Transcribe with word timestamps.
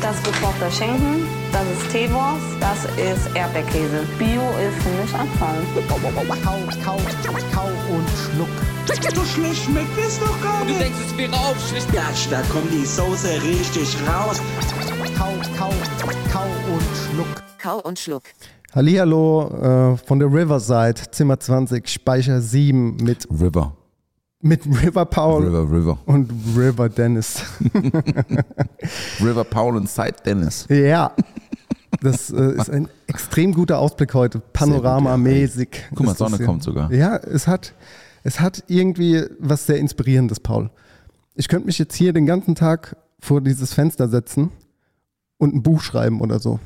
Das 0.00 0.16
ist 0.16 0.24
gekochter 0.24 0.70
Schinken, 0.70 1.26
das 1.52 1.62
ist 1.64 1.92
Teewurst, 1.92 2.46
das 2.58 2.84
ist 2.96 3.36
Erdbeerkäse. 3.36 4.06
Bio 4.18 4.40
ist 4.58 4.82
für 4.82 5.02
mich 5.02 5.14
Anfang. 5.14 5.56
Kau, 5.88 5.96
kau, 5.96 6.96
kau 7.52 7.68
und 7.94 8.08
schluck. 8.08 8.48
So 9.14 9.24
schlecht 9.24 9.64
schmeckt 9.64 9.98
es 9.98 10.18
doch 10.18 10.40
gar 10.42 10.62
Und 10.62 10.68
du 10.68 10.72
nicht. 10.72 10.80
denkst, 10.80 10.98
es 11.06 11.16
wäre 11.18 11.32
aufschlicht. 11.34 11.92
Gatsch, 11.92 12.28
da 12.30 12.40
kommt 12.50 12.72
die 12.72 12.84
Soße 12.86 13.28
richtig 13.42 13.96
raus. 14.08 14.40
Kau, 15.18 15.32
kau, 15.58 15.70
kau 16.32 16.46
und 16.72 16.82
schluck. 16.96 17.42
Kau 17.62 17.78
und 17.80 17.98
Schluck. 17.98 18.22
Hallihallo 18.74 19.92
äh, 19.92 19.96
von 20.06 20.18
der 20.18 20.28
Riverside, 20.28 20.94
Zimmer 21.10 21.38
20, 21.38 21.86
Speicher 21.88 22.40
7 22.40 22.96
mit, 22.96 23.26
River. 23.30 23.76
Mit 24.40 24.64
River 24.66 25.04
Paul 25.04 25.44
River, 25.44 25.70
River. 25.70 25.98
und 26.06 26.30
River 26.56 26.88
Dennis. 26.88 27.42
River 29.20 29.44
Paul 29.44 29.76
und 29.76 29.88
Side 29.88 30.16
Dennis. 30.24 30.66
ja, 30.68 31.12
das 32.00 32.30
äh, 32.30 32.54
ist 32.54 32.70
ein 32.70 32.88
extrem 33.06 33.52
guter 33.52 33.78
Ausblick 33.78 34.14
heute, 34.14 34.40
panoramamäßig. 34.52 35.68
Guck 35.94 36.06
mal, 36.06 36.16
Sonne 36.16 36.38
kommt 36.38 36.62
sogar. 36.62 36.92
Ja, 36.92 37.16
es 37.16 37.46
hat, 37.46 37.74
es 38.22 38.40
hat 38.40 38.64
irgendwie 38.68 39.24
was 39.38 39.66
sehr 39.66 39.78
Inspirierendes, 39.78 40.40
Paul. 40.40 40.70
Ich 41.34 41.48
könnte 41.48 41.66
mich 41.66 41.78
jetzt 41.78 41.94
hier 41.94 42.12
den 42.12 42.26
ganzen 42.26 42.54
Tag 42.54 42.96
vor 43.18 43.40
dieses 43.40 43.74
Fenster 43.74 44.08
setzen 44.08 44.50
und 45.36 45.54
ein 45.54 45.62
Buch 45.62 45.82
schreiben 45.82 46.20
oder 46.20 46.38
so. 46.38 46.58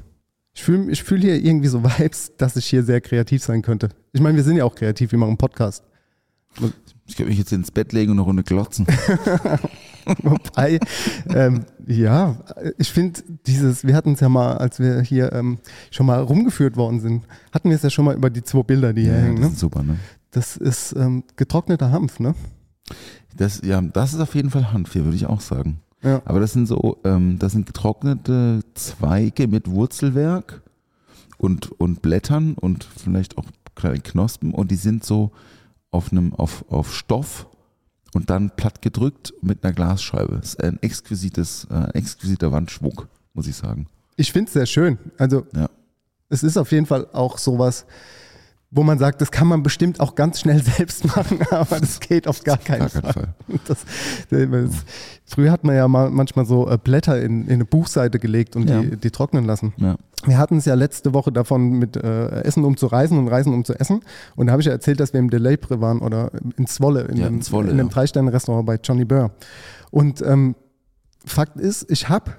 Ich 0.53 0.63
fühle 0.63 0.91
ich 0.93 1.03
fühl 1.03 1.21
hier 1.21 1.35
irgendwie 1.35 1.67
so 1.67 1.83
Vibes, 1.83 2.33
dass 2.39 2.55
ich 2.55 2.67
hier 2.67 2.85
sehr 2.85 3.01
kreativ 3.01 3.43
sein 3.43 3.63
könnte. 3.63 3.89
Ich 4.13 4.21
meine, 4.21 4.37
wir 4.37 4.45
sind 4.45 4.57
ja 4.57 4.65
auch 4.65 4.77
kreativ, 4.77 5.11
wir 5.11 5.19
machen 5.19 5.31
einen 5.31 5.39
Podcast. 5.39 5.83
Ich 7.07 7.17
könnte 7.17 7.31
mich 7.31 7.39
jetzt 7.39 7.53
ins 7.53 7.71
Bett 7.71 7.93
legen 7.93 8.13
und 8.13 8.19
eine 8.19 8.25
Runde 8.25 8.43
glotzen. 8.45 8.87
Wobei, 10.23 10.79
ähm, 11.29 11.65
ja, 11.87 12.37
ich 12.79 12.91
finde 12.93 13.21
dieses, 13.47 13.85
wir 13.85 13.95
hatten 13.95 14.13
es 14.13 14.21
ja 14.21 14.29
mal, 14.29 14.57
als 14.59 14.79
wir 14.79 15.01
hier 15.03 15.33
ähm, 15.33 15.59
schon 15.91 16.07
mal 16.07 16.21
rumgeführt 16.21 16.77
worden 16.77 17.01
sind, 17.01 17.25
hatten 17.53 17.69
wir 17.71 17.77
es 17.77 17.83
ja 17.83 17.91
schon 17.91 18.05
mal 18.05 18.15
über 18.15 18.31
die 18.31 18.43
zwei 18.43 18.63
Bilder, 18.63 18.93
die 18.93 19.03
hier 19.03 19.13
Ja, 19.13 19.19
hängen. 19.19 19.37
das 19.37 19.47
Ne? 19.49 19.53
ist 19.55 19.61
super, 19.61 19.83
ne? 19.83 19.99
Das 20.31 20.57
ist 20.57 20.95
ähm, 20.97 21.25
getrockneter 21.37 21.91
Hanf, 21.91 22.21
ne? 22.21 22.35
Das, 23.37 23.61
ja, 23.65 23.81
das 23.81 24.13
ist 24.15 24.21
auf 24.21 24.35
jeden 24.35 24.51
Fall 24.51 24.73
Hanf 24.73 24.93
hier, 24.93 25.05
würde 25.05 25.17
ich 25.17 25.27
auch 25.27 25.41
sagen. 25.41 25.81
Ja. 26.03 26.21
Aber 26.27 26.41
das 26.41 26.53
sind 26.53 26.67
so, 26.67 26.99
ähm, 27.05 27.39
das 27.39 27.53
sind 27.53 27.67
getrocknete 27.67 28.61
Zweige 28.75 29.49
mit 29.49 29.71
Wurzelwerk 29.71 30.63
und, 31.39 31.73
und 31.81 32.03
Blättern 32.03 32.55
und 32.55 32.85
vielleicht 32.85 33.39
auch 33.39 33.47
kleinen 33.75 34.03
Knospen 34.03 34.53
und 34.53 34.71
die 34.71 34.77
sind 34.77 35.03
so 35.05 35.33
auf 35.95 36.11
einem, 36.13 36.35
auf, 36.35 36.65
auf 36.69 36.93
Stoff 36.95 37.47
und 38.13 38.29
dann 38.31 38.51
platt 38.57 38.83
gedrückt 38.83 39.33
mit 39.43 39.65
einer 39.65 39.73
Glasscheibe. 39.73 40.37
Das 40.37 40.51
ist 40.51 40.63
ein 40.63 40.83
exquisites, 40.83 41.67
äh, 41.71 41.97
exquisiter 41.99 42.53
Wandschmuck, 42.53 43.09
muss 43.33 43.47
ich 43.47 43.57
sagen. 43.57 43.87
Ich 44.17 44.33
finde 44.33 44.49
es 44.49 44.53
sehr 44.55 44.67
schön. 44.67 44.99
Also 45.19 45.47
Ja. 45.55 45.69
es 46.29 46.43
ist 46.43 46.57
auf 46.57 46.71
jeden 46.73 46.87
Fall 46.87 47.07
auch 47.13 47.39
sowas, 47.39 47.87
wo 48.71 48.83
man 48.83 48.99
sagt, 48.99 49.21
das 49.21 49.31
kann 49.31 49.47
man 49.47 49.63
bestimmt 49.63 50.01
auch 50.01 50.17
ganz 50.17 50.41
schnell 50.41 50.61
selbst 50.77 51.05
machen, 51.07 51.41
aber 51.51 51.79
das 51.79 52.01
geht 52.01 52.27
auf 52.27 52.43
gar 52.43 52.59
keinen 52.59 52.81
Gar 52.81 52.89
Fall. 52.91 53.03
keinen 53.03 53.13
Fall. 53.13 53.35
Das, 53.69 53.79
das, 54.29 54.85
früher 55.27 55.53
hat 55.53 55.63
man 55.65 55.77
ja 55.77 55.87
mal, 55.87 56.11
manchmal 56.11 56.45
so 56.45 56.69
äh, 56.69 56.77
Blätter 56.77 57.21
in, 57.23 57.47
in 57.47 57.53
eine 57.55 57.65
Buchseite 57.65 58.19
gelegt 58.19 58.57
und 58.57 58.69
Ja. 58.69 58.81
die, 58.83 58.97
die 58.97 59.11
trocknen 59.13 59.45
lassen. 59.45 59.73
Ja. 59.77 59.97
Wir 60.27 60.39
hatten 60.39 60.57
es 60.57 60.65
ja 60.65 60.75
letzte 60.75 61.15
Woche 61.15 61.33
davon 61.33 61.71
mit 61.79 61.97
äh, 61.97 62.43
Essen 62.43 62.65
um 62.65 62.77
zu 62.77 62.87
reisen 62.87 63.19
und 63.19 63.29
Reisen 63.29 63.53
um 63.53 63.65
zu 63.65 63.79
essen. 63.79 64.01
Und 64.37 64.47
da 64.47 64.53
habe 64.53 64.61
ich 64.63 64.67
ja 64.67 64.73
erzählt, 64.73 65.01
dass 65.01 65.13
wir 65.13 65.21
im 65.21 65.31
Delabre 65.31 65.81
waren 65.81 66.01
oder 66.01 66.31
in 66.57 66.67
Zwolle, 66.67 67.03
in 67.03 67.17
Ja, 67.17 67.27
einem, 67.27 67.37
in 67.37 67.43
Zwolle, 67.43 67.71
in 67.71 67.79
einem 67.79 67.89
ja. 67.89 67.95
Drei-Sterne-Restaurant 67.95 68.67
bei 68.67 68.79
Johnny 68.83 69.05
Burr. 69.05 69.31
Und 69.91 70.23
ähm, 70.23 70.55
Fakt 71.27 71.59
ist, 71.59 71.91
ich 71.91 72.09
habe 72.09 72.33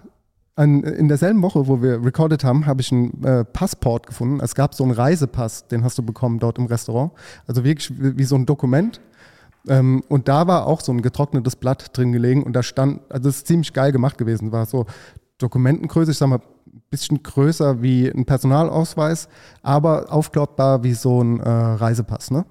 an, 0.56 0.84
in 0.84 1.08
derselben 1.08 1.42
Woche, 1.42 1.68
wo 1.68 1.82
wir 1.82 2.04
recorded 2.04 2.44
haben, 2.44 2.66
habe 2.66 2.82
ich 2.82 2.92
einen 2.92 3.24
äh, 3.24 3.44
Passport 3.44 4.08
gefunden. 4.08 4.40
Es 4.42 4.56
gab 4.56 4.74
so 4.74 4.84
einen 4.84 4.94
Reisepass, 4.94 5.68
den 5.68 5.84
hast 5.84 5.98
du 5.98 6.04
bekommen 6.04 6.40
dort 6.40 6.58
im 6.58 6.66
Restaurant. 6.66 7.12
Also 7.48 7.64
wirklich 7.64 7.92
wie, 8.00 8.18
wie 8.18 8.24
so 8.24 8.36
ein 8.36 8.46
Dokument. 8.46 9.02
Ähm, 9.68 10.04
und 10.08 10.28
da 10.28 10.48
war 10.48 10.68
auch 10.68 10.82
so 10.82 10.92
ein 10.92 11.02
getrocknetes 11.02 11.56
Blatt 11.56 11.98
drin 11.98 12.12
gelegen 12.12 12.44
und 12.44 12.54
da 12.54 12.64
stand, 12.64 13.02
also 13.10 13.30
das 13.30 13.38
ist 13.38 13.48
ziemlich 13.48 13.74
geil 13.74 13.92
gemacht 13.92 14.18
gewesen, 14.18 14.52
war 14.52 14.66
so 14.66 14.86
Dokumentengröße, 15.40 16.12
ich 16.12 16.18
sag 16.18 16.30
mal, 16.30 16.40
bisschen 16.90 17.24
größer 17.24 17.82
wie 17.82 18.08
ein 18.08 18.26
Personalausweis, 18.26 19.28
aber 19.62 20.12
aufklappbar 20.12 20.84
wie 20.84 20.94
so 20.94 21.22
ein 21.22 21.40
äh, 21.40 21.50
Reisepass. 21.50 22.32
Ne? 22.32 22.46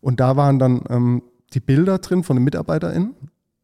Und 0.00 0.20
da 0.20 0.36
waren 0.36 0.58
dann 0.58 0.82
ähm, 0.88 1.22
die 1.52 1.60
Bilder 1.60 1.98
drin 1.98 2.22
von 2.22 2.36
den 2.36 2.44
MitarbeiterInnen, 2.44 3.14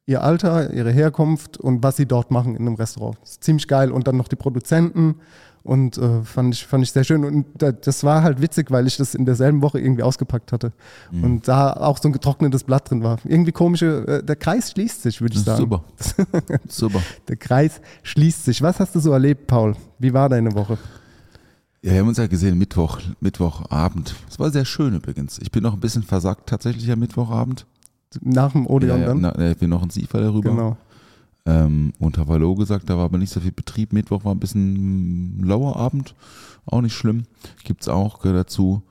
ihr 0.06 0.22
Alter, 0.22 0.72
ihre 0.72 0.90
Herkunft 0.90 1.58
und 1.58 1.82
was 1.82 1.96
sie 1.96 2.06
dort 2.06 2.30
machen 2.30 2.54
in 2.54 2.66
einem 2.66 2.76
Restaurant. 2.76 3.18
Ziemlich 3.24 3.68
geil. 3.68 3.90
Und 3.90 4.06
dann 4.06 4.16
noch 4.16 4.28
die 4.28 4.36
Produzenten 4.36 5.16
und 5.66 5.98
äh, 5.98 6.22
fand, 6.22 6.54
ich, 6.54 6.64
fand 6.64 6.84
ich 6.84 6.92
sehr 6.92 7.02
schön. 7.02 7.24
Und 7.24 7.46
da, 7.58 7.72
das 7.72 8.04
war 8.04 8.22
halt 8.22 8.40
witzig, 8.40 8.70
weil 8.70 8.86
ich 8.86 8.96
das 8.96 9.14
in 9.14 9.26
derselben 9.26 9.62
Woche 9.62 9.80
irgendwie 9.80 10.04
ausgepackt 10.04 10.52
hatte. 10.52 10.72
Mhm. 11.10 11.24
Und 11.24 11.48
da 11.48 11.72
auch 11.72 11.98
so 11.98 12.08
ein 12.08 12.12
getrocknetes 12.12 12.64
Blatt 12.64 12.88
drin 12.88 13.02
war. 13.02 13.18
Irgendwie 13.24 13.52
komische, 13.52 14.06
äh, 14.06 14.22
der 14.22 14.36
Kreis 14.36 14.70
schließt 14.70 15.02
sich, 15.02 15.20
würde 15.20 15.34
ich 15.34 15.42
sagen. 15.42 15.58
super. 15.58 15.84
super. 16.68 17.02
Der 17.28 17.36
Kreis 17.36 17.80
schließt 18.04 18.44
sich. 18.44 18.62
Was 18.62 18.78
hast 18.78 18.94
du 18.94 19.00
so 19.00 19.10
erlebt, 19.10 19.48
Paul? 19.48 19.74
Wie 19.98 20.14
war 20.14 20.28
deine 20.28 20.54
Woche? 20.54 20.78
Ja, 21.82 21.92
wir 21.92 22.00
haben 22.00 22.08
uns 22.08 22.18
ja 22.18 22.26
gesehen 22.26 22.56
Mittwoch, 22.58 23.00
Mittwochabend. 23.20 24.14
Es 24.30 24.38
war 24.38 24.50
sehr 24.50 24.64
schön 24.64 24.94
übrigens. 24.94 25.38
Ich 25.40 25.50
bin 25.50 25.64
noch 25.64 25.74
ein 25.74 25.80
bisschen 25.80 26.04
versackt 26.04 26.48
tatsächlich 26.48 26.90
am 26.90 27.00
Mittwochabend. 27.00 27.66
Nach 28.20 28.52
dem 28.52 28.66
Odeon 28.66 29.00
ja, 29.00 29.06
ja, 29.06 29.14
dann? 29.14 29.20
na, 29.20 29.50
ich 29.50 29.58
bin 29.58 29.70
noch 29.70 29.82
ein 29.82 29.90
Siefer 29.90 30.20
darüber. 30.20 30.50
Genau. 30.50 30.76
Ähm, 31.46 31.92
und 32.00 32.18
habe 32.18 32.32
Hallo 32.34 32.54
gesagt, 32.56 32.90
da 32.90 32.96
war 32.98 33.04
aber 33.04 33.18
nicht 33.18 33.32
so 33.32 33.40
viel 33.40 33.52
Betrieb. 33.52 33.92
Mittwoch 33.92 34.24
war 34.24 34.34
ein 34.34 34.40
bisschen 34.40 35.42
lauer 35.44 35.76
Abend, 35.76 36.14
auch 36.66 36.80
nicht 36.80 36.94
schlimm. 36.94 37.22
Gibt's 37.64 37.88
auch, 37.88 38.18
gehört 38.20 38.46
dazu. 38.48 38.82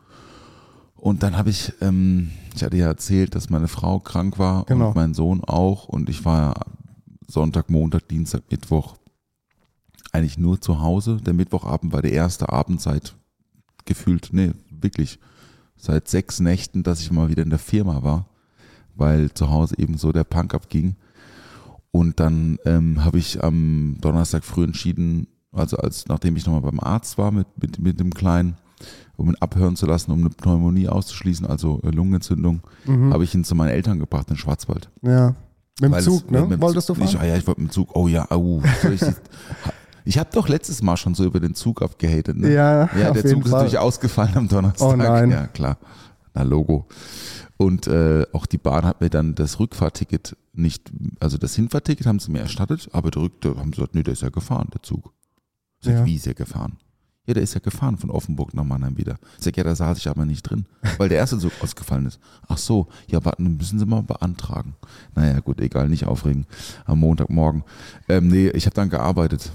Und 0.95 1.21
dann 1.21 1.37
habe 1.37 1.49
ich, 1.49 1.73
ähm, 1.81 2.31
ich 2.55 2.63
hatte 2.63 2.77
ja 2.77 2.87
erzählt, 2.87 3.35
dass 3.35 3.49
meine 3.49 3.67
Frau 3.67 3.99
krank 3.99 4.39
war 4.39 4.63
Genau. 4.65 4.87
und 4.87 4.95
mein 4.95 5.13
Sohn 5.13 5.43
auch. 5.43 5.89
Und 5.89 6.09
ich 6.09 6.23
war 6.23 6.55
Sonntag, 7.27 7.69
Montag, 7.69 8.07
Dienstag, 8.07 8.43
Mittwoch 8.49 8.95
eigentlich 10.13 10.37
nur 10.37 10.61
zu 10.61 10.79
Hause. 10.79 11.17
Der 11.25 11.33
Mittwochabend 11.33 11.91
war 11.91 12.01
der 12.01 12.13
erste 12.13 12.49
Abend 12.49 12.81
seit 12.81 13.15
gefühlt, 13.83 14.29
nee, 14.31 14.53
wirklich, 14.69 15.19
seit 15.75 16.07
sechs 16.07 16.39
Nächten, 16.39 16.83
dass 16.83 17.01
ich 17.01 17.11
mal 17.11 17.29
wieder 17.29 17.43
in 17.43 17.49
der 17.49 17.59
Firma 17.59 18.01
war, 18.01 18.27
weil 18.95 19.29
zu 19.33 19.49
Hause 19.49 19.75
eben 19.77 19.97
so 19.97 20.13
der 20.13 20.23
Punk 20.23 20.53
abging. 20.53 20.95
Und 21.95 22.19
dann 22.19 22.57
ähm, 22.65 23.05
habe 23.05 23.17
ich 23.19 23.41
am 23.41 23.95
Donnerstag 24.01 24.43
früh 24.43 24.65
entschieden, 24.65 25.27
also 25.53 25.77
als 25.77 26.07
nachdem 26.09 26.35
ich 26.35 26.45
nochmal 26.45 26.61
beim 26.69 26.81
Arzt 26.81 27.17
war 27.17 27.31
mit, 27.31 27.47
mit, 27.61 27.79
mit 27.79 27.99
dem 28.01 28.13
Kleinen, 28.13 28.57
um 29.15 29.29
ihn 29.29 29.35
abhören 29.39 29.77
zu 29.77 29.85
lassen, 29.85 30.11
um 30.11 30.19
eine 30.19 30.29
Pneumonie 30.29 30.89
auszuschließen, 30.89 31.45
also 31.45 31.79
äh, 31.83 31.89
Lungenentzündung, 31.91 32.59
Mhm. 32.85 33.13
habe 33.13 33.23
ich 33.23 33.33
ihn 33.33 33.45
zu 33.45 33.55
meinen 33.55 33.69
Eltern 33.69 33.99
gebracht 33.99 34.29
in 34.29 34.35
Schwarzwald. 34.35 34.89
Ja. 35.03 35.35
Mit 35.79 35.89
dem 35.89 35.91
Weil 35.93 36.03
Zug, 36.03 36.23
es- 36.25 36.31
ne? 36.31 36.41
mit 36.41 36.51
dem 36.51 36.61
Wolltest 36.61 36.87
Zug, 36.87 36.97
du 36.97 37.05
fahren? 37.05 37.15
Ich, 37.15 37.21
ah 37.21 37.25
ja, 37.25 37.37
ich 37.37 37.47
wollte 37.47 37.61
mit 37.61 37.69
dem 37.71 37.73
Zug. 37.73 37.95
Oh 37.95 38.09
ja, 38.09 38.29
au. 38.29 38.61
Ich 38.93 39.01
ich 40.05 40.17
habe 40.17 40.29
doch 40.33 40.49
letztes 40.49 40.81
Mal 40.83 40.97
schon 40.97 41.15
so 41.15 41.23
über 41.23 41.39
den 41.39 41.55
Zug 41.55 41.81
abgehatet. 41.81 42.35
Ne? 42.35 42.51
Ja, 42.53 42.89
ja 42.99 43.11
der 43.11 43.25
Zug 43.25 43.45
ist 43.45 43.51
natürlich 43.51 43.77
ausgefallen 43.77 44.35
am 44.35 44.47
Donnerstag. 44.49 44.85
Oh 44.89 44.95
nein. 44.97 45.31
Ja, 45.31 45.47
klar. 45.47 45.77
Na, 46.35 46.43
Logo. 46.43 46.87
Und 47.57 47.87
äh, 47.87 48.25
auch 48.33 48.45
die 48.45 48.57
Bahn 48.57 48.85
hat 48.85 48.99
mir 49.01 49.09
dann 49.09 49.33
das 49.35 49.59
Rückfahrticket 49.59 50.35
nicht, 50.53 50.91
also 51.19 51.37
das 51.37 51.55
Hinfahrticket 51.55 52.05
haben 52.05 52.19
sie 52.19 52.31
mir 52.31 52.39
erstattet, 52.41 52.89
aber 52.91 53.11
der 53.11 53.21
Rück, 53.23 53.41
da 53.41 53.49
haben 53.55 53.71
sie 53.71 53.77
gesagt, 53.77 53.95
nee, 53.95 54.03
der 54.03 54.13
ist 54.13 54.21
ja 54.21 54.29
gefahren, 54.29 54.67
der 54.73 54.83
Zug. 54.83 55.13
Sag, 55.81 55.93
Ja. 55.93 56.05
wie 56.05 56.15
ist 56.15 56.27
er 56.27 56.33
gefahren? 56.33 56.77
Ja, 57.27 57.33
der 57.33 57.41
ist 57.43 57.53
ja 57.55 57.59
gefahren 57.59 57.97
von 57.97 58.11
Offenburg 58.11 58.53
nach 58.53 58.63
Mannheim 58.65 58.97
wieder. 58.97 59.15
Ich 59.39 59.45
sag, 59.45 59.57
ja, 59.57 59.63
da 59.63 59.73
saß 59.75 59.97
ich 59.97 60.07
aber 60.09 60.25
nicht 60.25 60.43
drin, 60.43 60.65
weil 60.97 61.09
der 61.09 61.17
erste 61.17 61.39
Zug 61.39 61.53
ausgefallen 61.61 62.05
ist. 62.05 62.19
Ach 62.47 62.57
so, 62.57 62.87
ja, 63.07 63.23
warten, 63.25 63.57
müssen 63.57 63.79
Sie 63.79 63.85
mal 63.85 64.03
beantragen. 64.03 64.75
Naja, 65.15 65.39
gut, 65.39 65.59
egal, 65.61 65.87
nicht 65.89 66.05
aufregen. 66.05 66.45
Am 66.85 66.99
Montagmorgen. 66.99 67.63
Ähm, 68.09 68.27
nee, 68.27 68.49
ich 68.49 68.65
habe 68.65 68.75
dann 68.75 68.89
gearbeitet. 68.89 69.51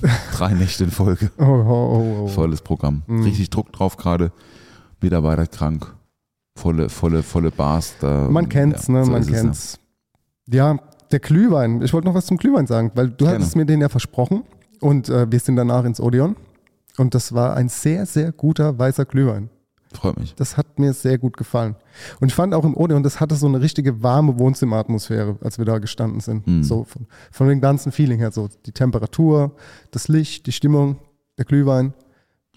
Drei 0.36 0.52
Nächte 0.54 0.84
in 0.84 0.90
Folge. 0.90 1.30
Oh, 1.38 1.42
oh, 1.42 1.66
oh, 1.66 2.20
oh. 2.24 2.28
Volles 2.28 2.62
Programm. 2.62 3.02
Mhm. 3.06 3.22
Richtig 3.24 3.50
Druck 3.50 3.72
drauf 3.72 3.96
gerade. 3.96 4.32
Mitarbeiter 5.00 5.46
krank. 5.46 5.94
Volle, 6.56 6.88
volle, 6.88 7.22
volle 7.22 7.50
Bars. 7.50 7.94
Da, 8.00 8.28
Man 8.30 8.48
kennt's, 8.48 8.86
ja, 8.88 8.94
ne? 8.94 9.04
so 9.04 9.10
Man 9.10 9.22
es, 9.22 9.28
ja. 9.28 9.34
kennt's. 9.40 9.78
Ja. 10.46 10.76
der 11.10 11.20
Glühwein. 11.20 11.82
Ich 11.82 11.92
wollte 11.92 12.06
noch 12.06 12.14
was 12.14 12.26
zum 12.26 12.36
Glühwein 12.36 12.66
sagen, 12.66 12.90
weil 12.94 13.08
du 13.08 13.24
Gerne. 13.24 13.34
hattest 13.34 13.56
mir 13.56 13.66
den 13.66 13.80
ja 13.80 13.88
versprochen 13.88 14.44
und 14.80 15.08
äh, 15.08 15.30
wir 15.30 15.38
sind 15.40 15.56
danach 15.56 15.84
ins 15.84 16.00
Odeon 16.00 16.36
und 16.98 17.14
das 17.14 17.34
war 17.34 17.54
ein 17.56 17.68
sehr, 17.68 18.06
sehr 18.06 18.32
guter 18.32 18.78
weißer 18.78 19.04
Glühwein. 19.04 19.50
Freut 19.92 20.18
mich. 20.18 20.34
Das 20.34 20.56
hat 20.56 20.78
mir 20.80 20.92
sehr 20.92 21.18
gut 21.18 21.36
gefallen. 21.36 21.76
Und 22.20 22.26
ich 22.26 22.34
fand 22.34 22.52
auch 22.52 22.64
im 22.64 22.76
Odeon, 22.76 23.04
das 23.04 23.20
hatte 23.20 23.36
so 23.36 23.46
eine 23.46 23.60
richtige 23.60 24.02
warme 24.02 24.40
Wohnzimmeratmosphäre, 24.40 25.38
als 25.40 25.58
wir 25.58 25.64
da 25.64 25.78
gestanden 25.78 26.18
sind. 26.18 26.44
Mhm. 26.48 26.64
So 26.64 26.82
von, 26.82 27.06
von 27.30 27.46
dem 27.48 27.60
ganzen 27.60 27.92
Feeling 27.92 28.18
her, 28.18 28.32
so 28.32 28.48
die 28.66 28.72
Temperatur, 28.72 29.52
das 29.92 30.08
Licht, 30.08 30.46
die 30.46 30.52
Stimmung, 30.52 30.96
der 31.38 31.44
Glühwein. 31.44 31.94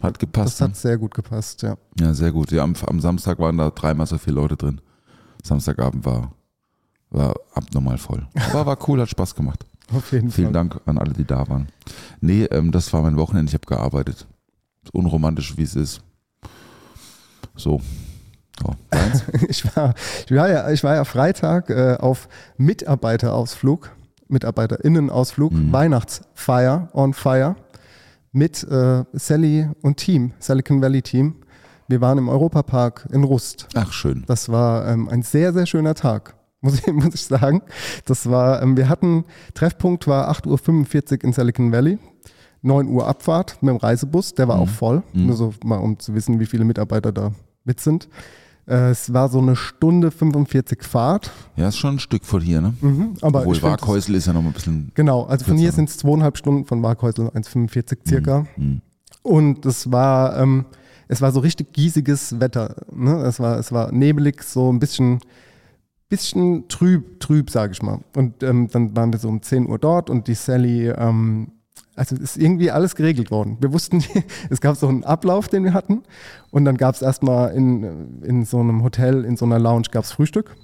Hat 0.02 0.20
gepasst. 0.20 0.60
Das 0.62 0.70
hat 0.70 0.76
sehr 0.76 0.98
gut 0.98 1.14
gepasst, 1.16 1.64
ja. 1.64 1.72
ne? 1.72 1.78
Ja, 2.00 2.14
sehr 2.14 2.32
gut. 2.32 2.52
Ja, 2.52 2.64
am, 2.64 2.74
am 2.86 3.00
Samstag 3.00 3.40
waren 3.40 3.58
da 3.58 3.70
dreimal 3.72 4.06
so 4.06 4.18
viele 4.18 4.36
Leute 4.36 4.56
drin. 4.56 4.80
Samstagabend 5.44 6.06
war, 6.06 6.32
war 7.10 7.34
abnormal 7.54 7.98
voll. 7.98 8.28
Aber 8.52 8.66
war 8.66 8.78
cool, 8.88 9.02
hat 9.02 9.10
Spaß 9.10 9.34
gemacht. 9.36 9.66
Auf 9.94 10.12
jeden 10.12 10.30
Vielen 10.30 10.48
Fall. 10.48 10.54
Dank 10.54 10.82
an 10.86 10.98
alle, 10.98 11.14
die 11.14 11.24
da 11.26 11.48
waren. 11.48 11.68
Nee, 12.22 12.44
ähm, 12.46 12.72
das 12.72 12.92
war 12.94 13.02
mein 13.02 13.16
Wochenende. 13.18 13.50
Ich 13.50 13.54
habe 13.54 13.66
gearbeitet. 13.66 14.28
Unromantisch, 14.94 15.58
wie 15.58 15.64
es 15.64 15.76
ist. 15.76 16.02
So. 17.56 17.82
Deins? 18.90 19.24
Ich 19.50 19.64
war, 19.76 19.94
ich 20.26 20.32
war, 20.36 20.50
ja, 20.50 20.70
ich 20.72 20.84
war 20.84 20.96
ja 20.96 21.06
Freitag 21.06 21.70
äh, 21.70 21.96
auf 22.00 22.28
Mitarbeiterausflug, 22.58 23.92
MitarbeiterInnenausflug, 24.28 25.52
Mhm. 25.54 25.72
Weihnachtsfeier 25.72 26.90
on 26.94 27.14
Fire 27.14 27.56
mit 28.38 28.64
äh, 28.64 29.04
Sally 29.14 29.68
und 29.82 29.98
Team, 29.98 30.32
Silicon 30.40 30.82
Valley 30.82 31.02
Team. 31.02 31.36
Wir 31.88 32.02
waren 32.02 32.18
im 32.18 32.30
Europapark 32.30 33.08
in 33.12 33.24
Rust. 33.24 33.68
Ach, 33.74 33.92
schön. 33.92 34.24
Das 34.28 34.50
war 34.50 34.88
ähm, 34.88 35.10
ein 35.10 35.24
sehr, 35.24 35.54
sehr 35.54 35.66
schöner 35.66 35.96
Tag, 35.96 36.36
muss 36.62 36.80
ich, 36.80 36.94
muss 36.94 37.16
ich 37.16 37.24
sagen. 37.24 37.64
Das 38.06 38.30
war, 38.30 38.62
ähm, 38.62 38.78
wir 38.78 38.90
hatten, 38.90 39.26
Treffpunkt 39.56 40.08
war 40.08 40.30
8.45 40.32 41.14
Uhr 41.14 41.24
in 41.24 41.34
Silicon 41.34 41.72
Valley. 41.72 41.98
9 42.62 42.88
Uhr 42.88 43.08
Abfahrt 43.08 43.62
mit 43.62 43.70
dem 43.70 43.78
Reisebus, 43.78 44.34
der 44.34 44.48
war 44.48 44.60
auch 44.60 44.68
voll. 44.68 45.04
Mhm. 45.14 45.28
Nur 45.28 45.36
so 45.36 45.54
mal, 45.64 45.78
um 45.78 46.00
zu 46.00 46.14
wissen, 46.16 46.40
wie 46.40 46.46
viele 46.46 46.66
Mitarbeiter 46.66 47.12
da 47.12 47.32
mit 47.64 47.80
sind. 47.80 48.10
Es 48.70 49.14
war 49.14 49.30
so 49.30 49.40
eine 49.40 49.56
Stunde 49.56 50.12
45 50.12 50.84
Fahrt. 50.84 51.32
Ja, 51.56 51.70
ist 51.70 51.78
schon 51.78 51.96
ein 51.96 52.00
Stück 52.00 52.26
von 52.26 52.42
hier, 52.42 52.60
ne? 52.60 52.74
Mhm, 52.82 53.14
aber 53.22 53.40
Obwohl 53.40 53.62
Waghäusel 53.62 54.16
ist 54.16 54.28
ja 54.28 54.34
noch 54.34 54.44
ein 54.44 54.52
bisschen. 54.52 54.92
Genau, 54.94 55.24
also 55.24 55.46
von 55.46 55.56
hier 55.56 55.68
kürzer. 55.68 55.76
sind 55.78 55.90
es 55.90 55.98
zweieinhalb 55.98 56.38
Stunden, 56.38 56.66
von 56.66 56.84
Waghäusel 56.84 57.30
1,45 57.30 58.00
circa. 58.06 58.46
Mhm. 58.58 58.82
Und 59.22 59.66
es 59.66 59.90
war, 59.90 60.38
ähm, 60.38 60.66
es 61.08 61.22
war 61.22 61.32
so 61.32 61.40
richtig 61.40 61.72
giesiges 61.72 62.42
Wetter. 62.42 62.76
Ne? 62.94 63.16
Es, 63.24 63.40
war, 63.40 63.58
es 63.58 63.72
war 63.72 63.94
nebelig, 63.94 64.44
so 64.44 64.70
ein 64.70 64.80
bisschen, 64.80 65.20
bisschen 66.10 66.68
trüb, 66.68 67.22
trüb, 67.22 67.50
sage 67.50 67.72
ich 67.72 67.82
mal. 67.82 68.02
Und 68.18 68.44
ähm, 68.44 68.68
dann 68.70 68.98
waren 68.98 69.14
wir 69.14 69.20
so 69.20 69.30
um 69.30 69.42
10 69.42 69.70
Uhr 69.70 69.80
dort 69.80 70.10
und 70.10 70.28
die 70.28 70.36
Sally, 70.36 70.90
ähm, 70.90 71.54
also 71.98 72.16
ist 72.16 72.38
irgendwie 72.38 72.72
alles 72.72 72.96
geregelt 72.96 73.32
worden. 73.32 73.58
Wir 73.60 73.74
wussten, 73.74 74.04
es 74.50 74.62
gab 74.62 74.76
so 74.78 74.88
einen 74.88 75.04
Ablauf, 75.04 75.48
den 75.48 75.64
wir 75.64 75.74
hatten. 75.74 76.04
Und 76.52 76.66
dann 76.66 76.78
gab 76.78 76.96
es 76.96 77.02
erstmal 77.02 77.54
in, 77.54 78.22
in 78.24 78.46
so 78.46 78.60
einem 78.60 78.84
Hotel, 78.84 79.26
in 79.26 79.36
so 79.36 79.46
einer 79.46 79.60
Lounge 79.60 79.88
gab 79.92 80.04
es 80.04 80.12
Frühstück. 80.12 80.56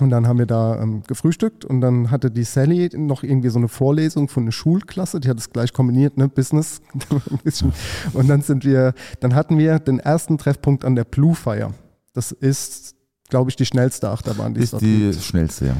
Und 0.00 0.08
dann 0.08 0.26
haben 0.26 0.38
wir 0.38 0.46
da 0.46 0.80
ähm, 0.80 1.02
gefrühstückt 1.06 1.66
und 1.66 1.82
dann 1.82 2.10
hatte 2.10 2.30
die 2.30 2.44
Sally 2.44 2.88
noch 2.96 3.22
irgendwie 3.22 3.50
so 3.50 3.58
eine 3.58 3.68
Vorlesung 3.68 4.26
von 4.28 4.44
einer 4.44 4.52
Schulklasse, 4.52 5.20
die 5.20 5.28
hat 5.28 5.38
es 5.38 5.50
gleich 5.50 5.74
kombiniert, 5.74 6.16
ne, 6.16 6.30
Business 6.30 6.80
ein 7.10 7.38
bisschen. 7.44 7.74
Und 8.14 8.28
dann 8.28 8.40
sind 8.40 8.64
wir, 8.64 8.94
dann 9.20 9.34
hatten 9.34 9.58
wir 9.58 9.78
den 9.80 9.98
ersten 9.98 10.38
Treffpunkt 10.38 10.86
an 10.86 10.96
der 10.96 11.04
Blue 11.04 11.34
Fire. 11.34 11.74
Das 12.14 12.32
ist, 12.32 12.96
glaube 13.28 13.50
ich, 13.50 13.56
die 13.56 13.66
schnellste 13.66 14.08
Achterbahn, 14.08 14.54
die 14.54 14.62
es 14.62 14.72
Ist 14.72 14.80
die 14.80 15.12
schnellste, 15.12 15.66
ja. 15.66 15.76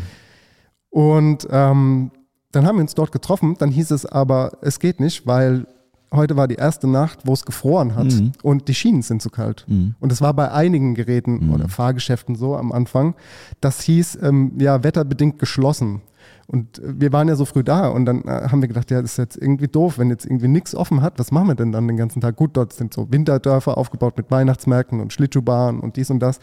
Und 0.90 1.48
ähm, 1.50 2.10
dann 2.52 2.66
haben 2.66 2.76
wir 2.76 2.82
uns 2.82 2.94
dort 2.94 3.12
getroffen, 3.12 3.56
dann 3.58 3.70
hieß 3.70 3.90
es 3.90 4.06
aber, 4.06 4.52
es 4.60 4.78
geht 4.78 5.00
nicht, 5.00 5.26
weil 5.26 5.66
heute 6.12 6.36
war 6.36 6.46
die 6.46 6.56
erste 6.56 6.86
Nacht, 6.86 7.20
wo 7.24 7.32
es 7.32 7.44
gefroren 7.46 7.94
hat 7.94 8.12
Mhm. 8.12 8.32
und 8.42 8.68
die 8.68 8.74
Schienen 8.74 9.00
sind 9.02 9.22
zu 9.22 9.30
kalt. 9.30 9.64
Mhm. 9.66 9.94
Und 9.98 10.12
das 10.12 10.20
war 10.20 10.34
bei 10.34 10.50
einigen 10.52 10.94
Geräten 10.94 11.46
Mhm. 11.46 11.54
oder 11.54 11.68
Fahrgeschäften 11.68 12.34
so 12.36 12.54
am 12.56 12.70
Anfang. 12.70 13.14
Das 13.62 13.80
hieß, 13.80 14.18
ähm, 14.22 14.52
ja, 14.58 14.84
wetterbedingt 14.84 15.38
geschlossen. 15.38 16.02
Und 16.46 16.78
äh, 16.78 17.00
wir 17.00 17.12
waren 17.12 17.28
ja 17.28 17.36
so 17.36 17.44
früh 17.44 17.64
da 17.64 17.88
und 17.88 18.04
dann 18.04 18.22
äh, 18.22 18.48
haben 18.50 18.60
wir 18.60 18.68
gedacht, 18.68 18.90
ja, 18.90 19.02
das 19.02 19.12
ist 19.12 19.18
jetzt 19.18 19.36
irgendwie 19.36 19.68
doof, 19.68 19.98
wenn 19.98 20.10
jetzt 20.10 20.24
irgendwie 20.24 20.48
nichts 20.48 20.74
offen 20.74 21.02
hat, 21.02 21.18
was 21.18 21.30
machen 21.30 21.48
wir 21.48 21.54
denn 21.54 21.72
dann 21.72 21.86
den 21.88 21.96
ganzen 21.96 22.20
Tag? 22.20 22.36
Gut, 22.36 22.56
dort 22.56 22.72
sind 22.72 22.94
so 22.94 23.10
Winterdörfer 23.10 23.78
aufgebaut 23.78 24.16
mit 24.16 24.30
Weihnachtsmärkten 24.30 25.00
und 25.00 25.12
Schlittschuhbahnen 25.12 25.80
und 25.80 25.96
dies 25.96 26.10
und 26.10 26.20
das. 26.20 26.38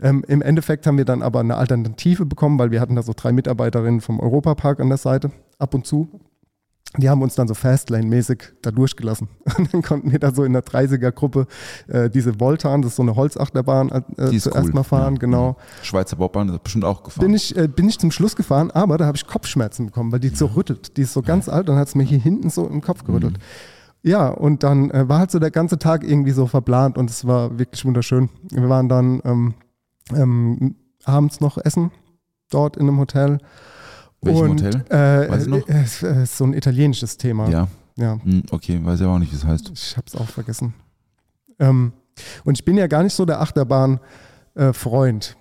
Ähm, 0.00 0.24
Im 0.28 0.42
Endeffekt 0.42 0.86
haben 0.86 0.98
wir 0.98 1.04
dann 1.04 1.22
aber 1.22 1.40
eine 1.40 1.56
Alternative 1.56 2.26
bekommen, 2.26 2.58
weil 2.58 2.70
wir 2.70 2.80
hatten 2.80 2.96
da 2.96 3.02
so 3.02 3.12
drei 3.16 3.32
Mitarbeiterinnen 3.32 4.00
vom 4.00 4.20
Europapark 4.20 4.80
an 4.80 4.88
der 4.88 4.98
Seite, 4.98 5.30
ab 5.58 5.74
und 5.74 5.86
zu. 5.86 6.08
Die 6.98 7.10
haben 7.10 7.20
uns 7.20 7.34
dann 7.34 7.46
so 7.46 7.52
Fastlane-mäßig 7.54 8.54
da 8.62 8.70
durchgelassen. 8.70 9.28
Und 9.58 9.74
dann 9.74 9.82
konnten 9.82 10.12
wir 10.12 10.18
da 10.18 10.32
so 10.32 10.44
in 10.44 10.54
der 10.54 10.64
30er-Gruppe 10.64 11.46
äh, 11.88 12.08
diese 12.08 12.40
Voltan, 12.40 12.80
das 12.80 12.92
ist 12.92 12.96
so 12.96 13.02
eine 13.02 13.16
Holzachterbahn, 13.16 13.90
äh, 14.16 14.38
zuerst 14.38 14.68
cool. 14.68 14.72
mal 14.72 14.82
fahren, 14.82 15.14
Ja. 15.14 15.20
genau. 15.20 15.56
Schweizer 15.82 16.16
Bobbahn 16.16 16.48
ist 16.48 16.62
bestimmt 16.62 16.84
auch 16.84 17.02
gefahren. 17.02 17.26
Bin 17.26 17.34
ich, 17.34 17.54
äh, 17.56 17.68
bin 17.68 17.88
ich 17.88 17.98
zum 17.98 18.10
Schluss 18.10 18.34
gefahren, 18.34 18.70
aber 18.70 18.96
da 18.96 19.04
habe 19.06 19.16
ich 19.16 19.26
Kopfschmerzen 19.26 19.86
bekommen, 19.86 20.10
weil 20.12 20.20
die 20.20 20.28
so 20.30 20.46
rüttelt. 20.46 20.96
Die 20.96 21.02
ist 21.02 21.12
so 21.12 21.20
ganz 21.22 21.48
alt 21.50 21.68
und 21.68 21.76
hat 21.76 21.88
es 21.88 21.94
mir 21.94 22.04
hier 22.04 22.18
hinten 22.20 22.48
so 22.48 22.66
im 22.66 22.80
Kopf 22.80 23.04
gerüttelt. 23.04 23.34
Mhm. 23.34 23.42
Ja, 24.10 24.28
und 24.28 24.62
dann 24.62 24.90
äh, 24.92 25.08
war 25.08 25.18
halt 25.18 25.32
so 25.32 25.38
der 25.38 25.50
ganze 25.50 25.78
Tag 25.78 26.04
irgendwie 26.04 26.30
so 26.30 26.46
verplant 26.46 26.96
und 26.96 27.10
es 27.10 27.26
war 27.26 27.58
wirklich 27.58 27.84
wunderschön. 27.84 28.30
Wir 28.50 28.68
waren 28.68 28.88
dann 28.88 29.20
ähm, 29.24 29.54
ähm, 30.14 30.76
abends 31.04 31.40
noch 31.40 31.58
essen, 31.58 31.90
dort 32.50 32.76
in 32.76 32.88
einem 32.88 32.98
Hotel. 33.00 33.38
Welchem 34.22 34.50
und, 34.50 34.64
Hotel? 34.64 34.84
Äh, 34.88 35.30
Weißt 35.30 35.46
du 35.46 35.50
noch? 35.50 35.68
äh, 35.68 35.82
es 35.82 36.02
äh, 36.02 36.22
ist 36.22 36.36
so 36.36 36.44
ein 36.44 36.54
italienisches 36.54 37.16
Thema. 37.16 37.48
Ja. 37.48 37.68
ja. 37.96 38.18
Hm, 38.22 38.42
okay, 38.50 38.80
weiß 38.82 39.00
ja 39.00 39.08
auch 39.08 39.18
nicht, 39.18 39.32
wie 39.32 39.36
es 39.36 39.44
heißt. 39.44 39.70
Ich 39.72 39.96
habe 39.96 40.06
es 40.06 40.16
auch 40.16 40.28
vergessen. 40.28 40.74
Ähm, 41.58 41.92
und 42.44 42.58
ich 42.58 42.64
bin 42.64 42.76
ja 42.76 42.86
gar 42.86 43.02
nicht 43.02 43.14
so 43.14 43.24
der 43.24 43.40
Achterbahn-Freund. 43.40 45.36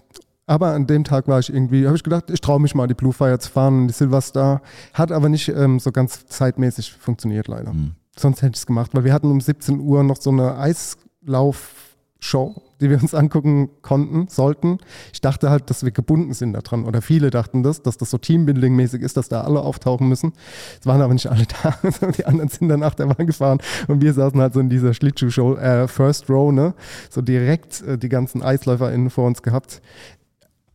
aber 0.47 0.73
an 0.73 0.87
dem 0.87 1.03
Tag 1.03 1.27
war 1.27 1.39
ich 1.39 1.51
irgendwie, 1.51 1.85
habe 1.87 1.95
ich 1.95 2.03
gedacht, 2.03 2.29
ich 2.29 2.41
traue 2.41 2.59
mich 2.59 2.75
mal, 2.75 2.87
die 2.87 2.93
Blue 2.93 3.13
Fire 3.13 3.39
zu 3.39 3.49
fahren 3.49 3.81
und 3.81 3.87
die 3.87 3.93
Silverstar. 3.93 4.61
Hat 4.93 5.11
aber 5.11 5.29
nicht 5.29 5.47
ähm, 5.49 5.79
so 5.79 5.91
ganz 5.91 6.25
zeitmäßig 6.27 6.93
funktioniert, 6.93 7.47
leider. 7.47 7.71
Hm. 7.71 7.93
Sonst 8.17 8.41
hätte 8.41 8.51
ich 8.51 8.59
es 8.59 8.65
gemacht, 8.65 8.91
weil 8.93 9.03
wir 9.03 9.13
hatten 9.13 9.31
um 9.31 9.41
17 9.41 9.79
Uhr 9.79 10.03
noch 10.03 10.21
so 10.21 10.29
eine 10.29 10.57
Eislauf-Show, 10.57 12.61
die 12.81 12.89
wir 12.89 13.01
uns 13.01 13.13
angucken 13.13 13.69
konnten, 13.81 14.27
sollten. 14.27 14.79
Ich 15.13 15.21
dachte 15.21 15.49
halt, 15.49 15.69
dass 15.69 15.83
wir 15.83 15.91
gebunden 15.91 16.33
sind 16.33 16.53
daran. 16.53 16.85
Oder 16.85 17.01
viele 17.01 17.29
dachten 17.29 17.63
das, 17.63 17.81
dass 17.81 17.97
das 17.97 18.09
so 18.09 18.17
Teambuilding-mäßig 18.17 19.01
ist, 19.01 19.17
dass 19.17 19.29
da 19.29 19.41
alle 19.41 19.61
auftauchen 19.61 20.07
müssen. 20.07 20.33
Es 20.79 20.85
waren 20.85 21.01
aber 21.01 21.13
nicht 21.13 21.27
alle 21.27 21.45
da. 21.45 21.77
die 22.17 22.25
anderen 22.25 22.49
sind 22.49 22.69
dann 22.69 22.83
Achterbahn 22.83 23.27
gefahren 23.27 23.59
und 23.87 24.01
wir 24.01 24.13
saßen 24.13 24.39
halt 24.39 24.53
so 24.53 24.59
in 24.59 24.69
dieser 24.69 24.93
Schlittschuh-Show, 24.93 25.55
äh, 25.55 25.87
First 25.87 26.29
Row, 26.29 26.51
ne? 26.51 26.73
So 27.09 27.21
direkt 27.21 27.81
äh, 27.81 27.97
die 27.97 28.09
ganzen 28.09 28.41
EisläuferInnen 28.41 29.09
vor 29.09 29.25
uns 29.25 29.41
gehabt. 29.41 29.81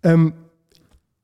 Ähm, 0.03 0.35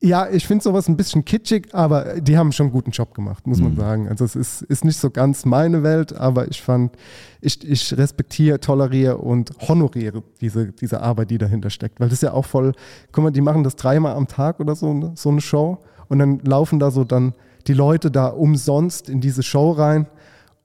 ja, 0.03 0.29
ich 0.29 0.47
finde 0.47 0.63
sowas 0.63 0.89
ein 0.89 0.97
bisschen 0.97 1.25
kitschig, 1.25 1.69
aber 1.75 2.21
die 2.21 2.37
haben 2.37 2.53
schon 2.53 2.67
einen 2.67 2.73
guten 2.73 2.91
Job 2.91 3.15
gemacht, 3.15 3.47
muss 3.47 3.61
man 3.61 3.73
Mhm. 3.73 3.77
sagen. 3.77 4.09
Also 4.09 4.25
es 4.27 4.37
ist, 4.37 4.63
ist 4.63 4.85
nicht 4.85 4.99
so 4.99 5.11
ganz 5.11 5.45
meine 5.47 5.83
Welt, 5.83 6.15
aber 6.15 6.49
ich 6.49 6.61
fand, 6.61 6.95
ich, 7.41 7.67
ich 7.69 7.97
respektiere, 7.97 8.61
toleriere 8.61 9.17
und 9.17 9.53
honoriere 9.67 10.23
diese, 10.41 10.73
diese 10.73 11.01
Arbeit, 11.01 11.31
die 11.31 11.39
dahinter 11.39 11.71
steckt. 11.71 11.99
Weil 11.99 12.09
das 12.09 12.19
ist 12.19 12.23
ja 12.23 12.33
auch 12.35 12.45
voll, 12.45 12.73
guck 13.11 13.25
mal, 13.25 13.31
die 13.31 13.41
machen 13.41 13.65
das 13.65 13.75
dreimal 13.77 14.15
am 14.17 14.29
Tag 14.29 14.61
oder 14.61 14.77
so, 14.77 14.93
ne, 14.93 15.13
so 15.15 15.31
eine 15.31 15.41
Show 15.41 15.79
und 16.09 16.19
dann 16.19 16.41
laufen 16.41 16.79
da 16.79 16.91
so 16.91 17.03
dann 17.05 17.33
die 17.67 17.73
Leute 17.75 18.11
da 18.11 18.29
umsonst 18.29 19.09
in 19.09 19.21
diese 19.21 19.43
Show 19.43 19.73
rein 19.73 20.07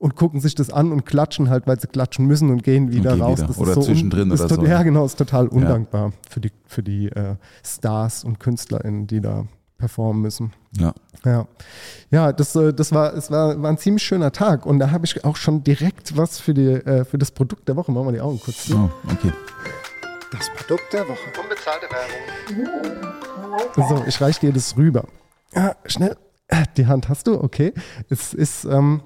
und 0.02 0.16
gucken 0.16 0.42
sich 0.42 0.56
das 0.56 0.72
an 0.72 0.92
und 0.92 1.06
klatschen 1.06 1.52
halt, 1.52 1.68
weil 1.68 1.80
sie 1.80 1.86
klatschen 1.86 2.26
müssen 2.26 2.50
und 2.50 2.64
gehen 2.64 2.92
wieder 2.92 3.12
gehen 3.12 3.22
raus. 3.22 3.38
wieder. 3.38 3.48
Das 3.50 3.60
Oder 3.60 3.70
ist 3.70 3.76
so 3.76 3.82
zwischendrin 3.84 4.32
oder 4.32 4.50
so. 4.50 4.66
Ja, 4.66 4.82
genau, 4.82 5.06
ist 5.06 5.16
total 5.16 5.48
undankbar 5.48 6.12
für 6.28 6.40
die, 6.40 6.52
für 6.66 6.82
die 6.82 7.08
äh, 7.10 7.36
Stars 7.64 8.24
und 8.24 8.40
KünstlerInnen, 8.40 9.06
die 9.06 9.22
da 9.22 9.46
performen 9.78 10.24
müssen. 10.24 10.54
Ja. 10.76 10.96
Ja, 11.24 11.48
ja 12.10 12.34
das, 12.34 12.56
äh, 12.56 12.74
das 12.74 12.92
war, 12.92 13.14
es 13.14 13.30
war, 13.30 13.62
war 13.62 13.70
ein 13.70 13.78
ziemlich 13.78 14.02
schöner 14.04 14.32
Tag 14.32 14.66
und 14.66 14.80
da 14.80 14.90
habe 14.90 15.06
ich 15.06 15.24
auch 15.24 15.36
schon 15.36 15.64
direkt 15.64 16.18
was 16.18 16.40
für, 16.40 16.56
die, 16.56 16.66
äh, 16.66 17.06
für 17.06 17.20
das 17.20 17.30
Produkt 17.30 17.70
der 17.70 17.76
Woche. 17.76 17.92
Machen 17.92 18.08
wir 18.08 18.14
die 18.14 18.22
Augen 18.22 18.40
kurz 18.44 18.66
zu. 18.66 18.76
Oh, 18.76 19.12
okay. 19.12 19.32
Das 20.32 20.50
Produkt 20.56 20.94
der 20.94 21.08
Woche. 21.08 21.20
Unbezahlte 21.44 21.86
Werbung. 23.78 23.88
So, 23.88 24.04
ich 24.08 24.20
reiche 24.20 24.40
dir 24.40 24.54
das 24.54 24.76
rüber. 24.76 25.06
Ja, 25.54 25.76
schnell. 25.86 26.18
Die 26.76 26.88
Hand 26.88 27.08
hast 27.08 27.28
du, 27.28 27.42
okay. 27.42 27.74
Es 28.10 28.34
ist, 28.34 28.66
ähm, 28.66 29.02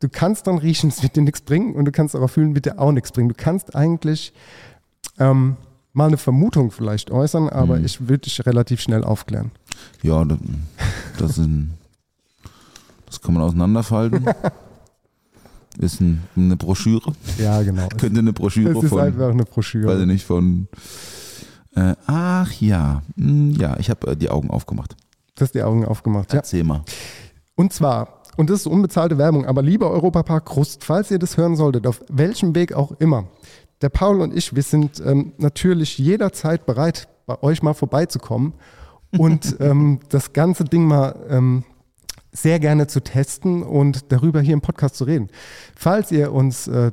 du 0.00 0.08
kannst 0.08 0.46
dann 0.46 0.58
riechen, 0.58 0.88
es 0.90 1.02
wird 1.02 1.16
dir 1.16 1.22
nichts 1.22 1.40
bringen 1.42 1.74
und 1.74 1.84
du 1.84 1.92
kannst 1.92 2.14
aber 2.16 2.28
fühlen, 2.28 2.54
wird 2.54 2.66
dir 2.66 2.78
auch 2.78 2.92
nichts 2.92 3.12
bringen. 3.12 3.28
Du 3.28 3.34
kannst 3.36 3.74
eigentlich 3.76 4.32
ähm, 5.18 5.56
mal 5.92 6.08
eine 6.08 6.16
Vermutung 6.16 6.70
vielleicht 6.70 7.10
äußern, 7.10 7.48
aber 7.48 7.76
Mhm. 7.78 7.84
ich 7.84 8.00
würde 8.00 8.18
dich 8.18 8.44
relativ 8.46 8.80
schnell 8.80 9.04
aufklären. 9.04 9.50
Ja, 10.02 10.24
das, 10.24 10.38
das 11.18 11.34
sind. 11.36 11.72
Das 13.06 13.20
kann 13.20 13.34
man 13.34 13.42
auseinanderfalten. 13.42 14.24
Ist 15.78 16.00
ein, 16.00 16.22
eine 16.36 16.56
Broschüre. 16.56 17.12
Ja, 17.38 17.62
genau. 17.62 17.88
Könnte 17.98 18.18
eine 18.18 18.32
Broschüre 18.32 18.76
Es 18.76 18.82
ist 18.84 18.90
von, 18.90 19.00
einfach 19.00 19.30
eine 19.30 19.44
Broschüre. 19.44 19.86
weiß 19.92 20.00
ich 20.00 20.06
nicht, 20.06 20.24
von 20.26 20.68
Äh, 21.74 21.94
ach 22.06 22.52
ja, 22.60 23.02
Hm, 23.16 23.52
ja, 23.52 23.76
ich 23.78 23.88
habe 23.88 24.08
äh, 24.10 24.16
die 24.16 24.28
Augen 24.28 24.50
aufgemacht. 24.50 24.96
Du 25.36 25.42
hast 25.42 25.54
die 25.54 25.62
Augen 25.62 25.84
aufgemacht. 25.84 26.32
Ja. 26.32 26.38
Erzähl 26.40 26.64
mal. 26.64 26.82
Und 27.54 27.72
zwar, 27.72 28.19
und 28.40 28.48
das 28.48 28.60
ist 28.60 28.66
unbezahlte 28.66 29.18
Werbung, 29.18 29.44
aber 29.44 29.60
lieber 29.60 29.90
Europapark 29.90 30.46
Krust, 30.46 30.82
falls 30.82 31.10
ihr 31.10 31.18
das 31.18 31.36
hören 31.36 31.56
solltet, 31.56 31.86
auf 31.86 32.00
welchem 32.08 32.54
Weg 32.54 32.72
auch 32.72 32.92
immer, 32.98 33.26
der 33.82 33.90
Paul 33.90 34.22
und 34.22 34.34
ich, 34.34 34.56
wir 34.56 34.62
sind 34.62 34.98
ähm, 35.04 35.34
natürlich 35.36 35.98
jederzeit 35.98 36.64
bereit, 36.64 37.06
bei 37.26 37.42
euch 37.42 37.62
mal 37.62 37.74
vorbeizukommen 37.74 38.54
und 39.18 39.56
ähm, 39.60 40.00
das 40.08 40.32
ganze 40.32 40.64
Ding 40.64 40.84
mal 40.86 41.16
ähm, 41.28 41.64
sehr 42.32 42.58
gerne 42.60 42.86
zu 42.86 43.00
testen 43.00 43.62
und 43.62 44.10
darüber 44.10 44.40
hier 44.40 44.54
im 44.54 44.62
Podcast 44.62 44.96
zu 44.96 45.04
reden. 45.04 45.28
Falls 45.76 46.10
ihr 46.10 46.32
uns 46.32 46.66
äh, 46.66 46.92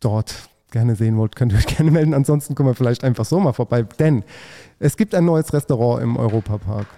dort 0.00 0.34
gerne 0.72 0.96
sehen 0.96 1.16
wollt, 1.16 1.36
könnt 1.36 1.52
ihr 1.52 1.58
euch 1.58 1.66
gerne 1.76 1.92
melden. 1.92 2.12
Ansonsten 2.12 2.56
kommen 2.56 2.70
wir 2.70 2.74
vielleicht 2.74 3.04
einfach 3.04 3.24
so 3.24 3.38
mal 3.38 3.52
vorbei. 3.52 3.84
Denn 4.00 4.24
es 4.80 4.96
gibt 4.96 5.14
ein 5.14 5.26
neues 5.26 5.52
Restaurant 5.52 6.02
im 6.02 6.16
Europapark. 6.16 6.88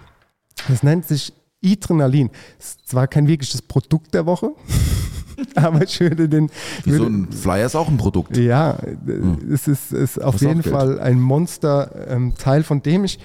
Das 0.67 0.81
nennt 0.81 1.05
sich 1.05 1.33
Adrenalin. 1.65 2.29
Ist 2.59 2.87
zwar 2.89 3.07
kein 3.07 3.27
wirkliches 3.27 3.61
Produkt 3.61 4.13
der 4.13 4.25
Woche, 4.25 4.51
aber 5.55 5.83
ich 5.83 5.99
würde 5.99 6.27
den. 6.29 6.49
Wie 6.83 6.91
so 6.91 6.99
würde- 6.99 7.13
ein 7.15 7.31
Flyer 7.31 7.65
ist 7.65 7.75
auch 7.75 7.87
ein 7.87 7.97
Produkt. 7.97 8.37
ja, 8.37 8.77
es 9.51 9.67
ist, 9.67 9.91
ist 9.93 10.21
auf 10.21 10.41
jeden 10.41 10.61
Geld. 10.61 10.73
Fall 10.75 10.99
ein 10.99 11.19
Monster-Teil, 11.19 12.63
von 12.63 12.81
dem 12.81 13.03
ich 13.03 13.19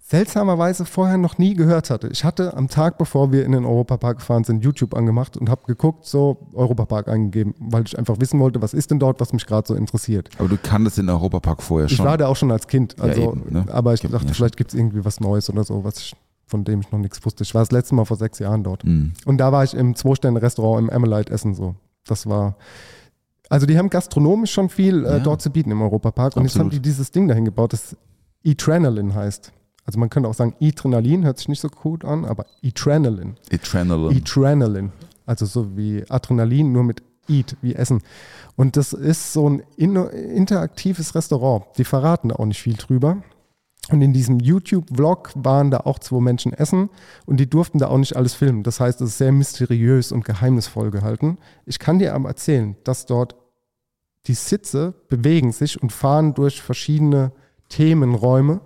seltsamerweise 0.00 0.84
vorher 0.84 1.16
noch 1.16 1.38
nie 1.38 1.54
gehört 1.54 1.88
hatte. 1.88 2.08
Ich 2.08 2.22
hatte 2.22 2.54
am 2.54 2.68
Tag, 2.68 2.98
bevor 2.98 3.32
wir 3.32 3.46
in 3.46 3.52
den 3.52 3.64
Europapark 3.64 4.18
gefahren 4.18 4.44
sind, 4.44 4.62
YouTube 4.62 4.94
angemacht 4.94 5.38
und 5.38 5.48
habe 5.48 5.62
geguckt, 5.66 6.04
so 6.04 6.48
Europapark 6.52 7.08
eingegeben, 7.08 7.54
weil 7.58 7.84
ich 7.86 7.98
einfach 7.98 8.20
wissen 8.20 8.38
wollte, 8.38 8.60
was 8.60 8.74
ist 8.74 8.90
denn 8.90 8.98
dort, 8.98 9.20
was 9.20 9.32
mich 9.32 9.46
gerade 9.46 9.66
so 9.66 9.74
interessiert. 9.74 10.28
Aber 10.38 10.48
du 10.50 10.58
kanntest 10.58 10.98
den 10.98 11.08
Europapark 11.08 11.62
vorher 11.62 11.86
Ich 11.88 11.96
schon. 11.96 12.04
war 12.04 12.18
da 12.18 12.26
auch 12.28 12.36
schon 12.36 12.50
als 12.52 12.66
Kind, 12.66 12.94
Ja, 12.98 13.04
also, 13.04 13.32
eben, 13.32 13.52
ne? 13.54 13.64
aber 13.70 13.94
ich 13.94 14.02
man 14.02 14.12
dachte, 14.12 14.26
ja 14.26 14.34
vielleicht 14.34 14.58
gibt 14.58 14.74
es 14.74 14.78
irgendwie 14.78 15.02
was 15.02 15.18
Neues 15.20 15.48
oder 15.48 15.64
so, 15.64 15.82
was 15.82 15.96
ich, 15.98 16.14
von 16.52 16.62
dem 16.64 16.80
ich 16.82 16.92
noch 16.92 17.00
nichts 17.00 17.24
wusste. 17.24 17.42
Ich 17.42 17.54
war 17.54 17.62
das 17.62 17.72
letzte 17.72 17.96
Mal 17.96 18.04
vor 18.04 18.16
sechs 18.16 18.38
Jahren 18.38 18.62
dort. 18.62 18.84
Mhm. 18.84 19.12
Und 19.24 19.38
da 19.38 19.50
war 19.50 19.64
ich 19.64 19.74
im 19.74 19.96
Zwei-Sterne-Restaurant 19.96 20.82
im 20.82 20.90
Amelite 20.90 21.32
essen 21.32 21.54
so. 21.54 21.74
Das 22.06 22.26
war. 22.28 22.56
Also 23.48 23.66
die 23.66 23.76
haben 23.76 23.90
gastronomisch 23.90 24.52
schon 24.52 24.68
viel 24.68 25.04
äh, 25.04 25.12
Ja. 25.14 25.18
dort 25.18 25.42
zu 25.42 25.50
bieten 25.50 25.70
im 25.72 25.82
Europapark. 25.82 26.36
Und 26.36 26.44
jetzt 26.44 26.54
haben 26.54 26.66
Absolut. 26.68 26.72
die 26.74 26.80
dieses 26.88 27.10
Ding 27.10 27.26
dahin 27.28 27.44
gebaut, 27.44 27.72
das 27.72 27.96
Adrenalin 28.46 29.14
heißt. 29.14 29.52
Also 29.84 29.98
man 29.98 30.10
könnte 30.10 30.28
auch 30.28 30.34
sagen 30.34 30.54
Adrenalin, 30.60 31.24
hört 31.24 31.38
sich 31.38 31.48
nicht 31.48 31.60
so 31.60 31.68
gut 31.68 32.04
an, 32.04 32.24
aber 32.24 32.46
Adrenalin. 32.64 33.36
Adrenaline. 33.52 34.16
Adrenalin. 34.20 34.92
Also 35.26 35.44
so 35.46 35.76
wie 35.76 36.04
Adrenalin, 36.08 36.70
nur 36.72 36.84
mit 36.84 37.02
Eat, 37.28 37.56
wie 37.62 37.74
Essen. 37.74 38.00
Und 38.56 38.76
das 38.76 38.92
ist 38.92 39.32
so 39.32 39.48
ein 39.48 39.60
interaktives 39.76 41.14
Restaurant. 41.14 41.64
Die 41.78 41.84
verraten 41.84 42.28
da 42.30 42.36
auch 42.36 42.46
nicht 42.46 42.60
viel 42.60 42.74
drüber. 42.74 43.22
Und 43.90 44.00
in 44.00 44.12
diesem 44.12 44.38
YouTube-Vlog 44.38 45.32
waren 45.34 45.70
da 45.70 45.78
auch 45.78 45.98
zwei 45.98 46.20
Menschen 46.20 46.52
essen 46.52 46.88
und 47.26 47.38
die 47.38 47.50
durften 47.50 47.78
da 47.78 47.88
auch 47.88 47.98
nicht 47.98 48.16
alles 48.16 48.34
filmen. 48.34 48.62
Das 48.62 48.78
heißt, 48.78 49.00
es 49.00 49.10
ist 49.10 49.18
sehr 49.18 49.32
mysteriös 49.32 50.12
und 50.12 50.24
geheimnisvoll 50.24 50.90
gehalten. 50.90 51.38
Ich 51.66 51.78
kann 51.78 51.98
dir 51.98 52.14
aber 52.14 52.28
erzählen, 52.28 52.76
dass 52.84 53.06
dort 53.06 53.34
die 54.28 54.34
Sitze 54.34 54.94
bewegen 55.08 55.50
sich 55.50 55.82
und 55.82 55.92
fahren 55.92 56.34
durch 56.34 56.62
verschiedene 56.62 57.32
Themenräume. 57.68 58.60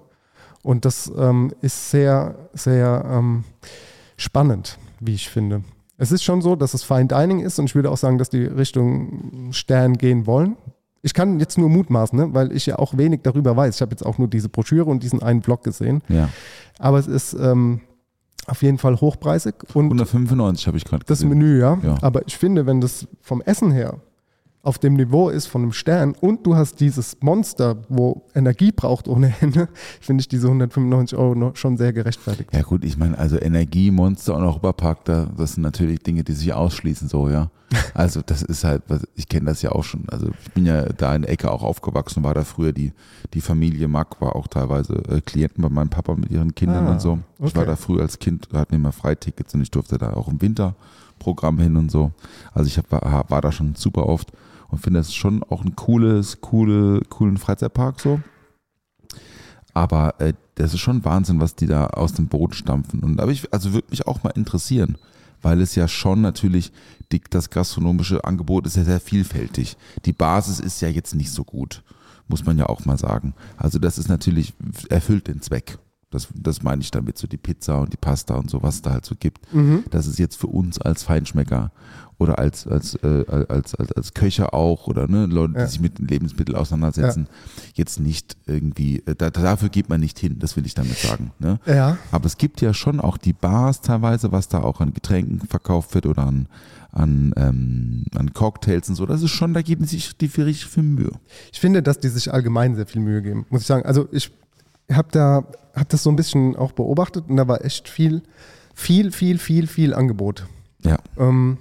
Und 0.63 0.85
das 0.85 1.11
ähm, 1.17 1.55
ist 1.63 1.91
sehr, 1.91 2.51
sehr 2.53 3.05
ähm, 3.09 3.45
spannend, 4.19 4.79
wie 5.01 5.15
ich 5.15 5.31
finde. 5.31 5.63
Es 5.97 6.13
ist 6.13 6.25
schon 6.25 6.43
so, 6.43 6.57
dass 6.57 6.75
es 6.75 6.83
Fine 6.83 7.07
Dining 7.07 7.41
ist 7.41 7.59
und 7.59 7.67
ich 7.67 7.75
würde 7.75 7.91
auch 7.91 7.97
sagen, 7.97 8.19
dass 8.19 8.29
die 8.29 8.45
Richtung 8.45 9.53
Stern 9.53 9.95
gehen 9.95 10.27
wollen. 10.27 10.57
Ich 11.03 11.15
kann 11.15 11.39
jetzt 11.39 11.59
nur 11.59 11.69
mutmaßen, 11.69 12.19
ne? 12.19 12.35
weil 12.35 12.53
ich 12.53 12.67
ja 12.67 12.79
auch 12.79 12.97
wenig 12.97 13.21
darüber 13.23 13.57
weiß. 13.57 13.77
Ich 13.77 13.81
habe 13.81 13.93
jetzt 13.93 14.05
auch 14.05 14.19
nur 14.19 14.29
diese 14.29 14.49
Broschüre 14.49 14.91
und 14.91 15.03
diesen 15.03 15.23
einen 15.23 15.41
Blog 15.41 15.63
gesehen. 15.63 16.03
Ja. 16.09 16.29
Aber 16.79 16.99
es 16.99 17.07
ist 17.07 17.35
ähm, 17.35 17.81
auf 18.47 18.63
jeden 18.63 18.79
Fall 18.79 19.01
hochpreisig 19.01 19.55
und 19.75 19.85
195 19.85 20.67
habe 20.67 20.77
ich 20.77 20.85
gerade 20.85 21.05
das 21.05 21.19
gesehen. 21.19 21.31
Menü, 21.31 21.61
ja. 21.61 21.79
Ja. 21.83 21.99
Aber 22.01 22.27
ich 22.27 22.37
finde, 22.37 22.67
wenn 22.67 22.81
das 22.81 23.07
vom 23.21 23.41
Essen 23.43 23.71
her 23.71 24.01
auf 24.67 24.79
dem 24.81 24.95
Niveau 24.95 25.29
ist 25.29 25.47
von 25.47 25.63
einem 25.63 25.73
Stern 25.73 26.17
und 26.21 26.45
du 26.45 26.57
hast 26.57 26.81
dieses 26.81 27.17
Monster, 27.21 27.77
wo 27.89 28.23
Energie 28.35 28.73
braucht 28.73 29.07
ohne 29.07 29.33
Ende, 29.41 29.69
finde 30.01 30.23
ich 30.23 30.29
diese 30.29 30.49
195 30.49 31.17
Euro 31.17 31.53
schon 31.55 31.77
sehr 31.77 31.93
gerechtfertigt. 31.93 32.51
Ja 32.53 32.63
gut, 32.63 32.85
ich 32.85 32.97
meine, 32.99 33.17
also 33.17 33.41
Energiemonster 33.41 34.35
und 34.35 34.43
Europapark, 34.43 35.05
da, 35.05 35.29
das 35.37 35.55
sind 35.55 35.63
natürlich 35.63 36.01
Dinge, 36.01 36.25
die 36.25 36.33
sich 36.33 36.53
ausschließen 36.53 37.09
so, 37.09 37.31
ja. 37.31 37.51
Also 37.95 38.23
das 38.27 38.43
ist 38.43 38.65
halt, 38.65 38.83
ich 39.15 39.29
kenne 39.29 39.47
das 39.47 39.63
ja 39.63 39.71
auch 39.71 39.85
schon. 39.85 40.09
Also 40.09 40.31
ich 40.45 40.53
bin 40.53 40.67
ja 40.67 40.83
da 40.85 41.15
in 41.15 41.23
der 41.23 41.31
Ecke 41.31 41.51
auch 41.51 41.63
aufgewachsen, 41.63 42.25
war 42.25 42.35
da 42.35 42.43
früher 42.43 42.73
die, 42.73 42.93
die 43.35 43.41
Familie 43.41 43.87
Mack, 43.87 44.21
war 44.21 44.35
auch 44.35 44.49
teilweise 44.49 44.95
äh, 45.09 45.21
Klienten 45.21 45.63
bei 45.63 45.69
meinem 45.69 45.91
Papa 45.91 46.15
mit 46.17 46.31
ihren 46.31 46.55
Kindern 46.57 46.87
Ah, 46.89 46.93
und 46.93 47.01
so. 47.01 47.21
Ich 47.39 47.55
war 47.55 47.63
okay. 47.63 47.71
da 47.71 47.77
früher 47.77 48.03
als 48.03 48.19
Kind, 48.19 48.49
da 48.51 48.59
hatten 48.59 48.73
wir 48.73 48.79
immer 48.79 48.93
Freitickets 48.93 49.55
und 49.55 49.63
ich 49.63 49.71
durfte 49.71 49.97
da 49.99 50.15
auch 50.15 50.29
im 50.29 50.43
Winterprogramm 50.43 51.61
hin 51.61 51.77
und 51.77 51.91
so. 51.91 52.11
Also 52.53 52.67
ich 52.67 52.79
hab, 52.79 52.91
war, 52.91 53.31
war 53.31 53.41
da 53.41 53.53
schon 53.53 53.77
super 53.77 54.07
oft 54.07 54.33
und 54.69 54.79
finde 54.79 55.01
das 55.01 55.15
schon 55.15 55.43
auch 55.45 55.65
ein 55.65 55.77
cooles, 55.77 56.41
coole, 56.41 57.01
coolen 57.09 57.37
Freizeitpark 57.37 58.01
so. 58.01 58.21
Aber 59.75 60.19
äh, 60.21 60.33
das 60.55 60.73
ist 60.73 60.81
schon 60.81 61.05
Wahnsinn, 61.05 61.39
was 61.39 61.55
die 61.55 61.67
da 61.67 61.89
aus 61.89 62.15
dem 62.15 62.29
Boden 62.29 62.55
stampfen. 62.55 63.01
Und 63.01 63.21
aber 63.21 63.31
ich, 63.31 63.53
also 63.53 63.75
würde 63.75 63.89
mich 63.91 64.07
auch 64.07 64.23
mal 64.23 64.31
interessieren, 64.31 64.97
weil 65.43 65.61
es 65.61 65.75
ja 65.75 65.87
schon 65.87 66.23
natürlich, 66.23 66.73
die, 67.13 67.21
das 67.29 67.51
gastronomische 67.51 68.25
Angebot 68.25 68.67
ist 68.67 68.77
ja 68.77 68.85
sehr 68.85 69.01
vielfältig. 69.01 69.77
Die 70.07 70.15
Basis 70.15 70.61
ist 70.61 70.81
ja 70.81 70.89
jetzt 70.89 71.15
nicht 71.15 71.31
so 71.31 71.45
gut, 71.45 71.83
muss 72.27 72.47
man 72.47 72.57
ja 72.59 72.67
auch 72.67 72.87
mal 72.87 72.97
sagen. 72.99 73.35
Also 73.59 73.79
das 73.79 73.99
ist 73.99 74.09
natürlich, 74.09 74.55
erfüllt 74.89 75.29
den 75.29 75.43
Zweck. 75.43 75.79
Das, 76.11 76.29
das 76.35 76.63
meine 76.63 76.81
ich 76.81 76.91
damit, 76.91 77.19
so 77.19 77.27
die 77.27 77.37
Pizza 77.37 77.81
und 77.81 77.93
die 77.93 77.99
Pasta 77.99 78.37
und 78.37 78.49
so, 78.49 78.63
was 78.63 78.77
es 78.77 78.83
da 78.83 78.93
halt 78.93 79.05
so 79.05 79.15
gibt. 79.15 79.47
Das 79.91 80.07
ist 80.07 80.19
jetzt 80.19 80.37
für 80.37 80.47
uns 80.47 80.81
als 80.81 81.03
Feinschmecker 81.03 81.71
oder 82.19 82.39
als, 82.39 82.67
als, 82.67 82.95
äh, 83.03 83.25
als, 83.49 83.75
als, 83.75 83.93
als 83.93 84.15
Köcher 84.15 84.55
auch 84.55 84.87
oder 84.87 85.07
ne, 85.07 85.27
Leute, 85.27 85.53
die 85.55 85.59
Ja. 85.61 85.67
sich 85.67 85.81
mit 85.81 85.99
Lebensmitteln 85.99 86.57
auseinandersetzen, 86.57 87.29
jetzt 87.75 88.01
nicht 88.01 88.37
irgendwie, 88.47 89.01
äh, 89.07 89.15
da, 89.15 89.29
dafür 89.31 89.69
geht 89.69 89.89
man 89.91 90.01
nicht 90.01 90.19
hin, 90.19 90.39
das 90.39 90.57
will 90.57 90.65
ich 90.65 90.75
damit 90.75 90.97
sagen. 90.97 91.33
Ne? 91.39 91.59
Ja. 91.67 91.99
Aber 92.13 92.25
es 92.27 92.39
gibt 92.39 92.61
ja 92.63 92.73
schon 92.73 93.01
auch 93.01 93.19
die 93.19 93.35
Bars 93.35 93.83
teilweise, 93.83 94.33
was 94.33 94.49
da 94.49 94.63
auch 94.63 94.81
an 94.81 94.95
Getränken 94.95 95.41
verkauft 95.47 95.95
wird 95.95 96.07
oder 96.07 96.23
an, 96.27 96.49
an, 96.93 97.35
ähm, 97.37 98.05
an 98.15 98.33
Cocktails 98.33 98.89
und 98.89 98.95
so. 98.95 99.05
Das 99.05 99.21
ist 99.23 99.33
schon, 99.33 99.53
da 99.53 99.61
geben 99.61 99.85
sich 99.85 100.17
die 100.17 100.29
für 100.29 100.47
richtig 100.47 100.69
viel 100.71 100.85
Mühe. 100.85 101.13
Ich 101.53 101.61
finde, 101.61 101.83
dass 101.83 101.99
die 102.01 102.09
sich 102.09 102.33
allgemein 102.33 102.77
sehr 102.77 102.87
viel 102.87 103.03
Mühe 103.03 103.21
geben, 103.21 103.45
muss 103.51 103.61
ich 103.61 103.67
sagen. 103.67 103.85
Also 103.85 104.09
ich 104.11 104.31
habe 104.91 105.09
da, 105.13 105.45
habe 105.75 105.87
das 105.89 106.03
so 106.03 106.09
ein 106.09 106.17
bisschen 106.17 106.57
auch 106.57 106.73
beobachtet 106.73 107.25
und 107.29 107.37
da 107.37 107.47
war 107.47 107.63
echt 107.63 107.91
viel, 107.91 108.23
viel, 108.75 109.13
viel, 109.13 109.37
viel, 109.39 109.67
viel 109.67 109.93
Angebot. 109.93 110.47
Ja. 110.85 110.99
Ähm, 111.19 111.59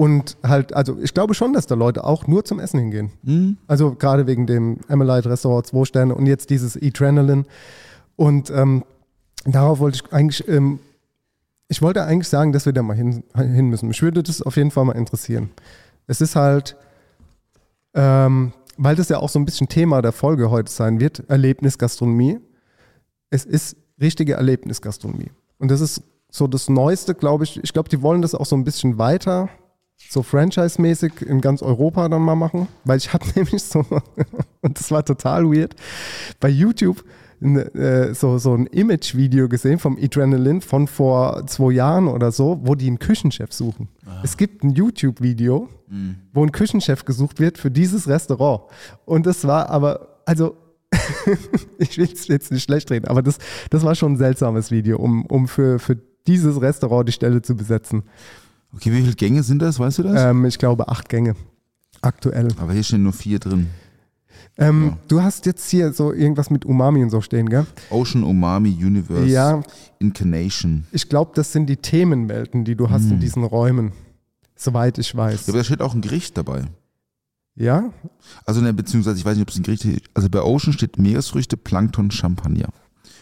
und 0.00 0.38
halt, 0.42 0.72
also 0.72 0.96
ich 1.02 1.12
glaube 1.12 1.34
schon, 1.34 1.52
dass 1.52 1.66
da 1.66 1.74
Leute 1.74 2.04
auch 2.04 2.26
nur 2.26 2.42
zum 2.46 2.58
Essen 2.58 2.80
hingehen. 2.80 3.10
Mhm. 3.22 3.58
Also 3.66 3.94
gerade 3.94 4.26
wegen 4.26 4.46
dem 4.46 4.78
Emelite 4.88 5.28
Restaurant 5.28 5.66
2 5.66 5.84
Sterne 5.84 6.14
und 6.14 6.24
jetzt 6.24 6.48
dieses 6.48 6.74
Adrenaline. 6.74 7.44
Und 8.16 8.48
ähm, 8.48 8.82
darauf 9.44 9.78
wollte 9.78 10.00
ich 10.02 10.10
eigentlich, 10.10 10.48
ähm, 10.48 10.78
ich 11.68 11.82
wollte 11.82 12.02
eigentlich 12.02 12.30
sagen, 12.30 12.52
dass 12.52 12.64
wir 12.64 12.72
da 12.72 12.82
mal 12.82 12.96
hin, 12.96 13.24
hin 13.36 13.68
müssen. 13.68 13.88
Mich 13.88 14.00
würde 14.00 14.22
das 14.22 14.40
auf 14.40 14.56
jeden 14.56 14.70
Fall 14.70 14.86
mal 14.86 14.96
interessieren. 14.96 15.50
Es 16.06 16.22
ist 16.22 16.34
halt, 16.34 16.76
ähm, 17.92 18.54
weil 18.78 18.96
das 18.96 19.10
ja 19.10 19.18
auch 19.18 19.28
so 19.28 19.38
ein 19.38 19.44
bisschen 19.44 19.68
Thema 19.68 20.00
der 20.00 20.12
Folge 20.12 20.50
heute 20.50 20.72
sein 20.72 20.98
wird, 20.98 21.28
Erlebnisgastronomie. 21.28 22.40
Es 23.28 23.44
ist 23.44 23.76
richtige 24.00 24.32
Erlebnisgastronomie. 24.32 25.30
Und 25.58 25.70
das 25.70 25.82
ist 25.82 26.02
so 26.30 26.46
das 26.46 26.70
Neueste, 26.70 27.14
glaube 27.14 27.44
ich. 27.44 27.62
Ich 27.62 27.74
glaube, 27.74 27.90
die 27.90 28.00
wollen 28.00 28.22
das 28.22 28.34
auch 28.34 28.46
so 28.46 28.56
ein 28.56 28.64
bisschen 28.64 28.96
weiter, 28.96 29.50
so 30.08 30.22
franchise-mäßig 30.22 31.22
in 31.22 31.40
ganz 31.40 31.62
Europa 31.62 32.08
dann 32.08 32.22
mal 32.22 32.36
machen. 32.36 32.68
Weil 32.84 32.98
ich 32.98 33.12
habe 33.12 33.24
nämlich 33.34 33.62
so, 33.62 33.84
und 34.60 34.78
das 34.78 34.90
war 34.90 35.04
total 35.04 35.44
weird, 35.44 35.74
bei 36.40 36.48
YouTube 36.48 37.04
äh, 37.42 38.12
so, 38.12 38.36
so 38.36 38.54
ein 38.54 38.66
Image-Video 38.66 39.48
gesehen 39.48 39.78
vom 39.78 39.96
Adrenaline 39.96 40.60
von 40.60 40.86
vor 40.86 41.46
zwei 41.46 41.72
Jahren 41.72 42.06
oder 42.06 42.32
so, 42.32 42.60
wo 42.64 42.74
die 42.74 42.86
einen 42.86 42.98
Küchenchef 42.98 43.52
suchen. 43.52 43.88
Es 44.22 44.36
gibt 44.36 44.62
ein 44.62 44.70
YouTube-Video, 44.70 45.68
wo 46.34 46.44
ein 46.44 46.52
Küchenchef 46.52 47.04
gesucht 47.04 47.40
wird 47.40 47.56
für 47.56 47.70
dieses 47.70 48.06
Restaurant. 48.08 48.62
Und 49.06 49.26
das 49.26 49.46
war 49.46 49.70
aber, 49.70 50.20
also 50.26 50.56
ich 51.78 51.96
will 51.96 52.10
es 52.12 52.28
jetzt 52.28 52.52
nicht 52.52 52.64
schlecht 52.64 52.90
reden, 52.90 53.06
aber 53.06 53.22
das, 53.22 53.38
das 53.70 53.84
war 53.84 53.94
schon 53.94 54.12
ein 54.12 54.16
seltsames 54.16 54.70
Video, 54.70 54.98
um, 54.98 55.24
um 55.26 55.48
für, 55.48 55.78
für 55.78 55.96
dieses 56.26 56.60
Restaurant 56.60 57.08
die 57.08 57.12
Stelle 57.12 57.40
zu 57.40 57.56
besetzen. 57.56 58.02
Okay, 58.74 58.92
wie 58.92 59.00
viele 59.02 59.14
Gänge 59.14 59.42
sind 59.42 59.60
das, 59.60 59.78
weißt 59.78 59.98
du 59.98 60.02
das? 60.04 60.20
Ähm, 60.30 60.44
ich 60.44 60.58
glaube 60.58 60.88
acht 60.88 61.08
Gänge 61.08 61.34
aktuell. 62.02 62.48
Aber 62.58 62.72
hier 62.72 62.82
stehen 62.82 63.02
nur 63.02 63.12
vier 63.12 63.38
drin. 63.38 63.68
Ähm, 64.56 64.86
Ja. 64.88 64.98
Du 65.08 65.22
hast 65.22 65.46
jetzt 65.46 65.68
hier 65.70 65.92
so 65.92 66.12
irgendwas 66.12 66.50
mit 66.50 66.64
Umami 66.64 67.02
und 67.02 67.10
so 67.10 67.20
stehen, 67.20 67.48
gell? 67.48 67.66
Ocean 67.90 68.22
Umami 68.24 68.70
Universe 68.70 69.26
Ja. 69.26 69.62
Incarnation. 69.98 70.86
Ich 70.92 71.08
glaube, 71.08 71.32
das 71.34 71.52
sind 71.52 71.66
die 71.66 71.76
Themenwelten, 71.76 72.64
die 72.64 72.74
du 72.76 72.90
hast 72.90 73.10
in 73.10 73.20
diesen 73.20 73.44
Räumen, 73.44 73.92
soweit 74.56 74.98
ich 74.98 75.14
weiß. 75.14 75.46
Ja, 75.46 75.52
aber 75.52 75.58
da 75.58 75.64
steht 75.64 75.82
auch 75.82 75.94
ein 75.94 76.00
Gericht 76.00 76.36
dabei. 76.38 76.64
Ja? 77.54 77.92
Also 78.46 78.60
ne, 78.60 78.72
beziehungsweise 78.72 79.18
ich 79.18 79.24
weiß 79.24 79.36
nicht, 79.36 79.42
ob 79.42 79.50
es 79.50 79.56
ein 79.56 79.62
Gericht 79.62 79.84
ist. 79.84 80.02
Also 80.14 80.30
bei 80.30 80.42
Ocean 80.42 80.72
steht 80.72 80.98
Meeresfrüchte, 80.98 81.56
Plankton, 81.56 82.10
Champagner. 82.10 82.68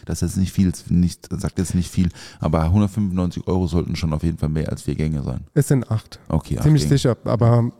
Das 0.05 0.21
ist 0.21 0.31
jetzt 0.31 0.37
nicht 0.37 0.51
viel, 0.53 0.71
nicht, 0.89 1.27
sagt 1.31 1.57
jetzt 1.59 1.75
nicht 1.75 1.91
viel, 1.91 2.09
aber 2.39 2.63
195 2.63 3.47
Euro 3.47 3.67
sollten 3.67 3.95
schon 3.95 4.13
auf 4.13 4.23
jeden 4.23 4.37
Fall 4.37 4.49
mehr 4.49 4.69
als 4.69 4.83
vier 4.83 4.95
Gänge 4.95 5.23
sein. 5.23 5.41
Es 5.53 5.67
sind 5.67 5.89
acht. 5.91 6.19
Okay, 6.27 6.57
acht 6.57 6.63
Ziemlich 6.63 6.83
Gänge. 6.83 6.97
sicher, 6.97 7.17
aber 7.25 7.71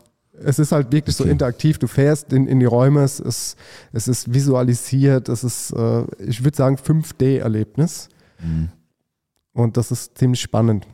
es 0.42 0.58
ist 0.58 0.72
halt 0.72 0.90
wirklich 0.92 1.14
so 1.16 1.24
Okay. 1.24 1.32
interaktiv. 1.32 1.78
Du 1.78 1.86
fährst 1.86 2.32
in, 2.32 2.46
in 2.46 2.60
die 2.60 2.66
Räume, 2.66 3.02
es 3.02 3.20
ist, 3.20 3.56
es 3.92 4.08
ist 4.08 4.32
visualisiert, 4.32 5.28
es 5.28 5.44
ist, 5.44 5.72
äh, 5.72 6.04
ich 6.18 6.42
würde 6.44 6.56
sagen, 6.56 6.76
5D-Erlebnis. 6.76 8.08
Mhm. 8.42 8.68
Und 9.52 9.76
das 9.76 9.90
ist 9.90 10.16
ziemlich 10.16 10.40
spannend. 10.40 10.86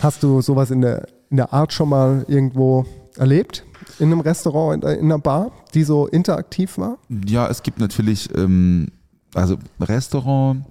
Hast 0.00 0.22
du 0.22 0.40
sowas 0.42 0.70
in 0.70 0.80
der, 0.80 1.06
in 1.30 1.36
der 1.38 1.52
Art 1.52 1.72
schon 1.72 1.88
mal 1.88 2.24
irgendwo 2.28 2.84
erlebt? 3.16 3.64
In 3.98 4.06
einem 4.10 4.20
Restaurant, 4.20 4.82
in 4.84 4.90
einer 5.06 5.18
Bar, 5.18 5.52
die 5.72 5.84
so 5.84 6.06
interaktiv 6.08 6.76
war? 6.78 6.98
Ja, 7.26 7.48
es 7.48 7.62
gibt 7.62 7.78
natürlich, 7.78 8.28
ähm, 8.36 8.88
also 9.34 9.58
Restaurant, 9.80 10.64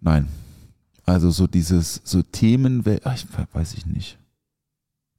nein. 0.00 0.28
Also 1.06 1.30
so 1.30 1.46
dieses, 1.46 2.00
so 2.04 2.22
Themen, 2.22 2.84
ach, 3.04 3.14
ich 3.14 3.26
weiß 3.52 3.74
ich 3.74 3.86
nicht. 3.86 4.18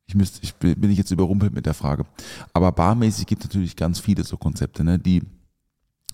Ich 0.05 0.15
müsste, 0.15 0.39
ich 0.43 0.55
bin 0.55 0.89
ich 0.89 0.97
jetzt 0.97 1.11
überrumpelt 1.11 1.53
mit 1.53 1.65
der 1.65 1.73
Frage. 1.73 2.05
Aber 2.53 2.71
barmäßig 2.71 3.25
gibt 3.25 3.43
es 3.43 3.49
natürlich 3.49 3.75
ganz 3.75 3.99
viele 3.99 4.23
so 4.23 4.37
Konzepte, 4.37 4.83
ne, 4.83 4.99
die 4.99 5.23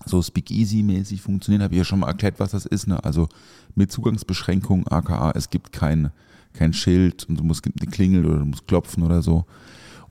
so 0.04 0.22
Speakeasy-mäßig 0.22 1.20
funktionieren. 1.20 1.62
Habe 1.62 1.74
ich 1.74 1.78
ja 1.78 1.84
schon 1.84 2.00
mal 2.00 2.08
erklärt, 2.08 2.38
was 2.38 2.52
das 2.52 2.66
ist. 2.66 2.86
Ne? 2.86 3.02
Also 3.04 3.28
mit 3.74 3.90
Zugangsbeschränkungen, 3.90 4.86
aka 4.86 5.32
es 5.32 5.50
gibt 5.50 5.72
kein, 5.72 6.10
kein 6.52 6.72
Schild 6.72 7.28
und 7.28 7.38
du 7.38 7.44
musst 7.44 7.62
klingeln 7.90 8.24
oder 8.24 8.38
du 8.38 8.44
musst 8.44 8.66
klopfen 8.66 9.02
oder 9.02 9.22
so. 9.22 9.46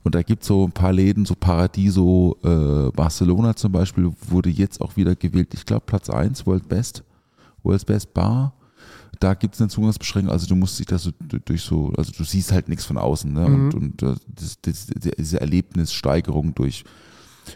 Und 0.08 0.14
da 0.14 0.22
gibt 0.22 0.40
es 0.40 0.48
so 0.48 0.64
ein 0.64 0.72
paar 0.72 0.94
Läden, 0.94 1.26
so 1.26 1.34
Paradiso, 1.34 2.34
äh, 2.42 2.90
Barcelona 2.96 3.54
zum 3.54 3.72
Beispiel, 3.72 4.10
wurde 4.26 4.48
jetzt 4.48 4.80
auch 4.80 4.96
wieder 4.96 5.14
gewählt. 5.14 5.52
Ich 5.52 5.66
glaube 5.66 5.82
Platz 5.84 6.08
1, 6.08 6.46
World 6.46 6.66
Best, 6.66 7.04
World's 7.62 7.84
Best 7.84 8.14
Bar. 8.14 8.54
Da 9.20 9.34
gibt 9.34 9.54
es 9.56 9.60
eine 9.60 9.68
Zugangsbeschränkung, 9.68 10.32
also 10.32 10.46
du 10.46 10.54
musst 10.56 10.78
dich 10.78 10.86
da 10.86 10.96
so 10.96 11.10
du- 11.20 11.38
durch 11.40 11.60
so, 11.60 11.92
also 11.98 12.10
du 12.16 12.24
siehst 12.24 12.52
halt 12.52 12.70
nichts 12.70 12.86
von 12.86 12.96
außen. 12.96 13.30
Ne? 13.30 13.44
Und, 13.44 13.74
und 13.74 14.02
äh, 14.02 14.14
das, 14.34 14.58
das, 14.62 14.86
diese 15.18 15.42
Erlebnissteigerung 15.42 16.54
durch 16.54 16.84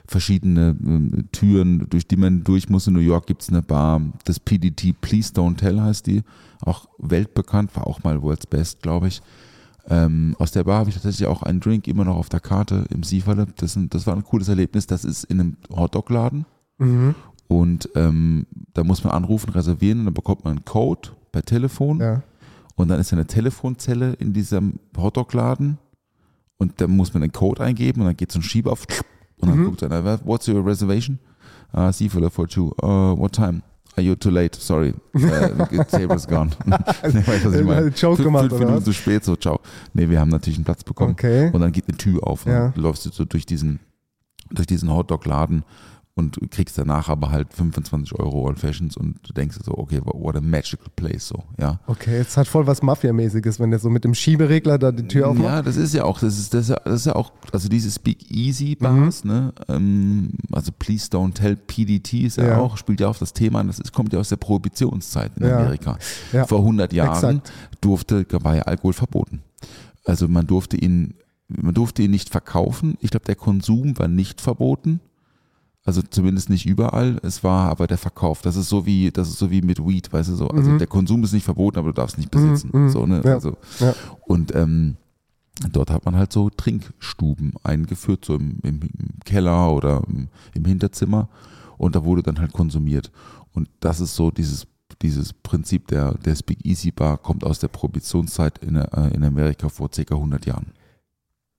verschiedene 0.07 0.77
ähm, 0.85 1.29
Türen, 1.33 1.87
durch 1.89 2.07
die 2.07 2.17
man 2.17 2.45
durch 2.45 2.69
muss. 2.69 2.87
In 2.87 2.93
New 2.93 3.01
York 3.01 3.27
gibt 3.27 3.41
es 3.41 3.49
eine 3.49 3.63
Bar, 3.63 4.03
das 4.27 4.39
PDT 4.39 4.95
Please 5.01 5.33
Don't 5.33 5.57
Tell 5.57 5.81
heißt 5.81 6.07
die, 6.07 6.23
auch 6.61 6.87
weltbekannt, 6.99 7.75
war 7.77 7.87
auch 7.87 8.03
mal 8.05 8.21
World's 8.21 8.47
Best, 8.47 8.83
glaube 8.83 9.09
ich. 9.09 9.23
Ähm, 9.89 10.37
aus 10.39 10.53
der 10.53 10.65
Bar 10.65 10.79
habe 10.79 10.91
ich 10.91 10.95
tatsächlich 10.95 11.27
auch 11.27 11.43
einen 11.43 11.61
Drink 11.61 11.89
immer 11.89 12.05
noch 12.05 12.17
auf 12.17 12.29
der 12.29 12.41
Karte 12.41 12.85
im 12.91 13.03
Sieferle. 13.03 13.47
Das, 13.57 13.77
das 13.91 14.07
war 14.07 14.15
ein 14.15 14.23
cooles 14.25 14.49
Erlebnis. 14.49 14.87
Das 14.87 15.05
ist 15.05 15.25
in 15.25 15.41
einem 15.41 15.57
Hotdog-Laden 15.75 16.45
und 17.49 17.89
ähm, 17.95 18.47
da 18.75 18.83
muss 18.83 19.05
man 19.05 19.13
anrufen, 19.13 19.51
reservieren 19.51 20.01
und 20.01 20.05
dann 20.07 20.15
bekommt 20.15 20.45
man 20.45 20.57
einen 20.57 20.65
Code 20.65 21.11
per 21.31 21.43
Telefon 21.45 22.01
Ja. 22.01 22.23
und 22.77 22.89
dann 22.89 22.99
ist 22.99 23.13
eine 23.13 23.27
Telefonzelle 23.27 24.15
in 24.15 24.33
diesem 24.33 24.81
Hotdog-Laden 24.97 25.79
und 26.59 26.81
da 26.81 26.89
muss 26.89 27.13
man 27.15 27.21
den 27.23 27.31
Code 27.33 27.63
eingeben 27.63 28.01
und 28.01 28.07
dann 28.07 28.17
geht 28.17 28.33
so 28.33 28.39
ein 28.41 28.43
Schieber 28.43 28.73
auf 28.73 28.85
und 29.39 29.49
dann 29.49 29.65
guckt 29.65 29.83
einer, 29.83 30.05
what's 30.27 30.49
your 30.49 30.65
reservation? 30.65 31.19
Uh, 31.75 31.91
Seafood 31.93 32.33
for 32.33 32.47
two. 32.49 32.73
Uh, 32.83 33.17
what 33.19 33.33
time? 33.33 33.63
Are 33.97 34.03
you 34.03 34.15
too 34.15 34.31
late? 34.31 34.57
Sorry. 34.59 34.95
The 35.13 35.85
table's 35.91 36.27
gone. 36.27 36.51
nee, 36.67 36.77
weißt 37.27 37.45
was 37.45 37.55
ich 37.55 37.65
meine? 37.65 37.89
Joke 37.89 38.17
Fünf- 38.17 38.25
gemacht, 38.27 38.49
fünf 38.49 38.59
Minuten 38.61 38.77
was? 38.79 38.85
zu 38.85 38.93
spät, 38.93 39.25
so 39.25 39.37
ciao. 39.37 39.61
Nee, 39.93 40.09
wir 40.09 40.19
haben 40.19 40.31
natürlich 40.31 40.57
einen 40.59 40.65
Platz 40.65 40.83
bekommen. 40.83 41.13
Okay. 41.13 41.51
Und 41.53 41.61
dann 41.61 41.73
geht 41.73 41.89
eine 41.89 41.99
Tür 41.99 42.27
auf 42.27 42.47
und 42.47 42.53
Ja. 42.53 42.73
läufst 42.77 43.05
du 43.07 43.11
so 43.11 43.25
durch 43.25 43.45
diesen, 43.45 43.81
durch 44.51 44.67
diesen 44.67 44.91
Hotdog-Laden 44.91 45.65
und 46.15 46.39
kriegst 46.51 46.77
danach 46.77 47.09
aber 47.09 47.31
halt 47.31 47.55
25 47.55 48.19
Euro 48.19 48.43
Old 48.47 48.59
Fashions 48.59 48.97
und 48.99 49.17
du 49.27 49.33
denkst 49.33 49.57
dir 49.59 49.65
so, 49.65 49.79
okay, 49.79 50.01
what 50.05 50.37
a 50.37 50.43
magical 50.43 50.89
place, 50.95 51.29
so, 51.29 51.43
ja. 51.59 51.81
Okay, 51.87 52.19
jetzt 52.19 52.37
hat 52.37 52.47
voll 52.47 52.67
was 52.67 52.83
Mafia-mäßiges, 52.83 53.59
wenn 53.61 53.71
der 53.71 53.79
so 53.79 53.89
mit 53.89 54.05
dem 54.05 54.15
Schieberegler 54.15 54.77
da 54.79 54.93
die 54.93 55.09
Tür 55.09 55.29
aufmacht. 55.29 55.45
Ja, 55.47 55.63
das 55.63 55.77
ist 55.77 55.95
ja 55.95 56.05
auch, 56.05 56.21
das 56.21 56.39
ist, 56.39 56.53
das 56.53 56.65
ist, 56.65 56.69
ja, 56.69 56.77
das 56.85 56.95
ist 57.01 57.07
ja 57.07 57.15
auch, 57.17 57.33
also 57.53 57.69
diese 57.71 57.91
Speak-Easy-Bars, 57.91 59.25
ne, 59.25 59.53
ähm, 59.69 60.31
also 60.53 60.71
Please 60.79 61.09
Don't 61.09 61.35
Tell 61.35 61.57
PDT 61.57 62.25
ist 62.25 62.37
ja, 62.37 62.45
Ja. 62.49 62.59
auch, 62.59 62.77
spielt 62.77 63.01
ja 63.01 63.09
auf 63.09 63.19
das 63.19 63.33
Thema 63.33 63.61
an, 63.61 63.69
das 63.69 63.79
ist, 63.79 63.93
kommt 63.93 64.13
ja 64.13 64.19
aus 64.21 64.29
der 64.29 64.37
Prohibitionszeit 64.37 65.33
in 65.39 65.47
Ja. 65.47 65.59
Amerika. 65.59 65.99
Vor 66.47 66.59
100 66.59 66.93
Jahren 66.93 67.37
Exakt. 67.39 67.53
durfte, 67.81 68.27
war 68.43 68.57
ja 68.57 68.63
Alkohol 68.63 68.93
verboten. 68.93 69.43
Also 70.05 70.29
man 70.29 70.47
durfte 70.47 70.77
ihn, 70.77 71.15
man 71.49 71.75
durfte 71.75 72.03
ihn 72.03 72.11
nicht 72.11 72.29
verkaufen. 72.31 72.97
Ich 73.01 73.11
glaube, 73.11 73.25
der 73.27 73.37
Konsum 73.37 73.99
war 73.99 74.09
nicht 74.09 74.41
verboten. 74.41 75.01
Also 75.85 76.01
zumindest 76.03 76.49
nicht 76.49 76.65
überall. 76.67 77.19
Es 77.25 77.43
war 77.43 77.69
aber 77.71 77.87
der 77.89 77.99
Verkauf. 77.99 78.41
Das 78.43 78.55
ist 78.57 78.69
so 78.69 78.87
wie, 78.87 79.11
das 79.11 79.29
ist 79.29 79.39
so 79.39 79.51
wie 79.51 79.63
mit 79.63 79.85
Weed, 79.85 80.13
weißt 80.13 80.29
du 80.31 80.37
so. 80.37 80.49
Also 80.49 80.79
der 80.79 80.87
Konsum 80.87 81.25
ist 81.25 81.33
nicht 81.33 81.45
verboten, 81.45 81.79
aber 81.79 81.89
du 81.89 81.95
darfst 81.95 82.19
nicht 82.19 82.31
besitzen. 82.31 82.91
So, 82.91 83.05
ne? 83.05 83.19
Mhm, 83.19 83.27
Ja. 83.27 83.35
Also, 83.35 83.57
Ja. 83.81 83.93
und 84.27 84.55
ähm, 84.55 84.97
dort 85.73 85.91
hat 85.91 86.05
man 86.05 86.15
halt 86.15 86.33
so 86.33 86.51
Trinkstuben 86.51 87.55
eingeführt, 87.65 88.25
so 88.25 88.35
im, 88.37 88.59
im, 88.63 88.81
im 88.83 89.21
Keller 89.25 89.73
oder 89.73 90.03
im, 90.09 90.29
im 90.55 90.65
Hinterzimmer. 90.65 91.29
Und 91.79 91.97
da 91.97 92.05
wurde 92.05 92.23
dann 92.23 92.39
halt 92.39 92.53
konsumiert. 92.53 93.11
Und 93.53 93.69
das 93.81 93.99
ist 94.01 94.15
so 94.15 94.31
dieses, 94.31 94.69
dieses 95.03 95.33
Prinzip 95.33 95.89
der, 95.89 96.15
der 96.15 96.37
Speak 96.37 96.65
Easy 96.65 96.93
Bar 96.93 97.19
kommt 97.19 97.43
aus 97.43 97.59
der 97.59 97.69
Prohibitionszeit 97.69 98.59
in, 98.59 98.77
äh, 98.77 99.09
in 99.15 99.25
Amerika 99.25 99.69
vor 99.69 99.91
ca. 99.91 100.15
100 100.15 100.47
Jahren. 100.47 100.67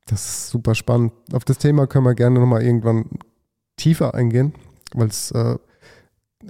Das 0.05 0.25
ist 0.25 0.49
super 0.49 0.75
spannend. 0.75 1.11
Auf 1.33 1.43
das 1.43 1.57
Thema 1.57 1.87
können 1.87 2.05
wir 2.05 2.15
gerne 2.15 2.39
nochmal 2.39 2.61
irgendwann 2.63 3.05
tiefer 3.75 4.13
eingehen, 4.13 4.53
weil 4.93 5.07
es 5.07 5.31
äh, 5.31 5.57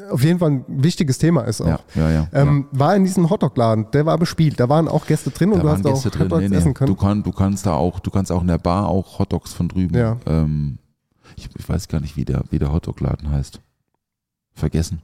auf 0.10 0.24
jeden 0.24 0.40
Fall 0.40 0.52
ein 0.52 0.66
wichtiges 0.68 1.20
Thema 1.20 1.42
ist 1.42 1.62
auch. 1.62 1.68
Ja, 1.68 1.80
ja, 1.96 2.12
ja. 2.12 2.28
Ähm, 2.34 2.68
War 2.72 2.96
in 2.96 3.04
diesem 3.04 3.30
Hotdog-Laden, 3.30 3.92
der 3.92 4.06
war 4.06 4.18
bespielt, 4.18 4.60
da 4.60 4.68
waren 4.68 4.88
auch 4.88 5.06
Gäste 5.06 5.30
drin 5.30 5.52
und 5.52 5.58
da 5.58 5.62
du 5.62 5.68
waren 5.68 5.78
hast 5.80 5.86
auch 5.86 5.94
Gäste 5.94 6.10
drin. 6.10 6.22
Hotdogs 6.24 6.42
Nee, 6.42 6.50
nee. 6.50 6.56
essen 6.56 6.74
können. 6.74 6.88
Du, 6.88 6.96
kann, 6.96 7.24
du 7.24 7.32
kannst 7.32 7.66
da 7.66 7.74
auch, 7.76 8.00
du 8.00 8.10
kannst 8.10 8.32
auch 8.32 8.42
in 8.42 8.48
der 8.48 8.58
Bar 8.58 8.88
auch 8.88 9.20
Hotdogs 9.20 9.54
von 9.54 9.68
drüben. 9.70 10.18
Ähm, 10.26 10.80
ich, 11.36 11.50
ich 11.56 11.70
weiß 11.70 11.88
gar 11.88 12.00
nicht, 12.00 12.18
wie 12.18 12.26
der, 12.26 12.44
wie 12.50 12.60
der 12.60 12.72
Hotdog-Laden 12.72 13.30
heißt. 13.32 13.60
Vergessen. 14.54 15.02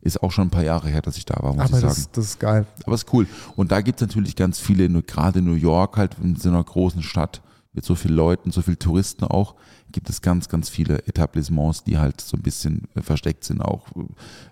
Ist 0.00 0.22
auch 0.22 0.30
schon 0.30 0.46
ein 0.46 0.50
paar 0.50 0.62
Jahre 0.62 0.88
her, 0.88 1.02
dass 1.02 1.16
ich 1.16 1.24
da 1.24 1.42
war, 1.42 1.54
muss 1.54 1.64
Aber 1.64 1.74
ich 1.76 1.80
sagen. 1.80 1.94
das, 1.94 2.10
das 2.12 2.24
ist 2.26 2.40
geil. 2.40 2.66
Aber 2.84 2.94
ist 2.94 3.12
cool. 3.12 3.26
Und 3.56 3.72
da 3.72 3.80
gibt 3.80 4.00
es 4.00 4.06
natürlich 4.06 4.36
ganz 4.36 4.60
viele, 4.60 4.88
gerade 5.02 5.42
New 5.42 5.54
York, 5.54 5.96
halt 5.96 6.16
in 6.22 6.36
so 6.36 6.48
einer 6.48 6.62
großen 6.62 7.02
Stadt 7.02 7.42
mit 7.72 7.84
so 7.84 7.94
vielen 7.94 8.14
Leuten, 8.14 8.50
so 8.50 8.62
vielen 8.62 8.78
Touristen 8.78 9.24
auch, 9.24 9.54
gibt 9.92 10.10
es 10.10 10.22
ganz, 10.22 10.48
ganz 10.48 10.68
viele 10.68 11.06
Etablissements, 11.06 11.84
die 11.84 11.98
halt 11.98 12.20
so 12.20 12.36
ein 12.36 12.42
bisschen 12.42 12.88
äh, 12.94 13.02
versteckt 13.02 13.44
sind. 13.44 13.60
Auch 13.60 13.86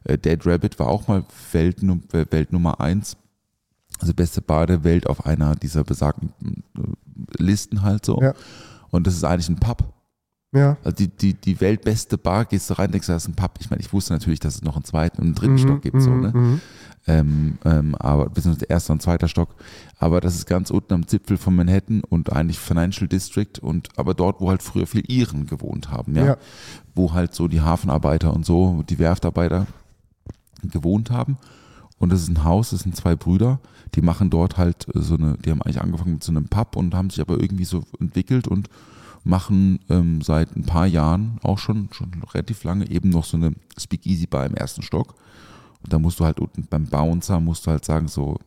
äh, 0.04 0.18
Dead 0.18 0.44
Rabbit 0.44 0.78
war 0.78 0.88
auch 0.88 1.08
mal 1.08 1.24
Weltnum 1.52 2.02
äh, 2.12 2.24
Welt 2.30 2.52
Nummer 2.52 2.80
eins. 2.80 3.16
Also 3.98 4.12
beste 4.12 4.42
Bar 4.42 4.66
der 4.66 4.84
Welt 4.84 5.06
auf 5.06 5.24
einer 5.24 5.56
dieser 5.56 5.82
besagten 5.82 6.32
Listen 7.38 7.82
halt 7.82 8.04
so. 8.04 8.20
Ja. 8.20 8.34
Und 8.90 9.06
das 9.06 9.14
ist 9.14 9.24
eigentlich 9.24 9.48
ein 9.48 9.56
Pub. 9.56 9.95
Ja. 10.56 10.76
Also 10.82 10.96
die, 10.96 11.08
die, 11.08 11.34
die 11.34 11.60
weltbeste 11.60 12.16
Bar, 12.18 12.44
gehst 12.46 12.70
du 12.70 12.74
rein, 12.74 12.90
denkst 12.90 13.06
du, 13.06 13.12
das 13.12 13.24
ist 13.24 13.28
ein 13.28 13.34
Pub. 13.36 13.52
Ich 13.60 13.70
meine, 13.70 13.80
ich 13.80 13.92
wusste 13.92 14.12
natürlich, 14.14 14.40
dass 14.40 14.56
es 14.56 14.62
noch 14.62 14.76
einen 14.76 14.84
zweiten 14.84 15.18
und 15.18 15.24
einen 15.26 15.34
dritten 15.34 15.54
Mhm, 15.54 15.58
Stock 15.58 15.82
gibt, 15.82 16.00
so, 16.00 16.10
mhm, 16.10 16.20
ne? 16.20 16.32
mhm. 16.34 16.60
ähm, 17.06 17.58
ähm, 17.64 17.94
aber 17.96 18.28
beziehungsweise 18.30 18.66
erster 18.66 18.92
und 18.92 19.02
zweiter 19.02 19.28
Stock. 19.28 19.54
Aber 19.98 20.20
das 20.20 20.34
ist 20.34 20.46
ganz 20.46 20.70
unten 20.70 20.94
am 20.94 21.06
Zipfel 21.06 21.36
von 21.36 21.54
Manhattan 21.54 22.02
und 22.08 22.32
eigentlich 22.32 22.58
Financial 22.58 23.06
District 23.08 23.58
und 23.60 23.88
aber 23.96 24.14
dort, 24.14 24.40
wo 24.40 24.48
halt 24.48 24.62
früher 24.62 24.86
viel 24.86 25.04
Iren 25.10 25.46
gewohnt 25.46 25.90
haben, 25.90 26.14
ja, 26.16 26.24
Ja. 26.26 26.36
wo 26.94 27.12
halt 27.12 27.34
so 27.34 27.48
die 27.48 27.60
Hafenarbeiter 27.60 28.32
und 28.32 28.44
so, 28.46 28.82
die 28.88 28.98
Werftarbeiter 28.98 29.66
gewohnt 30.62 31.10
haben. 31.10 31.36
Und 31.98 32.12
das 32.12 32.20
ist 32.22 32.28
ein 32.28 32.44
Haus, 32.44 32.70
das 32.70 32.80
sind 32.80 32.94
zwei 32.94 33.16
Brüder, 33.16 33.58
die 33.94 34.02
machen 34.02 34.28
dort 34.28 34.58
halt 34.58 34.86
so 34.92 35.14
eine, 35.14 35.38
die 35.38 35.50
haben 35.50 35.62
eigentlich 35.62 35.80
angefangen 35.80 36.14
mit 36.14 36.24
so 36.24 36.32
einem 36.32 36.46
Pub 36.48 36.76
und 36.76 36.94
haben 36.94 37.08
sich 37.10 37.20
aber 37.20 37.40
irgendwie 37.40 37.64
so 37.64 37.84
entwickelt 38.00 38.48
und 38.48 38.68
machen 39.26 39.80
ähm, 39.90 40.22
seit 40.22 40.56
ein 40.56 40.64
paar 40.64 40.86
Jahren 40.86 41.38
auch 41.42 41.58
schon, 41.58 41.88
schon 41.92 42.12
relativ 42.32 42.62
lange 42.64 42.88
eben 42.88 43.10
noch 43.10 43.24
so 43.24 43.36
eine 43.36 43.52
Speakeasy 43.78 44.26
Bar 44.26 44.46
im 44.46 44.54
ersten 44.54 44.82
Stock. 44.82 45.14
Und 45.82 45.92
da 45.92 45.98
musst 45.98 46.20
du 46.20 46.24
halt 46.24 46.40
unten 46.40 46.66
beim 46.68 46.86
Bouncer 46.86 47.40
musst 47.40 47.66
du 47.66 47.72
halt 47.72 47.84
sagen 47.84 48.08
so, 48.08 48.38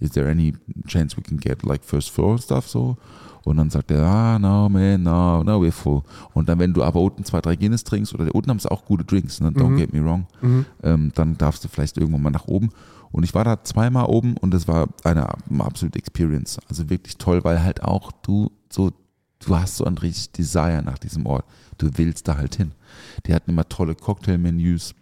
is 0.00 0.10
there 0.10 0.30
any 0.30 0.54
chance 0.86 1.16
we 1.16 1.22
can 1.22 1.38
get 1.38 1.62
like 1.64 1.84
first 1.84 2.10
floor 2.10 2.38
stuff 2.38 2.68
so? 2.68 2.96
Und 3.44 3.56
dann 3.56 3.70
sagt 3.70 3.90
er, 3.90 4.04
ah, 4.04 4.38
no 4.38 4.68
man, 4.68 5.02
no, 5.02 5.42
no, 5.42 5.60
we're 5.60 5.72
full. 5.72 6.02
Und 6.34 6.48
dann, 6.48 6.58
wenn 6.58 6.72
du 6.72 6.82
aber 6.82 7.00
unten 7.00 7.24
zwei, 7.24 7.40
drei 7.40 7.56
Guinness 7.56 7.82
trinkst, 7.82 8.14
oder 8.14 8.32
unten 8.34 8.50
haben 8.50 8.58
sie 8.58 8.70
auch 8.70 8.84
gute 8.84 9.04
Drinks, 9.04 9.40
ne? 9.40 9.50
don't 9.50 9.76
get 9.76 9.92
me 9.92 10.04
wrong, 10.04 10.26
ähm, 10.82 11.12
dann 11.14 11.38
darfst 11.38 11.64
du 11.64 11.68
vielleicht 11.68 11.96
irgendwann 11.96 12.22
mal 12.22 12.30
nach 12.30 12.46
oben. 12.46 12.70
Und 13.10 13.24
ich 13.24 13.34
war 13.34 13.44
da 13.44 13.64
zweimal 13.64 14.04
oben 14.04 14.36
und 14.36 14.52
es 14.54 14.68
war 14.68 14.88
eine 15.02 15.28
absolute 15.60 15.98
Experience. 15.98 16.58
Also 16.68 16.90
wirklich 16.90 17.16
toll, 17.16 17.42
weil 17.42 17.62
halt 17.62 17.82
auch 17.82 18.12
du 18.22 18.50
so, 18.68 18.92
du 19.44 19.56
hast 19.56 19.76
so 19.76 19.84
ein 19.84 19.98
richtig 19.98 20.32
Desire 20.32 20.82
nach 20.84 20.98
diesem 20.98 21.26
Ort. 21.26 21.44
Du 21.78 21.90
willst 21.96 22.26
da 22.28 22.36
halt 22.36 22.56
hin. 22.56 22.72
Die 23.26 23.34
hatten 23.34 23.50
immer 23.50 23.68
tolle 23.68 23.94
Cocktailmenüs, 23.94 24.94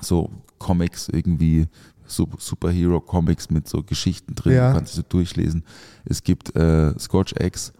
so 0.00 0.30
Comics 0.58 1.08
irgendwie, 1.08 1.66
so 2.06 2.28
Superhero-Comics 2.38 3.50
mit 3.50 3.68
so 3.68 3.82
Geschichten 3.82 4.34
drin, 4.34 4.54
Ja. 4.54 4.70
du 4.72 4.78
kannst 4.78 4.94
so 4.94 5.02
durchlesen. 5.08 5.64
Es 6.04 6.22
gibt 6.22 6.54
äh, 6.56 6.98
Scotch 6.98 7.34
Eggs 7.34 7.72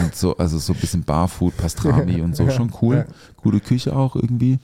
Und 0.00 0.14
so, 0.14 0.36
also 0.36 0.58
so 0.58 0.72
ein 0.72 0.80
bisschen 0.80 1.04
Barfood, 1.04 1.56
Pastrami 1.56 2.20
und 2.22 2.34
so, 2.34 2.48
schon 2.50 2.72
cool. 2.80 3.06
Gute 3.36 3.60
Küche 3.60 3.94
auch 3.94 4.16
irgendwie. 4.16 4.58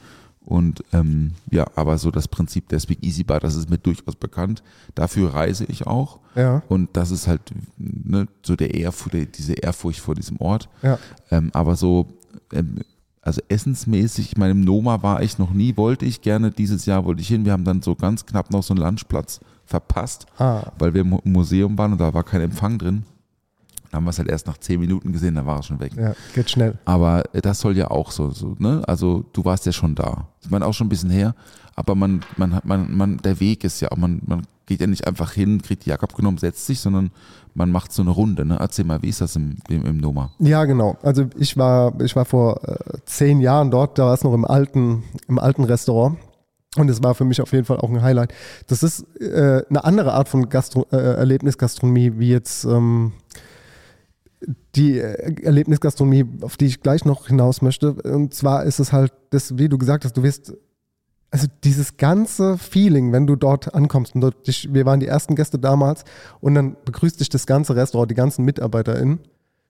Und 0.48 0.82
ähm, 0.94 1.32
ja, 1.50 1.66
aber 1.74 1.98
so 1.98 2.11
das 2.11 2.26
Prinzip 2.26 2.70
der 2.70 2.80
Speak 2.80 3.04
Easy 3.04 3.22
Bar, 3.22 3.38
das 3.38 3.54
ist 3.54 3.68
mir 3.68 3.76
durchaus 3.76 4.16
bekannt. 4.16 4.62
Dafür 4.94 5.34
reise 5.34 5.66
ich 5.66 5.87
auch. 5.87 6.20
Ja. 6.34 6.62
Und 6.68 6.88
das 6.94 7.11
ist 7.11 7.28
halt 7.28 7.42
ne, 7.76 8.26
so 8.42 8.56
der 8.56 8.72
Ehrfurcht, 8.72 9.37
diese 9.37 9.52
Ehrfurcht 9.52 10.00
vor 10.00 10.14
diesem 10.14 10.40
Ort. 10.40 10.70
Ja. 10.82 10.98
Ähm, 11.30 11.50
aber 11.52 11.76
so, 11.76 12.06
ähm, 12.54 12.76
also 13.20 13.42
essensmäßig, 13.50 14.32
ich 14.32 14.37
meine, 14.38 14.52
im 14.52 14.62
Noma 14.62 15.02
war 15.02 15.22
ich 15.22 15.38
noch 15.38 15.50
nie, 15.50 15.76
wollte 15.76 16.06
ich 16.06 16.22
gerne, 16.22 16.50
dieses 16.50 16.87
Jahr 16.87 17.04
wollte 17.04 17.20
ich 17.20 17.28
hin. 17.28 17.44
Wir 17.44 17.52
haben 17.52 17.64
dann 17.64 17.82
so 17.82 17.94
ganz 17.94 18.24
knapp 18.24 18.50
noch 18.50 18.62
so 18.62 18.72
einen 18.72 18.82
Lunchplatz 18.82 19.40
verpasst, 19.66 20.24
Ah, 20.38 20.72
weil 20.78 20.94
wir 20.94 21.02
im 21.02 21.20
Museum 21.24 21.76
waren 21.76 21.92
und 21.92 22.00
da 22.00 22.14
war 22.14 22.24
kein 22.24 22.40
Empfang 22.40 22.78
drin. 22.78 23.02
Dann 23.90 23.98
haben 23.98 24.05
wir 24.05 24.11
es 24.11 24.18
halt 24.18 24.29
erst 24.29 24.46
nach 24.46 24.59
zehn 24.59 24.81
Minuten 24.81 25.12
gesehen, 25.12 25.35
dann 25.35 25.46
war 25.46 25.61
es 25.61 25.66
schon 25.66 25.81
weg. 25.81 25.92
ja, 25.96 26.14
geht 26.35 26.51
schnell. 26.51 26.79
Aber 26.85 27.24
äh, 27.33 27.40
das 27.40 27.61
soll 27.61 27.77
ja 27.77 27.90
auch 27.90 28.11
so, 28.11 28.31
so, 28.31 28.55
ne? 28.59 28.83
Also 28.87 29.24
du 29.33 29.44
warst 29.44 29.66
ja 29.66 29.72
schon 29.72 29.94
da. 29.94 30.29
Ich 30.42 30.51
meine 30.51 30.66
auch 30.66 30.74
schon 30.74 30.87
ein 30.87 30.90
bisschen 30.90 31.11
her, 31.11 31.35
aber 31.74 31.94
man, 31.94 32.20
man 32.37 32.55
hat, 32.55 32.64
man, 32.64 32.94
man, 32.96 33.16
der 33.18 33.40
Weg 33.40 33.64
ist 33.64 33.81
ja 33.81 33.90
auch, 33.90 33.96
man, 33.96 34.20
man 34.27 34.42
geht 34.66 34.81
ja 34.81 34.87
nicht 34.87 35.07
einfach 35.07 35.33
hin, 35.33 35.62
kriegt 35.62 35.87
die 35.87 35.90
Jacke 35.90 36.03
abgenommen, 36.03 36.38
setzt 36.38 36.66
sich, 36.66 36.81
sondern 36.81 37.11
man 37.55 37.70
macht 37.70 37.92
so 37.92 38.03
eine 38.03 38.11
Runde, 38.11 38.44
ne? 38.44 38.57
Erzähl 38.61 38.85
mal, 38.85 39.03
wie 39.03 39.09
ist 39.09 39.20
das 39.20 39.35
im, 39.37 39.57
im, 39.68 39.85
im 39.87 39.96
Noma? 39.96 40.31
Ja, 40.38 40.64
genau. 40.64 40.98
Also 41.03 41.27
ich 41.38 41.57
war, 41.57 41.98
ich 42.01 42.14
war 42.14 42.24
vor 42.24 42.61
äh, 42.68 42.98
zehn 43.07 43.40
Jahren 43.40 43.70
dort, 43.70 43.98
da 43.98 44.07
war 44.07 44.14
es 44.14 44.22
noch 44.22 44.35
im 44.35 44.44
alten, 44.44 45.03
im 45.27 45.38
alten 45.38 45.64
Restaurant. 45.64 46.18
Und 46.77 46.90
es 46.90 47.03
war 47.03 47.14
für 47.14 47.24
mich 47.24 47.40
auf 47.40 47.53
jeden 47.53 47.64
Fall 47.64 47.79
auch 47.79 47.88
ein 47.88 48.03
Highlight. 48.03 48.33
Das 48.66 48.83
ist 48.83 49.05
äh, 49.20 49.62
eine 49.68 49.85
andere 49.85 50.12
Art 50.12 50.29
von 50.29 50.48
Gastro 50.48 50.87
äh, 50.92 50.96
Erlebnisgastronomie, 50.96 52.12
wie 52.18 52.29
jetzt 52.29 52.64
ähm, 52.64 53.12
die 54.78 54.98
äh, 54.98 55.44
Erlebnisgastronomie, 55.44 56.24
auf 56.42 56.56
die 56.56 56.66
ich 56.66 56.80
gleich 56.80 57.04
noch 57.04 57.26
hinaus 57.26 57.62
möchte. 57.62 57.94
Und 57.94 58.32
zwar 58.32 58.64
ist 58.64 58.78
es 58.78 58.92
halt, 58.92 59.12
das, 59.30 59.58
wie 59.58 59.68
du 59.68 59.76
gesagt 59.76 60.04
hast, 60.04 60.16
du 60.16 60.22
wirst, 60.22 60.54
also 61.30 61.46
dieses 61.64 61.96
ganze 61.96 62.56
Feeling, 62.56 63.12
wenn 63.12 63.26
du 63.26 63.36
dort 63.36 63.74
ankommst, 63.74 64.14
und 64.14 64.22
dort, 64.22 64.46
dich, 64.46 64.72
wir 64.72 64.86
waren 64.86 65.00
die 65.00 65.06
ersten 65.06 65.34
Gäste 65.34 65.58
damals, 65.58 66.04
und 66.40 66.54
dann 66.54 66.76
begrüßt 66.84 67.20
dich 67.20 67.28
das 67.28 67.46
ganze 67.46 67.74
Restaurant, 67.76 68.10
die 68.10 68.14
ganzen 68.14 68.44
MitarbeiterInnen, 68.44 69.20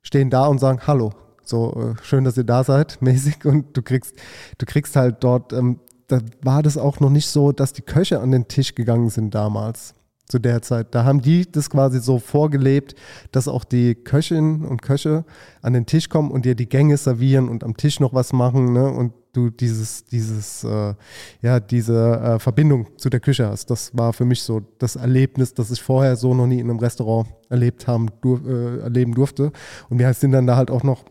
stehen 0.02 0.30
da 0.30 0.46
und 0.46 0.58
sagen 0.58 0.80
Hallo. 0.86 1.12
So 1.42 1.94
äh, 1.96 2.02
schön, 2.04 2.24
dass 2.24 2.36
ihr 2.36 2.44
da 2.44 2.62
seid, 2.62 2.98
mäßig. 3.00 3.44
Und 3.46 3.76
du 3.76 3.82
kriegst, 3.82 4.14
du 4.58 4.66
kriegst 4.66 4.94
halt 4.94 5.24
dort, 5.24 5.52
ähm, 5.54 5.80
da 6.06 6.20
war 6.42 6.62
das 6.62 6.76
auch 6.76 7.00
noch 7.00 7.10
nicht 7.10 7.28
so, 7.28 7.52
dass 7.52 7.72
die 7.72 7.82
Köche 7.82 8.20
an 8.20 8.30
den 8.30 8.48
Tisch 8.48 8.74
gegangen 8.74 9.10
sind 9.10 9.34
damals, 9.34 9.94
zu 10.28 10.38
der 10.38 10.62
Zeit. 10.62 10.94
Da 10.94 11.04
haben 11.04 11.22
die 11.22 11.50
das 11.50 11.70
quasi 11.70 12.00
so 12.00 12.18
vorgelebt, 12.18 12.94
dass 13.32 13.48
auch 13.48 13.64
die 13.64 13.94
Köchinnen 13.94 14.64
und 14.64 14.82
Köche 14.82 15.24
an 15.62 15.72
den 15.72 15.86
Tisch 15.86 16.08
kommen 16.08 16.30
und 16.30 16.44
dir 16.44 16.54
die 16.54 16.68
Gänge 16.68 16.96
servieren 16.96 17.48
und 17.48 17.64
am 17.64 17.76
Tisch 17.76 18.00
noch 18.00 18.14
was 18.14 18.32
machen, 18.32 18.72
ne? 18.72 18.88
Und 18.88 19.12
du 19.32 19.50
dieses, 19.50 20.04
dieses, 20.04 20.64
äh, 20.64 20.94
ja, 21.42 21.60
diese 21.60 22.20
äh, 22.20 22.38
Verbindung 22.38 22.86
zu 22.96 23.08
der 23.08 23.20
Küche 23.20 23.48
hast. 23.48 23.70
Das 23.70 23.96
war 23.96 24.12
für 24.12 24.24
mich 24.24 24.42
so 24.42 24.62
das 24.78 24.96
Erlebnis, 24.96 25.54
das 25.54 25.70
ich 25.70 25.82
vorher 25.82 26.16
so 26.16 26.34
noch 26.34 26.46
nie 26.46 26.58
in 26.58 26.70
einem 26.70 26.78
Restaurant 26.78 27.28
erlebt 27.48 27.86
haben, 27.86 28.08
dur 28.20 28.40
äh, 28.46 28.80
erleben 28.80 29.14
durfte. 29.14 29.52
Und 29.88 29.98
wir 29.98 30.12
sind 30.14 30.32
dann 30.32 30.46
da 30.46 30.56
halt 30.56 30.70
auch 30.70 30.82
noch 30.82 31.04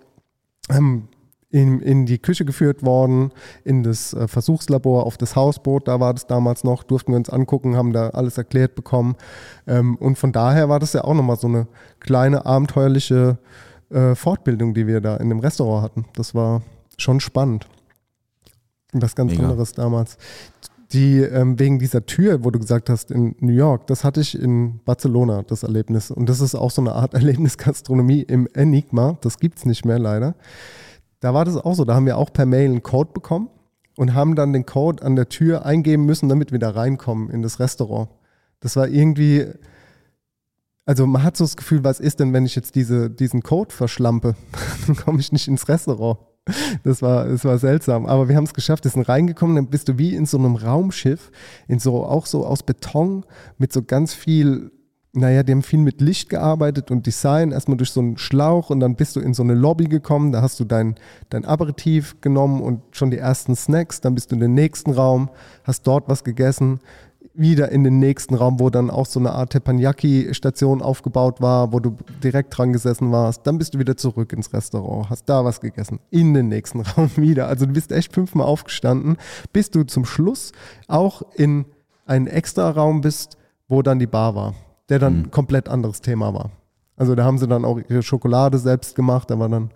ähm, 0.69 1.08
in, 1.49 1.79
in 1.79 2.05
die 2.05 2.17
Küche 2.17 2.43
geführt 2.43 2.83
worden, 2.83 3.31
in 3.63 3.83
das 3.83 4.13
äh, 4.13 4.27
Versuchslabor 4.27 5.05
auf 5.05 5.17
das 5.17 5.36
Hausboot, 5.36 5.88
da 5.88 5.99
war 5.99 6.13
das 6.13 6.27
damals 6.27 6.63
noch, 6.63 6.83
durften 6.83 7.13
wir 7.13 7.17
uns 7.17 7.29
angucken, 7.29 7.77
haben 7.77 7.93
da 7.93 8.10
alles 8.10 8.38
erklärt 8.38 8.75
bekommen. 8.75 9.15
Ähm, 9.65 9.95
und 9.95 10.17
von 10.17 10.31
daher 10.33 10.67
war 10.67 10.79
das 10.79 10.93
ja 10.93 11.03
auch 11.03 11.13
nochmal 11.13 11.38
so 11.38 11.47
eine 11.47 11.67
kleine 11.99 12.45
abenteuerliche 12.45 13.38
äh, 13.89 14.15
Fortbildung, 14.15 14.73
die 14.73 14.88
wir 14.88 14.99
da 14.99 15.17
in 15.17 15.29
dem 15.29 15.39
Restaurant 15.39 15.83
hatten. 15.83 16.05
Das 16.15 16.36
war 16.36 16.62
schon 16.97 17.21
spannend. 17.21 17.67
Was 18.91 19.15
ganz 19.15 19.31
Mega. 19.31 19.43
anderes 19.43 19.73
damals. 19.73 20.17
Die, 20.91 21.19
ähm, 21.19 21.60
wegen 21.60 21.79
dieser 21.79 22.05
Tür, 22.05 22.43
wo 22.45 22.51
du 22.51 22.60
gesagt 22.60 22.89
hast, 22.89 23.12
in 23.12 23.36
New 23.39 23.53
York, 23.53 23.88
das 23.88 24.03
hatte 24.05 24.21
ich 24.21 24.39
in 24.39 24.79
Barcelona, 24.86 25.43
das 25.43 25.63
Erlebnis. 25.63 26.12
Und 26.12 26.29
das 26.29 26.39
ist 26.39 26.55
auch 26.55 26.71
so 26.71 26.81
eine 26.81 26.93
Art 26.93 27.13
Erlebnisgastronomie 27.13 28.21
im 28.21 28.47
Enigma. 28.53 29.17
Das 29.21 29.38
gibt 29.38 29.60
es 29.60 29.65
nicht 29.65 29.86
mehr 29.86 29.99
leider. 29.99 30.36
Da 31.19 31.34
war 31.34 31.45
das 31.45 31.58
auch 31.58 31.73
so. 31.73 31.86
Da 31.86 31.95
haben 31.95 32.06
wir 32.06 32.17
auch 32.17 32.32
per 32.32 32.45
Mail 32.45 32.65
einen 32.65 32.84
Code 32.84 33.12
bekommen 33.13 33.49
und 33.97 34.13
haben 34.13 34.36
dann 34.36 34.53
den 34.53 34.65
Code 34.65 35.03
an 35.03 35.15
der 35.15 35.30
Tür 35.30 35.65
eingeben 35.65 36.06
müssen, 36.06 36.30
damit 36.30 36.51
wir 36.51 36.60
da 36.60 36.69
reinkommen 36.69 37.30
in 37.30 37.41
das 37.41 37.60
Restaurant. 37.60 38.10
Das 38.60 38.75
war 38.75 38.88
irgendwie, 38.88 39.47
also 40.86 41.06
man 41.06 41.23
hat 41.23 41.36
so 41.36 41.43
das 41.43 41.58
Gefühl, 41.58 41.84
was 41.84 41.99
ist 41.99 42.19
denn, 42.19 42.34
wenn 42.34 42.45
ich 42.45 42.56
jetzt 42.56 42.75
diese, 42.75 43.10
diesen 43.10 43.41
Code 43.41 43.73
verschlampe? 43.73 44.36
dann 44.88 44.95
komme 44.95 45.19
ich 45.19 45.32
nicht 45.32 45.47
ins 45.47 45.67
Restaurant. 45.67 46.19
Das 46.84 47.01
war, 47.01 47.25
das 47.25 47.43
war 47.43 47.58
seltsam. 47.58 48.06
Aber 48.06 48.30
wir 48.30 48.36
haben 48.36 48.45
es 48.45 48.53
geschafft, 48.53 48.86
wir 48.86 48.91
sind 48.91 49.10
reingekommen, 49.10 49.56
dann 49.56 49.67
bist 49.67 49.89
du 49.89 49.97
wie 49.97 50.15
in 50.15 50.25
so 50.25 50.38
einem 50.38 50.56
Raumschiff, 50.56 51.32
in 51.67 51.80
so, 51.80 52.06
auch 52.06 52.25
so 52.25 52.45
aus 52.45 52.63
Beton, 52.63 53.25
mit 53.58 53.73
so 53.73 53.84
ganz 53.84 54.13
viel, 54.13 54.71
naja, 55.13 55.43
die 55.43 55.52
haben 55.52 55.63
viel 55.63 55.80
mit 55.80 56.02
Licht 56.02 56.30
gearbeitet 56.30 56.91
und 56.91 57.06
Design, 57.06 57.52
erstmal 57.52 57.78
durch 57.78 57.91
so 57.91 58.02
einen 58.02 58.17
Schlauch 58.17 58.70
und 58.70 58.80
dann 58.80 58.96
bist 58.96 59.15
du 59.15 59.20
in 59.20 59.34
so 59.34 59.41
eine 59.41 59.56
Lobby 59.56 59.86
gekommen, 59.86 60.32
da 60.32 60.41
hast 60.41 60.60
du 60.60 60.65
dein, 60.65 60.96
dein 61.30 61.46
Aperitif 61.46 62.22
genommen 62.22 62.62
und 62.62 62.82
schon 62.91 63.10
die 63.10 63.17
ersten 63.17 63.56
Snacks, 63.56 64.02
dann 64.02 64.15
bist 64.15 64.32
du 64.32 64.36
in 64.36 64.41
den 64.41 64.54
nächsten 64.54 64.91
Raum, 64.91 65.30
hast 65.63 65.88
dort 65.88 66.08
was 66.08 66.24
gegessen, 66.24 66.80
wieder 67.38 67.72
in 67.72 67.84
den 67.84 68.00
nächsten 68.00 68.34
Raum, 68.34 68.60
wo 68.60 68.70
dann 68.70 68.89
auch 68.89 69.06
so 69.06 69.20
eine 69.20 69.32
Art 69.32 69.52
Teppanyaki-Station 69.52 70.82
aufgebaut 70.82 71.39
war, 71.39 71.72
wo 71.72 71.80
du 71.80 71.96
direkt 72.24 72.58
dran 72.58 72.74
gesessen 72.74 73.12
warst. 73.12 73.46
Dann 73.46 73.60
bist 73.60 73.76
du 73.76 73.80
wieder 73.80 73.96
zurück 73.96 74.34
ins 74.34 74.52
Restaurant, 74.54 75.10
hast 75.10 75.26
da 75.26 75.46
was 75.46 75.62
gegessen, 75.62 76.00
in 76.10 76.34
den 76.34 76.48
nächsten 76.48 76.82
Raum 76.82 77.12
wieder. 77.15 77.48
Also 77.48 77.67
du 77.67 77.74
bist 77.74 77.91
echt 77.91 78.13
fünfmal 78.13 78.48
aufgestanden, 78.48 79.17
bis 79.54 79.70
du 79.70 79.84
zum 79.84 80.04
Schluss 80.06 80.52
auch 80.88 81.22
in 81.36 81.65
einen 82.06 82.28
extra 82.28 82.72
Raum 82.72 83.02
bist, 83.02 83.38
wo 83.67 83.82
dann 83.84 84.00
die 84.00 84.08
Bar 84.08 84.34
war, 84.34 84.56
der 84.89 85.00
dann 85.00 85.23
ein 85.23 85.32
komplett 85.32 85.69
anderes 85.69 86.02
Thema 86.02 86.34
war. 86.34 86.52
Also 86.95 87.15
da 87.15 87.23
haben 87.23 87.38
sie 87.38 87.47
dann 87.47 87.65
auch 87.65 87.78
ihre 87.78 88.04
Schokolade 88.04 88.58
selbst 88.58 88.95
gemacht, 88.95 89.30
da 89.30 89.38
war 89.39 89.50
dann 89.50 89.71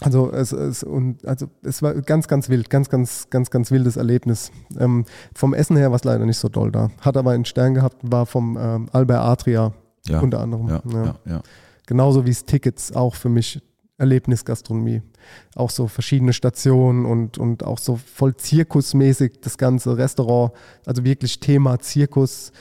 also 0.00 0.32
es, 0.32 0.52
es, 0.52 0.82
und, 0.82 1.26
also 1.26 1.46
es 1.62 1.82
war 1.82 1.94
ganz, 1.94 2.26
ganz 2.26 2.48
wild, 2.48 2.70
ganz, 2.70 2.88
ganz, 2.88 3.28
ganz, 3.28 3.50
ganz 3.50 3.70
wildes 3.70 3.96
Erlebnis. 3.96 4.50
Ähm, 4.78 5.04
vom 5.34 5.52
Essen 5.52 5.76
her 5.76 5.90
war 5.90 5.96
es 5.96 6.04
leider 6.04 6.24
nicht 6.24 6.38
so 6.38 6.48
doll 6.48 6.72
da. 6.72 6.90
Hat 7.00 7.16
aber 7.16 7.32
einen 7.32 7.44
Stern 7.44 7.74
gehabt, 7.74 7.98
war 8.02 8.24
vom 8.24 8.56
ähm, 8.58 8.88
Albert 8.92 9.20
Atria 9.20 9.72
Ja. 10.06 10.20
unter 10.20 10.40
anderem. 10.40 10.68
Ja. 10.68 10.82
ja, 10.90 11.14
ja. 11.26 11.42
Genauso 11.86 12.24
wie 12.24 12.30
es 12.30 12.44
Tickets 12.44 12.94
auch 12.94 13.14
für 13.14 13.28
mich 13.28 13.60
Erlebnisgastronomie. 13.98 15.02
Auch 15.54 15.68
so 15.68 15.86
verschiedene 15.86 16.32
Stationen 16.32 17.04
und, 17.04 17.36
und 17.36 17.64
auch 17.64 17.78
so 17.78 17.96
voll 17.96 18.34
zirkusmäßig 18.34 19.40
das 19.42 19.58
ganze 19.58 19.98
Restaurant. 19.98 20.52
Also 20.86 21.04
wirklich 21.04 21.40
Thema 21.40 21.78
Zirkus, 21.78 22.52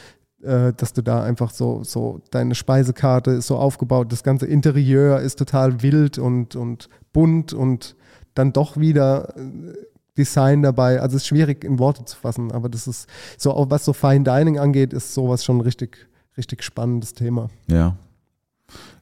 äh, 0.43 0.73
dass 0.73 0.93
du 0.93 1.01
da 1.01 1.23
einfach 1.23 1.51
so, 1.51 1.83
so 1.83 2.21
deine 2.31 2.55
Speisekarte 2.55 3.31
ist 3.31 3.47
so 3.47 3.57
aufgebaut. 3.57 4.11
Das 4.11 4.23
ganze 4.23 4.45
Interieur 4.45 5.19
ist 5.19 5.37
total 5.37 5.81
wild 5.81 6.17
und, 6.17 6.55
und 6.55 6.89
bunt 7.13 7.53
und 7.53 7.95
dann 8.35 8.53
doch 8.53 8.77
wieder 8.77 9.35
äh, 9.37 9.73
Design 10.17 10.61
dabei. 10.61 10.99
Also 10.99 11.17
es 11.17 11.23
ist 11.23 11.27
schwierig 11.27 11.63
in 11.63 11.79
Worte 11.79 12.05
zu 12.05 12.17
fassen, 12.17 12.51
aber 12.51 12.69
das 12.69 12.87
ist 12.87 13.07
so, 13.37 13.65
was 13.69 13.85
so 13.85 13.93
Fine 13.93 14.23
Dining 14.23 14.59
angeht, 14.59 14.93
ist 14.93 15.13
sowas 15.13 15.43
schon 15.43 15.61
richtig, 15.61 16.07
richtig 16.37 16.63
spannendes 16.63 17.13
Thema. 17.13 17.49
ja. 17.67 17.95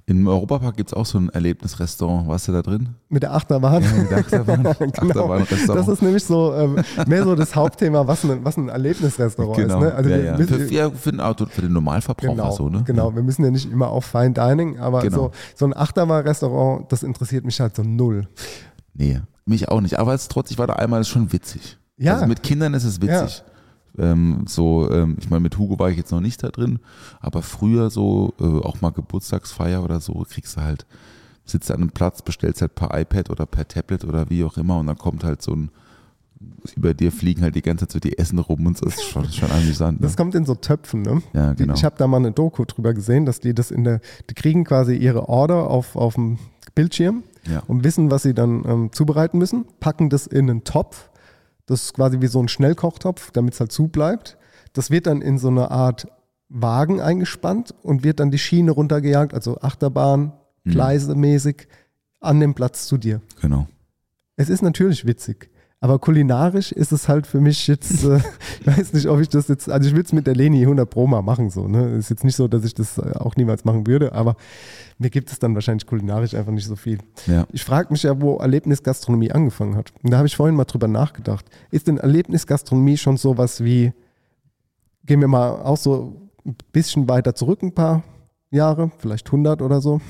Im 0.10 0.26
Europapark 0.26 0.78
gibt 0.78 0.90
es 0.90 0.94
auch 0.94 1.06
so 1.06 1.18
ein 1.18 1.28
Erlebnisrestaurant. 1.28 2.30
Warst 2.30 2.48
du 2.48 2.54
da 2.54 2.62
drin? 2.62 2.96
Mit 3.10 3.24
der 3.24 3.34
Achterbahn. 3.34 3.84
Ja, 3.84 3.92
mit 3.92 4.10
der 4.10 4.18
Achterbahn. 4.20 4.64
genau. 4.80 4.80
Achterbahnrestaurant. 4.86 5.80
Das 5.80 5.88
ist 5.90 6.02
nämlich 6.02 6.24
so 6.24 6.54
ähm, 6.54 6.78
mehr 7.08 7.26
so 7.26 7.36
das 7.36 7.54
Hauptthema, 7.54 8.08
was 8.08 8.24
ein, 8.24 8.40
was 8.46 8.56
ein 8.56 8.70
Erlebnisrestaurant 8.70 9.58
genau. 9.58 9.80
ist. 9.80 9.84
Ne? 9.84 9.94
Also 9.94 10.10
ja, 10.10 10.18
ja. 10.18 10.38
müssen- 10.38 10.60
Für, 10.60 10.74
ja, 10.74 10.90
für, 10.92 11.12
den 11.12 11.20
Auto, 11.20 11.46
für 11.48 11.60
den 11.60 11.74
Normalverbraucher 11.74 12.30
genau, 12.36 12.52
so, 12.52 12.70
ne? 12.70 12.84
genau, 12.86 13.14
wir 13.14 13.22
müssen 13.22 13.44
ja 13.44 13.52
nicht 13.52 13.70
immer 13.70 13.90
auf 13.90 14.06
Fine 14.06 14.32
Dining, 14.32 14.80
aber 14.80 15.02
Genau. 15.02 15.18
so, 15.18 15.32
so 15.56 15.66
ein 15.66 15.76
Achterbahn-Restaurant, 15.76 16.90
das 16.90 17.04
interessiert 17.04 17.44
mich 17.44 17.60
halt 17.60 17.76
so 17.76 17.84
null. 17.84 18.30
Nee, 18.94 19.20
mich 19.46 19.68
auch 19.68 19.82
nicht. 19.82 20.00
Aber 20.00 20.14
es 20.14 20.30
trotzdem, 20.30 20.58
war 20.58 20.68
da 20.68 20.74
einmal, 20.76 21.02
ist 21.02 21.10
schon 21.10 21.34
witzig. 21.34 21.78
Ja. 21.98 22.14
Also 22.14 22.28
mit 22.28 22.44
Kindern 22.44 22.74
ist 22.76 22.86
es 22.86 23.02
witzig. 23.02 23.44
Ähm, 23.98 24.46
so, 24.48 24.90
ähm, 24.92 25.18
ich 25.20 25.30
meine, 25.30 25.42
mit 25.42 25.58
Hugo 25.58 25.80
war 25.80 25.90
ich 25.90 25.98
jetzt 25.98 26.12
noch 26.12 26.22
nicht 26.22 26.44
da 26.44 26.50
drin, 26.50 26.80
aber 27.20 27.42
früher 27.42 27.90
so, 27.90 28.34
äh, 28.40 28.44
auch 28.44 28.82
mal 28.82 28.92
Geburtstagsfeier 28.92 29.84
oder 29.84 30.00
so, 30.00 30.26
kriegst 30.30 30.58
du 30.58 30.62
halt, 30.62 30.86
sitzt 31.46 31.72
an 31.72 31.78
einem 31.82 31.90
Platz, 31.90 32.22
bestellst 32.22 32.62
halt 32.62 32.76
per 32.76 32.98
iPad 33.00 33.30
oder 33.30 33.46
per 33.46 33.68
Tablet 33.68 34.04
oder 34.06 34.30
wie 34.30 34.44
auch 34.44 34.58
immer 34.58 34.78
und 34.80 34.88
dann 34.88 34.98
kommt 34.98 35.24
halt 35.24 35.42
so 35.42 35.54
ein, 35.54 35.72
über 36.76 36.94
dir 36.94 37.12
fliegen 37.12 37.42
halt 37.42 37.56
die 37.56 37.64
ganze 37.64 37.88
Zeit 37.88 37.92
so 37.94 38.00
die 38.00 38.18
Essen 38.20 38.38
rum 38.38 38.66
und 38.68 38.80
das 38.86 38.96
ist 38.98 39.04
schon, 39.06 39.26
schon 39.32 39.50
amüsant. 39.52 40.00
Ne? 40.00 40.06
Das 40.06 40.16
kommt 40.16 40.36
in 40.36 40.46
so 40.46 40.54
Töpfen, 40.54 41.02
ne? 41.02 41.24
Ja, 41.34 41.54
genau. 41.54 41.74
Ich 41.74 41.84
habe 41.84 41.96
da 41.98 42.06
mal 42.06 42.18
eine 42.18 42.32
Doku 42.32 42.66
drüber 42.66 42.94
gesehen, 42.94 43.26
dass 43.26 43.40
die 43.40 43.56
das 43.56 43.72
in 43.72 43.84
der, 43.84 44.02
die 44.30 44.36
kriegen 44.36 44.64
quasi 44.64 44.96
ihre 44.96 45.28
Order 45.30 45.70
auf, 45.72 45.96
auf 45.96 46.14
dem 46.14 46.38
Bildschirm 46.76 47.24
Ja. 47.50 47.64
und 47.66 47.84
wissen, 47.84 48.12
was 48.12 48.22
sie 48.22 48.36
dann 48.36 48.64
ähm, 48.68 48.90
zubereiten 48.92 49.40
müssen, 49.40 49.66
packen 49.80 50.12
das 50.12 50.28
in 50.28 50.48
einen 50.50 50.64
Topf. 50.64 51.10
Das 51.68 51.84
ist 51.84 51.94
quasi 51.94 52.20
wie 52.22 52.28
so 52.28 52.42
ein 52.42 52.48
Schnellkochtopf, 52.48 53.32
damit 53.32 53.54
es 53.54 53.60
halt 53.60 53.72
zu 53.72 53.88
bleibt. 53.88 54.38
Das 54.74 54.90
wird 54.90 55.06
dann 55.06 55.22
in 55.22 55.38
so 55.38 55.50
eine 55.50 55.70
Art 55.70 56.08
Wagen 56.50 57.00
eingespannt 57.02 57.76
und 57.84 58.04
wird 58.04 58.20
dann 58.20 58.32
die 58.32 58.40
Schiene 58.40 58.72
runtergejagt, 58.72 59.34
also 59.34 59.60
Achterbahn, 59.62 60.34
Mhm. 60.68 60.72
Gleise 60.72 61.16
mäßig, 61.16 61.68
an 62.20 62.40
dem 62.40 62.54
Platz 62.54 62.88
zu 62.88 62.98
dir. 62.98 63.22
Genau. 63.42 63.68
Es 64.36 64.50
ist 64.50 64.62
natürlich 64.62 65.06
witzig. 65.06 65.50
Aber 65.80 66.00
kulinarisch 66.00 66.72
ist 66.72 66.92
es 66.92 67.08
halt 67.08 67.28
für 67.28 67.40
mich 67.40 67.68
jetzt, 67.68 68.04
äh, 68.04 68.20
ich 68.62 68.68
weiß 68.68 68.94
nicht, 68.94 69.08
ob 69.08 69.20
ich 69.20 69.30
das 69.30 69.48
jetzt, 69.48 69.70
also 69.70 69.88
ich 69.88 69.96
will 69.96 70.04
es 70.04 70.12
mit 70.12 70.26
der 70.26 70.36
Leni 70.36 70.62
100 70.62 70.90
Pro 70.90 71.06
mal 71.06 71.22
machen, 71.22 71.52
so, 71.52 71.68
ne? 71.68 71.90
Ist 71.90 72.10
jetzt 72.10 72.24
nicht 72.24 72.36
so, 72.36 72.48
dass 72.48 72.64
ich 72.64 72.74
das 72.74 72.98
äh, 72.98 73.12
auch 73.14 73.36
niemals 73.36 73.64
machen 73.64 73.86
würde, 73.86 74.14
aber 74.14 74.36
mir 74.98 75.12
gibt 75.12 75.32
es 75.32 75.38
dann 75.38 75.54
wahrscheinlich 75.54 75.86
kulinarisch 75.86 76.34
einfach 76.34 76.52
nicht 76.52 76.66
so 76.66 76.76
viel. 76.76 76.98
Ja. 77.28 77.46
Ich 77.52 77.64
frage 77.64 77.92
mich 77.92 78.04
ja, 78.04 78.20
wo 78.20 78.38
Erlebnisgastronomie 78.38 79.32
angefangen 79.32 79.76
hat. 79.76 79.94
Und 80.02 80.12
da 80.12 80.18
habe 80.18 80.28
ich 80.28 80.36
vorhin 80.36 80.56
mal 80.56 80.66
drüber 80.66 80.88
nachgedacht. 80.88 81.46
Ist 81.70 81.88
denn 81.88 81.98
Erlebnisgastronomie 81.98 82.98
schon 82.98 83.18
sowas 83.18 83.64
wie, 83.64 83.94
gehen 85.06 85.22
wir 85.22 85.28
mal 85.28 85.62
auch 85.62 85.78
so 85.78 86.30
ein 86.44 86.56
bisschen 86.72 87.08
weiter 87.08 87.36
zurück, 87.36 87.62
ein 87.62 87.76
paar 87.76 88.04
Jahre, 88.50 88.92
vielleicht 88.98 89.28
100 89.28 89.62
oder 89.62 89.82
so. 89.82 90.02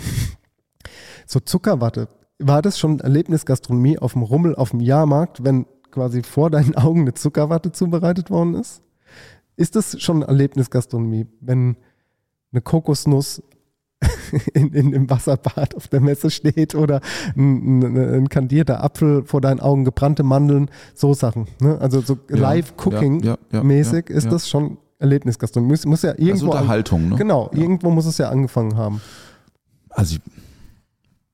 So 1.26 1.42
Zuckerwatte. 1.42 2.08
War 2.40 2.62
das 2.62 2.78
schon 2.78 3.00
Erlebnisgastronomie 3.00 3.98
auf 4.00 4.14
dem 4.14 4.22
Rummel, 4.22 4.56
auf 4.56 4.72
dem 4.72 4.80
Jahrmarkt, 4.80 5.44
wenn 5.44 5.66
quasi 5.92 6.22
vor 6.24 6.50
deinen 6.52 6.76
Augen 6.76 7.02
eine 7.02 7.14
Zuckerwatte 7.14 7.72
zubereitet 7.72 8.30
worden 8.30 8.56
ist? 8.56 8.82
Ist 9.56 9.76
das 9.76 10.00
schon 10.02 10.22
Erlebnisgastronomie, 10.22 11.26
wenn 11.42 11.78
eine 12.52 12.62
Kokosnuss 12.62 13.42
in, 14.54 14.72
in, 14.74 14.94
im 14.94 15.10
Wasserbad 15.10 15.76
auf 15.76 15.88
der 15.88 16.02
Messe 16.02 16.30
steht 16.30 16.76
oder 16.76 17.02
ein, 17.36 17.80
ein, 17.82 17.98
ein 17.98 18.30
kandierter 18.30 18.84
Apfel 18.84 19.24
vor 19.26 19.42
deinen 19.42 19.60
Augen, 19.60 19.86
gebrannte 19.86 20.22
Mandeln, 20.22 20.70
so 20.94 21.16
Sachen. 21.16 21.48
Ne? 21.60 21.80
Also 21.82 22.02
so 22.02 22.20
Ja, 22.30 22.36
Live-Cooking-mäßig 22.38 24.06
ja, 24.10 24.14
ja, 24.14 24.18
ist 24.18 24.32
das 24.32 24.48
schon 24.48 24.78
Erlebnisgastronomie. 25.00 25.72
Muss, 25.72 25.86
muss 25.88 26.02
ja 26.04 26.12
Also 26.12 26.24
irgendwo 26.24 26.52
an- 26.52 26.58
Unterhaltung, 26.60 27.10
ne? 27.10 27.16
Genau, 27.16 27.50
irgendwo 27.54 27.90
muss 27.90 28.06
es 28.06 28.20
ja 28.20 28.30
angefangen 28.30 28.78
haben. 28.78 29.02
Also 29.90 30.18
ich, 30.18 30.22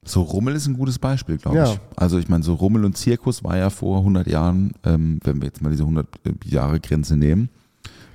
so 0.05 0.21
Rummel 0.21 0.55
ist 0.55 0.67
ein 0.67 0.75
gutes 0.75 0.99
Beispiel, 0.99 1.37
glaube 1.37 1.57
Ja. 1.57 1.71
ich. 1.71 1.79
Also 1.95 2.17
ich 2.17 2.27
meine, 2.29 2.43
so 2.43 2.55
Rummel 2.55 2.85
und 2.85 2.97
Zirkus 2.97 3.43
war 3.43 3.57
ja 3.57 3.69
vor 3.69 3.99
100 3.99 4.27
Jahren, 4.27 4.71
ähm, 4.83 5.19
wenn 5.23 5.41
wir 5.41 5.47
jetzt 5.47 5.61
mal 5.61 5.69
diese 5.69 5.83
100 5.83 6.07
Jahre 6.45 6.79
Grenze 6.79 7.15
nehmen, 7.17 7.49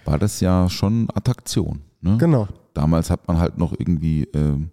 war 0.05 0.19
das 0.19 0.41
ja 0.41 0.69
schon 0.69 1.09
Attraktion. 1.15 1.81
Ne? 2.01 2.17
Genau. 2.19 2.49
Damals 2.75 3.11
hat 3.11 3.27
man 3.27 3.39
halt 3.39 3.59
noch 3.59 3.73
irgendwie 3.79 4.25
ähm, 4.35 4.71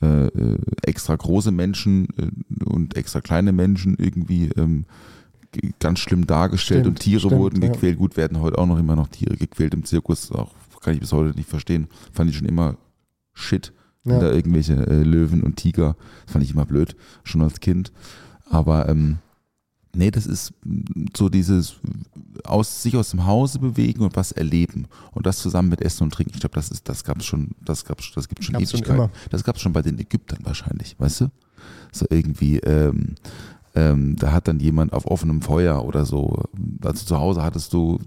äh, 0.00 0.26
äh, 0.26 0.58
extra 0.82 1.14
große 1.16 1.50
Menschen 1.50 2.08
äh, 2.18 2.64
und 2.64 2.96
extra 2.96 3.20
kleine 3.20 3.52
Menschen 3.52 3.96
irgendwie 3.98 4.48
ähm, 4.56 4.84
ganz 5.80 5.98
schlimm 6.00 6.26
dargestellt 6.26 6.82
Stimmt, 6.82 6.98
und 6.98 7.02
Tiere 7.02 7.20
stimmt, 7.20 7.40
wurden 7.40 7.62
ja. 7.62 7.68
gequält. 7.70 7.98
Gut, 7.98 8.16
werden 8.16 8.40
heute 8.40 8.58
auch 8.58 8.66
noch 8.66 8.78
immer 8.78 8.96
noch 8.96 9.08
Tiere 9.08 9.36
gequält 9.36 9.74
im 9.74 9.84
Zirkus. 9.84 10.32
Auch 10.32 10.50
kann 10.80 10.94
ich 10.94 11.00
bis 11.00 11.12
heute 11.12 11.36
nicht 11.36 11.48
verstehen. 11.48 11.88
Fand 12.12 12.30
ich 12.30 12.36
schon 12.36 12.48
immer 12.48 12.76
shit. 13.32 13.72
Ja. 14.04 14.18
Da 14.18 14.32
irgendwelche 14.32 14.74
äh, 14.86 15.02
Löwen 15.02 15.42
und 15.42 15.56
Tiger. 15.56 15.96
Das 16.24 16.32
fand 16.32 16.44
ich 16.44 16.52
immer 16.52 16.66
blöd, 16.66 16.96
schon 17.24 17.42
als 17.42 17.60
Kind. 17.60 17.92
Aber 18.50 18.88
ähm, 18.88 19.18
nee, 19.94 20.10
das 20.10 20.26
ist 20.26 20.52
mm, 20.64 21.06
so 21.16 21.28
dieses 21.28 21.76
aus 22.44 22.82
sich 22.82 22.96
aus 22.96 23.10
dem 23.10 23.26
Hause 23.26 23.58
bewegen 23.58 24.02
und 24.02 24.16
was 24.16 24.32
erleben. 24.32 24.86
Und 25.12 25.26
das 25.26 25.38
zusammen 25.38 25.68
mit 25.68 25.80
Essen 25.82 26.04
und 26.04 26.12
Trinken. 26.12 26.34
Ich 26.34 26.40
glaube, 26.40 26.54
das 26.54 26.70
ist, 26.70 26.88
das 26.88 27.04
gab's 27.04 27.24
schon, 27.24 27.52
das 27.64 27.84
gab's, 27.84 28.10
das 28.14 28.28
gibt 28.28 28.44
schon 28.44 28.56
Ewigkeiten. 28.56 29.10
Das 29.30 29.44
gab's 29.44 29.60
schon 29.60 29.72
bei 29.72 29.82
den 29.82 29.98
Ägyptern 29.98 30.40
wahrscheinlich, 30.42 30.96
weißt 30.98 31.22
du? 31.22 31.30
So 31.92 32.06
irgendwie, 32.10 32.58
ähm, 32.58 33.14
ähm, 33.74 34.16
da 34.16 34.32
hat 34.32 34.48
dann 34.48 34.60
jemand 34.60 34.92
auf 34.92 35.06
offenem 35.06 35.40
Feuer 35.40 35.84
oder 35.84 36.04
so, 36.04 36.44
also 36.82 37.04
zu 37.04 37.18
Hause 37.18 37.42
hattest 37.42 37.72
du, 37.72 37.98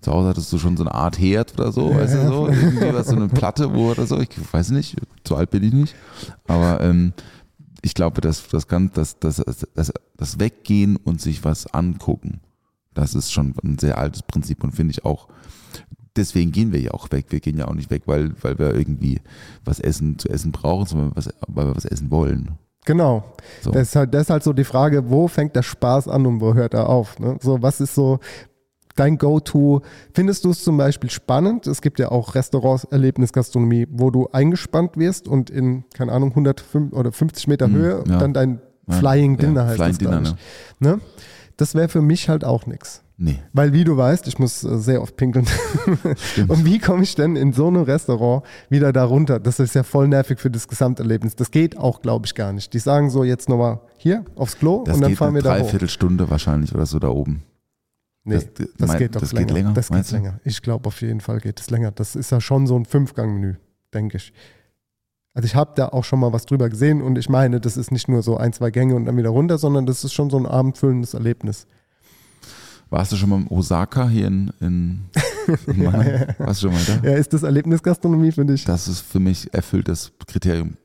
zu 0.00 0.12
Hause 0.12 0.28
hattest 0.28 0.52
du 0.52 0.58
schon 0.58 0.76
so 0.76 0.84
eine 0.84 0.94
Art 0.94 1.18
Herd 1.18 1.54
oder 1.58 1.70
so, 1.72 1.94
weißt 1.94 2.14
du 2.14 2.28
so, 2.28 2.48
irgendwie 2.48 2.94
was, 2.94 3.08
so 3.08 3.16
eine 3.16 3.28
Platte, 3.28 3.74
wo 3.74 3.90
oder 3.90 4.06
so, 4.06 4.18
ich 4.18 4.30
weiß 4.52 4.70
nicht, 4.70 4.96
so 5.26 5.36
alt 5.36 5.50
bin 5.50 5.62
ich 5.62 5.72
nicht, 5.72 5.94
aber 6.46 6.80
ähm, 6.80 7.12
ich 7.82 7.94
glaube, 7.94 8.20
dass 8.20 8.48
das 8.48 8.68
kann, 8.68 8.90
das, 8.94 9.18
das, 9.18 9.42
das, 9.74 9.92
das 10.16 10.38
Weggehen 10.38 10.96
und 10.96 11.20
sich 11.20 11.44
was 11.44 11.66
angucken, 11.66 12.40
das 12.94 13.14
ist 13.14 13.32
schon 13.32 13.54
ein 13.62 13.78
sehr 13.78 13.98
altes 13.98 14.22
Prinzip 14.22 14.64
und 14.64 14.72
finde 14.72 14.92
ich 14.92 15.04
auch, 15.04 15.28
deswegen 16.16 16.52
gehen 16.52 16.72
wir 16.72 16.80
ja 16.80 16.92
auch 16.92 17.10
weg. 17.10 17.26
Wir 17.30 17.40
gehen 17.40 17.58
ja 17.58 17.68
auch 17.68 17.74
nicht 17.74 17.90
weg, 17.90 18.02
weil, 18.06 18.34
weil 18.42 18.58
wir 18.58 18.74
irgendwie 18.74 19.20
was 19.64 19.80
essen 19.80 20.18
zu 20.18 20.28
essen 20.28 20.52
brauchen, 20.52 20.86
sondern 20.86 21.12
was, 21.14 21.30
weil 21.46 21.66
wir 21.66 21.76
was 21.76 21.84
essen 21.84 22.10
wollen. 22.10 22.58
Genau. 22.86 23.24
So. 23.60 23.70
Das, 23.70 23.88
ist 23.88 23.96
halt, 23.96 24.14
das 24.14 24.22
ist 24.22 24.30
halt 24.30 24.42
so 24.42 24.52
die 24.52 24.64
Frage, 24.64 25.10
wo 25.10 25.28
fängt 25.28 25.54
der 25.54 25.62
Spaß 25.62 26.08
an 26.08 26.26
und 26.26 26.40
wo 26.40 26.54
hört 26.54 26.74
er 26.74 26.88
auf? 26.88 27.18
Ne? 27.18 27.36
So, 27.40 27.62
was 27.62 27.80
ist 27.80 27.94
so 27.94 28.18
dein 28.96 29.18
Go-To? 29.18 29.82
Findest 30.14 30.44
du 30.44 30.50
es 30.50 30.64
zum 30.64 30.76
Beispiel 30.76 31.10
spannend? 31.10 31.66
Es 31.66 31.82
gibt 31.82 31.98
ja 31.98 32.10
auch 32.10 32.34
Restaurants, 32.34 32.84
Erlebnisgastronomie, 32.84 33.86
wo 33.90 34.10
du 34.10 34.28
eingespannt 34.32 34.96
wirst 34.96 35.28
und 35.28 35.50
in, 35.50 35.84
keine 35.94 36.12
Ahnung, 36.12 36.30
105 36.30 36.92
oder 36.92 37.12
50 37.12 37.48
Meter 37.48 37.68
Mhm, 37.68 37.74
Höhe 37.74 38.04
ja. 38.08 38.18
dann 38.18 38.32
dein 38.32 38.60
Flying 38.88 39.32
ja, 39.38 39.46
Dinner 39.46 39.66
heißt 39.66 39.76
Flying 39.76 39.90
das, 39.90 39.98
Dinner, 39.98 40.22
ich. 40.22 40.80
Ne? 40.80 41.00
Das 41.56 41.74
wäre 41.74 41.88
für 41.88 42.02
mich 42.02 42.28
halt 42.28 42.44
auch 42.44 42.66
nichts. 42.66 43.02
Nee, 43.22 43.38
Weil 43.52 43.74
wie 43.74 43.84
du 43.84 43.98
weißt, 43.98 44.26
ich 44.28 44.38
muss 44.38 44.64
äh, 44.64 44.78
sehr 44.78 45.02
oft 45.02 45.14
pinkeln. 45.14 45.46
stimmt. 46.16 46.48
Und 46.48 46.64
wie 46.64 46.78
komme 46.78 47.02
ich 47.02 47.14
denn 47.14 47.36
in 47.36 47.52
so 47.52 47.66
einem 47.68 47.82
Restaurant 47.82 48.44
wieder 48.70 48.94
da 48.94 49.04
runter? 49.04 49.38
Das 49.38 49.60
ist 49.60 49.74
ja 49.74 49.82
voll 49.82 50.08
nervig 50.08 50.40
für 50.40 50.50
das 50.50 50.66
Gesamterlebnis. 50.66 51.36
Das 51.36 51.50
geht 51.50 51.76
auch, 51.76 52.00
glaube 52.00 52.24
ich, 52.24 52.34
gar 52.34 52.54
nicht. 52.54 52.72
Die 52.72 52.78
sagen 52.78 53.10
so, 53.10 53.22
jetzt 53.22 53.50
nochmal 53.50 53.80
hier 53.98 54.24
aufs 54.36 54.56
Klo 54.56 54.84
Das 54.86 54.96
und 54.96 55.02
dann 55.02 55.16
fahren 55.16 55.34
wir 55.34 55.42
da 55.42 55.50
hoch. 55.52 55.58
Dreiviertelstunde 55.64 56.30
wahrscheinlich 56.30 56.74
oder 56.74 56.86
so 56.86 56.98
da 56.98 57.08
oben. 57.08 57.42
Nee, 58.24 58.36
das- 58.36 58.46
das, 58.78 58.88
mein- 58.88 58.98
geht 58.98 59.14
doch 59.14 59.20
das 59.20 59.30
geht 59.32 59.38
länger. 59.40 59.52
länger, 59.52 59.72
Das 59.74 59.88
geht 59.90 60.10
länger. 60.12 60.40
Ich 60.44 60.62
glaube, 60.62 60.86
auf 60.86 61.02
jeden 61.02 61.20
Fall 61.20 61.40
geht 61.40 61.60
es 61.60 61.68
länger. 61.68 61.90
Das 61.90 62.16
ist 62.16 62.30
ja 62.32 62.40
schon 62.40 62.66
so 62.66 62.74
ein 62.74 62.86
Fünfgang-Menü, 62.86 63.56
denke 63.92 64.16
ich. 64.16 64.32
Also 65.34 65.44
ich 65.44 65.54
habe 65.54 65.72
da 65.76 65.88
auch 65.88 66.04
schon 66.04 66.20
mal 66.20 66.32
was 66.32 66.46
drüber 66.46 66.70
gesehen 66.70 67.02
und 67.02 67.18
ich 67.18 67.28
meine, 67.28 67.60
das 67.60 67.76
ist 67.76 67.92
nicht 67.92 68.08
nur 68.08 68.22
so 68.22 68.38
ein, 68.38 68.54
zwei 68.54 68.70
Gänge 68.70 68.94
und 68.96 69.04
dann 69.04 69.18
wieder 69.18 69.28
runter, 69.28 69.58
sondern 69.58 69.84
das 69.84 70.04
ist 70.04 70.14
schon 70.14 70.30
so 70.30 70.38
ein 70.38 70.46
abendfüllendes 70.46 71.12
Erlebnis. 71.12 71.66
Warst 72.90 73.12
du 73.12 73.16
schon 73.16 73.30
mal 73.30 73.36
im 73.36 73.50
Osaka 73.50 74.08
hier 74.08 74.26
in, 74.26 74.52
in, 74.60 75.00
in 75.66 75.84
Mannheim? 75.84 76.26
Warst 76.38 76.62
du 76.62 76.66
schon 76.70 76.74
mal 76.74 77.00
da? 77.02 77.08
Ja, 77.08 77.16
ist 77.16 77.32
das 77.32 77.44
Erlebnisgastronomie 77.44 78.32
für 78.32 78.44
dich? 78.44 78.64
Das 78.64 78.88
ist 78.88 79.00
für 79.00 79.20
mich 79.20 79.52
erfüllt 79.54 79.86
das 79.88 80.10
Kriterium 80.26 80.76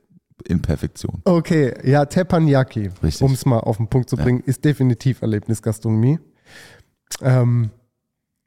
in 0.44 0.62
Perfektion. 0.62 1.20
Okay, 1.24 1.74
ja, 1.88 2.04
Teppanyaki, 2.04 2.90
um 3.20 3.32
es 3.32 3.44
mal 3.44 3.58
auf 3.58 3.78
den 3.78 3.88
Punkt 3.88 4.08
zu 4.08 4.16
Ja. 4.16 4.22
bringen, 4.22 4.40
ist 4.46 4.64
definitiv 4.64 5.20
Erlebnisgastronomie. 5.22 6.20
Ähm, 7.22 7.70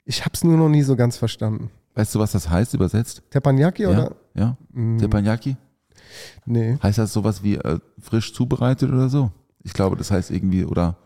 ich 0.06 0.20
habe 0.24 0.30
es 0.34 0.42
nur 0.42 0.56
noch 0.56 0.68
nie 0.70 0.82
so 0.82 0.96
ganz 0.96 1.16
verstanden. 1.18 1.70
Weißt 1.94 2.14
du, 2.14 2.18
was 2.18 2.32
das 2.32 2.48
heißt 2.48 2.72
übersetzt? 2.74 3.22
Teppanyaki 3.30 3.82
Ja, 3.82 3.90
oder? 3.90 4.16
ja. 4.34 4.56
Mm, 4.72 4.98
Teppanyaki? 4.98 5.56
nee. 6.46 6.78
Heißt 6.82 6.98
das 6.98 7.12
sowas 7.12 7.42
wie 7.42 7.56
äh, 7.56 7.78
frisch 8.00 8.32
zubereitet 8.32 8.90
oder 8.90 9.08
so? 9.10 9.30
Ich 9.62 9.74
glaube, 9.74 9.96
das 9.96 10.10
heißt 10.10 10.30
irgendwie 10.30 10.64
oder 10.64 10.96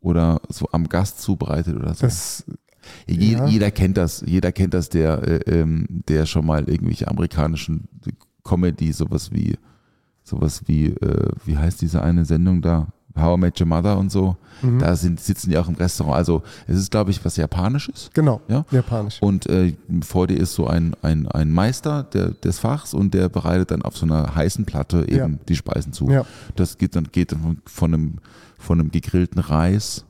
oder 0.00 0.40
so 0.48 0.68
am 0.72 0.88
Gast 0.88 1.20
zubereitet 1.20 1.76
oder 1.76 1.94
so. 1.94 2.06
Das, 2.06 2.44
Je, 3.06 3.32
ja. 3.32 3.46
Jeder 3.46 3.70
kennt 3.70 3.96
das, 3.96 4.22
jeder 4.26 4.52
kennt 4.52 4.74
das, 4.74 4.88
der, 4.88 5.22
äh, 5.22 5.60
ähm, 5.60 5.86
der 6.08 6.26
schon 6.26 6.46
mal 6.46 6.68
irgendwelche 6.68 7.08
amerikanischen 7.08 7.88
Comedy, 8.44 8.92
sowas 8.92 9.32
wie, 9.32 9.56
sowas 10.22 10.62
wie, 10.66 10.86
äh, 10.86 11.30
wie 11.44 11.56
heißt 11.56 11.82
diese 11.82 12.02
eine 12.02 12.24
Sendung 12.24 12.62
da? 12.62 12.88
How 13.18 13.36
I 13.36 13.40
Met 13.40 13.60
Your 13.60 13.66
Mother 13.66 13.98
und 13.98 14.10
so. 14.12 14.36
Mhm. 14.62 14.78
Da 14.78 14.94
sind, 14.94 15.20
sitzen 15.20 15.50
die 15.50 15.58
auch 15.58 15.68
im 15.68 15.74
Restaurant. 15.74 16.16
Also 16.16 16.42
es 16.66 16.76
ist, 16.76 16.90
glaube 16.90 17.10
ich, 17.10 17.24
was 17.24 17.36
Japanisches. 17.36 18.10
genau, 18.14 18.40
Ja. 18.48 18.64
japanisch. 18.70 19.18
Und 19.20 19.46
äh, 19.46 19.74
vor 20.02 20.26
dir 20.26 20.36
ist 20.38 20.54
so 20.54 20.66
ein, 20.66 20.94
ein, 21.02 21.26
ein 21.28 21.50
Meister 21.50 22.02
der, 22.04 22.30
des 22.30 22.58
Fachs 22.58 22.94
und 22.94 23.14
der 23.14 23.28
bereitet 23.28 23.70
dann 23.70 23.82
auf 23.82 23.96
so 23.96 24.06
einer 24.06 24.34
heißen 24.34 24.64
Platte 24.66 25.06
eben 25.08 25.32
Ja. 25.34 25.38
die 25.48 25.56
Speisen 25.56 25.92
zu. 25.92 26.08
Ja. 26.10 26.24
Das 26.56 26.78
geht 26.78 26.94
dann, 26.94 27.08
geht 27.10 27.32
dann 27.32 27.40
von, 27.40 27.58
von, 27.64 27.94
einem, 27.94 28.14
von 28.58 28.80
einem 28.80 28.90
gegrillten 28.90 29.40
Reis 29.40 30.04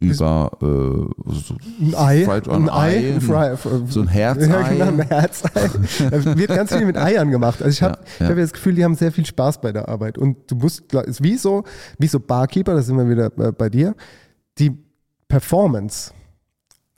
über 0.00 0.50
äh, 0.60 1.32
so, 1.32 1.54
Ein 1.80 1.94
Ei, 1.96 2.24
Fried- 2.24 2.48
ein 2.48 2.68
Ei, 2.70 3.14
ein- 3.14 3.20
fry, 3.20 3.56
so 3.88 4.00
ein 4.00 4.08
Herzei. 4.08 4.46
Ja, 4.46 4.68
genau, 4.68 4.84
ein 4.86 5.00
Herzei. 5.08 5.50
Da 6.10 6.36
wird 6.38 6.48
ganz 6.48 6.72
viel 6.74 6.86
mit 6.86 6.96
Eiern 6.96 7.30
gemacht. 7.30 7.60
Also 7.62 7.70
ich 7.74 7.82
habe 7.82 7.98
Ja, 8.20 8.26
ja. 8.26 8.30
hab 8.30 8.36
das 8.36 8.52
Gefühl, 8.52 8.74
die 8.76 8.84
haben 8.84 8.94
sehr 8.94 9.10
viel 9.12 9.26
Spaß 9.26 9.60
bei 9.60 9.72
der 9.72 9.88
Arbeit. 9.88 10.16
Und 10.18 10.50
du 10.50 10.54
musst, 10.56 10.92
ist 10.94 11.22
wie 11.22 11.36
so, 11.36 11.64
wie 11.98 12.06
so 12.06 12.20
Barkeeper, 12.20 12.74
da 12.74 12.82
sind 12.82 12.96
wir 12.96 13.08
wieder 13.08 13.26
äh, 13.38 13.52
bei 13.52 13.68
dir, 13.68 13.94
die 14.58 14.72
Performance, 15.26 16.12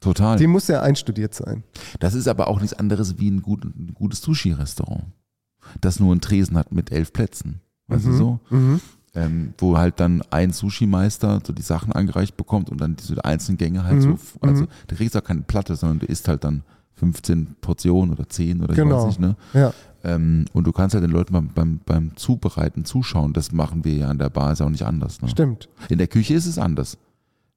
Total. 0.00 0.36
die 0.38 0.46
muss 0.46 0.68
ja 0.68 0.82
einstudiert 0.82 1.34
sein. 1.34 1.64
Das 1.98 2.14
ist 2.14 2.28
aber 2.28 2.48
auch 2.48 2.60
nichts 2.60 2.78
anderes 2.78 3.18
wie 3.18 3.30
ein, 3.30 3.42
gut, 3.42 3.64
ein 3.64 3.92
gutes 3.94 4.20
Sushi-Restaurant, 4.22 5.04
das 5.80 6.00
nur 6.00 6.12
einen 6.12 6.20
Tresen 6.20 6.56
hat 6.56 6.72
mit 6.72 6.92
elf 6.92 7.12
Plätzen. 7.12 7.60
Weißt 7.88 8.06
du 8.06 8.12
so? 8.12 8.40
Mhm. 8.50 8.80
Ähm, 9.12 9.54
wo 9.58 9.76
halt 9.76 9.98
dann 9.98 10.22
ein 10.30 10.52
Sushi-Meister 10.52 11.40
so 11.44 11.52
die 11.52 11.62
Sachen 11.62 11.92
angereicht 11.92 12.36
bekommt 12.36 12.70
und 12.70 12.80
dann 12.80 12.94
diese 12.94 13.24
einzelnen 13.24 13.58
Gänge 13.58 13.82
halt 13.82 13.96
Mhm. 13.96 14.16
so. 14.16 14.18
Also 14.40 14.66
du 14.86 14.94
kriegst 14.94 15.16
auch 15.16 15.24
keine 15.24 15.40
Platte, 15.42 15.74
sondern 15.74 15.98
du 15.98 16.06
isst 16.06 16.28
halt 16.28 16.44
dann 16.44 16.62
15 16.94 17.56
Portionen 17.60 18.12
oder 18.14 18.28
10 18.28 18.60
oder 18.62 18.70
ich 18.72 18.76
Genau. 18.76 18.98
weiß 18.98 19.06
nicht, 19.06 19.20
ne? 19.20 19.34
Ja. 19.52 19.72
Ähm, 20.04 20.44
und 20.52 20.64
du 20.66 20.70
kannst 20.72 20.94
halt 20.94 21.02
den 21.02 21.10
Leuten 21.10 21.32
beim, 21.32 21.48
beim, 21.48 21.80
beim 21.84 22.16
Zubereiten 22.16 22.84
zuschauen. 22.84 23.32
Das 23.32 23.50
machen 23.50 23.84
wir 23.84 23.94
ja 23.94 24.08
an 24.08 24.18
der 24.18 24.30
Bar, 24.30 24.52
ist 24.52 24.60
ja 24.60 24.66
auch 24.66 24.70
nicht 24.70 24.86
anders. 24.86 25.20
Ne? 25.22 25.28
Stimmt. 25.28 25.68
In 25.88 25.98
der 25.98 26.06
Küche 26.06 26.34
ist 26.34 26.46
es 26.46 26.56
anders. 26.58 26.96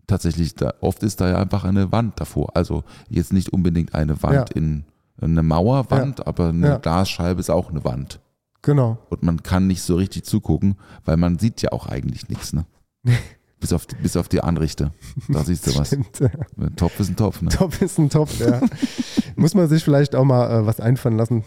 Tatsächlich, 0.07 0.55
da, 0.55 0.73
oft 0.81 1.03
ist 1.03 1.21
da 1.21 1.29
ja 1.29 1.37
einfach 1.37 1.63
eine 1.65 1.91
Wand 1.91 2.19
davor. 2.19 2.55
Also 2.57 2.83
jetzt 3.09 3.31
nicht 3.31 3.53
unbedingt 3.53 3.93
eine 3.93 4.21
Wand 4.23 4.33
Ja. 4.33 4.45
in 4.55 4.85
eine 5.21 5.43
Mauerwand, 5.43 6.25
aber 6.25 6.49
eine 6.49 6.67
Ja. 6.67 6.77
Glasscheibe 6.77 7.39
ist 7.39 7.49
auch 7.51 7.69
eine 7.69 7.83
Wand. 7.85 8.19
Genau. 8.63 8.97
Und 9.09 9.21
man 9.23 9.43
kann 9.43 9.67
nicht 9.67 9.81
so 9.83 9.95
richtig 9.95 10.23
zugucken, 10.23 10.75
weil 11.05 11.17
man 11.17 11.37
sieht 11.37 11.61
ja 11.61 11.71
auch 11.71 11.85
eigentlich 11.85 12.27
nichts, 12.29 12.53
ne? 12.53 12.65
bis, 13.59 13.71
auf, 13.73 13.85
die- 13.85 13.95
bis 13.97 14.17
auf 14.17 14.27
die 14.29 14.41
Anrichte. 14.41 14.91
Da 15.29 15.43
siehst 15.43 15.67
du 15.67 15.75
was. 15.77 15.87
Stimmt, 15.89 16.19
ja. 16.19 16.29
Ein 16.57 16.75
Topf 16.75 16.99
ist 16.99 17.09
ein 17.09 17.15
Topf, 17.15 17.41
ne? 17.41 17.49
Top 17.49 17.79
ist 17.81 17.99
ein 17.99 18.09
Topf, 18.09 18.39
ja. 18.39 18.61
Muss 19.35 19.53
man 19.53 19.67
sich 19.69 19.83
vielleicht 19.83 20.15
auch 20.15 20.23
mal 20.25 20.49
äh, 20.61 20.65
was 20.65 20.79
einfallen 20.79 21.17
lassen. 21.17 21.43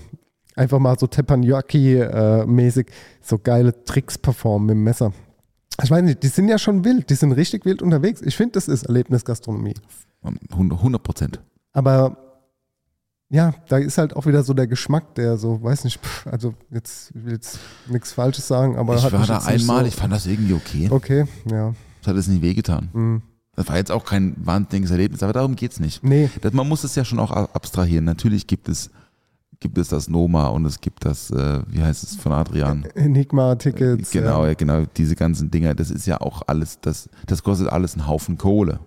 Einfach 0.55 0.79
mal 0.79 0.98
so 0.98 1.07
Teppanyaki-mäßig 1.07 2.87
so 3.20 3.38
geile 3.38 3.85
Tricks 3.85 4.16
performen 4.18 4.66
mit 4.66 4.74
dem 4.74 4.85
Messer. 4.85 5.12
Ich 5.83 5.90
weiß 5.90 6.02
nicht, 6.02 6.22
die 6.22 6.29
sind 6.29 6.48
ja 6.48 6.59
schon 6.59 6.85
wild, 6.85 7.11
die 7.11 7.14
sind 7.14 7.33
richtig 7.33 7.66
wild 7.66 7.83
unterwegs. 7.83 8.22
Ich 8.22 8.37
finde, 8.37 8.52
das 8.52 8.66
ist 8.68 8.85
Erlebnisgastronomie. 8.85 9.74
100 10.50 11.02
Prozent. 11.02 11.40
Aber 11.72 12.26
ja, 13.29 13.55
da 13.69 13.79
ist 13.79 13.99
halt 13.99 14.15
auch 14.15 14.27
wieder 14.27 14.43
so 14.45 14.55
der 14.55 14.67
Geschmack, 14.67 15.15
der 15.17 15.37
so, 15.37 15.62
weiß 15.62 15.85
nicht, 15.85 16.01
pff, 16.01 16.27
also 16.29 16.55
jetzt 16.71 17.12
ich 17.15 17.25
will 17.25 17.33
jetzt 17.33 17.59
nichts 17.89 18.12
Falsches 18.12 18.47
sagen, 18.47 18.77
aber 18.77 18.95
Ich 18.95 19.05
hat 19.05 19.12
war 19.12 19.27
da 19.27 19.39
einmal, 19.39 19.83
so, 19.83 19.89
ich 19.89 19.97
fand 19.97 20.12
das 20.12 20.27
irgendwie 20.27 20.55
okay. 20.55 20.89
Okay, 20.91 21.25
ja. 21.51 21.75
Das 22.01 22.09
hat 22.09 22.17
es 22.17 22.29
nicht 22.29 22.43
wehgetan. 22.43 22.89
Mhm. 22.93 23.23
Das 23.57 23.69
war 23.69 23.77
jetzt 23.77 23.91
auch 23.91 24.05
kein 24.05 24.37
wahnsinniges 24.37 24.91
Erlebnis, 24.91 25.23
aber 25.23 25.33
darum 25.33 25.57
geht's 25.57 25.81
nicht. 25.81 26.05
Nee, 26.05 26.31
Das, 26.43 26.53
man 26.53 26.69
muss 26.69 26.85
es 26.85 26.95
ja 26.95 27.05
schon 27.05 27.19
auch 27.19 27.33
abstrahieren. 27.33 28.05
Natürlich 28.05 28.47
gibt 28.47 28.69
es, 28.69 28.91
gibt 29.59 29.79
es 29.79 29.89
das 29.89 30.09
Noma 30.09 30.49
und 30.49 30.67
es 30.67 30.81
gibt 30.81 31.05
das, 31.05 31.31
äh, 31.31 31.62
wie 31.69 31.83
heißt 31.83 32.05
es, 32.05 32.17
von 32.17 32.33
Adrian. 32.33 32.85
Enigma-Tickets. 32.95 34.11
Genau, 34.11 34.45
ja. 34.45 34.55
genau, 34.55 34.85
diese 34.97 35.17
ganzen 35.17 35.51
Dinger, 35.51 35.75
das 35.75 35.91
ist 35.91 36.07
ja 36.07 36.21
auch 36.21 36.43
alles, 36.47 36.81
das, 36.81 37.09
das 37.27 37.43
kostet 37.43 37.69
alles 37.69 37.95
einen 37.95 38.07
Haufen 38.07 38.37
Kohle. 38.37 38.79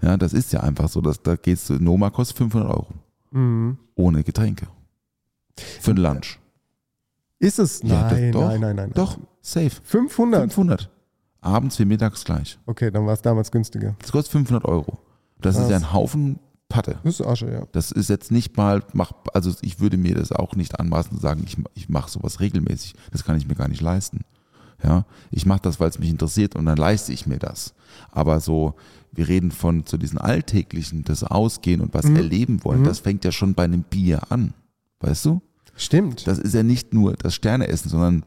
Ja, 0.00 0.16
das 0.16 0.32
ist 0.32 0.52
ja 0.52 0.60
einfach 0.60 0.88
so, 0.88 1.00
dass 1.00 1.20
da 1.22 1.34
geht's, 1.36 1.68
Noma 1.68 2.10
kostet 2.10 2.38
500 2.38 2.70
Euro. 2.70 2.86
Mhm. 3.30 3.78
Ohne 3.94 4.22
Getränke. 4.24 4.66
Für 5.80 5.92
einen 5.92 5.98
Lunch. 6.00 6.38
Ist 7.38 7.58
es? 7.58 7.82
Ja, 7.82 8.10
Nein, 8.10 8.32
doch, 8.32 8.48
nein, 8.48 8.60
nein, 8.60 8.76
nein. 8.76 8.92
Doch, 8.94 9.18
safe. 9.40 9.70
500? 9.82 10.40
500. 10.52 10.90
Abends 11.40 11.78
wie 11.78 11.84
mittags 11.84 12.24
gleich. 12.24 12.58
Okay, 12.66 12.90
dann 12.90 13.06
war 13.06 13.12
es 13.12 13.22
damals 13.22 13.50
günstiger. 13.50 13.94
Das 14.00 14.10
kostet 14.12 14.32
500 14.32 14.64
Euro. 14.64 14.98
Das 15.40 15.54
ist 15.54 15.62
Krass. 15.62 15.70
ja 15.70 15.76
ein 15.76 15.92
Haufen 15.92 16.38
Patte. 16.68 16.98
Das 17.04 17.20
ist 17.20 17.26
Asche, 17.26 17.50
ja. 17.50 17.66
Das 17.72 17.92
ist 17.92 18.08
jetzt 18.08 18.32
nicht 18.32 18.56
mal, 18.56 18.82
mach, 18.92 19.12
also 19.32 19.52
ich 19.62 19.78
würde 19.78 19.96
mir 19.96 20.14
das 20.16 20.32
auch 20.32 20.56
nicht 20.56 20.80
anmaßen 20.80 21.12
zu 21.14 21.20
sagen, 21.22 21.44
ich, 21.46 21.56
ich 21.74 21.88
mache 21.88 22.10
sowas 22.10 22.40
regelmäßig. 22.40 22.94
Das 23.12 23.24
kann 23.24 23.36
ich 23.36 23.46
mir 23.46 23.54
gar 23.54 23.68
nicht 23.68 23.80
leisten. 23.80 24.24
Ja, 24.82 25.06
ich 25.30 25.46
mache 25.46 25.60
das, 25.62 25.78
weil 25.80 25.88
es 25.88 25.98
mich 25.98 26.10
interessiert 26.10 26.56
und 26.56 26.66
dann 26.66 26.76
leiste 26.76 27.12
ich 27.12 27.26
mir 27.26 27.38
das. 27.38 27.74
Aber 28.10 28.40
so, 28.40 28.74
wir 29.16 29.28
reden 29.28 29.50
von 29.50 29.84
so 29.86 29.96
diesen 29.96 30.18
alltäglichen, 30.18 31.04
das 31.04 31.24
Ausgehen 31.24 31.80
und 31.80 31.94
was 31.94 32.04
erleben 32.04 32.62
wollen, 32.64 32.84
das 32.84 33.00
fängt 33.00 33.24
ja 33.24 33.32
schon 33.32 33.54
bei 33.54 33.64
einem 33.64 33.82
Bier 33.82 34.30
an. 34.30 34.54
Weißt 35.00 35.24
du? 35.24 35.42
Stimmt. 35.76 36.26
Das 36.26 36.38
ist 36.38 36.54
ja 36.54 36.62
nicht 36.62 36.94
nur 36.94 37.14
das 37.14 37.34
Sterneessen, 37.34 37.90
sondern 37.90 38.24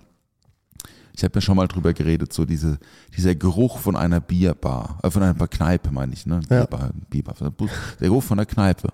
ich 1.14 1.24
habe 1.24 1.36
ja 1.36 1.42
schon 1.42 1.58
mal 1.58 1.68
drüber 1.68 1.94
geredet, 1.94 2.32
so 2.32 2.46
diese, 2.46 2.80
dieser 3.16 3.36
Geruch 3.36 3.80
von 3.80 3.96
einer 3.96 4.22
Bierbar, 4.22 5.00
äh, 5.04 5.12
von 5.12 5.22
einer 5.22 5.48
Kneipe 5.48 5.92
meine 5.92 6.14
ich, 6.14 6.26
ne? 6.26 6.42
Ja. 6.50 6.66
Bierbar, 6.66 6.92
Bierbar, 7.10 7.36
der 7.40 8.08
Geruch 8.08 8.24
von 8.24 8.38
der 8.38 8.46
Kneipe, 8.46 8.90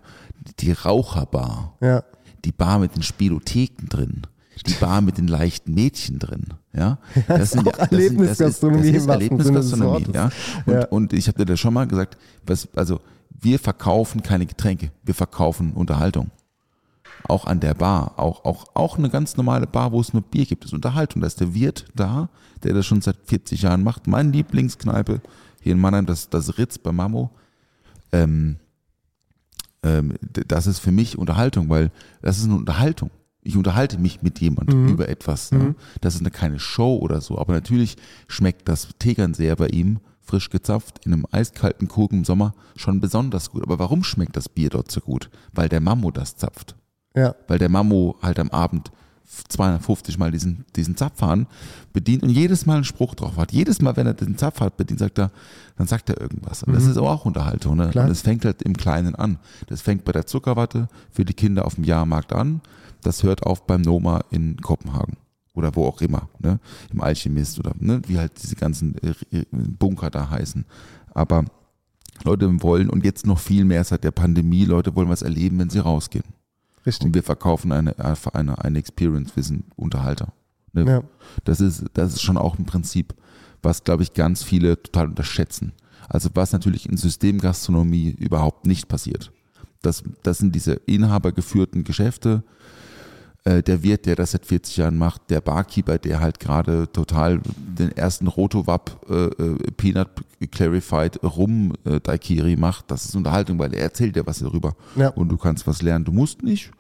die 0.60 0.72
Raucherbar, 0.72 1.78
ja. 1.82 2.04
die 2.44 2.52
Bar 2.52 2.80
mit 2.80 2.96
den 2.96 3.04
Spielotheken 3.04 3.88
drin, 3.90 4.22
die 4.64 4.74
Bar 4.74 5.02
mit 5.02 5.18
den 5.18 5.28
leichten 5.28 5.74
Mädchen 5.74 6.20
drin, 6.20 6.54
ja. 6.74 6.98
Das, 7.28 7.54
ist 7.54 7.68
auch 7.68 7.78
Erlebnisgastronomie 7.78 8.92
Das 8.92 9.02
ist, 9.02 9.08
das 9.08 9.16
ist 9.16 9.22
Erlebnisgastronomie, 9.22 10.08
ja. 10.14 10.30
Und, 10.66 10.74
Ja. 10.74 10.86
und 10.88 11.14
ich 11.14 11.28
habe 11.28 11.38
dir 11.38 11.46
das 11.46 11.60
schon 11.60 11.74
mal 11.74 11.88
gesagt, 11.88 12.18
was, 12.46 12.68
also 12.76 13.00
wir 13.30 13.60
verkaufen 13.60 14.24
keine 14.24 14.46
Getränke, 14.46 14.92
wir 15.04 15.14
verkaufen 15.14 15.74
Unterhaltung. 15.74 16.32
Auch 17.28 17.46
an 17.46 17.60
der 17.60 17.74
Bar, 17.74 18.14
auch, 18.18 18.46
auch, 18.46 18.66
auch 18.76 18.98
eine 18.98 19.10
ganz 19.10 19.36
normale 19.36 19.66
Bar, 19.66 19.92
wo 19.92 20.00
es 20.00 20.14
nur 20.14 20.22
Bier 20.22 20.46
gibt, 20.46 20.64
ist 20.66 20.74
Unterhaltung. 20.74 21.22
Da 21.22 21.28
ist 21.28 21.40
der 21.40 21.56
Wirt 21.56 21.86
da, 21.96 22.30
der 22.64 22.74
das 22.74 22.86
schon 22.86 23.02
seit 23.02 23.18
40 23.26 23.64
Jahren 23.64 23.84
macht. 23.84 24.06
Meine 24.06 24.30
Lieblingskneipe 24.30 25.22
hier 25.60 25.72
in 25.72 25.80
Mannheim, 25.80 26.06
das, 26.06 26.30
das 26.30 26.60
Ritz 26.60 26.78
bei 26.78 26.92
Mammo. 26.92 27.32
Ähm, 28.12 28.58
ähm, 29.82 30.14
das 30.22 30.68
ist 30.68 30.80
für 30.80 30.92
mich 30.92 31.18
Unterhaltung, 31.18 31.70
weil 31.70 31.92
das 32.22 32.38
ist 32.38 32.46
eine 32.46 32.56
Unterhaltung. 32.56 33.10
Ich 33.46 33.56
unterhalte 33.56 33.98
mich 34.00 34.22
mit 34.22 34.40
jemandem 34.42 34.88
über 34.90 35.08
etwas. 35.08 35.52
Ja. 35.52 35.74
Das 36.02 36.16
ist 36.16 36.22
eine, 36.22 36.32
keine 36.32 36.60
Show 36.60 36.98
oder 36.98 37.22
so, 37.22 37.38
aber 37.38 37.54
natürlich 37.54 37.96
schmeckt 38.28 38.68
das 38.68 38.90
Tegernseher 39.00 39.56
bei 39.56 39.68
ihm 39.68 40.00
frisch 40.22 40.50
gezapft 40.50 41.06
in 41.06 41.14
einem 41.14 41.28
eiskalten 41.32 41.88
Krug 41.88 42.12
im 42.12 42.26
Sommer 42.26 42.56
schon 42.76 43.00
besonders 43.00 43.52
gut. 43.52 43.62
Aber 43.64 43.78
warum 43.78 44.04
schmeckt 44.04 44.36
das 44.36 44.50
Bier 44.50 44.70
dort 44.72 44.92
so 44.92 45.00
gut? 45.00 45.30
Weil 45.54 45.70
der 45.70 45.80
Mammo 45.80 46.10
das 46.12 46.36
zapft 46.36 46.76
Ja. 47.16 47.36
weil 47.48 47.60
der 47.60 47.70
Mammo 47.70 48.18
halt 48.22 48.40
am 48.40 48.50
Abend 48.50 48.92
250 49.50 50.18
Mal 50.18 50.32
diesen, 50.32 50.66
diesen 50.76 50.96
Zapfhahn 50.96 51.48
bedient 51.94 52.24
und 52.24 52.30
jedes 52.30 52.66
Mal 52.66 52.76
einen 52.76 52.84
Spruch 52.84 53.16
drauf 53.16 53.38
hat. 53.38 53.52
Jedes 53.52 53.82
Mal, 53.82 53.96
wenn 53.98 54.08
er 54.08 54.14
den 54.14 54.38
Zapfhahn 54.38 54.72
bedient, 54.76 55.00
sagt 55.00 55.18
er, 55.20 55.32
dann 55.78 55.88
sagt 55.88 56.10
er 56.10 56.20
irgendwas. 56.22 56.64
Und 56.64 56.74
das 56.74 56.86
ist 56.86 56.98
aber 56.98 57.12
auch 57.12 57.26
Unterhaltung. 57.26 57.76
Ne? 57.78 57.90
Klar. 57.90 58.06
Und 58.06 58.10
das 58.10 58.22
fängt 58.22 58.46
halt 58.46 58.62
im 58.62 58.78
Kleinen 58.78 59.16
an. 59.16 59.40
Das 59.68 59.82
fängt 59.82 60.06
bei 60.06 60.12
der 60.12 60.26
Zuckerwatte 60.26 60.88
für 61.12 61.26
die 61.26 61.34
Kinder 61.34 61.66
auf 61.66 61.76
dem 61.76 61.84
Jahrmarkt 61.84 62.34
an. 62.34 62.62
Das 63.06 63.22
hört 63.22 63.44
auf 63.44 63.68
beim 63.68 63.82
Noma 63.82 64.24
in 64.32 64.58
Kopenhagen. 64.58 65.18
Oder 65.54 65.76
wo 65.76 65.86
auch 65.86 66.02
immer, 66.02 66.28
ne? 66.40 66.60
Im 66.92 67.02
Alchemist 67.02 67.60
oder 67.60 67.74
ne? 67.80 68.02
wie 68.08 68.18
halt 68.18 68.32
diese 68.42 68.56
ganzen 68.56 68.96
äh, 69.32 69.46
Bunker 69.52 70.10
da 70.10 70.30
heißen. 70.30 70.66
Aber 71.14 71.46
Leute 72.24 72.62
wollen 72.64 72.90
und 72.90 73.06
jetzt 73.06 73.26
noch 73.26 73.40
viel 73.40 73.64
mehr 73.64 73.84
seit 73.84 74.04
der 74.04 74.12
Pandemie, 74.12 74.66
Leute 74.66 74.96
wollen 74.96 75.08
was 75.08 75.22
erleben, 75.22 75.60
wenn 75.60 75.70
sie 75.70 75.80
rausgehen. 75.80 76.26
Richtig. 76.86 77.06
Und 77.06 77.14
wir 77.14 77.24
verkaufen 77.24 77.72
eine, 77.72 77.96
eine, 78.34 78.64
eine 78.64 78.80
Experience, 78.80 79.36
wir 79.36 79.44
sind 79.44 79.66
Unterhalter. 79.76 80.34
Ne? 80.74 80.86
Ja. 80.86 81.04
Das, 81.44 81.62
ist, 81.62 81.86
das 81.94 82.14
ist 82.14 82.22
schon 82.22 82.38
auch 82.38 82.58
ein 82.58 82.66
Prinzip, 82.66 83.14
was, 83.62 83.84
glaube 83.84 84.04
ich, 84.04 84.14
ganz 84.14 84.44
viele 84.44 84.82
total 84.82 85.08
unterschätzen. 85.08 85.74
Also 86.10 86.30
was 86.34 86.52
natürlich 86.52 86.90
in 86.90 86.98
Systemgastronomie 86.98 88.10
überhaupt 88.20 88.66
nicht 88.66 88.88
passiert. 88.88 89.32
Das, 89.82 90.04
das 90.24 90.40
sind 90.40 90.56
diese 90.56 90.74
inhabergeführten 90.74 91.84
Geschäfte. 91.84 92.44
Äh, 93.46 93.62
Der 93.64 93.84
Wirt, 93.84 94.06
der 94.08 94.16
das 94.16 94.32
seit 94.32 94.46
40 94.46 94.78
Jahren 94.78 94.98
macht, 94.98 95.30
der 95.30 95.40
Barkeeper, 95.40 95.98
der 96.00 96.20
halt 96.20 96.40
gerade 96.40 96.92
total 96.92 97.40
den 97.58 97.92
ersten 97.92 98.28
Rotowap 98.28 99.00
äh, 99.10 99.26
äh, 99.26 99.58
Peanut 99.78 100.10
Clarified 100.52 101.24
Rum 101.24 101.74
äh, 101.86 102.00
Daikiri 102.00 102.56
macht, 102.58 102.90
das 102.92 103.06
ist 103.06 103.16
Unterhaltung, 103.16 103.60
weil 103.60 103.74
er 103.74 103.82
erzählt 103.84 104.16
dir 104.16 104.26
was 104.26 104.40
darüber 104.40 104.76
Ja. 104.96 105.10
und 105.10 105.30
du 105.30 105.38
kannst 105.38 105.66
was 105.68 105.82
lernen. 105.82 106.06
Du 106.06 106.12
musst 106.12 106.42
nicht, 106.44 106.72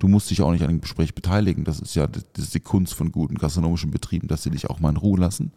du 0.00 0.08
musst 0.08 0.30
dich 0.30 0.42
auch 0.42 0.50
nicht 0.50 0.62
an 0.62 0.68
dem 0.70 0.80
Gespräch 0.80 1.14
beteiligen. 1.14 1.62
Das 1.64 1.78
ist 1.80 1.94
ja 1.94 2.06
das 2.08 2.24
ist 2.36 2.54
die 2.54 2.60
Kunst 2.60 2.94
von 2.94 3.12
guten 3.12 3.36
gastronomischen 3.36 3.90
Betrieben, 3.92 4.26
dass 4.28 4.42
sie 4.42 4.50
dich 4.50 4.68
auch 4.68 4.80
mal 4.80 4.90
in 4.90 4.96
Ruhe 4.96 5.18
lassen. 5.20 5.52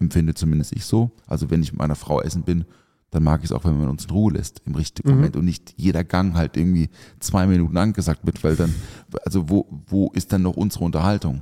Empfinde 0.00 0.34
zumindest 0.34 0.72
ich 0.72 0.84
so. 0.84 1.10
Also 1.26 1.50
wenn 1.50 1.62
ich 1.62 1.72
mit 1.72 1.78
meiner 1.80 1.94
Frau 1.96 2.20
essen 2.20 2.42
bin, 2.42 2.64
dann 3.10 3.22
mag 3.22 3.40
ich 3.42 3.46
es 3.46 3.52
auch, 3.52 3.64
wenn 3.64 3.78
man 3.78 3.88
uns 3.88 4.04
in 4.04 4.10
Ruhe 4.10 4.34
lässt 4.34 4.60
im 4.66 4.74
richtigen 4.74 5.10
Moment 5.10 5.36
und 5.36 5.44
nicht 5.44 5.72
jeder 5.76 6.04
Gang 6.04 6.34
halt 6.34 6.56
irgendwie 6.56 6.90
zwei 7.20 7.46
Minuten 7.46 7.76
angesagt 7.76 8.20
wird, 8.24 8.42
weil 8.44 8.54
dann, 8.54 8.74
also 9.24 9.48
wo, 9.48 9.66
wo 9.86 10.10
ist 10.12 10.32
dann 10.32 10.42
noch 10.42 10.56
unsere 10.56 10.84
Unterhaltung? 10.84 11.40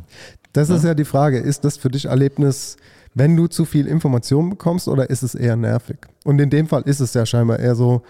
Das 0.53 0.71
ist 0.71 0.85
ja 0.85 0.95
die 0.95 1.05
Frage. 1.05 1.39
Ist 1.39 1.65
das 1.65 1.77
für 1.77 1.91
dich 1.91 2.07
Erlebnis, 2.07 2.77
wenn 3.15 3.37
du 3.37 3.47
zu 3.47 3.65
viel 3.65 3.87
Information 3.87 4.51
bekommst 4.51 4.89
oder 4.89 5.11
ist 5.11 5.23
es 5.23 5.35
eher 5.35 5.57
nervig? 5.57 5.99
Und 6.25 6.39
in 6.39 6.51
dem 6.51 6.69
Fall 6.69 6.83
ist 6.83 7.01
es 7.01 7.15
ja 7.15 7.27
scheinbar 7.27 7.59
eher 7.59 7.75
so, 7.75 8.03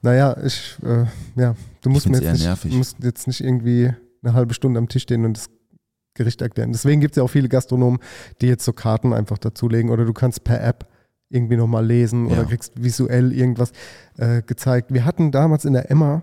naja, 0.00 0.36
ich, 0.42 0.78
äh, 0.82 1.04
ja, 1.36 1.54
du 1.82 1.90
musst 1.90 2.08
mir 2.08 2.18
jetzt 2.18 2.32
nicht, 2.32 2.44
nervig. 2.44 2.72
musst 2.72 2.96
jetzt 3.02 3.26
nicht 3.26 3.40
irgendwie 3.40 3.92
eine 4.22 4.34
halbe 4.34 4.54
Stunde 4.54 4.78
am 4.78 4.88
Tisch 4.88 5.02
stehen 5.02 5.24
und 5.24 5.36
das 5.36 5.48
Gericht 6.14 6.42
erklären. 6.42 6.72
Deswegen 6.72 7.00
gibt 7.00 7.12
es 7.12 7.16
ja 7.16 7.22
auch 7.22 7.30
viele 7.30 7.48
Gastronomen, 7.48 7.98
die 8.40 8.46
jetzt 8.46 8.64
so 8.64 8.72
Karten 8.72 9.12
einfach 9.12 9.38
dazulegen 9.38 9.90
oder 9.90 10.04
du 10.04 10.12
kannst 10.12 10.44
per 10.44 10.62
App 10.62 10.91
irgendwie 11.32 11.56
nochmal 11.56 11.84
lesen 11.84 12.26
oder 12.26 12.42
Ja. 12.42 12.44
kriegst 12.44 12.82
visuell 12.82 13.32
irgendwas 13.32 13.72
äh, 14.18 14.42
gezeigt. 14.42 14.92
Wir 14.92 15.04
hatten 15.04 15.30
damals 15.30 15.64
in 15.64 15.72
der 15.72 15.90
Emma 15.90 16.22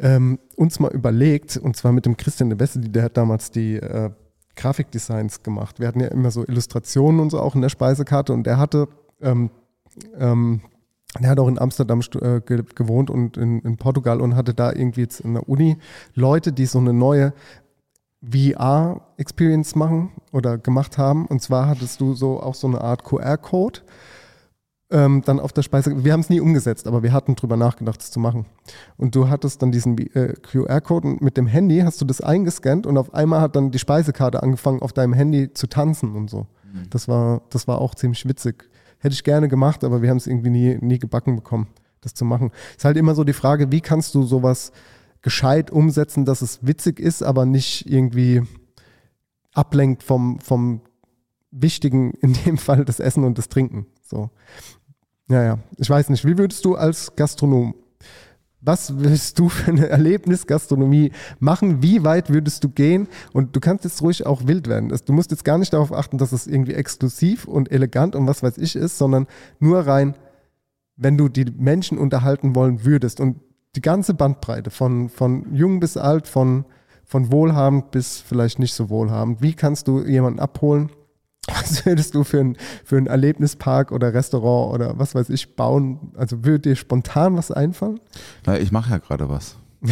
ähm, 0.00 0.38
uns 0.56 0.78
mal 0.80 0.92
überlegt, 0.92 1.56
und 1.56 1.76
zwar 1.76 1.92
mit 1.92 2.06
dem 2.06 2.16
Christian 2.16 2.48
de 2.50 2.56
Besse, 2.56 2.80
der 2.80 3.02
hat 3.04 3.16
damals 3.16 3.50
die 3.50 3.76
äh, 3.76 4.10
Grafikdesigns 4.56 5.42
gemacht. 5.42 5.80
Wir 5.80 5.88
hatten 5.88 6.00
ja 6.00 6.08
immer 6.08 6.30
so 6.30 6.44
Illustrationen 6.46 7.20
und 7.20 7.30
so 7.30 7.40
auch 7.40 7.54
in 7.54 7.62
der 7.62 7.68
Speisekarte 7.68 8.32
und 8.32 8.44
der 8.44 8.58
hatte, 8.58 8.88
ähm, 9.20 9.50
ähm, 10.18 10.60
der 11.20 11.30
hat 11.30 11.40
auch 11.40 11.48
in 11.48 11.58
Amsterdam 11.58 12.00
äh, 12.20 12.40
ge 12.40 12.62
gewohnt 12.74 13.10
und 13.10 13.36
in, 13.36 13.60
in 13.60 13.76
Portugal 13.76 14.20
und 14.20 14.36
hatte 14.36 14.54
da 14.54 14.72
irgendwie 14.72 15.02
jetzt 15.02 15.20
in 15.20 15.34
der 15.34 15.48
Uni 15.48 15.78
Leute, 16.14 16.52
die 16.52 16.66
so 16.66 16.78
eine 16.78 16.92
neue 16.92 17.32
VR-Experience 18.22 19.74
machen 19.74 20.10
oder 20.32 20.58
gemacht 20.58 20.98
haben. 20.98 21.26
Und 21.26 21.40
zwar 21.40 21.68
hattest 21.68 22.00
du 22.00 22.14
so 22.14 22.40
auch 22.40 22.54
so 22.54 22.66
eine 22.66 22.80
Art 22.80 23.04
QR-Code 23.04 23.80
ähm, 24.90 25.22
dann 25.24 25.40
auf 25.40 25.52
der 25.52 25.62
Speise. 25.62 26.04
Wir 26.04 26.12
haben 26.12 26.20
es 26.20 26.30
nie 26.30 26.40
umgesetzt, 26.40 26.86
aber 26.86 27.02
wir 27.02 27.12
hatten 27.12 27.34
drüber 27.34 27.56
nachgedacht, 27.56 28.00
es 28.00 28.10
zu 28.10 28.20
machen. 28.20 28.46
Und 28.96 29.14
du 29.14 29.28
hattest 29.28 29.62
dann 29.62 29.72
diesen 29.72 29.98
äh, 29.98 30.34
QR-Code 30.34 31.08
und 31.08 31.20
mit 31.20 31.36
dem 31.36 31.46
Handy 31.46 31.80
hast 31.80 32.00
du 32.00 32.04
das 32.04 32.20
eingescannt 32.20 32.86
und 32.86 32.96
auf 32.96 33.12
einmal 33.14 33.40
hat 33.40 33.56
dann 33.56 33.70
die 33.70 33.78
Speisekarte 33.78 34.42
angefangen, 34.42 34.80
auf 34.80 34.92
deinem 34.92 35.12
Handy 35.12 35.52
zu 35.52 35.66
tanzen 35.66 36.14
und 36.14 36.30
so. 36.30 36.46
Das, 36.90 37.08
war, 37.08 37.42
das 37.50 37.66
war 37.68 37.80
auch 37.80 37.94
ziemlich 37.94 38.28
witzig. 38.28 38.68
Hätte 38.98 39.14
ich 39.14 39.24
gerne 39.24 39.48
gemacht, 39.48 39.84
aber 39.84 40.02
wir 40.02 40.10
haben 40.10 40.16
es 40.16 40.26
irgendwie 40.26 40.50
nie, 40.50 40.78
nie 40.80 40.98
gebacken 40.98 41.36
bekommen, 41.36 41.68
das 42.00 42.14
zu 42.14 42.24
machen. 42.24 42.50
Ist 42.76 42.84
halt 42.84 42.96
immer 42.96 43.14
so 43.14 43.24
die 43.24 43.32
Frage, 43.32 43.70
wie 43.70 43.80
kannst 43.80 44.14
du 44.14 44.22
sowas 44.22 44.72
gescheit 45.22 45.70
umsetzen, 45.70 46.24
dass 46.24 46.42
es 46.42 46.66
witzig 46.66 47.00
ist, 47.00 47.22
aber 47.22 47.46
nicht 47.46 47.90
irgendwie 47.90 48.42
ablenkt 49.52 50.02
vom, 50.02 50.38
vom 50.40 50.82
Wichtigen, 51.50 52.12
in 52.20 52.34
dem 52.34 52.58
Fall 52.58 52.84
das 52.84 53.00
Essen 53.00 53.24
und 53.24 53.38
das 53.38 53.48
Trinken. 53.48 53.86
So. 54.02 54.30
Ja, 55.28 55.42
ja. 55.42 55.58
Ich 55.76 55.88
weiß 55.88 56.08
nicht, 56.10 56.24
wie 56.24 56.38
würdest 56.38 56.64
du 56.64 56.76
als 56.76 57.14
Gastronom, 57.16 57.74
was 58.60 58.98
willst 58.98 59.38
du 59.38 59.48
für 59.48 59.70
eine 59.70 59.88
Erlebnisgastronomie 59.88 61.12
machen? 61.38 61.82
Wie 61.82 62.02
weit 62.02 62.30
würdest 62.30 62.64
du 62.64 62.68
gehen? 62.68 63.06
Und 63.32 63.54
du 63.54 63.60
kannst 63.60 63.84
jetzt 63.84 64.02
ruhig 64.02 64.26
auch 64.26 64.46
wild 64.46 64.66
werden. 64.66 64.92
Du 65.06 65.12
musst 65.12 65.30
jetzt 65.30 65.44
gar 65.44 65.58
nicht 65.58 65.72
darauf 65.72 65.92
achten, 65.92 66.18
dass 66.18 66.32
es 66.32 66.46
irgendwie 66.46 66.74
exklusiv 66.74 67.44
und 67.44 67.70
elegant 67.70 68.16
und 68.16 68.26
was 68.26 68.42
weiß 68.42 68.58
ich 68.58 68.74
ist, 68.74 68.98
sondern 68.98 69.26
nur 69.60 69.80
rein, 69.80 70.14
wenn 70.96 71.16
du 71.16 71.28
die 71.28 71.44
Menschen 71.44 71.98
unterhalten 71.98 72.56
wollen 72.56 72.84
würdest. 72.84 73.20
Und 73.20 73.36
die 73.76 73.80
ganze 73.80 74.14
Bandbreite 74.14 74.70
von, 74.70 75.08
von 75.08 75.54
jung 75.54 75.78
bis 75.78 75.96
alt, 75.96 76.26
von, 76.26 76.64
von 77.04 77.30
wohlhabend 77.30 77.92
bis 77.92 78.20
vielleicht 78.20 78.58
nicht 78.58 78.74
so 78.74 78.90
wohlhabend. 78.90 79.40
Wie 79.40 79.54
kannst 79.54 79.86
du 79.86 80.00
jemanden 80.00 80.40
abholen? 80.40 80.90
Was 81.48 81.86
würdest 81.86 82.14
du 82.14 82.24
für, 82.24 82.40
ein, 82.40 82.56
für 82.84 82.96
einen 82.96 83.06
Erlebnispark 83.06 83.92
oder 83.92 84.12
Restaurant 84.12 84.74
oder 84.74 84.98
was 84.98 85.14
weiß 85.14 85.30
ich 85.30 85.56
bauen? 85.56 86.12
Also 86.16 86.44
würde 86.44 86.70
dir 86.70 86.76
spontan 86.76 87.36
was 87.36 87.50
einfallen? 87.50 88.00
Na, 88.44 88.58
ich 88.58 88.70
mache 88.70 88.90
ja 88.90 88.98
gerade 88.98 89.28
was. 89.30 89.56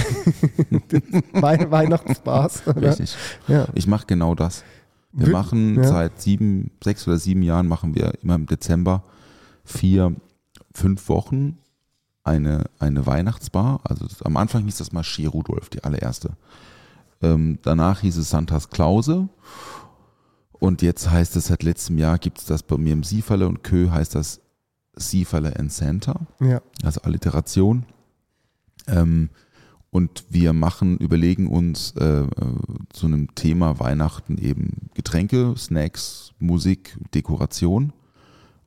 Wei 1.33 1.71
Weihnachtsspaß. 1.71 2.67
Oder? 2.67 2.91
Richtig. 2.91 3.17
Ja. 3.49 3.67
Ich 3.75 3.87
mache 3.87 4.07
genau 4.07 4.35
das. 4.35 4.65
Wir 5.13 5.29
Wür- 5.29 5.33
machen 5.33 5.77
ja. 5.77 5.85
seit 5.85 6.21
sieben, 6.21 6.73
sechs 6.83 7.07
oder 7.09 7.19
sieben 7.19 7.43
Jahren 7.43 7.69
machen 7.69 7.95
wir 7.95 8.13
immer 8.23 8.35
im 8.35 8.47
Dezember 8.47 9.03
vier, 9.65 10.15
fünf 10.75 11.09
Wochen 11.09 11.59
eine, 12.25 12.65
eine 12.79 13.07
Weihnachtsbar. 13.07 13.81
Also 13.85 14.07
am 14.25 14.37
Anfang 14.37 14.65
hieß 14.65 14.79
das 14.79 14.93
mal 14.93 15.05
Ski 15.05 15.27
Rudolf, 15.27 15.71
die 15.71 15.85
allererste. 15.85 16.31
Ähm, 17.23 17.59
danach 17.63 18.01
hieß 18.01 18.17
es 18.19 18.29
Santas 18.29 18.69
Klause. 18.69 19.29
Und 20.59 20.83
jetzt 20.83 21.11
heißt 21.11 21.37
es 21.37 21.47
seit 21.47 21.63
letztem 21.63 21.99
Jahr 21.99 22.19
gibt 22.19 22.39
es 22.39 22.47
das 22.47 22.63
bei 22.63 22.77
mir 22.79 22.93
im 22.93 23.03
Sieferle 23.03 23.47
und 23.47 23.63
Kö 23.63 23.91
heißt 23.91 24.15
das 24.15 24.41
Sieferle 24.95 25.55
and 25.59 25.73
Santa 25.73 26.27
Ja. 26.41 26.61
also 26.83 27.01
Alliteration. 27.03 27.85
Ähm, 28.87 29.31
und 29.91 30.25
wir 30.29 30.53
machen, 30.53 30.99
überlegen 30.99 31.47
uns 31.49 31.93
äh, 31.93 32.21
äh, 32.21 32.27
zu 32.91 33.07
einem 33.07 33.35
Thema 33.35 33.79
Weihnachten 33.79 34.37
eben 34.39 34.91
Getränke, 34.95 35.55
Snacks, 35.57 36.33
Musik, 36.39 36.99
Dekoration. 37.15 37.93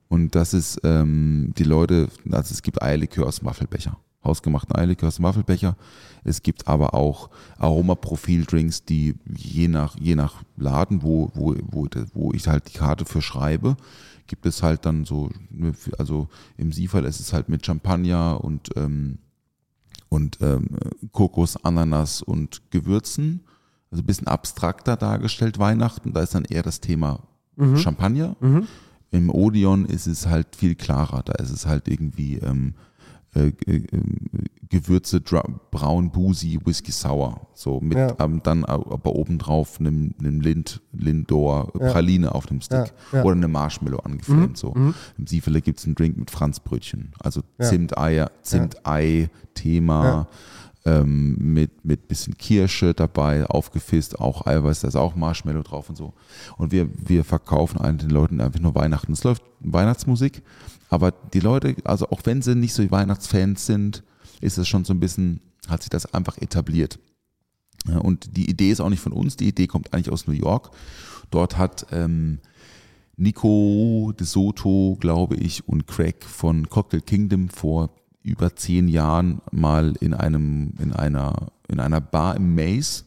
Und 0.08 0.34
das 0.34 0.54
ist 0.54 0.80
ähm, 0.84 1.54
die 1.58 1.64
Leute, 1.64 2.08
also 2.32 2.52
es 2.54 2.62
gibt 2.64 2.82
Eierlikör 2.82 3.28
aus 3.28 3.40
dem 3.40 3.46
Waffelbecher, 3.46 3.98
hausgemachten 4.24 4.76
Eierlikör 4.76 5.08
aus 5.08 5.18
dem 5.18 5.26
Waffelbecher. 5.26 5.76
Es 6.24 6.44
gibt 6.44 6.68
aber 6.68 6.94
auch 6.94 7.30
Aromaprofil-Drinks, 7.58 8.86
die 8.86 9.16
je 9.36 9.68
nach, 9.68 9.98
je 10.00 10.16
nach 10.16 10.44
Laden, 10.58 11.04
wo, 11.04 11.32
wo, 11.34 11.56
wo, 11.62 11.88
wo 12.14 12.34
ich 12.34 12.48
halt 12.48 12.74
die 12.74 12.78
Karte 12.78 13.06
für 13.06 13.22
schreibe, 13.22 13.78
gibt 14.28 14.46
es 14.46 14.62
halt 14.64 14.86
dann 14.86 15.06
so, 15.06 15.30
also 15.98 16.28
im 16.58 16.72
Siefall 16.72 17.06
ist 17.06 17.20
es 17.20 17.34
halt 17.34 17.50
mit 17.50 17.66
Champagner 17.66 18.44
und, 18.44 18.70
ähm, 18.76 19.18
und 20.10 20.38
ähm, 20.42 20.68
Kokos, 21.12 21.64
Ananas 21.64 22.22
und 22.22 22.62
Gewürzen. 22.72 23.42
Also 23.92 24.04
ein 24.04 24.06
bisschen 24.06 24.28
abstrakter 24.28 24.96
dargestellt 24.98 25.58
Weihnachten. 25.58 26.14
Da 26.14 26.22
ist 26.22 26.36
dann 26.36 26.46
eher 26.46 26.62
das 26.62 26.80
Thema 26.80 27.24
Champagner. 27.78 28.36
Im 29.12 29.32
Odeon 29.32 29.86
ist 29.86 30.06
es 30.06 30.28
halt 30.28 30.56
viel 30.56 30.76
klarer. 30.76 31.24
Da 31.24 31.34
ist 31.34 31.50
es 31.50 31.66
halt 31.66 31.88
irgendwie 31.88 32.36
ähm, 32.38 32.76
äh, 33.36 33.48
äh, 33.68 33.84
Gewürze, 34.70 35.20
braun, 35.22 36.12
Busi, 36.12 36.60
Whisky 36.64 36.92
Sour. 36.92 37.48
So 37.54 37.80
mit 37.80 37.98
Ja. 37.98 38.16
ähm, 38.20 38.42
dann 38.44 38.66
aber 38.66 39.16
obendrauf 39.16 39.80
einem, 39.80 40.14
einem 40.20 40.42
Lind, 40.42 40.82
Lindor 40.94 41.72
Praline 41.74 42.34
auf 42.36 42.46
dem 42.46 42.62
Stick 42.62 42.78
Ja, 42.78 42.86
ja. 43.14 43.20
Mhm. 43.20 43.26
oder 43.26 43.36
eine 43.36 43.48
Marshmallow 43.48 44.00
angeflammt. 44.00 44.58
So. 44.58 44.74
Im 44.76 45.28
Siefele 45.28 45.62
gibt 45.62 45.80
es 45.80 45.86
einen 45.86 45.96
Drink 45.96 46.18
mit 46.18 46.30
Franzbrötchen. 46.32 47.14
Also 47.20 47.42
Zimteier, 47.60 48.32
Zimtei-Thema. 48.44 50.28
Ähm, 50.86 51.36
mit, 51.38 51.84
mit 51.84 52.08
bisschen 52.08 52.38
Kirsche 52.38 52.94
dabei, 52.94 53.46
aufgefisst, 53.46 54.18
auch 54.18 54.48
Eiweiß, 54.48 54.80
da 54.80 54.88
ist 54.88 54.96
auch 54.96 55.14
Marshmallow 55.14 55.62
drauf 55.62 55.90
und 55.90 55.98
so. 55.98 56.14
Und 56.58 56.72
wir, 56.72 56.90
wir 56.96 57.26
verkaufen 57.26 57.82
allen 57.82 57.98
den 57.98 58.10
Leuten 58.10 58.40
einfach 58.40 58.62
nur 58.62 58.76
Weihnachten. 58.76 59.12
Es 59.12 59.26
läuft 59.26 59.44
Weihnachtsmusik, 59.60 60.42
aber 60.90 61.12
die 61.12 61.42
Leute, 61.42 61.76
also 61.84 62.10
auch 62.10 62.22
wenn 62.24 62.42
sie 62.42 62.56
nicht 62.56 62.74
so 62.74 62.90
Weihnachtsfans 62.90 63.66
sind, 63.66 64.04
ist 64.40 64.58
es 64.58 64.70
schon 64.70 64.86
so 64.86 64.94
ein 64.94 65.02
bisschen, 65.02 65.42
hat 65.68 65.84
sich 65.84 65.90
das 65.90 66.14
einfach 66.14 66.38
etabliert. 66.38 66.98
Und 68.02 68.38
die 68.38 68.50
Idee 68.50 68.72
ist 68.72 68.82
auch 68.82 68.90
nicht 68.90 69.02
von 69.02 69.14
uns, 69.14 69.38
die 69.38 69.48
Idee 69.48 69.68
kommt 69.68 69.94
eigentlich 69.94 70.12
aus 70.12 70.28
New 70.28 70.34
York. 70.34 70.72
Dort 71.32 71.58
hat 71.58 71.88
ähm, 71.92 72.40
Nico 73.16 74.14
de 74.18 74.26
Soto, 74.26 74.98
glaube 75.00 75.36
ich, 75.36 75.68
und 75.68 75.88
Craig 75.88 76.24
von 76.24 76.70
Cocktail 76.70 77.02
Kingdom 77.02 77.50
vor 77.50 77.90
über 78.24 78.56
zehn 78.56 78.88
Jahren 78.88 79.42
mal 79.52 79.96
in 80.02 80.14
einem, 80.14 80.74
in 80.80 80.94
einer, 80.94 81.48
in 81.68 81.80
einer 81.80 82.02
Bar 82.02 82.36
im 82.36 82.54
Maze, 82.56 83.04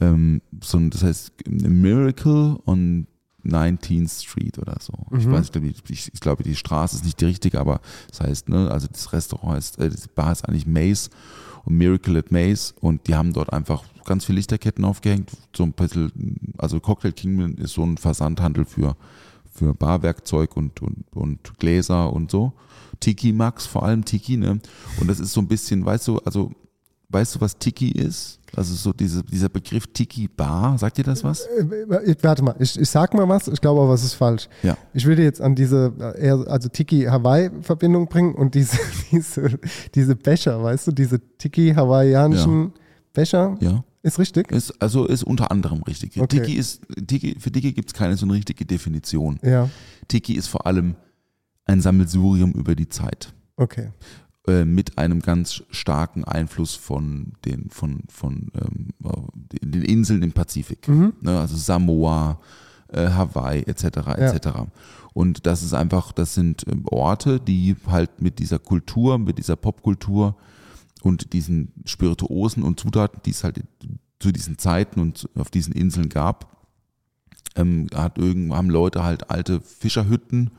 ähm, 0.00 0.40
so, 0.62 0.78
das 0.88 1.02
heißt 1.04 1.32
Miracle 1.48 2.58
on 2.66 3.06
19th 3.44 4.22
Street 4.22 4.58
oder 4.58 4.76
so. 4.80 4.92
Ich 5.18 5.26
weiß, 5.32 5.46
ich 5.46 5.52
glaube, 5.52 5.66
die- 5.72 5.92
ich, 5.92 6.10
ich 6.14 6.20
glaube, 6.20 6.42
die 6.44 6.54
Straße 6.56 6.96
ist 6.96 7.04
nicht 7.04 7.20
die 7.20 7.24
richtige, 7.26 7.60
aber 7.60 7.80
das 8.08 8.20
heißt, 8.20 8.48
ne, 8.48 8.70
also 8.70 8.86
das 8.90 9.12
Restaurant 9.12 9.56
heißt, 9.56 9.78
äh, 9.80 9.90
die 9.90 9.96
Bar 10.14 10.32
ist 10.32 10.48
eigentlich 10.48 10.66
Maze 10.66 11.10
und 11.64 11.76
Miracle 11.76 12.16
at 12.18 12.30
Maze 12.30 12.74
und 12.80 13.06
die 13.08 13.14
haben 13.14 13.32
dort 13.32 13.52
einfach 13.52 13.82
ganz 14.04 14.24
viele 14.24 14.36
Lichterketten 14.36 14.84
aufgehängt, 14.84 15.30
so 15.56 15.62
ein 15.64 15.72
bisschen, 15.72 16.12
also 16.58 16.78
Cocktail 16.80 17.12
Kingdom 17.12 17.54
ist 17.56 17.74
so 17.74 17.84
ein 17.84 17.96
Versandhandel 17.96 18.64
für, 18.64 18.96
für 19.52 19.74
Barwerkzeug 19.74 20.56
und, 20.56 20.80
und, 20.82 21.04
und 21.12 21.58
Gläser 21.58 22.12
und 22.12 22.30
so. 22.30 22.52
Tiki 23.02 23.32
Max, 23.32 23.66
vor 23.66 23.82
allem 23.82 24.04
Tiki, 24.04 24.36
ne? 24.36 24.60
Und 25.00 25.08
das 25.08 25.18
ist 25.18 25.32
so 25.32 25.40
ein 25.40 25.48
bisschen, 25.48 25.84
weißt 25.84 26.06
du, 26.06 26.18
also, 26.18 26.52
weißt 27.08 27.34
du, 27.34 27.40
was 27.40 27.58
Tiki 27.58 27.90
ist? 27.90 28.38
Also 28.54 28.74
so 28.74 28.92
diese, 28.92 29.24
dieser 29.24 29.48
Begriff 29.48 29.86
Tiki 29.88 30.28
Bar, 30.28 30.78
sagt 30.78 30.98
dir 30.98 31.04
das 31.04 31.24
was? 31.24 31.46
Äh, 31.46 32.14
Warte 32.22 32.44
mal, 32.44 32.54
ich, 32.60 32.78
ich 32.78 32.88
sag 32.88 33.12
mal 33.14 33.28
was, 33.28 33.48
ich 33.48 33.60
glaube 33.60 33.80
aber, 33.80 33.90
was 33.90 34.04
ist 34.04 34.14
falsch. 34.14 34.48
Ja. 34.62 34.76
Ich 34.94 35.04
würde 35.04 35.22
jetzt 35.22 35.40
an 35.40 35.54
diese 35.54 35.92
äh, 35.98 36.26
eher, 36.26 36.44
also 36.46 36.68
Tiki-Hawaii-Verbindung 36.68 38.08
bringen 38.08 38.34
und 38.34 38.54
diese, 38.54 38.78
diese, 39.10 39.58
diese 39.94 40.14
Becher, 40.14 40.62
weißt 40.62 40.86
du, 40.86 40.92
diese 40.92 41.18
Tiki-hawaiianischen 41.38 42.72
Becher. 43.12 43.56
Ja. 43.60 43.84
Ist 44.04 44.18
richtig? 44.18 44.50
Ist, 44.52 44.80
also 44.80 45.06
ist 45.06 45.24
unter 45.24 45.50
anderem 45.50 45.82
richtig. 45.82 46.20
Okay. 46.20 46.40
Tiki 46.40 46.54
ist, 46.54 46.82
Tiki, 47.06 47.36
für 47.38 47.50
Tiki 47.50 47.72
gibt 47.72 47.88
es 47.88 47.94
keine 47.94 48.16
so 48.16 48.26
eine 48.26 48.34
richtige 48.34 48.64
Definition. 48.64 49.38
Ja, 49.42 49.70
Tiki 50.08 50.34
ist 50.34 50.48
vor 50.48 50.66
allem 50.66 50.96
ein 51.72 51.80
Sammelsurium 51.80 52.52
über 52.52 52.74
die 52.74 52.88
Zeit. 52.88 53.32
okay. 53.56 53.90
äh, 54.46 54.64
mit 54.64 54.98
einem 54.98 55.20
ganz 55.20 55.62
starken 55.70 56.24
Einfluss 56.24 56.74
von 56.74 57.32
den, 57.44 57.70
von, 57.70 58.04
von 58.08 58.50
ähm, 58.54 58.88
äh, 59.04 59.66
den 59.66 59.82
Inseln 59.82 60.22
im 60.22 60.32
Pazifik. 60.32 60.86
Ne, 61.22 61.38
also 61.38 61.56
Samoa, 61.56 62.40
äh, 62.88 63.08
Hawaii 63.08 63.62
etc. 63.62 63.84
etc. 64.16 64.48
Und 65.14 65.46
das 65.46 65.62
ist 65.62 65.74
einfach, 65.74 66.12
das 66.12 66.34
sind 66.34 66.64
ähm, 66.68 66.84
Orte, 66.86 67.40
die 67.40 67.76
halt 67.86 68.20
mit 68.20 68.38
dieser 68.38 68.58
Kultur, 68.58 69.18
mit 69.18 69.38
dieser 69.38 69.56
Popkultur 69.56 70.36
und 71.02 71.32
diesen 71.32 71.72
Spirituosen 71.84 72.62
und 72.62 72.78
Zutaten, 72.80 73.20
die 73.24 73.30
es 73.30 73.44
halt 73.44 73.62
zu 74.20 74.30
diesen 74.30 74.58
Zeiten 74.58 75.00
und 75.00 75.28
auf 75.36 75.50
diesen 75.50 75.72
Inseln 75.72 76.08
gab, 76.08 76.66
ähm, 77.56 77.88
hat 77.94 78.18
irgend, 78.18 78.52
haben 78.52 78.70
Leute 78.70 79.02
halt 79.02 79.30
alte 79.30 79.60
Fischerhütten 79.60 80.50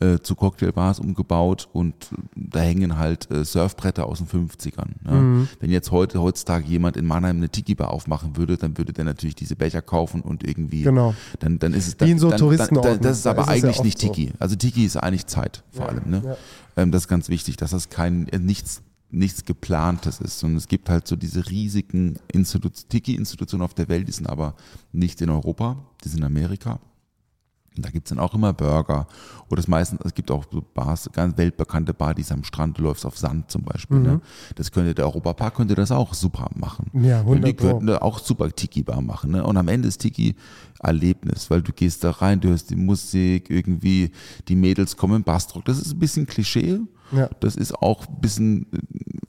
äh, 0.00 0.18
zu 0.20 0.34
Cocktailbars 0.36 1.00
umgebaut 1.00 1.68
und 1.72 1.94
da 2.36 2.60
hängen 2.60 2.98
halt 2.98 3.30
äh, 3.30 3.44
Surfbretter 3.44 4.06
aus 4.06 4.18
den 4.18 4.28
50ern. 4.28 4.90
Ne? 5.04 5.48
Wenn 5.58 5.70
jetzt 5.70 5.90
heute 5.90 6.20
heutzutage 6.22 6.66
jemand 6.68 6.96
in 6.96 7.04
Mannheim 7.06 7.38
eine 7.38 7.48
Tiki-Bar 7.48 7.90
aufmachen 7.90 8.36
würde, 8.36 8.56
dann 8.56 8.78
würde 8.78 8.92
der 8.92 9.04
natürlich 9.04 9.34
diese 9.34 9.56
Becher 9.56 9.82
kaufen 9.82 10.20
und 10.20 10.44
irgendwie 10.44 10.82
Genau. 10.82 11.14
dann, 11.40 11.58
dann 11.58 11.74
ist 11.74 11.88
es 11.88 11.94
Wie 11.94 11.98
dann, 11.98 12.08
in 12.10 12.18
so 12.20 12.30
dann, 12.30 12.38
Touristenorten. 12.38 12.92
dann, 12.92 13.00
das 13.02 13.16
ist 13.18 13.26
Da 13.26 13.30
aber 13.30 13.42
ist 13.42 13.48
es 13.48 13.54
ja 13.54 13.54
eigentlich 13.64 13.76
oft 13.76 13.84
nicht 13.84 14.00
so. 14.00 14.08
Tiki. 14.12 14.32
Also 14.38 14.54
Tiki 14.56 14.84
ist 14.84 14.96
eigentlich 14.96 15.26
Zeit 15.26 15.64
vor 15.72 15.88
allem. 15.88 16.08
Ne? 16.08 16.22
ja. 16.24 16.36
Ähm, 16.76 16.92
das 16.92 17.02
ist 17.02 17.08
ganz 17.08 17.28
wichtig, 17.28 17.56
dass 17.56 17.72
das 17.72 17.88
kein 17.88 18.28
äh, 18.28 18.38
nichts 18.38 18.82
nichts 19.10 19.46
geplantes 19.46 20.20
ist, 20.20 20.38
sondern 20.38 20.58
es 20.58 20.68
gibt 20.68 20.90
halt 20.90 21.08
so 21.08 21.16
diese 21.16 21.48
riesigen 21.48 22.18
Institu 22.30 22.68
Tiki-Institutionen 22.68 23.64
auf 23.64 23.72
der 23.72 23.88
Welt, 23.88 24.06
die 24.06 24.12
sind 24.12 24.28
aber 24.28 24.54
nicht 24.92 25.20
in 25.22 25.30
Europa, 25.30 25.78
die 26.04 26.08
sind 26.10 26.18
in 26.18 26.24
Amerika. 26.26 26.78
Und 27.78 27.86
da 27.86 27.90
gibt's 27.90 28.10
dann 28.10 28.18
auch 28.18 28.34
immer 28.34 28.52
Burger. 28.52 29.06
Oder 29.48 29.60
es 29.60 29.68
meistens, 29.68 30.00
es 30.04 30.12
gibt 30.12 30.32
auch 30.32 30.44
so 30.50 30.64
Bars, 30.74 31.08
ganz 31.12 31.38
weltbekannte 31.38 31.94
Bar, 31.94 32.14
die 32.14 32.22
ist 32.22 32.32
am 32.32 32.42
Strand, 32.42 32.76
du 32.76 32.82
läufst 32.82 33.06
auf 33.06 33.16
Sand 33.16 33.52
zum 33.52 33.62
Beispiel. 33.62 34.00
Ne? 34.00 34.20
Das 34.56 34.72
könnte 34.72 34.94
der 34.94 35.06
Europapark 35.06 35.54
könnte 35.54 35.76
das 35.76 35.92
auch 35.92 36.12
super 36.12 36.50
machen. 36.56 36.90
Mhm. 36.92 37.04
Ja, 37.04 37.20
Und 37.20 37.44
100 37.44 37.48
die 37.48 37.54
könnten 37.54 37.86
da 37.86 37.98
auch 37.98 38.18
super 38.18 38.50
Tiki-Bar 38.50 39.00
machen. 39.00 39.30
Ne? 39.30 39.44
Und 39.44 39.56
am 39.56 39.68
Ende 39.68 39.86
ist 39.86 39.98
Tiki 39.98 40.34
Erlebnis, 40.80 41.50
weil 41.50 41.62
du 41.62 41.72
gehst 41.72 42.02
da 42.02 42.10
rein, 42.10 42.40
du 42.40 42.48
hörst 42.48 42.70
die 42.70 42.76
Musik, 42.76 43.48
irgendwie 43.48 44.10
die 44.48 44.56
Mädels 44.56 44.96
kommen 44.96 45.16
im 45.16 45.22
Bassdruck. 45.22 45.64
Das 45.64 45.78
ist 45.78 45.92
ein 45.92 45.98
bisschen 46.00 46.26
Klischee. 46.26 46.80
Ja. 47.12 47.30
Das 47.40 47.54
ist 47.54 47.74
auch 47.74 48.06
ein 48.08 48.20
bisschen 48.20 48.66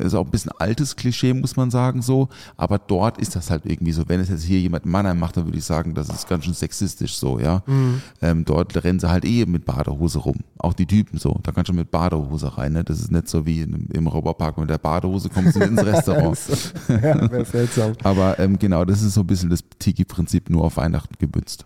ist 0.05 0.13
auch 0.13 0.25
ein 0.25 0.31
bisschen 0.31 0.51
altes 0.57 0.95
Klischee, 0.95 1.33
muss 1.33 1.55
man 1.55 1.71
sagen, 1.71 2.01
so. 2.01 2.29
Aber 2.57 2.77
dort 2.77 3.17
ist 3.17 3.35
das 3.35 3.49
halt 3.49 3.65
irgendwie 3.65 3.91
so. 3.91 4.03
Wenn 4.07 4.19
es 4.19 4.29
jetzt 4.29 4.43
hier 4.43 4.59
jemand 4.59 4.85
Mannheim 4.85 5.19
macht, 5.19 5.37
dann 5.37 5.45
würde 5.45 5.57
ich 5.57 5.65
sagen, 5.65 5.93
das 5.93 6.09
ist 6.09 6.27
ganz 6.27 6.45
schön 6.45 6.53
sexistisch 6.53 7.15
so, 7.15 7.39
ja. 7.39 7.63
Mhm. 7.65 8.01
Ähm, 8.21 8.45
dort 8.45 8.83
rennen 8.83 8.99
sie 8.99 9.09
halt 9.09 9.25
eh 9.25 9.45
mit 9.45 9.65
Badehose 9.65 10.19
rum. 10.19 10.37
Auch 10.57 10.73
die 10.73 10.85
Typen 10.85 11.17
so. 11.19 11.39
Da 11.43 11.51
kannst 11.51 11.69
du 11.69 11.73
mit 11.73 11.91
Badehose 11.91 12.57
rein, 12.57 12.73
ne? 12.73 12.83
Das 12.83 12.99
ist 12.99 13.11
nicht 13.11 13.27
so 13.27 13.45
wie 13.45 13.61
in, 13.61 13.87
im 13.93 14.07
Robopark 14.07 14.57
mit 14.57 14.69
der 14.69 14.77
Badehose 14.77 15.29
kommst 15.29 15.55
du 15.55 15.59
ins 15.61 15.83
Restaurant. 15.83 16.37
ja, 16.89 17.31
wäre 17.31 17.45
seltsam. 17.45 17.93
Aber 18.03 18.39
ähm, 18.39 18.57
genau, 18.59 18.85
das 18.85 19.01
ist 19.01 19.13
so 19.13 19.21
ein 19.21 19.27
bisschen 19.27 19.49
das 19.49 19.63
Tiki-Prinzip 19.79 20.49
nur 20.49 20.63
auf 20.63 20.77
Weihnachten 20.77 21.15
gemünzt. 21.17 21.65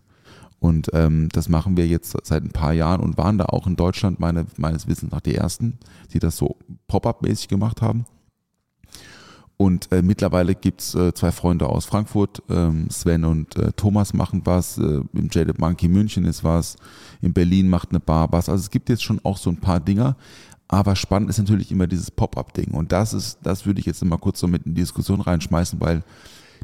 Und 0.63 0.91
ähm, 0.93 1.27
das 1.33 1.49
machen 1.49 1.75
wir 1.75 1.87
jetzt 1.87 2.15
seit 2.23 2.41
ein 2.41 2.51
paar 2.51 2.71
Jahren 2.71 3.01
und 3.01 3.17
waren 3.17 3.37
da 3.37 3.47
auch 3.47 3.67
in 3.67 3.75
Deutschland 3.75 4.21
meine, 4.21 4.45
meines 4.55 4.87
Wissens 4.87 5.11
nach 5.11 5.19
die 5.19 5.35
ersten, 5.35 5.77
die 6.13 6.19
das 6.19 6.37
so 6.37 6.55
Pop-up-mäßig 6.87 7.49
gemacht 7.49 7.81
haben. 7.81 8.05
Und 9.57 9.91
äh, 9.91 10.01
mittlerweile 10.01 10.55
gibt's 10.55 10.95
äh, 10.95 11.13
zwei 11.13 11.31
Freunde 11.31 11.67
aus 11.67 11.85
Frankfurt, 11.85 12.41
ähm, 12.49 12.89
Sven 12.89 13.23
und 13.23 13.55
äh, 13.55 13.71
Thomas 13.73 14.13
machen 14.13 14.41
was, 14.45 14.77
äh, 14.77 15.01
im 15.13 15.29
Jaded 15.31 15.59
Monkey 15.59 15.87
München 15.87 16.25
ist 16.25 16.43
was, 16.43 16.75
in 17.21 17.33
Berlin 17.33 17.69
macht 17.69 17.91
eine 17.91 17.99
Bar 17.99 18.31
was. 18.31 18.49
Also 18.49 18.61
es 18.61 18.71
gibt 18.71 18.89
jetzt 18.89 19.03
schon 19.03 19.21
auch 19.23 19.37
so 19.37 19.49
ein 19.49 19.57
paar 19.57 19.79
Dinger. 19.79 20.17
Aber 20.67 20.95
spannend 20.95 21.29
ist 21.29 21.37
natürlich 21.37 21.71
immer 21.71 21.85
dieses 21.85 22.09
Pop-up-Ding. 22.09 22.71
Und 22.71 22.91
das 22.91 23.13
ist, 23.13 23.37
das 23.43 23.65
würde 23.65 23.79
ich 23.79 23.85
jetzt 23.85 24.03
mal 24.03 24.17
kurz 24.17 24.39
so 24.39 24.47
mit 24.47 24.65
in 24.65 24.73
die 24.73 24.81
Diskussion 24.81 25.21
reinschmeißen, 25.21 25.79
weil 25.79 26.03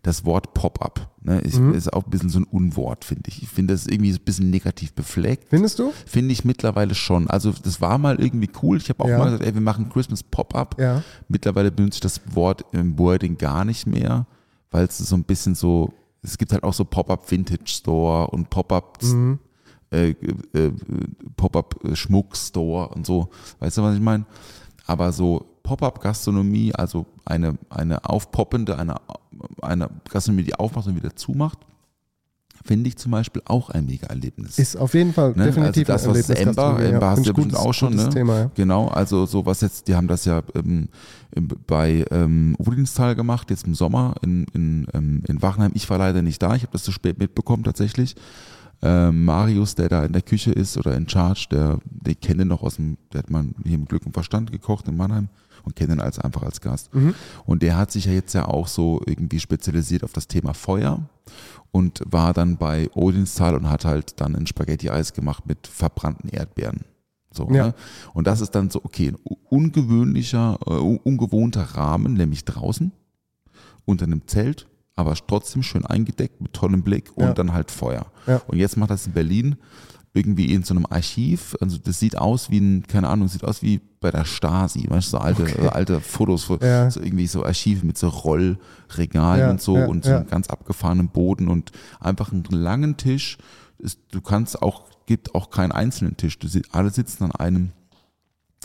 das 0.03 0.23
Wort 0.25 0.53
Pop-up 0.53 1.09
ne, 1.21 1.39
ist, 1.41 1.57
ist 1.57 1.91
auch 1.93 2.05
ein 2.05 2.09
bisschen 2.09 2.29
so 2.29 2.39
ein 2.39 2.45
Unwort, 2.45 3.03
finde 3.05 3.23
ich. 3.27 3.43
Ich 3.43 3.49
finde 3.49 3.73
das 3.73 3.85
irgendwie 3.87 4.11
ein 4.13 4.19
bisschen 4.23 4.49
negativ 4.49 4.93
befleckt. 4.93 5.49
Findest 5.49 5.79
du? 5.79 5.91
Finde 6.05 6.31
ich 6.31 6.45
mittlerweile 6.45 6.95
schon. 6.95 7.29
Also 7.29 7.51
das 7.51 7.81
war 7.81 7.97
mal 7.97 8.19
irgendwie 8.21 8.49
cool. 8.63 8.77
Ich 8.77 8.89
habe 8.89 9.03
auch 9.03 9.07
Ja. 9.09 9.17
mal 9.17 9.25
gesagt, 9.25 9.43
ey, 9.45 9.53
wir 9.53 9.61
machen 9.61 9.89
Christmas 9.89 10.23
Pop-up. 10.23 10.79
Ja. 10.79 11.03
Mittlerweile 11.27 11.71
benutze 11.71 11.95
ich 11.97 12.01
das 12.01 12.21
Wort 12.33 12.63
im 12.71 12.97
Wording 12.97 13.37
gar 13.37 13.65
nicht 13.65 13.87
mehr, 13.87 14.25
weil 14.71 14.85
es 14.85 14.97
so 14.97 15.15
ein 15.15 15.23
bisschen 15.23 15.55
so, 15.55 15.93
es 16.21 16.37
gibt 16.37 16.53
halt 16.53 16.63
auch 16.63 16.73
so 16.73 16.85
Pop-up 16.85 17.29
Vintage 17.29 17.67
Store 17.67 18.27
und 18.27 18.49
Pop-up 18.49 19.03
Mhm. 19.03 19.39
äh, 19.91 20.09
äh, 20.53 20.71
Pop-up 21.35 21.75
Schmuck 21.93 22.35
Store 22.37 22.89
und 22.89 23.05
so. 23.05 23.29
Weißt 23.59 23.77
du, 23.77 23.83
was 23.83 23.95
ich 23.95 24.01
meine? 24.01 24.25
Aber 24.85 25.11
so 25.11 25.45
Pop-up 25.63 26.01
Gastronomie, 26.01 26.73
also 26.73 27.05
eine, 27.25 27.57
eine 27.69 28.03
aufpoppende, 28.05 28.77
eine, 28.79 28.95
eine 29.61 29.89
Gastronomie, 30.09 30.43
die 30.43 30.55
aufmacht 30.55 30.87
und 30.87 30.95
wieder 30.95 31.15
zumacht, 31.15 31.59
finde 32.65 32.89
ich 32.89 32.97
zum 32.97 33.11
Beispiel 33.11 33.41
auch 33.45 33.69
ein 33.69 33.85
Mega-Erlebnis. 33.85 34.59
Ist 34.59 34.75
auf 34.75 34.93
jeden 34.93 35.13
Fall 35.13 35.33
Ne? 35.35 35.45
definitiv 35.45 35.89
also 35.89 36.13
das, 36.13 36.19
was 36.19 36.29
ein 36.29 36.35
Erlebnis, 36.35 36.57
Ember, 36.57 36.83
Ember 36.83 37.09
hast 37.09 37.15
Find 37.15 37.27
du 37.27 37.31
ich 37.31 37.37
ja 37.37 37.43
bestimmt 37.43 37.55
auch 37.55 37.73
schon, 37.73 37.95
ne? 37.95 38.09
Thema, 38.09 38.37
ja. 38.37 38.51
Genau, 38.55 38.87
also 38.87 39.25
so 39.25 39.45
was 39.45 39.61
jetzt, 39.61 39.87
die 39.87 39.95
haben 39.95 40.07
das 40.07 40.25
ja 40.25 40.41
ähm, 40.55 40.89
bei 41.67 42.05
ähm, 42.11 42.55
Udinstal 42.59 43.15
gemacht, 43.15 43.49
jetzt 43.49 43.65
im 43.65 43.75
Sommer 43.75 44.15
in, 44.21 44.45
in, 44.53 44.87
ähm, 44.93 45.23
in 45.27 45.41
Wachenheim. 45.41 45.71
Ich 45.73 45.89
war 45.89 45.97
leider 45.97 46.21
nicht 46.21 46.41
da, 46.41 46.55
ich 46.55 46.63
habe 46.63 46.73
das 46.73 46.83
zu 46.83 46.91
spät 46.91 47.17
mitbekommen 47.19 47.63
tatsächlich. 47.63 48.15
Ähm, 48.81 49.25
Marius, 49.25 49.75
der 49.75 49.89
da 49.89 50.05
in 50.05 50.13
der 50.13 50.21
Küche 50.21 50.51
ist 50.51 50.77
oder 50.77 50.95
in 50.95 51.07
Charge, 51.07 51.47
der, 51.51 51.79
der 51.83 52.15
kenne 52.15 52.45
noch 52.45 52.63
aus 52.63 52.75
dem, 52.77 52.97
der 53.11 53.19
hat 53.19 53.29
mal 53.29 53.45
hier 53.65 53.75
im 53.75 53.85
Glück 53.85 54.05
und 54.05 54.13
Verstand 54.13 54.51
gekocht 54.51 54.87
in 54.87 54.95
Mannheim 54.95 55.29
und 55.63 55.75
kenne 55.75 55.93
ihn 55.93 55.99
als 55.99 56.19
einfach 56.19 56.43
als 56.43 56.61
Gast. 56.61 56.89
Und 57.45 57.61
der 57.61 57.77
hat 57.77 57.91
sich 57.91 58.05
ja 58.05 58.11
jetzt 58.11 58.33
ja 58.33 58.45
auch 58.47 58.67
so 58.67 59.01
irgendwie 59.05 59.39
spezialisiert 59.39 60.03
auf 60.03 60.13
das 60.13 60.27
Thema 60.27 60.53
Feuer 60.53 61.01
und 61.71 62.01
war 62.05 62.33
dann 62.33 62.57
bei 62.57 62.89
Odinstal 62.95 63.55
und 63.55 63.69
hat 63.69 63.85
halt 63.85 64.19
dann 64.21 64.35
ein 64.35 64.47
Spaghetti-Eis 64.47 65.13
gemacht 65.13 65.45
mit 65.45 65.67
verbrannten 65.67 66.29
Erdbeeren. 66.29 66.81
So, 67.31 67.47
Ja. 67.51 67.67
ne? 67.67 67.73
Und 68.13 68.25
das 68.25 68.41
ist 68.41 68.51
dann 68.55 68.69
so, 68.71 68.81
okay, 68.83 69.09
ein 69.09 69.17
ungewöhnlicher, 69.49 70.57
äh, 70.65 70.71
un- 70.71 70.97
ungewohnter 71.03 71.61
Rahmen, 71.61 72.13
nämlich 72.15 72.43
draußen, 72.45 72.91
unter 73.85 74.05
einem 74.05 74.27
Zelt, 74.27 74.67
aber 74.95 75.13
trotzdem 75.15 75.61
schön 75.63 75.85
eingedeckt 75.85 76.41
mit 76.41 76.53
tollem 76.53 76.81
Blick 76.83 77.11
und 77.15 77.23
Ja. 77.25 77.33
dann 77.33 77.53
halt 77.53 77.69
Feuer. 77.71 78.07
Ja. 78.27 78.41
Und 78.47 78.57
jetzt 78.57 78.77
macht 78.77 78.89
das 78.89 79.05
in 79.07 79.13
Berlin 79.13 79.57
irgendwie 80.13 80.53
in 80.53 80.63
so 80.63 80.73
einem 80.73 80.85
Archiv, 80.89 81.55
also 81.61 81.77
das 81.77 81.99
sieht 81.99 82.17
aus 82.17 82.49
wie 82.49 82.59
ein, 82.59 82.83
keine 82.87 83.07
Ahnung, 83.09 83.27
sieht 83.27 83.43
aus 83.43 83.61
wie 83.61 83.79
bei 83.99 84.09
der 84.11 84.25
Stasi, 84.25 84.89
weißt 84.89 85.07
du, 85.07 85.11
so 85.11 85.17
alte, 85.19 85.45
so 85.47 85.69
alte 85.69 85.99
Fotos, 86.01 86.49
Ja. 86.61 86.89
so 86.89 86.99
irgendwie 86.99 87.27
so 87.27 87.45
Archive 87.45 87.85
mit 87.85 87.97
so 87.97 88.07
Rollregalen 88.09 89.39
Ja, 89.41 89.49
und 89.51 89.61
so 89.61 89.77
ja, 89.77 89.85
und 89.85 90.03
so 90.05 90.11
einem 90.11 90.27
ganz 90.27 90.49
abgefahrenen 90.49 91.09
Boden 91.09 91.47
und 91.47 91.71
einfach 91.99 92.31
einen 92.31 92.43
langen 92.49 92.97
Tisch. 92.97 93.37
Du 94.11 94.21
kannst 94.21 94.61
auch, 94.61 94.85
gibt 95.05 95.35
auch 95.35 95.51
keinen 95.51 95.71
einzelnen 95.71 96.17
Tisch. 96.17 96.39
Du, 96.39 96.47
alle 96.71 96.89
sitzen 96.89 97.25
an 97.25 97.31
einem, 97.31 97.69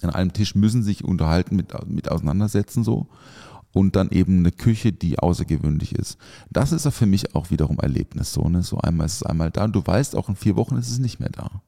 an 0.02 0.10
einem 0.10 0.32
Tisch, 0.32 0.54
müssen 0.54 0.82
sich 0.82 1.04
unterhalten, 1.04 1.56
mit, 1.56 1.72
mit 1.88 2.10
auseinandersetzen 2.10 2.84
so. 2.84 3.06
Und 3.74 3.96
dann 3.96 4.08
eben 4.10 4.38
eine 4.38 4.52
Küche, 4.52 4.92
die 4.92 5.18
außergewöhnlich 5.18 5.94
ist. 5.94 6.16
Das 6.50 6.72
ist 6.72 6.86
ja 6.86 6.90
für 6.90 7.06
mich 7.06 7.34
auch 7.34 7.50
wiederum 7.50 7.78
Erlebnis 7.80 8.32
so. 8.32 8.48
Ne? 8.48 8.62
So 8.62 8.78
einmal 8.78 9.06
ist 9.06 9.16
es 9.16 9.22
einmal 9.24 9.50
da 9.50 9.64
und 9.64 9.74
du 9.74 9.86
weißt 9.86 10.16
auch 10.16 10.30
in 10.30 10.36
vier 10.36 10.56
Wochen 10.56 10.76
ist 10.76 10.90
es 10.90 10.98
nicht 10.98 11.20
mehr 11.20 11.30
da. 11.30 11.62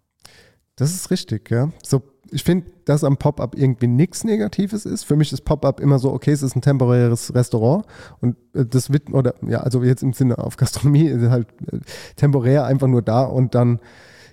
Das 0.77 0.95
ist 0.95 1.11
richtig, 1.11 1.51
ja. 1.51 1.71
So, 1.83 2.03
ich 2.31 2.45
finde, 2.45 2.67
dass 2.85 3.05
am 3.05 3.17
Pop-up 3.17 3.57
irgendwie 3.57 3.87
nichts 3.87 4.25
Negatives 4.25 4.85
ist. 4.85 5.05
Für 5.05 5.17
mich 5.17 5.33
ist 5.33 5.45
Pop-up 5.45 5.81
immer 5.81 5.99
so, 5.99 6.13
okay, 6.13 6.33
es 6.33 6.43
ist 6.43 6.57
ein 6.57 6.61
temporäres 6.61 7.35
Restaurant 7.35 7.87
und 8.21 8.37
äh, 8.55 8.67
das 8.67 8.93
wird, 8.93 9.13
oder 9.13 9.35
ja, 9.47 9.61
also 9.61 9.83
jetzt 9.83 10.03
im 10.03 10.13
Sinne 10.13 10.39
auf 10.39 10.57
Gastronomie, 10.57 11.07
ist 11.07 11.31
halt 11.31 11.49
äh, 11.73 11.81
temporär 12.17 12.65
einfach 12.65 12.89
nur 12.89 13.03
da 13.03 13.25
und 13.25 13.55
dann, 13.55 13.81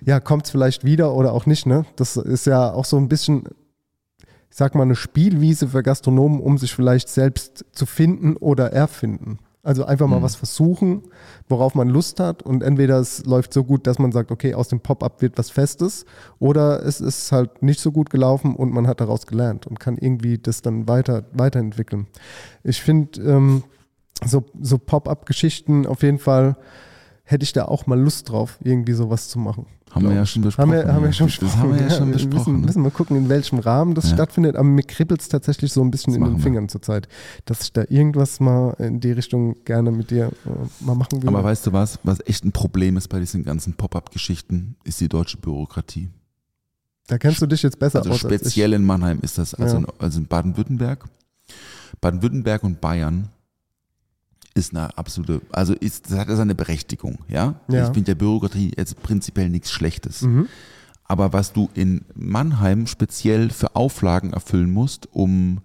ja, 0.04 0.20
kommt 0.20 0.44
es 0.44 0.50
vielleicht 0.50 0.84
wieder 0.84 1.14
oder 1.14 1.32
auch 1.32 1.46
nicht, 1.46 1.66
ne? 1.66 1.86
Das 1.96 2.16
ist 2.16 2.46
ja 2.46 2.72
auch 2.72 2.84
so 2.84 2.98
ein 2.98 3.08
bisschen, 3.08 3.44
ich 4.54 4.58
sag 4.58 4.76
mal, 4.76 4.82
eine 4.82 4.94
Spielwiese 4.94 5.66
für 5.66 5.82
Gastronomen, 5.82 6.38
um 6.38 6.58
sich 6.58 6.72
vielleicht 6.72 7.08
selbst 7.08 7.64
zu 7.72 7.86
finden 7.86 8.36
oder 8.36 8.72
erfinden. 8.72 9.40
Also 9.64 9.84
einfach 9.84 10.06
mal 10.06 10.22
was 10.22 10.36
versuchen, 10.36 11.02
worauf 11.48 11.74
man 11.74 11.88
Lust 11.88 12.20
hat 12.20 12.44
und 12.44 12.62
entweder 12.62 13.00
es 13.00 13.26
läuft 13.26 13.52
so 13.52 13.64
gut, 13.64 13.88
dass 13.88 13.98
man 13.98 14.12
sagt, 14.12 14.30
okay, 14.30 14.54
aus 14.54 14.68
dem 14.68 14.78
Pop-up 14.78 15.22
wird 15.22 15.36
was 15.38 15.50
Festes 15.50 16.06
oder 16.38 16.86
es 16.86 17.00
ist 17.00 17.32
halt 17.32 17.64
nicht 17.64 17.80
so 17.80 17.90
gut 17.90 18.10
gelaufen 18.10 18.54
und 18.54 18.72
man 18.72 18.86
hat 18.86 19.00
daraus 19.00 19.26
gelernt 19.26 19.66
und 19.66 19.80
kann 19.80 19.98
irgendwie 19.98 20.38
das 20.38 20.62
dann 20.62 20.86
weiter, 20.86 21.24
weiterentwickeln. 21.32 22.06
Ich 22.62 22.80
finde 22.80 23.20
ähm, 23.22 23.64
so, 24.24 24.44
so 24.60 24.78
Pop-up-Geschichten 24.78 25.84
auf 25.84 26.04
jeden 26.04 26.20
Fall 26.20 26.56
hätte 27.24 27.42
ich 27.44 27.52
da 27.52 27.64
auch 27.64 27.86
mal 27.86 27.98
Lust 28.00 28.28
drauf, 28.30 28.58
irgendwie 28.62 28.92
sowas 28.92 29.28
zu 29.28 29.38
machen. 29.38 29.66
Haben 29.90 30.08
wir 30.08 30.14
ja 30.16 30.26
schon 30.26 30.42
besprochen. 30.42 30.72
Haben 30.72 30.86
wir, 30.86 30.92
haben 30.92 31.04
wir 31.04 31.12
schon 31.12 31.28
das 31.28 31.38
besprochen. 31.38 31.60
haben 31.62 31.74
wir 31.74 31.82
ja 31.82 31.90
schon 31.90 32.06
wir 32.08 32.12
besprochen. 32.14 32.34
Müssen, 32.36 32.60
ne? 32.60 32.66
müssen 32.66 32.82
wir 32.82 32.90
gucken, 32.90 33.16
in 33.16 33.28
welchem 33.28 33.60
Rahmen 33.60 33.94
das 33.94 34.08
Ja. 34.10 34.14
stattfindet. 34.16 34.56
Aber 34.56 34.64
mir 34.64 34.82
kribbelt 34.82 35.20
es 35.20 35.28
tatsächlich 35.28 35.72
so 35.72 35.82
ein 35.82 35.90
bisschen 35.92 36.14
Das 36.14 36.18
in 36.28 36.34
den. 36.34 36.40
Fingern 36.42 36.68
zurzeit, 36.68 37.06
dass 37.44 37.62
ich 37.62 37.72
da 37.72 37.84
irgendwas 37.88 38.40
mal 38.40 38.72
in 38.80 38.98
die 38.98 39.12
Richtung 39.12 39.54
gerne 39.64 39.92
mit 39.92 40.10
dir 40.10 40.32
äh, 40.46 40.84
mal 40.84 40.96
machen 40.96 41.22
will. 41.22 41.28
Aber 41.28 41.44
weißt 41.44 41.66
du 41.68 41.72
was, 41.72 42.00
was 42.02 42.18
echt 42.26 42.44
ein 42.44 42.50
Problem 42.50 42.96
ist 42.96 43.06
bei 43.08 43.20
diesen 43.20 43.44
ganzen 43.44 43.74
Pop-up-Geschichten, 43.74 44.74
ist 44.82 45.00
die 45.00 45.08
deutsche 45.08 45.36
Bürokratie. 45.38 46.08
da 47.06 47.16
kennst 47.16 47.40
du 47.40 47.46
dich 47.46 47.62
jetzt 47.62 47.78
besser 47.78 48.00
Also 48.00 48.10
aus 48.10 48.18
speziell 48.18 48.72
in 48.72 48.84
Mannheim 48.84 49.20
ist 49.22 49.38
das, 49.38 49.54
also, 49.54 49.76
Ja. 49.76 49.82
in, 49.82 49.86
also 50.00 50.18
in 50.18 50.26
Baden-Württemberg. 50.26 51.04
Baden-Württemberg 52.00 52.64
und 52.64 52.80
Bayern 52.80 53.28
ist 54.54 54.74
eine 54.74 54.96
absolute, 54.96 55.42
also 55.50 55.74
ist, 55.74 56.10
das 56.10 56.18
hat 56.18 56.28
ja 56.28 56.36
seine 56.36 56.54
Berechtigung, 56.54 57.18
ja. 57.28 57.60
Ja. 57.68 57.82
Ich 57.82 57.92
finde 57.92 58.04
der 58.04 58.14
Bürokratie 58.14 58.72
jetzt 58.76 59.02
prinzipiell 59.02 59.50
nichts 59.50 59.70
Schlechtes. 59.70 60.22
Mhm. 60.22 60.48
Aber 61.04 61.32
was 61.32 61.52
du 61.52 61.68
in 61.74 62.02
Mannheim 62.14 62.86
speziell 62.86 63.50
für 63.50 63.76
Auflagen 63.76 64.32
erfüllen 64.32 64.70
musst, 64.70 65.08
um 65.12 65.60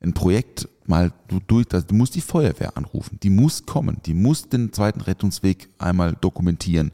ein 0.00 0.12
Projekt 0.12 0.68
mal 0.86 1.12
du 1.28 1.40
durch, 1.46 1.66
also 1.72 1.86
du 1.86 1.94
musst 1.94 2.14
die 2.14 2.20
Feuerwehr 2.20 2.76
anrufen, 2.76 3.18
die 3.22 3.30
muss 3.30 3.64
kommen, 3.64 3.98
die 4.04 4.14
muss 4.14 4.48
den 4.48 4.72
zweiten 4.72 5.00
Rettungsweg 5.00 5.68
einmal 5.78 6.16
dokumentieren. 6.20 6.90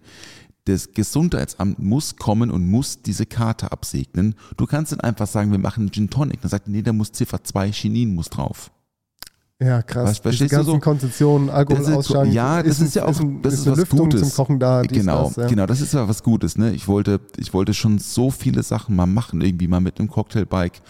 Das 0.67 0.93
Gesundheitsamt 0.93 1.79
muss 1.79 2.17
kommen 2.17 2.51
und 2.51 2.71
muss 2.71 3.01
diese 3.01 3.25
Karte 3.25 3.73
absegnen. 3.73 4.35
Du 4.59 4.67
kannst 4.67 4.93
dann 4.93 5.01
einfach 5.01 5.27
sagen, 5.27 5.51
wir 5.51 5.59
machen 5.59 5.85
einen 5.85 5.93
Gin 5.93 6.11
Tonic. 6.11 6.43
Dann 6.43 6.51
sagt 6.51 6.69
er, 6.69 6.73
nee, 6.73 6.83
da 6.83 6.93
muss 6.93 7.11
Ziffer 7.11 7.43
2 7.43 7.73
Chinin 7.73 8.15
muss 8.15 8.29
drauf. 8.29 8.71
Ja, 9.61 9.83
krass. 9.83 10.05
Was, 10.05 10.13
Diese 10.13 10.23
verstehst 10.23 10.53
du 10.53 10.57
ganzen 10.57 10.71
so? 10.73 10.79
Konzessionen, 10.79 11.51
Alkoholausschank. 11.51 12.33
ja, 12.33 12.63
das 12.63 12.79
ist, 12.81 12.95
ja 12.95 13.05
auch 13.07 13.19
ein, 13.19 13.43
das 13.43 13.55
ist 13.55 13.61
ist 13.61 13.67
was 13.71 13.79
Lüftung 13.79 13.99
Gutes. 13.99 14.37
da. 14.61 14.83
Genau, 14.83 15.25
das, 15.25 15.37
ja. 15.37 15.47
genau, 15.49 15.67
das 15.67 15.81
ist 15.81 15.95
ja 15.95 16.09
was 16.09 16.23
Gutes. 16.23 16.57
Ne? 16.57 16.71
Ich 16.73 16.87
wollte, 16.87 17.21
ich 17.39 17.53
wollte 17.53 17.75
schon 17.75 17.99
so 17.99 18.31
viele 18.31 18.63
Sachen 18.63 18.95
mal 18.95 19.07
machen, 19.07 19.41
irgendwie 19.41 19.67
mal 19.67 19.81
mit 19.81 19.99
einem 19.99 20.09
Cocktailbike 20.09 20.81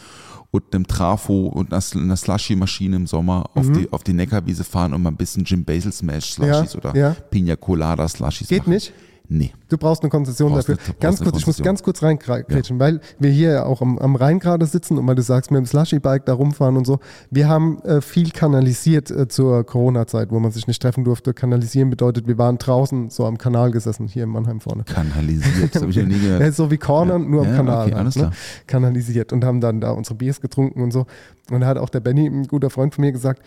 und 0.50 0.74
einem 0.74 0.86
Trafo 0.86 1.46
und 1.46 1.72
einer, 1.72 2.16
Slushy-Maschine 2.16 2.96
im 2.96 3.06
Sommer 3.06 3.48
auf 3.54 3.70
die 3.70 3.90
auf 3.90 4.02
die 4.02 4.12
Neckarwiese 4.12 4.64
fahren 4.64 4.92
und 4.94 5.02
mal 5.02 5.10
ein 5.10 5.16
bisschen 5.16 5.44
Jim 5.44 5.64
Basil 5.64 5.92
Smash 5.92 6.32
Slushies 6.32 6.74
Mhm. 6.74 6.80
Ja, 6.82 6.90
oder 6.90 6.96
ja. 6.98 7.16
Pina 7.30 7.56
Colada 7.56 8.06
Slushies 8.06 8.48
Geht 8.48 8.60
machen. 8.60 8.70
nicht? 8.74 8.92
Nee. 9.30 9.52
Du 9.68 9.76
brauchst 9.76 10.02
eine 10.02 10.08
Konzession 10.08 10.52
Brauchst 10.52 10.70
dafür. 10.70 10.82
eine- 10.86 10.94
ganz 11.00 11.20
kurz, 11.20 11.36
ich 11.38 11.46
muss 11.46 11.62
ganz 11.62 11.82
kurz 11.82 12.02
reingrätschen, 12.02 12.78
weil 12.80 13.00
wir 13.18 13.28
hier 13.30 13.50
ja 13.52 13.64
auch 13.66 13.82
am, 13.82 13.98
am 13.98 14.16
Rhein 14.16 14.38
gerade 14.38 14.64
sitzen 14.64 14.96
und 14.96 15.06
weil 15.06 15.16
du 15.16 15.22
sagst, 15.22 15.50
mit 15.50 15.58
dem 15.58 15.66
Slushy-Bike 15.66 16.24
da 16.24 16.32
rumfahren 16.32 16.78
und 16.78 16.86
so. 16.86 16.98
Wir 17.30 17.46
haben 17.46 17.78
äh, 17.82 18.00
viel 18.00 18.30
kanalisiert 18.30 19.10
äh, 19.10 19.28
zur 19.28 19.64
Corona-Zeit, 19.64 20.30
wo 20.30 20.38
man 20.40 20.50
sich 20.50 20.66
nicht 20.66 20.80
treffen 20.80 21.04
durfte. 21.04 21.34
Kanalisieren 21.34 21.90
bedeutet, 21.90 22.26
wir 22.26 22.38
waren 22.38 22.56
draußen 22.56 23.10
so 23.10 23.26
am 23.26 23.36
Kanal 23.36 23.70
gesessen, 23.70 24.08
hier 24.08 24.24
in 24.24 24.30
Mannheim 24.30 24.60
vorne. 24.60 24.84
Kanalisiert. 24.84 25.74
Das 25.74 25.82
habe 25.82 25.90
ich 25.90 25.98
noch 25.98 26.06
nie 26.06 26.18
gehört. 26.20 26.40
Ja, 26.40 26.50
so 26.52 26.70
wie 26.70 26.78
Cornern, 26.78 27.28
nur 27.28 27.42
am 27.42 27.48
Ja, 27.50 27.56
Kanal. 27.56 27.82
okay, 27.82 27.90
halt, 27.92 28.00
alles 28.00 28.16
ne? 28.16 28.22
klar. 28.22 28.32
Kanalisiert 28.66 29.32
und 29.34 29.44
haben 29.44 29.60
dann 29.60 29.80
da 29.82 29.90
unsere 29.90 30.14
Biers 30.14 30.40
getrunken 30.40 30.82
und 30.82 30.90
so. 30.92 31.04
Und 31.50 31.60
da 31.60 31.66
hat 31.66 31.76
auch 31.76 31.90
der 31.90 32.00
Benny, 32.00 32.26
ein 32.26 32.46
guter 32.46 32.70
Freund 32.70 32.94
von 32.94 33.02
mir, 33.04 33.12
gesagt, 33.12 33.42
"Ey, 33.42 33.46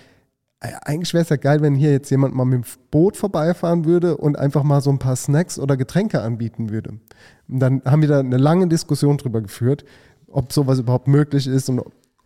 eigentlich 0.61 1.13
wäre 1.13 1.23
es 1.23 1.29
ja 1.29 1.37
geil, 1.37 1.61
wenn 1.61 1.75
hier 1.75 1.91
jetzt 1.91 2.11
jemand 2.11 2.35
mal 2.35 2.45
mit 2.45 2.63
dem 2.63 2.69
Boot 2.91 3.17
vorbeifahren 3.17 3.85
würde 3.85 4.17
und 4.17 4.37
einfach 4.37 4.63
mal 4.63 4.81
so 4.81 4.91
ein 4.91 4.99
paar 4.99 5.15
Snacks 5.15 5.57
oder 5.57 5.75
Getränke 5.75 6.21
anbieten 6.21 6.69
würde. 6.69 6.99
Und 7.47 7.59
dann 7.59 7.81
haben 7.83 8.01
wir 8.01 8.09
da 8.09 8.19
eine 8.19 8.37
lange 8.37 8.67
Diskussion 8.67 9.17
drüber 9.17 9.41
geführt, 9.41 9.83
ob 10.27 10.53
sowas 10.53 10.79
überhaupt 10.79 11.07
möglich 11.07 11.47
ist 11.47 11.69
und 11.69 11.81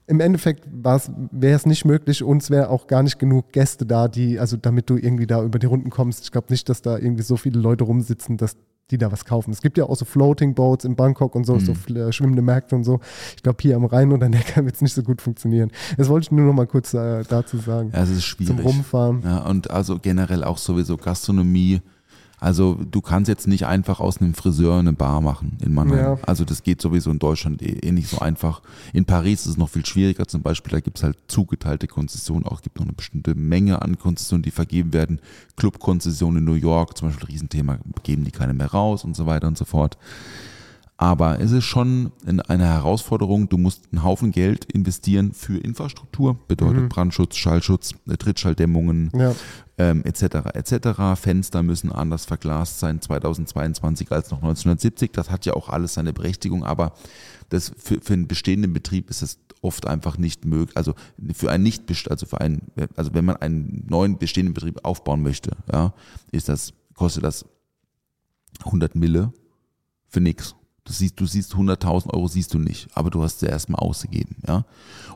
im 0.08 0.20
Endeffekt 0.20 0.68
wäre 0.72 1.56
es 1.56 1.66
nicht 1.66 1.86
möglich, 1.86 2.22
uns 2.22 2.52
wäre 2.52 2.70
auch 2.70 2.86
gar 2.86 3.02
nicht 3.02 3.18
genug 3.18 3.52
Gäste 3.52 3.88
da, 3.88 4.08
die, 4.08 4.40
also 4.40 4.56
damit 4.56 4.90
du 4.90 4.98
irgendwie 4.98 5.26
da 5.26 5.42
über 5.42 5.58
die 5.58 5.66
Runden 5.66 5.90
kommst. 5.90 6.24
Ich 6.26 6.32
glaube 6.32 6.48
nicht, 6.52 6.70
dass 6.70 6.84
da 6.84 6.98
irgendwie 6.98 7.24
so 7.24 7.38
viele 7.38 7.60
Leute 7.60 7.86
rumsitzen, 7.86 8.38
dass 8.38 8.56
die 8.92 8.98
da 8.98 9.12
was 9.12 9.26
kaufen. 9.26 9.52
Es 9.52 9.62
gibt 9.62 9.78
ja 9.78 9.86
auch 9.86 9.96
so 9.96 10.06
Floating 10.06 10.54
Boats 10.54 10.86
in 10.86 10.96
Bangkok 10.96 11.36
und 11.36 11.46
so, 11.46 11.58
so 11.60 11.74
äh, 11.94 12.12
schwimmende 12.12 12.42
Märkte 12.42 12.76
und 12.76 12.84
so. 12.84 13.00
Ich 13.36 13.44
glaube, 13.44 13.58
hier 13.62 13.76
am 13.76 13.86
Rhein 13.86 14.12
oder 14.12 14.30
Neckar 14.30 14.64
wird 14.66 14.76
es 14.76 14.82
nicht 14.82 14.94
so 14.94 15.02
gut 15.02 15.22
funktionieren. 15.22 15.72
Das 15.98 16.08
wollte 16.08 16.26
ich 16.26 16.32
nur 16.32 16.46
noch 16.46 16.54
mal 16.54 16.68
kurz 16.68 16.94
äh, 16.94 17.24
dazu 17.24 17.58
sagen. 17.58 17.92
Ja, 17.94 18.04
es 18.04 18.10
ist 18.10 18.26
schwierig. 18.26 18.56
Zum 18.56 18.66
Rumfahren. 18.66 19.22
Ja, 19.24 19.40
und 19.46 19.72
also 19.72 19.98
generell 20.00 20.44
auch 20.44 20.58
sowieso 20.58 20.98
Gastronomie. 20.98 21.82
Also 22.40 22.78
du 22.92 23.02
kannst 23.02 23.28
jetzt 23.30 23.48
nicht 23.48 23.66
einfach 23.66 24.00
aus 24.00 24.18
einem 24.20 24.34
Friseur 24.34 24.78
eine 24.78 24.94
Bar 24.94 25.22
machen 25.22 25.58
in 25.64 25.74
Mannheim. 25.74 25.98
Ja. 25.98 26.18
Also 26.28 26.44
das 26.46 26.64
geht 26.64 26.82
sowieso 26.82 27.10
in 27.10 27.18
Deutschland 27.20 27.62
eh, 27.62 27.80
eh 27.80 27.92
nicht 27.92 28.10
so 28.10 28.20
einfach. 28.20 28.62
In 28.94 29.06
Paris 29.06 29.42
ist 29.42 29.52
es 29.54 29.58
noch 29.58 29.70
viel 29.70 29.86
schwieriger 29.86 30.28
zum 30.28 30.42
Beispiel. 30.42 30.72
Da 30.74 30.80
gibt 30.82 30.98
es 30.98 31.04
halt 31.04 31.18
zugeteilte 31.28 31.88
Konzessionen. 31.88 32.46
Auch 32.46 32.58
es 32.58 32.62
gibt 32.62 32.78
noch 32.78 32.86
eine 32.86 32.94
bestimmte 32.94 33.36
Menge 33.36 33.82
an 33.82 33.98
Konzessionen, 33.98 34.44
die 34.44 34.52
vergeben 34.52 34.94
werden. 34.94 35.22
Clubkonzessionen 35.56 36.40
in 36.40 36.46
New 36.46 36.54
York, 36.54 36.98
zum 36.98 37.08
Beispiel 37.10 37.28
Riesenthema, 37.28 37.78
geben 38.04 38.24
die 38.26 38.32
keine 38.32 38.54
mehr 38.54 38.68
raus 38.68 39.04
und 39.04 39.16
so 39.16 39.26
weiter 39.26 39.48
und 39.48 39.58
so 39.58 39.66
fort. 39.66 39.98
Aber 40.98 41.42
es 41.42 41.52
ist 41.52 41.66
schon 41.66 42.14
in- 42.26 42.40
eine 42.40 42.66
Herausforderung. 42.66 43.50
Du 43.50 43.58
musst 43.58 43.84
einen 43.92 44.04
Haufen 44.04 44.32
Geld 44.32 44.64
investieren 44.72 45.34
für 45.34 45.58
Infrastruktur, 45.58 46.38
bedeutet 46.48 46.88
Brandschutz, 46.88 47.36
Schallschutz, 47.36 47.92
äh, 48.08 48.16
Trittschalldämmungen, 48.16 49.12
Ja. 49.14 49.34
Ähm, 49.78 50.04
etc. 50.06 50.24
etc. 50.54 51.20
Fenster 51.20 51.64
müssen 51.64 51.92
anders 51.92 52.26
verglast 52.26 52.80
sein 52.80 53.02
2022 53.02 54.12
als 54.12 54.32
noch 54.32 54.38
1970. 54.38 55.12
Das 55.12 55.30
hat 55.30 55.46
ja 55.46 55.54
auch 55.54 55.70
alles 55.70 55.96
seine 55.96 56.14
Berechtigung, 56.14 56.64
aber 56.64 56.94
das 57.50 57.72
für, 57.78 58.00
für 58.02 58.14
einen 58.14 58.28
bestehenden 58.28 58.74
Betrieb 58.74 59.10
ist 59.10 59.22
es 59.22 59.40
oft 59.62 59.88
einfach 59.88 60.18
nicht 60.18 60.46
möglich. 60.46 60.78
Also 60.78 60.94
für 61.34 61.52
einen 61.52 61.64
nicht 61.64 61.84
also 62.10 62.26
für 62.26 62.40
einen, 62.40 62.62
also 62.96 63.14
wenn 63.14 63.26
man 63.26 63.38
einen 63.38 63.86
neuen 63.90 64.18
bestehenden 64.18 64.54
Betrieb 64.54 64.80
aufbauen 64.84 65.22
möchte, 65.22 65.58
ja, 65.72 65.94
ist 66.32 66.50
das 66.50 66.74
kostet 66.94 67.24
das 67.24 67.46
100 68.64 68.96
Mille 68.96 69.34
für 70.08 70.22
nix. 70.22 70.56
Du 70.88 70.94
siehst, 70.94 71.20
du 71.20 71.26
siehst 71.26 71.56
100.000 71.56 72.14
Euro 72.14 72.28
siehst 72.28 72.54
du 72.54 72.60
nicht, 72.60 72.88
aber 72.94 73.10
du 73.10 73.24
hast 73.24 73.40
sie 73.40 73.48
erstmal 73.48 73.80
ausgegeben, 73.80 74.36
ja. 74.48 74.66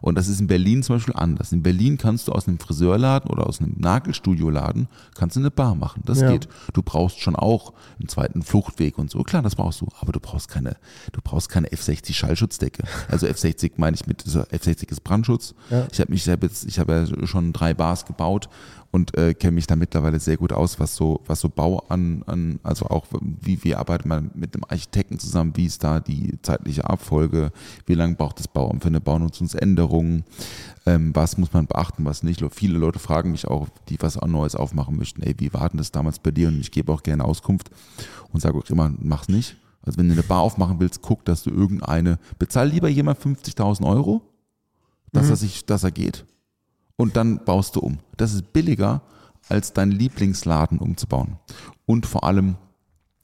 Und 0.02 0.16
das 0.16 0.28
ist 0.28 0.40
in 0.40 0.48
Berlin 0.48 0.82
zum 0.82 0.96
Beispiel 0.96 1.14
anders. 1.16 1.52
In 1.52 1.62
Berlin 1.62 1.98
kannst 2.00 2.28
du 2.28 2.32
aus 2.32 2.48
einem 2.48 2.58
Friseurladen 2.58 3.30
oder 3.30 3.46
aus 3.46 3.60
einem 3.62 3.76
Nagelstudioladen 3.78 4.88
kannst 5.14 5.36
du 5.36 5.42
eine 5.42 5.52
Bar 5.52 5.76
machen. 5.76 6.02
Das 6.06 6.22
Ja. 6.22 6.32
geht. 6.32 6.48
Du 6.74 6.82
brauchst 6.82 7.20
schon 7.20 7.36
auch 7.36 7.74
einen 8.00 8.08
zweiten 8.10 8.42
Fluchtweg 8.42 8.98
und 8.98 9.12
so. 9.12 9.22
Klar, 9.22 9.44
das 9.44 9.56
brauchst 9.56 9.82
du, 9.82 9.88
aber 10.00 10.12
du 10.12 10.20
brauchst 10.20 10.48
keine, 10.48 10.76
du 11.12 11.20
brauchst 11.24 11.50
keine 11.50 11.68
F60 11.68 12.14
Schallschutzdecke. 12.14 12.84
Also 13.08 13.28
F60 13.28 13.74
meine 13.78 13.94
ich 13.96 14.08
mit 14.08 14.26
dieser 14.26 14.46
F60 14.46 14.90
ist 14.90 15.04
Brandschutz. 15.04 15.54
Ja. 15.70 15.86
Ich 15.92 16.00
habe 16.00 16.12
mich 16.12 16.22
ich 16.22 16.42
jetzt, 16.42 16.66
ich 16.66 16.80
habe 16.80 17.06
ja 17.20 17.28
schon 17.28 17.54
drei 17.54 17.76
Bars 17.76 18.06
gebaut 18.08 18.50
und 18.92 19.16
äh, 19.18 19.34
kenne 19.34 19.54
mich 19.54 19.68
da 19.68 19.76
mittlerweile 19.76 20.20
sehr 20.20 20.38
gut 20.38 20.52
aus, 20.52 20.80
was 20.80 20.96
so, 20.96 21.22
was 21.28 21.40
so 21.42 21.50
Bau 21.50 21.86
an, 21.90 22.24
an, 22.26 22.60
also 22.64 22.88
auch 22.88 23.06
wie, 23.22 23.64
wie 23.64 23.76
arbeitet 23.76 24.08
man 24.08 24.32
mit 24.34 24.56
dem 24.56 24.64
Architekten 24.64 25.20
zusammen, 25.20 25.54
wie 25.56 25.66
ist 25.66 25.84
da 25.84 26.00
die 26.00 26.40
zeitliche 26.42 26.90
Abfolge, 26.90 27.52
wie 27.86 27.94
lange 27.94 28.16
braucht 28.16 28.40
das 28.40 28.48
Bauamt 28.48 28.82
für 28.82 28.90
eine 28.90 29.02
Baunutzungsänderung, 29.02 30.24
ähm, 30.88 31.16
was 31.16 31.38
muss 31.38 31.54
man 31.54 31.68
beachten, 31.68 32.06
was 32.06 32.24
nicht. 32.24 32.44
Viele 32.52 32.80
Leute 32.80 32.98
fragen 33.00 33.32
mich 33.32 33.48
auch, 33.48 33.68
die 33.90 33.98
was 34.00 34.20
Neues 34.22 34.56
aufmachen 34.56 34.98
möchten, 34.98 35.22
ey, 35.22 35.36
wie 35.38 35.54
war 35.54 35.70
denn 35.70 35.78
das 35.78 35.92
damals 35.92 36.18
bei 36.20 36.32
dir? 36.32 36.48
Und 36.48 36.60
ich 36.60 36.72
gebe 36.72 36.92
auch 36.92 37.04
gerne 37.04 37.26
Auskunft 37.26 37.70
und 38.32 38.40
sage 38.42 38.58
auch 38.58 38.70
immer, 38.70 38.92
mach's 39.00 39.30
nicht. 39.30 39.56
Also 39.84 40.00
wenn 40.00 40.08
du 40.08 40.14
eine 40.14 40.24
Bar 40.24 40.42
aufmachen 40.42 40.80
willst, 40.80 41.02
guck, 41.02 41.24
dass 41.26 41.44
du 41.44 41.52
irgendeine, 41.52 42.18
bezahl 42.38 42.68
lieber 42.68 42.90
jemand 42.90 43.20
50.000 43.20 43.88
Euro, 43.88 44.22
dass 45.12 45.30
er 45.30 45.36
sich, 45.36 45.66
dass 45.66 45.84
er 45.84 45.92
geht 45.92 46.26
und 47.00 47.16
dann 47.16 47.46
baust 47.46 47.78
du 47.78 47.80
um. 47.80 48.00
Das 48.18 48.34
ist 48.34 48.52
billiger, 48.52 49.02
als 49.48 49.72
deinen 49.72 49.94
Lieblingsladen 49.94 50.80
umzubauen. 50.80 51.38
Und 51.86 52.06
vor 52.06 52.26
allem, 52.26 52.58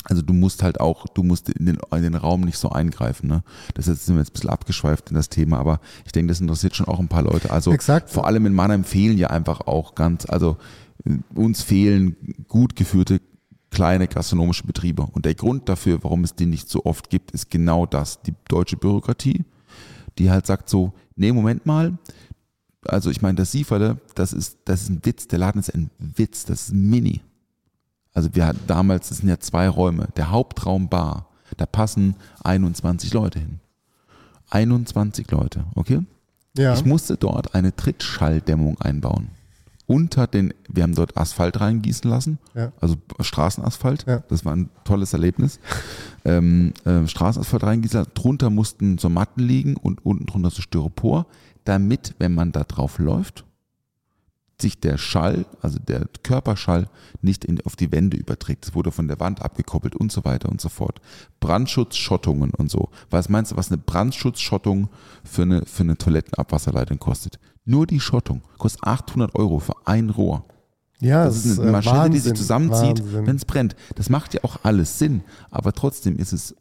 also 0.06 0.22
du 0.22 0.32
musst 0.32 0.64
halt 0.64 0.80
auch, 0.80 1.08
du 1.08 1.24
musst 1.24 1.50
in 1.50 1.66
den, 1.66 1.80
in 1.92 2.04
den 2.04 2.16
Raum 2.16 2.42
nicht 2.42 2.58
so 2.58 2.70
eingreifen. 2.70 3.28
Ne? 3.28 3.44
Das 3.74 3.90
ist, 3.90 4.06
sind 4.06 4.16
wir 4.16 4.22
jetzt 4.22 4.30
ein 4.30 4.34
bisschen 4.34 4.50
abgeschweift 4.50 5.10
in 5.10 5.16
das 5.18 5.28
Thema, 5.28 5.60
aber 5.60 5.82
ich 6.06 6.14
denke, 6.14 6.30
das 6.30 6.40
interessiert 6.40 6.74
schon 6.74 6.88
auch 6.88 7.02
ein 7.02 7.10
paar 7.10 7.24
Leute. 7.24 7.52
Also 7.52 7.74
Exakt. 7.74 8.10
vor 8.10 8.26
allem 8.28 8.46
in 8.46 8.54
Mannheim 8.54 8.86
fehlen 8.86 9.18
ja 9.18 9.28
einfach 9.28 9.60
auch 9.68 9.94
ganz, 9.94 10.26
also 10.26 10.56
uns 11.36 11.62
fehlen 11.62 12.16
gut 12.48 12.78
geführte 12.78 13.20
kleine 13.72 14.08
gastronomische 14.08 14.66
Betriebe. 14.66 15.02
Und 15.02 15.26
der 15.26 15.36
Grund 15.36 15.68
dafür, 15.68 16.02
warum 16.02 16.24
es 16.24 16.34
die 16.34 16.46
nicht 16.46 16.70
so 16.70 16.86
oft 16.86 17.10
gibt, 17.10 17.32
ist 17.32 17.52
genau 17.52 17.86
das. 17.86 18.22
Die 18.22 18.36
deutsche 18.48 18.78
Bürokratie, 18.78 19.44
die 20.18 20.32
halt 20.32 20.46
sagt 20.46 20.70
so, 20.70 20.94
nee, 21.18 21.34
Moment 21.34 21.66
mal, 21.66 21.98
also 22.88 23.10
ich 23.10 23.22
meine, 23.22 23.36
das 23.36 23.52
Sieferle, 23.52 23.98
das 24.16 24.34
ist, 24.34 24.58
das 24.66 24.84
ist 24.84 24.90
ein 24.90 25.06
Witz, 25.06 25.28
der 25.28 25.40
Laden 25.40 25.60
ist 25.60 25.74
ein 25.74 25.90
Witz, 26.00 26.46
das 26.46 26.64
ist 26.64 26.74
ein 26.74 26.90
Mini. 26.90 27.22
Also 28.14 28.34
wir 28.34 28.46
hatten 28.48 28.62
damals, 28.68 29.10
das 29.10 29.18
sind 29.20 29.30
ja 29.30 29.40
zwei 29.40 29.68
Räume, 29.68 30.08
der 30.16 30.32
Hauptraum 30.32 30.88
Bar, 30.90 31.28
da 31.58 31.66
passen 31.66 32.16
21 32.44 33.14
Leute 33.14 33.40
hin. 33.40 33.60
21 34.52 35.30
Leute, 35.32 35.66
okay? 35.76 36.00
Ja. 36.58 36.74
Ich 36.74 36.86
musste 36.86 37.18
dort 37.18 37.54
eine 37.56 37.76
Trittschalldämmung 37.76 38.80
einbauen. 38.80 39.30
Unter 39.88 40.26
den, 40.26 40.54
wir 40.68 40.82
haben 40.84 40.96
dort 40.96 41.16
Asphalt 41.16 41.60
reingießen 41.60 42.10
lassen, 42.10 42.40
Ja. 42.56 42.72
also 42.82 42.96
Straßenasphalt. 43.20 44.06
Ja. 44.08 44.20
Das 44.30 44.44
war 44.44 44.56
ein 44.56 44.70
tolles 44.84 45.14
Erlebnis. 45.14 45.60
ähm, 46.24 46.74
äh, 46.86 47.08
Straßenasphalt 47.08 47.64
reingießen, 47.64 48.00
lassen. 48.00 48.12
drunter 48.16 48.50
mussten 48.50 48.98
so 48.98 49.10
Matten 49.10 49.42
liegen 49.44 49.76
und 49.76 50.04
unten 50.04 50.26
drunter 50.26 50.50
so 50.50 50.62
Styropor, 50.64 51.28
damit, 51.66 52.16
wenn 52.20 52.34
man 52.34 52.52
da 52.52 52.64
drauf 52.64 52.98
läuft, 53.00 53.44
sich 54.62 54.80
der 54.80 54.98
Schall, 54.98 55.46
also 55.62 55.80
der 55.80 56.08
Körperschall, 56.24 56.88
nicht 57.22 57.44
in, 57.44 57.60
auf 57.66 57.76
die 57.76 57.92
Wände 57.92 58.16
überträgt. 58.16 58.66
Es 58.66 58.74
wurde 58.74 58.92
von 58.92 59.08
der 59.10 59.20
Wand 59.20 59.42
abgekoppelt 59.42 59.96
und 59.98 60.12
so 60.14 60.24
weiter 60.24 60.48
und 60.50 60.62
so 60.62 60.70
fort. 60.70 61.02
Brandschutzschottungen 61.42 62.52
und 62.52 62.72
so. 62.72 62.90
Was 63.10 63.28
meinst 63.28 63.52
du, 63.52 63.58
was 63.58 63.68
eine 63.70 63.80
Brandschutzschottung 63.80 64.90
für 65.26 65.42
eine, 65.42 65.66
für 65.66 65.84
eine 65.84 65.98
Toilettenabwasserleitung 65.98 67.00
kostet? 67.00 67.38
Nur 67.66 67.86
die 67.86 68.00
Schottung 68.00 68.44
kostet 68.58 68.84
800 68.84 69.36
Euro 69.36 69.60
für 69.60 69.74
ein 69.86 70.10
Rohr. 70.10 70.46
ja, 71.02 71.26
Das 71.26 71.38
es 71.38 71.46
ist 71.46 71.60
eine 71.60 71.70
äh, 71.70 71.72
Maschine, 71.74 72.10
die 72.12 72.20
sich 72.20 72.32
Wahnsinn, 72.32 72.36
zusammenzieht, 72.36 73.00
Wahnsinn. 73.04 73.28
wenn 73.28 73.36
es 73.36 73.46
brennt. 73.46 73.76
Das 73.96 74.10
macht 74.10 74.34
ja 74.36 74.44
auch 74.44 74.60
alles 74.64 75.00
Sinn, 75.00 75.24
aber 75.50 75.74
trotzdem 75.74 76.18
ist 76.18 76.32
es 76.32 76.56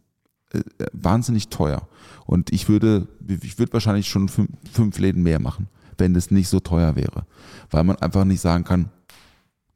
wahnsinnig 0.92 1.48
teuer. 1.48 1.88
Und 2.26 2.52
ich 2.52 2.68
würde, 2.68 3.08
ich 3.42 3.58
würde 3.58 3.72
wahrscheinlich 3.72 4.08
schon 4.08 4.28
fünf, 4.28 4.50
fünf 4.72 4.98
Läden 4.98 5.22
mehr 5.22 5.40
machen, 5.40 5.68
wenn 5.98 6.14
es 6.14 6.30
nicht 6.30 6.48
so 6.48 6.60
teuer 6.60 6.96
wäre. 6.96 7.26
Weil 7.70 7.84
man 7.84 7.96
einfach 7.96 8.24
nicht 8.24 8.40
sagen 8.40 8.64
kann, 8.64 8.90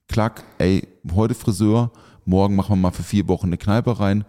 klack, 0.08 0.44
ey, 0.58 0.86
heute 1.14 1.34
Friseur, 1.34 1.92
morgen 2.24 2.56
machen 2.56 2.72
wir 2.72 2.76
mal 2.76 2.90
für 2.90 3.02
vier 3.02 3.28
Wochen 3.28 3.46
eine 3.46 3.58
Kneipe 3.58 4.00
rein. 4.00 4.24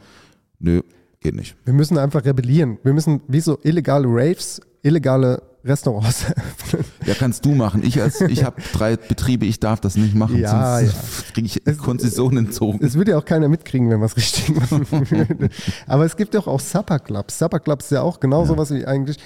Nö, 0.60 0.82
geht 1.20 1.36
nicht. 1.36 1.56
Wir 1.66 1.74
müssen 1.74 1.98
einfach 1.98 2.26
rebellieren. 2.26 2.78
Wir 2.84 2.94
müssen 2.94 3.22
wie 3.28 3.40
so 3.40 3.58
illegale 3.64 4.08
Raves, 4.08 4.62
illegale 4.84 5.42
Restaurants 5.64 6.26
öffnen. 6.26 6.86
Ja, 7.06 7.16
kannst 7.16 7.44
du 7.46 7.56
machen. 7.56 7.82
Ich 7.84 8.00
als, 8.02 8.22
ich 8.22 8.44
habe 8.44 8.62
drei 8.74 8.96
Betriebe, 8.96 9.46
ich 9.46 9.60
darf 9.60 9.80
das 9.80 9.96
nicht 9.96 10.14
machen, 10.14 10.38
Ja, 10.38 10.80
sonst 10.80 11.34
kriege 11.34 11.48
ich 11.48 11.78
Konzessionen 11.78 12.46
entzogen. 12.46 12.86
Es 12.86 12.96
würde 12.96 13.12
ja 13.12 13.18
auch 13.18 13.26
keiner 13.26 13.50
mitkriegen, 13.50 13.90
wenn 13.90 14.00
man 14.00 14.08
es 14.08 14.16
richtig 14.16 14.56
machen 14.56 14.86
würde. 14.92 15.50
Aber 15.88 16.06
es 16.06 16.16
gibt 16.16 16.34
ja 16.34 16.42
auch 16.42 16.60
Supper 16.60 17.00
Clubs. 17.00 17.40
Supper 17.40 17.60
Clubs 17.60 17.86
ist 17.86 17.92
ja 17.92 18.02
auch 18.04 18.20
genau 18.20 18.46
sowas 18.46 18.72
wie 18.72 18.86
eigentlich, 18.86 19.18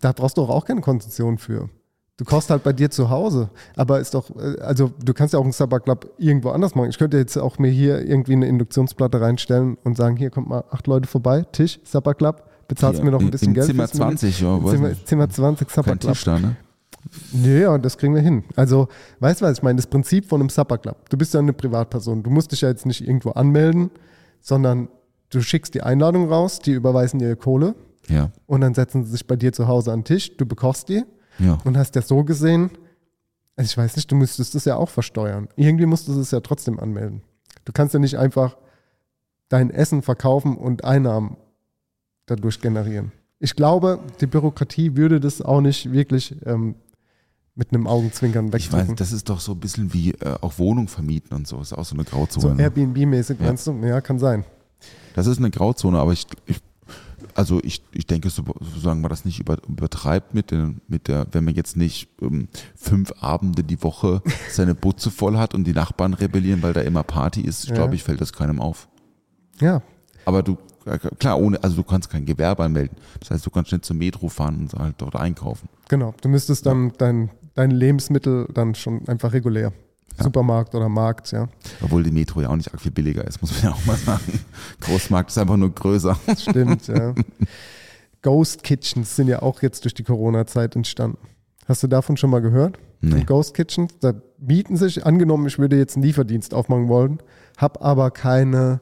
da 0.00 0.12
brauchst 0.12 0.36
du 0.36 0.42
auch, 0.42 0.50
auch 0.50 0.64
keine 0.66 0.82
Konzession 0.82 1.38
für. 1.38 1.70
Du 2.18 2.26
kochst 2.26 2.50
halt 2.50 2.62
bei 2.62 2.74
dir 2.74 2.90
zu 2.90 3.08
Hause. 3.08 3.48
Aber 3.76 3.98
ist 3.98 4.12
doch, 4.12 4.28
äh, 4.36 4.60
also 4.60 4.92
du 5.02 5.14
kannst 5.14 5.32
ja 5.32 5.40
auch 5.40 5.44
einen 5.44 5.52
Supper 5.52 5.80
Club 5.80 6.12
irgendwo 6.18 6.50
anders 6.50 6.74
machen. 6.74 6.90
Ich 6.90 6.98
könnte 6.98 7.16
jetzt 7.16 7.38
auch 7.38 7.58
mir 7.58 7.70
hier 7.70 8.06
irgendwie 8.06 8.34
eine 8.34 8.46
Induktionsplatte 8.46 9.22
reinstellen 9.22 9.78
und 9.84 9.96
sagen, 9.96 10.16
hier 10.16 10.28
kommt 10.28 10.46
mal 10.48 10.64
acht 10.70 10.86
Leute 10.86 11.08
vorbei, 11.08 11.46
Tisch, 11.52 11.80
Supper 11.82 12.12
Club, 12.12 12.49
bezahlst 12.70 13.00
Hier, 13.00 13.04
mir 13.04 13.10
noch 13.10 13.20
ein 13.20 13.30
bisschen 13.30 13.48
im 13.48 13.54
Geld. 13.54 13.66
Zimmer 13.66 13.86
fürs 13.86 13.98
Menü. 13.98 14.16
20, 14.16 14.40
ja, 14.40 14.64
Zimmer. 14.64 15.04
Zimmer 15.04 15.28
20 15.28 15.70
Supper 15.70 15.90
Kein 15.90 15.98
Club. 15.98 16.12
Tisch 16.12 16.24
da, 16.24 16.38
ne? 16.38 16.56
Ja, 17.42 17.76
das 17.78 17.98
kriegen 17.98 18.14
wir 18.14 18.22
hin. 18.22 18.44
Also, 18.56 18.88
weißt 19.18 19.40
du 19.40 19.44
was, 19.44 19.58
ich 19.58 19.62
meine, 19.62 19.76
das 19.76 19.86
Prinzip 19.86 20.26
von 20.26 20.40
einem 20.40 20.48
Supper 20.48 20.78
Club. 20.78 21.08
Du 21.10 21.18
bist 21.18 21.34
ja 21.34 21.40
eine 21.40 21.52
Privatperson. 21.52 22.22
Du 22.22 22.30
musst 22.30 22.52
dich 22.52 22.60
ja 22.60 22.68
jetzt 22.68 22.86
nicht 22.86 23.06
irgendwo 23.06 23.30
anmelden, 23.30 23.90
sondern 24.40 24.88
du 25.30 25.40
schickst 25.40 25.74
die 25.74 25.82
Einladung 25.82 26.28
raus, 26.28 26.60
die 26.60 26.72
überweisen 26.72 27.18
dir 27.18 27.34
Kohle 27.36 27.74
Ja, 28.08 28.30
und 28.46 28.60
dann 28.60 28.74
setzen 28.74 29.04
sie 29.04 29.12
sich 29.12 29.26
bei 29.26 29.36
dir 29.36 29.52
zu 29.52 29.66
Hause 29.66 29.92
an 29.92 30.00
den 30.00 30.04
Tisch, 30.04 30.36
du 30.36 30.46
bekochst 30.46 30.88
die 30.88 31.02
ja. 31.38 31.58
und 31.64 31.76
hast 31.76 31.94
ja 31.96 32.02
so 32.02 32.24
gesehen, 32.24 32.70
also 33.56 33.68
ich 33.68 33.76
weiß 33.76 33.96
nicht, 33.96 34.10
du 34.10 34.16
müsstest 34.16 34.54
das 34.54 34.64
ja 34.64 34.76
auch 34.76 34.88
versteuern. 34.88 35.48
Irgendwie 35.56 35.86
musst 35.86 36.08
du 36.08 36.18
es 36.18 36.30
ja 36.30 36.40
trotzdem 36.40 36.78
anmelden. 36.80 37.22
Du 37.64 37.72
kannst 37.72 37.94
ja 37.94 38.00
nicht 38.00 38.18
einfach 38.18 38.56
dein 39.48 39.70
Essen 39.70 40.02
verkaufen 40.02 40.56
und 40.56 40.84
Einnahmen 40.84 41.36
dadurch 42.30 42.60
generieren. 42.60 43.12
Ich 43.38 43.56
glaube, 43.56 43.98
die 44.20 44.26
Bürokratie 44.26 44.96
würde 44.96 45.18
das 45.20 45.40
auch 45.42 45.60
nicht 45.60 45.90
wirklich 45.92 46.34
ähm, 46.44 46.74
mit 47.54 47.72
einem 47.72 47.86
Augenzwinkern 47.86 48.46
Ich 48.48 48.52
weiß, 48.52 48.72
wegdrücken. 48.72 48.96
das 48.96 49.12
ist 49.12 49.28
doch 49.28 49.40
so 49.40 49.52
ein 49.52 49.60
bisschen 49.60 49.92
wie 49.92 50.12
äh, 50.12 50.36
auch 50.40 50.58
Wohnung 50.58 50.88
vermieten 50.88 51.34
und 51.36 51.46
so. 51.46 51.60
Ist 51.60 51.72
auch 51.72 51.84
so 51.84 51.94
eine 51.94 52.04
Grauzone. 52.04 52.56
So? 52.56 52.62
Airbnb-mäßig 52.62 53.38
Ja. 53.40 53.46
meinst 53.46 53.66
du? 53.66 53.72
Ja, 53.84 54.00
kann 54.00 54.18
sein. 54.18 54.44
Das 55.14 55.26
ist 55.26 55.38
eine 55.38 55.50
Grauzone, 55.50 55.98
aber 55.98 56.12
ich, 56.12 56.26
ich 56.46 56.60
also 57.34 57.60
ich, 57.62 57.82
ich 57.92 58.06
denke, 58.06 58.28
so, 58.28 58.42
solange 58.76 59.00
man 59.02 59.08
das 59.08 59.24
nicht 59.24 59.40
über, 59.40 59.56
übertreibt 59.68 60.34
mit, 60.34 60.50
den, 60.50 60.80
mit 60.88 61.06
der, 61.08 61.26
wenn 61.32 61.44
man 61.44 61.54
jetzt 61.54 61.76
nicht 61.76 62.08
ähm, 62.20 62.48
fünf 62.76 63.12
Abende 63.20 63.62
die 63.62 63.82
Woche 63.82 64.22
seine 64.50 64.74
Butze 64.74 65.10
voll 65.10 65.36
hat 65.38 65.54
und 65.54 65.64
die 65.64 65.72
Nachbarn 65.72 66.12
rebellieren, 66.14 66.62
weil 66.62 66.72
da 66.72 66.80
immer 66.82 67.02
Party 67.04 67.40
ist, 67.42 67.68
Ja. 67.68 67.74
glaube 67.74 67.94
ich, 67.94 68.02
fällt 68.02 68.20
das 68.20 68.32
keinem 68.32 68.60
auf. 68.60 68.88
Ja, 69.60 69.82
Aber 70.24 70.42
du, 70.42 70.56
klar, 71.18 71.38
ohne, 71.38 71.62
also 71.62 71.76
du 71.76 71.82
kannst 71.82 72.10
kein 72.10 72.24
Gewerbe 72.24 72.64
anmelden. 72.64 72.96
Das 73.20 73.30
heißt, 73.30 73.46
du 73.46 73.50
kannst 73.50 73.72
nicht 73.72 73.84
zum 73.84 73.98
Metro 73.98 74.28
fahren 74.28 74.56
und 74.60 74.74
halt 74.74 74.94
dort 74.98 75.16
einkaufen. 75.16 75.68
genau. 75.88 76.14
Du 76.20 76.28
müsstest 76.28 76.66
dann 76.66 76.92
dein, 76.98 77.30
dein 77.54 77.70
Lebensmittel 77.70 78.48
dann 78.52 78.74
schon 78.74 79.06
einfach 79.08 79.32
regulär. 79.32 79.72
Ja. 80.18 80.24
Supermarkt 80.24 80.74
oder 80.74 80.88
Markt, 80.88 81.30
ja. 81.32 81.48
Obwohl 81.82 82.02
die 82.02 82.10
Metro 82.10 82.40
ja 82.40 82.48
auch 82.48 82.56
nicht 82.56 82.70
viel 82.78 82.90
billiger 82.90 83.26
ist, 83.26 83.40
muss 83.40 83.52
man 83.52 83.62
ja 83.62 83.76
auch 83.76 83.86
mal 83.86 83.96
sagen. 83.96 84.40
Großmarkt 84.80 85.30
ist 85.30 85.38
einfach 85.38 85.56
nur 85.56 85.70
größer. 85.74 86.18
Stimmt, 86.36 86.88
ja. 86.88 87.14
Ghost 88.22 88.62
Kitchens 88.62 89.16
sind 89.16 89.28
ja 89.28 89.40
auch 89.40 89.62
jetzt 89.62 89.84
durch 89.84 89.94
die 89.94 90.02
Corona-Zeit 90.02 90.76
entstanden. 90.76 91.18
Hast 91.66 91.82
du 91.82 91.86
davon 91.86 92.16
schon 92.16 92.30
mal 92.30 92.40
gehört? 92.40 92.78
Nee. 93.00 93.24
Ghost 93.24 93.54
Kitchens, 93.54 93.92
da 94.00 94.12
bieten 94.38 94.76
sich, 94.76 95.06
angenommen, 95.06 95.46
ich 95.46 95.58
würde 95.58 95.76
jetzt 95.76 95.96
einen 95.96 96.02
Lieferdienst 96.02 96.52
aufmachen 96.52 96.88
wollen, 96.88 97.22
habe 97.56 97.80
aber 97.80 98.10
keine 98.10 98.80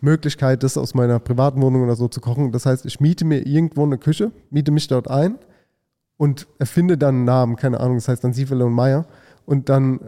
Möglichkeit, 0.00 0.62
das 0.62 0.76
aus 0.76 0.94
meiner 0.94 1.18
privaten 1.18 1.60
Wohnung 1.62 1.82
oder 1.82 1.96
so 1.96 2.08
zu 2.08 2.20
kochen. 2.20 2.52
Das 2.52 2.66
heißt, 2.66 2.86
ich 2.86 3.00
miete 3.00 3.24
mir 3.24 3.46
irgendwo 3.46 3.84
eine 3.84 3.98
Küche, 3.98 4.30
miete 4.50 4.70
mich 4.70 4.88
dort 4.88 5.10
ein 5.10 5.38
und 6.16 6.46
erfinde 6.58 6.98
dann 6.98 7.16
einen 7.16 7.24
Namen, 7.24 7.56
keine 7.56 7.80
Ahnung, 7.80 7.96
das 7.96 8.08
heißt 8.08 8.24
dann 8.24 8.32
Siefele 8.32 8.64
und 8.64 8.72
Meier. 8.72 9.06
Und 9.44 9.68
dann 9.68 10.00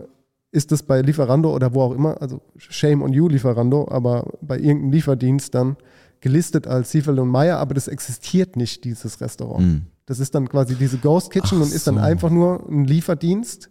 ist 0.50 0.72
das 0.72 0.82
bei 0.82 1.02
Lieferando 1.02 1.54
oder 1.54 1.74
wo 1.74 1.82
auch 1.82 1.92
immer, 1.92 2.20
also 2.20 2.40
Shame 2.56 3.02
on 3.02 3.12
you 3.12 3.28
Lieferando, 3.28 3.88
aber 3.90 4.26
bei 4.40 4.58
irgendeinem 4.58 4.92
Lieferdienst 4.92 5.54
dann 5.54 5.76
gelistet 6.20 6.66
als 6.66 6.90
Siefele 6.90 7.22
und 7.22 7.28
Meier, 7.28 7.58
aber 7.58 7.74
das 7.74 7.88
existiert 7.88 8.56
nicht, 8.56 8.84
dieses 8.84 9.20
Restaurant. 9.20 9.60
Hm. 9.60 9.82
Das 10.06 10.20
ist 10.20 10.34
dann 10.34 10.48
quasi 10.48 10.74
diese 10.74 10.98
Ghost 10.98 11.30
Kitchen 11.30 11.58
Ach 11.58 11.66
und 11.66 11.72
ist 11.72 11.86
dann 11.86 11.96
so. 11.96 12.00
einfach 12.00 12.30
nur 12.30 12.66
ein 12.68 12.86
Lieferdienst, 12.86 13.70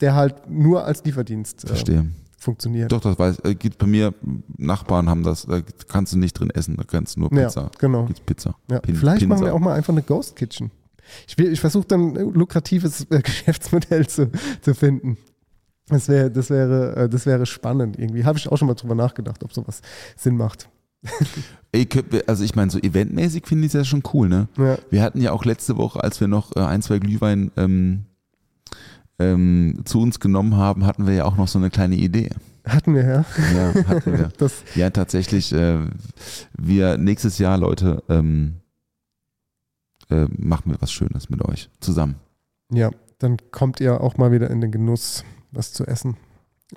der 0.00 0.14
halt 0.14 0.48
nur 0.48 0.84
als 0.84 1.04
Lieferdienst 1.04 1.64
äh, 1.64 1.66
Verstehe. 1.66 2.06
Funktioniert. 2.38 2.92
Doch, 2.92 3.00
das 3.00 3.18
weiß, 3.18 3.40
äh, 3.44 3.54
gibt 3.54 3.78
bei 3.78 3.86
mir, 3.86 4.14
Nachbarn 4.56 5.08
haben 5.08 5.22
das, 5.22 5.46
da 5.46 5.60
kannst 5.88 6.12
du 6.12 6.18
nicht 6.18 6.34
drin 6.34 6.50
essen, 6.50 6.76
da 6.76 6.84
kannst 6.84 7.16
du 7.16 7.20
nur 7.20 7.30
Pizza. 7.30 7.62
Ja, 7.62 7.70
genau. 7.78 8.04
Gibt's 8.06 8.20
Pizza. 8.20 8.56
Ja. 8.70 8.80
Pin- 8.80 8.94
Vielleicht 8.96 9.22
machen 9.26 9.38
Pinsa. 9.38 9.44
wir 9.46 9.54
auch 9.54 9.58
mal 9.60 9.74
einfach 9.74 9.92
eine 9.92 10.02
Ghost 10.02 10.36
Kitchen. 10.36 10.70
Ich, 11.26 11.38
will- 11.38 11.52
ich 11.52 11.60
versuche 11.60 11.86
dann 11.86 12.16
ein 12.16 12.32
lukratives 12.34 13.06
äh, 13.10 13.20
Geschäftsmodell 13.22 14.06
zu, 14.06 14.30
zu 14.60 14.74
finden. 14.74 15.16
Das 15.88 16.08
wäre, 16.08 16.30
das, 16.30 16.50
wäre, 16.50 16.96
äh, 16.96 17.08
das 17.08 17.26
wäre 17.26 17.46
spannend 17.46 17.98
irgendwie. 17.98 18.24
Habe 18.24 18.38
ich 18.38 18.48
auch 18.48 18.56
schon 18.56 18.66
mal 18.68 18.74
drüber 18.74 18.94
nachgedacht, 18.96 19.42
ob 19.44 19.52
sowas 19.52 19.82
Sinn 20.16 20.36
macht. 20.36 20.68
Also 22.26 22.42
ich 22.42 22.54
meine, 22.56 22.70
so 22.70 22.78
eventmäßig 22.78 23.46
finde 23.46 23.66
ich 23.66 23.74
es 23.74 23.78
ja 23.78 23.84
schon 23.84 24.02
cool, 24.14 24.28
ne? 24.28 24.48
Ja. 24.56 24.78
Wir 24.90 25.02
hatten 25.02 25.20
ja 25.20 25.32
auch 25.32 25.44
letzte 25.44 25.76
Woche, 25.76 26.02
als 26.02 26.20
wir 26.20 26.26
noch 26.28 26.56
äh, 26.56 26.60
ein, 26.60 26.82
zwei 26.82 26.98
Glühwein 26.98 27.50
ähm, 27.56 28.06
ähm, 29.18 29.80
zu 29.84 30.00
uns 30.00 30.20
genommen 30.20 30.56
haben, 30.56 30.86
hatten 30.86 31.06
wir 31.06 31.14
ja 31.14 31.24
auch 31.24 31.36
noch 31.36 31.48
so 31.48 31.58
eine 31.58 31.70
kleine 31.70 31.96
Idee. 31.96 32.30
Hatten 32.66 32.94
wir, 32.94 33.04
ja. 33.04 33.24
Ja, 33.54 33.88
hatten 33.88 34.12
wir. 34.12 34.28
Das, 34.38 34.64
Ja, 34.74 34.90
tatsächlich, 34.90 35.52
äh, 35.52 35.78
wir 36.58 36.98
nächstes 36.98 37.38
Jahr, 37.38 37.56
Leute, 37.58 38.02
ähm, 38.08 38.56
äh, 40.10 40.26
machen 40.36 40.72
wir 40.72 40.80
was 40.80 40.92
Schönes 40.92 41.30
mit 41.30 41.44
euch 41.44 41.70
zusammen. 41.80 42.16
ja, 42.72 42.90
dann 43.18 43.38
kommt 43.50 43.80
ihr 43.80 44.00
auch 44.00 44.18
mal 44.18 44.30
wieder 44.30 44.50
in 44.50 44.60
den 44.60 44.70
Genuss, 44.70 45.24
was 45.50 45.72
zu 45.72 45.86
essen 45.86 46.16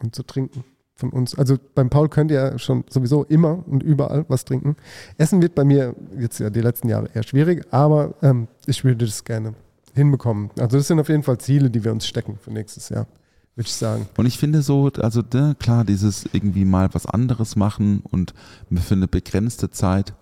und 0.02 0.16
zu 0.16 0.24
trinken 0.24 0.64
von 0.96 1.10
uns. 1.10 1.36
Also 1.36 1.58
beim 1.76 1.90
Paul 1.90 2.10
könnt 2.10 2.32
ihr 2.32 2.58
schon 2.60 2.86
sowieso 2.90 3.24
immer 3.24 3.64
und 3.68 3.84
überall 3.84 4.26
was 4.28 4.46
trinken. 4.46 4.76
Essen 5.18 5.42
wird 5.42 5.56
bei 5.56 5.64
mir 5.64 5.96
jetzt 6.18 6.40
ja 6.40 6.50
die 6.50 6.62
letzten 6.62 6.90
Jahre 6.90 7.10
eher 7.14 7.24
schwierig, 7.24 7.66
aber 7.72 8.14
ähm, 8.22 8.48
ich 8.68 8.84
würde 8.84 9.06
das 9.06 9.24
gerne 9.24 9.54
hinbekommen. 9.96 10.52
Also 10.60 10.78
das 10.78 10.88
sind 10.88 11.00
auf 11.00 11.10
jeden 11.10 11.24
Fall 11.24 11.38
Ziele, 11.40 11.70
die 11.70 11.84
wir 11.84 11.92
uns 11.92 12.08
stecken 12.08 12.38
für 12.38 12.52
nächstes 12.52 12.90
Jahr, 12.90 13.08
würde 13.56 13.68
ich 13.68 13.74
sagen. 13.74 14.08
Und 14.18 14.26
ich 14.26 14.38
finde 14.38 14.62
so, 14.62 14.90
also 14.98 15.22
ne, 15.34 15.56
klar, 15.60 15.86
dieses 15.86 16.26
irgendwie 16.32 16.66
mal 16.66 16.94
was 16.94 17.06
anderes 17.06 17.56
machen 17.56 18.02
und 18.02 18.34
für 18.74 18.96
eine 18.96 19.08
begrenzte 19.08 19.70
Zeit 19.70 20.14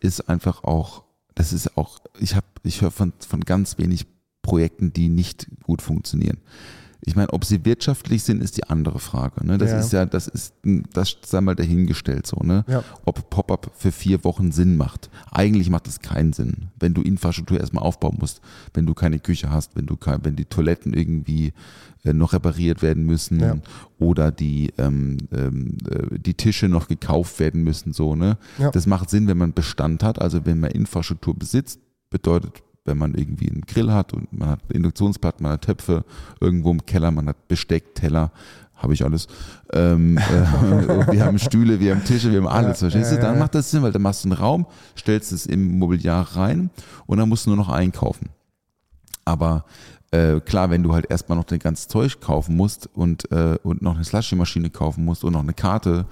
ist 0.00 0.28
einfach 0.28 0.64
auch, 0.64 1.04
das 1.34 1.52
ist 1.52 1.76
auch, 1.76 1.98
ich 2.18 2.34
habe, 2.34 2.46
ich 2.62 2.80
höre 2.82 2.90
von, 2.90 3.12
von 3.26 3.40
ganz 3.40 3.78
wenig 3.78 4.06
Projekten, 4.42 4.92
die 4.92 5.08
nicht 5.08 5.48
gut 5.62 5.82
funktionieren. 5.82 6.38
Ich 7.00 7.14
meine, 7.14 7.32
ob 7.32 7.44
sie 7.44 7.64
wirtschaftlich 7.64 8.24
sind, 8.24 8.42
ist 8.42 8.56
die 8.56 8.64
andere 8.64 8.98
Frage. 8.98 9.46
Ne? 9.46 9.56
Das 9.56 9.70
Ja. 9.70 9.78
ist 9.78 9.92
ja, 9.92 10.04
das 10.06 10.26
ist, 10.26 10.54
das 10.92 11.16
sei 11.24 11.40
mal 11.40 11.54
dahingestellt 11.54 12.26
so, 12.26 12.36
ne? 12.42 12.64
Ja. 12.66 12.82
Ob 13.04 13.30
Pop-up 13.30 13.70
für 13.76 13.92
vier 13.92 14.24
Wochen 14.24 14.50
Sinn 14.50 14.76
macht. 14.76 15.08
Eigentlich 15.30 15.70
macht 15.70 15.86
es 15.86 16.00
keinen 16.00 16.32
Sinn, 16.32 16.68
wenn 16.80 16.94
du 16.94 17.02
Infrastruktur 17.02 17.60
erstmal 17.60 17.84
aufbauen 17.84 18.16
musst, 18.20 18.40
wenn 18.74 18.84
du 18.84 18.94
keine 18.94 19.20
Küche 19.20 19.50
hast, 19.50 19.76
wenn 19.76 19.86
du 19.86 19.96
kein, 19.96 20.24
wenn 20.24 20.34
die 20.34 20.44
Toiletten 20.46 20.92
irgendwie 20.92 21.52
äh, 22.04 22.12
noch 22.12 22.32
repariert 22.32 22.82
werden 22.82 23.04
müssen 23.06 23.38
Ja. 23.40 23.56
oder 24.00 24.32
die, 24.32 24.72
ähm, 24.78 25.18
ähm, 25.32 25.78
äh, 25.88 26.18
die 26.18 26.34
Tische 26.34 26.68
noch 26.68 26.88
gekauft 26.88 27.38
werden 27.38 27.62
müssen, 27.62 27.92
so, 27.92 28.16
ne? 28.16 28.38
Ja. 28.58 28.70
Das 28.72 28.86
macht 28.86 29.08
Sinn, 29.08 29.28
wenn 29.28 29.38
man 29.38 29.52
Bestand 29.52 30.02
hat, 30.02 30.20
also 30.20 30.44
wenn 30.46 30.58
man 30.58 30.72
Infrastruktur 30.72 31.36
besitzt, 31.38 31.78
bedeutet, 32.10 32.62
wenn 32.88 32.98
man 32.98 33.14
irgendwie 33.14 33.48
einen 33.48 33.60
Grill 33.60 33.92
hat 33.92 34.12
und 34.12 34.32
man 34.32 34.48
hat 34.50 34.60
Induktionsplatten, 34.72 35.42
man 35.42 35.52
hat 35.52 35.62
Töpfe 35.62 36.04
irgendwo 36.40 36.70
im 36.70 36.84
Keller, 36.84 37.10
man 37.10 37.28
hat 37.28 37.46
Besteck, 37.46 37.94
Teller, 37.94 38.32
habe 38.74 38.94
ich 38.94 39.04
alles. 39.04 39.26
Ähm, 39.72 40.16
äh, 40.18 41.12
wir 41.12 41.24
haben 41.24 41.38
Stühle, 41.38 41.78
wir 41.78 41.94
haben 41.94 42.04
Tische, 42.04 42.30
wir 42.30 42.38
haben 42.38 42.48
alles, 42.48 42.80
Ja, 42.80 42.88
verstehst 42.88 43.12
ja, 43.12 43.16
du? 43.18 43.22
Dann 43.22 43.34
ja. 43.34 43.40
macht 43.40 43.54
das 43.54 43.70
Sinn, 43.70 43.82
weil 43.82 43.92
dann 43.92 44.02
machst 44.02 44.24
du 44.24 44.28
einen 44.30 44.38
Raum, 44.38 44.66
stellst 44.96 45.32
es 45.32 45.46
im 45.46 45.78
Mobiliar 45.78 46.36
rein 46.36 46.70
und 47.06 47.18
dann 47.18 47.28
musst 47.28 47.46
du 47.46 47.50
nur 47.50 47.58
noch 47.58 47.68
einkaufen. 47.68 48.30
Aber 49.24 49.64
äh, 50.10 50.40
klar, 50.40 50.70
wenn 50.70 50.82
du 50.82 50.94
halt 50.94 51.10
erstmal 51.10 51.36
noch 51.36 51.44
dein 51.44 51.58
ganzes 51.58 51.88
Zeug 51.88 52.20
kaufen 52.20 52.56
musst 52.56 52.88
und, 52.94 53.30
äh, 53.30 53.58
und 53.62 53.82
noch 53.82 53.94
eine 53.94 54.04
Slushy-Maschine 54.04 54.70
kaufen 54.70 55.04
musst 55.04 55.22
und 55.22 55.34
noch 55.34 55.42
eine 55.42 55.52
Karte 55.52 56.06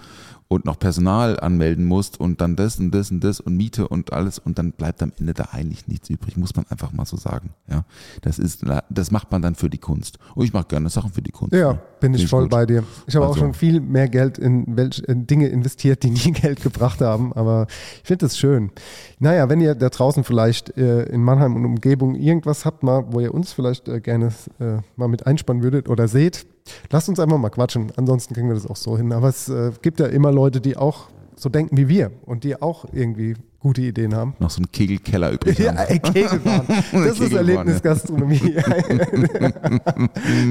und 0.49 0.65
noch 0.65 0.79
Personal 0.79 1.41
anmelden 1.41 1.85
musst 1.85 2.21
und 2.21 2.41
dann 2.41 2.55
das 2.55 2.79
und 2.79 2.93
das 2.93 3.11
und 3.11 3.23
das 3.25 3.41
und 3.41 3.57
Miete 3.57 3.89
und 3.89 4.13
alles 4.13 4.39
und 4.39 4.59
dann 4.59 4.73
bleibt 4.73 5.03
am 5.03 5.13
Ende 5.19 5.35
da 5.35 5.49
eigentlich 5.53 5.89
nichts 5.89 6.09
übrig, 6.09 6.37
muss 6.37 6.55
man 6.55 6.65
einfach 6.69 6.93
mal 6.93 7.05
so 7.05 7.17
sagen. 7.17 7.51
Ja, 7.69 7.85
das 8.23 8.39
ist, 8.39 8.65
das 8.89 9.11
macht 9.11 9.33
man 9.33 9.43
dann 9.43 9.57
für 9.57 9.69
die 9.69 9.79
Kunst. 9.79 10.19
Und 10.37 10.45
ich 10.45 10.53
mache 10.53 10.67
gerne 10.69 10.89
Sachen 10.89 11.11
für 11.11 11.23
die 11.23 11.33
Kunst. 11.33 11.53
Ja, 11.53 11.73
bin 12.01 12.15
ich 12.15 12.29
voll 12.29 12.43
gut. 12.45 12.51
bei 12.53 12.65
dir. 12.67 12.85
Ich 13.09 13.17
habe 13.17 13.25
auch 13.27 13.31
Also- 13.31 13.41
schon 13.41 13.55
viel 13.55 13.81
mehr 13.81 14.09
Geld 14.09 14.39
in, 14.39 14.77
welch, 14.77 15.01
in 15.01 15.27
Dinge 15.27 15.49
investiert, 15.49 16.03
die 16.05 16.11
nie 16.11 16.31
Geld 16.33 16.63
gebracht 16.63 17.01
haben, 17.01 17.33
aber 17.33 17.67
ich 18.03 18.07
finde 18.07 18.27
das 18.27 18.39
schön. 18.39 18.71
Naja, 19.19 19.49
wenn 19.49 19.61
ihr 19.61 19.75
da 19.75 19.89
draußen 19.89 20.23
vielleicht 20.23 20.77
äh, 20.77 21.05
in 21.05 21.23
Mannheim 21.23 21.57
und 21.57 21.65
Umgebung 21.65 22.15
irgendwas 22.15 22.65
habt, 22.65 22.83
mal, 22.85 23.05
wo 23.11 23.19
ihr 23.21 23.35
uns 23.35 23.53
vielleicht 23.53 23.89
äh, 23.89 24.01
gerne 24.01 24.29
äh, 24.61 24.79
mal 24.97 25.09
mit 25.09 25.27
einspannen 25.27 25.63
würdet 25.65 25.89
oder 25.89 26.07
seht, 26.07 26.47
lasst 26.91 27.09
uns 27.09 27.21
einfach 27.21 27.39
mal 27.39 27.51
quatschen. 27.51 27.93
Ansonsten 27.97 28.35
kriegen 28.35 28.49
wir 28.49 28.55
das 28.55 28.67
auch 28.67 28.77
so 28.77 28.97
hin. 28.97 29.13
Aber 29.13 29.29
es 29.29 29.49
äh, 29.49 29.73
gibt 29.83 30.01
ja 30.01 30.07
immer 30.07 30.33
Leute, 30.33 30.61
die 30.61 30.77
auch 30.77 31.09
so 31.37 31.49
denken 31.49 31.77
wie 31.77 31.89
wir 31.89 32.11
und 32.25 32.45
die 32.45 32.61
auch 32.61 32.87
irgendwie 32.93 33.35
gute 33.61 33.83
Ideen 33.83 34.15
haben. 34.15 34.35
Noch 34.39 34.51
so 34.51 34.63
ein 34.63 34.71
Kegelkeller 34.71 35.33
übrig. 35.33 35.59
Ja, 35.59 35.73
ey, 35.73 35.99
Kegelbahn. 35.99 36.67
Das 36.93 37.19
ist 37.19 37.33
Erlebnisgastronomie. 37.33 38.39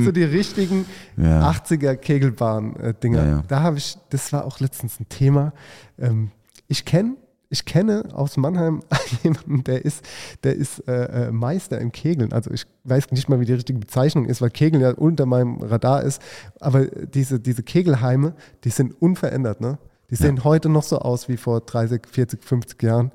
so 0.03 0.11
die 0.11 0.23
richtigen 0.23 0.85
Ja. 1.17 1.49
80er 1.51 1.95
Kegelbahn-Dinger. 1.95 3.23
Ja, 3.23 3.29
ja. 3.37 3.43
Da 3.47 3.61
habe 3.61 3.77
ich, 3.77 3.97
das 4.09 4.31
war 4.33 4.45
auch 4.45 4.59
letztens 4.59 4.99
ein 4.99 5.07
Thema. 5.09 5.53
Ähm, 5.97 6.31
ich 6.67 6.85
kenne 6.85 7.15
ich 7.55 7.63
kenne 7.65 8.03
aus 8.13 8.35
Mannheim 8.35 8.81
jemanden, 9.23 9.63
der 9.63 9.85
ist, 9.85 10.03
der 10.43 10.55
ist 10.55 10.79
äh, 10.89 11.27
äh, 11.27 11.31
Meister 11.31 11.79
im 11.79 11.91
Kegeln. 11.93 12.33
Also 12.33 12.51
ich 12.51 12.65
weiß 12.83 13.11
nicht 13.11 13.29
mal, 13.29 13.39
wie 13.39 13.45
die 13.45 13.53
richtige 13.53 13.79
Bezeichnung 13.79 14.25
ist, 14.25 14.41
weil 14.41 14.49
Kegeln 14.49 14.81
ja 14.81 14.91
unter 14.91 15.25
meinem 15.25 15.61
Radar 15.61 16.03
ist. 16.03 16.21
Aber 16.59 16.85
diese, 16.85 17.39
diese 17.39 17.63
Kegelheime, 17.63 18.35
die 18.65 18.69
sind 18.69 19.01
unverändert. 19.01 19.61
Ne? 19.61 19.77
Die 20.09 20.15
sehen 20.15 20.43
heute 20.43 20.67
noch 20.67 20.83
so 20.83 20.99
aus 20.99 21.29
wie 21.29 21.37
vor 21.37 21.61
30, 21.61 22.01
40, 22.11 22.43
50 22.43 22.83
Jahren. 22.83 23.11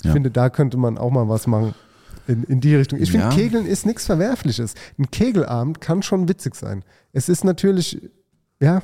Ich 0.00 0.06
Ja. 0.06 0.12
finde, 0.12 0.30
da 0.32 0.50
könnte 0.50 0.76
man 0.76 0.98
auch 0.98 1.10
mal 1.10 1.28
was 1.28 1.46
machen 1.46 1.74
in, 2.26 2.42
in 2.44 2.60
die 2.60 2.74
Richtung. 2.74 2.98
Ich 3.00 3.12
finde, 3.12 3.26
Ja. 3.26 3.32
Kegeln 3.32 3.64
ist 3.66 3.86
nichts 3.86 4.06
Verwerfliches. 4.06 4.74
Ein 4.98 5.10
Kegelabend 5.10 5.80
kann 5.80 6.02
schon 6.02 6.28
witzig 6.28 6.56
sein. 6.56 6.82
Es 7.12 7.28
ist 7.28 7.44
natürlich, 7.44 8.00
ja, 8.60 8.82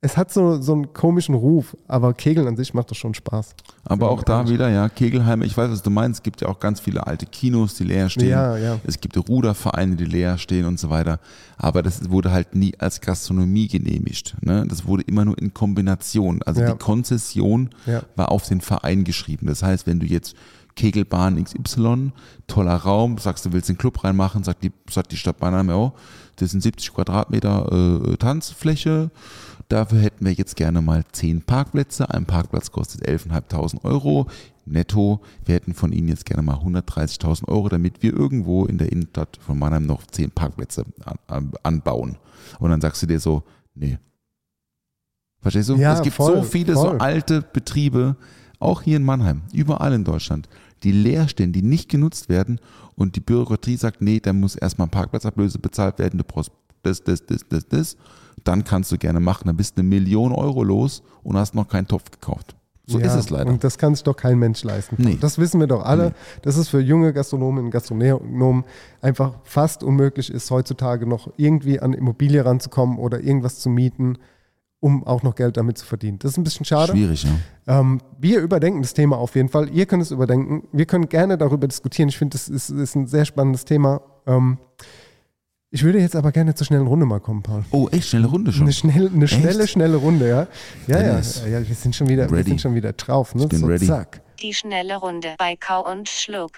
es 0.00 0.16
hat 0.16 0.32
so, 0.32 0.60
so 0.62 0.74
einen 0.74 0.92
komischen 0.92 1.34
Ruf, 1.34 1.76
aber 1.88 2.14
Kegeln 2.14 2.46
an 2.46 2.56
sich 2.56 2.72
macht 2.72 2.90
doch 2.90 2.94
schon 2.94 3.14
Spaß. 3.14 3.54
Aber 3.84 4.10
auch 4.10 4.22
da 4.22 4.48
wieder, 4.48 4.68
ja, 4.68 4.88
Kegelheime, 4.88 5.44
ich 5.44 5.56
weiß, 5.56 5.70
was 5.70 5.82
du 5.82 5.90
meinst, 5.90 6.20
es 6.20 6.22
gibt 6.22 6.40
ja 6.40 6.48
auch 6.48 6.60
ganz 6.60 6.78
viele 6.78 7.06
alte 7.06 7.26
Kinos, 7.26 7.74
die 7.74 7.82
leer 7.84 8.08
stehen. 8.08 8.28
Ja, 8.28 8.56
ja. 8.56 8.78
Es 8.84 9.00
gibt 9.00 9.16
Rudervereine, 9.28 9.96
die 9.96 10.04
leer 10.04 10.38
stehen 10.38 10.66
und 10.66 10.78
so 10.78 10.88
weiter. 10.90 11.18
Aber 11.56 11.82
das 11.82 12.10
wurde 12.10 12.30
halt 12.30 12.54
nie 12.54 12.74
als 12.78 13.00
Gastronomie 13.00 13.66
genehmigt. 13.66 14.36
Ne? 14.40 14.64
Das 14.68 14.86
wurde 14.86 15.02
immer 15.02 15.24
nur 15.24 15.36
in 15.36 15.52
Kombination. 15.52 16.42
Also 16.44 16.60
Ja. 16.60 16.72
die 16.72 16.78
Konzession 16.78 17.70
Ja. 17.86 18.02
war 18.14 18.30
auf 18.30 18.46
den 18.46 18.60
Verein 18.60 19.02
geschrieben. 19.02 19.46
Das 19.48 19.64
heißt, 19.64 19.86
wenn 19.88 19.98
du 19.98 20.06
jetzt 20.06 20.36
Kegelbahn 20.76 21.42
XY, 21.42 22.12
toller 22.46 22.76
Raum, 22.76 23.18
sagst 23.18 23.44
du 23.44 23.52
willst 23.52 23.68
den 23.68 23.78
Club 23.78 24.04
reinmachen, 24.04 24.44
sagt 24.44 24.62
die, 24.62 24.70
sagt 24.88 25.10
die 25.10 25.16
Stadt 25.16 25.40
Mannheim, 25.40 25.70
oh, 25.70 25.92
das 26.38 26.50
sind 26.50 26.62
70 26.62 26.94
Quadratmeter 26.94 28.10
äh, 28.12 28.16
Tanzfläche, 28.16 29.10
dafür 29.68 30.00
hätten 30.00 30.24
wir 30.24 30.32
jetzt 30.32 30.56
gerne 30.56 30.80
mal 30.80 31.04
10 31.12 31.42
Parkplätze, 31.42 32.10
ein 32.10 32.24
Parkplatz 32.24 32.72
kostet 32.72 33.06
11.500 33.06 33.84
Euro, 33.84 34.26
netto, 34.64 35.20
wir 35.44 35.54
hätten 35.54 35.74
von 35.74 35.92
Ihnen 35.92 36.08
jetzt 36.08 36.26
gerne 36.26 36.42
mal 36.42 36.56
130.000 36.56 37.48
Euro, 37.48 37.68
damit 37.68 38.02
wir 38.02 38.12
irgendwo 38.12 38.66
in 38.66 38.78
der 38.78 38.92
Innenstadt 38.92 39.38
von 39.40 39.58
Mannheim 39.58 39.86
noch 39.86 40.06
10 40.06 40.30
Parkplätze 40.30 40.84
an, 41.04 41.16
an, 41.26 41.52
anbauen. 41.62 42.16
Und 42.58 42.70
dann 42.70 42.80
sagst 42.80 43.02
du 43.02 43.06
dir 43.06 43.20
so, 43.20 43.42
nee. 43.74 43.98
Verstehst 45.40 45.68
du? 45.68 45.76
Ja, 45.76 45.94
es 45.94 46.02
gibt 46.02 46.16
voll, 46.16 46.36
so 46.36 46.42
viele 46.42 46.74
voll. 46.74 46.92
so 46.92 46.98
alte 46.98 47.42
Betriebe, 47.42 48.16
auch 48.58 48.82
hier 48.82 48.96
in 48.96 49.04
Mannheim, 49.04 49.42
überall 49.52 49.92
in 49.92 50.04
Deutschland, 50.04 50.48
die 50.82 50.92
leer 50.92 51.28
stehen, 51.28 51.52
die 51.52 51.62
nicht 51.62 51.88
genutzt 51.88 52.28
werden 52.28 52.60
und 52.98 53.14
die 53.14 53.20
Bürokratie 53.20 53.76
sagt, 53.76 54.02
nee, 54.02 54.20
da 54.20 54.32
muss 54.32 54.56
erstmal 54.56 54.88
Parkplatzablöse 54.88 55.58
bezahlt 55.58 55.98
werden, 55.98 56.18
du 56.18 56.24
brauchst 56.24 56.50
das, 56.82 57.02
das, 57.02 57.24
das, 57.24 57.42
das, 57.48 57.68
das, 57.68 57.96
dann 58.44 58.64
kannst 58.64 58.90
du 58.92 58.98
gerne 58.98 59.20
machen, 59.20 59.44
dann 59.46 59.56
bist 59.56 59.76
du 59.76 59.80
eine 59.80 59.88
Million 59.88 60.32
Euro 60.32 60.62
los 60.64 61.02
und 61.22 61.36
hast 61.36 61.54
noch 61.54 61.68
keinen 61.68 61.86
Topf 61.86 62.10
gekauft. 62.10 62.56
So 62.86 62.98
Ja, 62.98 63.06
ist 63.06 63.14
es 63.14 63.30
leider. 63.30 63.50
Und 63.50 63.62
das 63.62 63.76
kann 63.76 63.94
sich 63.94 64.02
doch 64.02 64.16
kein 64.16 64.38
Mensch 64.38 64.64
leisten. 64.64 64.96
Nee. 64.98 65.18
Das 65.20 65.38
wissen 65.38 65.60
wir 65.60 65.66
doch 65.66 65.84
alle. 65.84 66.06
Nee. 66.06 66.14
Das 66.42 66.56
ist 66.56 66.70
für 66.70 66.80
junge 66.80 67.12
Gastronomen 67.12 67.66
und 67.66 67.70
Gastronomen 67.70 68.64
einfach 69.02 69.34
fast 69.44 69.82
unmöglich 69.84 70.30
ist, 70.30 70.50
heutzutage 70.50 71.06
noch 71.06 71.30
irgendwie 71.36 71.80
an 71.80 71.92
Immobilie 71.92 72.44
ranzukommen 72.44 72.98
oder 72.98 73.20
irgendwas 73.20 73.58
zu 73.58 73.68
mieten, 73.68 74.16
um 74.80 75.04
auch 75.04 75.22
noch 75.22 75.34
Geld 75.34 75.56
damit 75.56 75.78
zu 75.78 75.86
verdienen. 75.86 76.18
Das 76.18 76.32
ist 76.32 76.38
ein 76.38 76.44
bisschen 76.44 76.64
schade. 76.64 76.92
Schwierig, 76.92 77.24
ja. 77.24 77.80
Ähm, 77.80 78.00
wir 78.18 78.40
überdenken 78.40 78.82
das 78.82 78.94
Thema 78.94 79.18
auf 79.18 79.34
jeden 79.34 79.48
Fall. 79.48 79.68
Ihr 79.70 79.86
könnt 79.86 80.02
es 80.02 80.10
überdenken. 80.10 80.68
Wir 80.72 80.86
können 80.86 81.08
gerne 81.08 81.36
darüber 81.36 81.66
diskutieren. 81.66 82.08
Ich 82.08 82.18
finde, 82.18 82.34
das 82.36 82.48
ist, 82.48 82.70
ist 82.70 82.94
ein 82.94 83.06
sehr 83.06 83.24
spannendes 83.24 83.64
Thema. 83.64 84.00
Ähm, 84.26 84.58
ich 85.70 85.82
würde 85.82 86.00
jetzt 86.00 86.16
aber 86.16 86.32
gerne 86.32 86.54
zur 86.54 86.66
schnellen 86.66 86.86
Runde 86.86 87.04
mal 87.04 87.20
kommen, 87.20 87.42
Paul. 87.42 87.64
Oh, 87.72 87.88
echt 87.90 88.08
schnelle 88.08 88.28
Runde 88.28 88.52
schon. 88.52 88.62
Eine, 88.62 88.72
schnell, 88.72 89.10
eine 89.12 89.28
schnelle, 89.28 89.68
schnelle 89.68 89.96
Runde, 89.96 90.28
ja. 90.28 90.46
Ja, 90.86 91.00
ja, 91.02 91.20
ja, 91.20 91.46
ja, 91.58 91.68
wir 91.68 91.74
sind 91.74 91.94
schon 91.94 92.08
wieder, 92.08 92.30
wir 92.30 92.44
sind 92.44 92.60
schon 92.60 92.74
wieder 92.74 92.92
drauf. 92.94 93.34
Ne? 93.34 93.42
Ich 93.42 93.48
bin 93.48 93.58
so, 93.58 93.66
ready. 93.66 93.86
Zack. 93.86 94.22
Die 94.40 94.54
schnelle 94.54 94.96
Runde 94.96 95.34
bei 95.36 95.56
Kau 95.56 95.90
und 95.90 96.08
Schluck. 96.08 96.52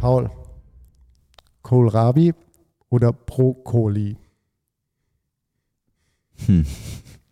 Paul, 0.00 0.30
Kohlrabi 1.62 2.34
oder 2.88 3.12
Brokkoli? 3.12 4.16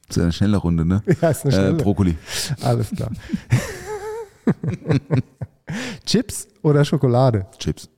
Das 0.08 0.16
ist 0.16 0.22
eine 0.22 0.32
schnelle 0.32 0.56
Runde, 0.56 0.84
ne? 0.84 1.02
Ja, 1.20 1.30
ist 1.30 1.44
eine 1.44 1.54
Äh, 1.54 1.56
schnelle. 1.56 1.74
Brokkoli. 1.74 2.16
Alles 2.62 2.90
klar. 2.90 3.10
Chips 6.04 6.48
oder 6.62 6.84
Schokolade? 6.84 7.46
Chips. 7.58 7.88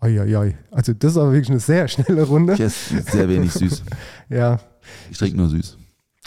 Oi, 0.00 0.18
oi, 0.20 0.36
oi. 0.36 0.54
Also 0.70 0.92
das 0.94 1.12
ist 1.12 1.18
aber 1.18 1.32
wirklich 1.32 1.50
eine 1.50 1.60
sehr 1.60 1.86
schnelle 1.88 2.22
Runde. 2.22 2.54
Ich 2.54 2.60
esse 2.60 3.02
sehr 3.02 3.28
wenig 3.28 3.52
süß. 3.52 3.82
Ja. 4.28 4.58
Ich 5.10 5.18
trinke 5.18 5.36
nur 5.36 5.48
süß. 5.48 5.76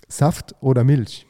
Saft 0.07 0.53
oder 0.61 0.83
Milch? 0.83 1.25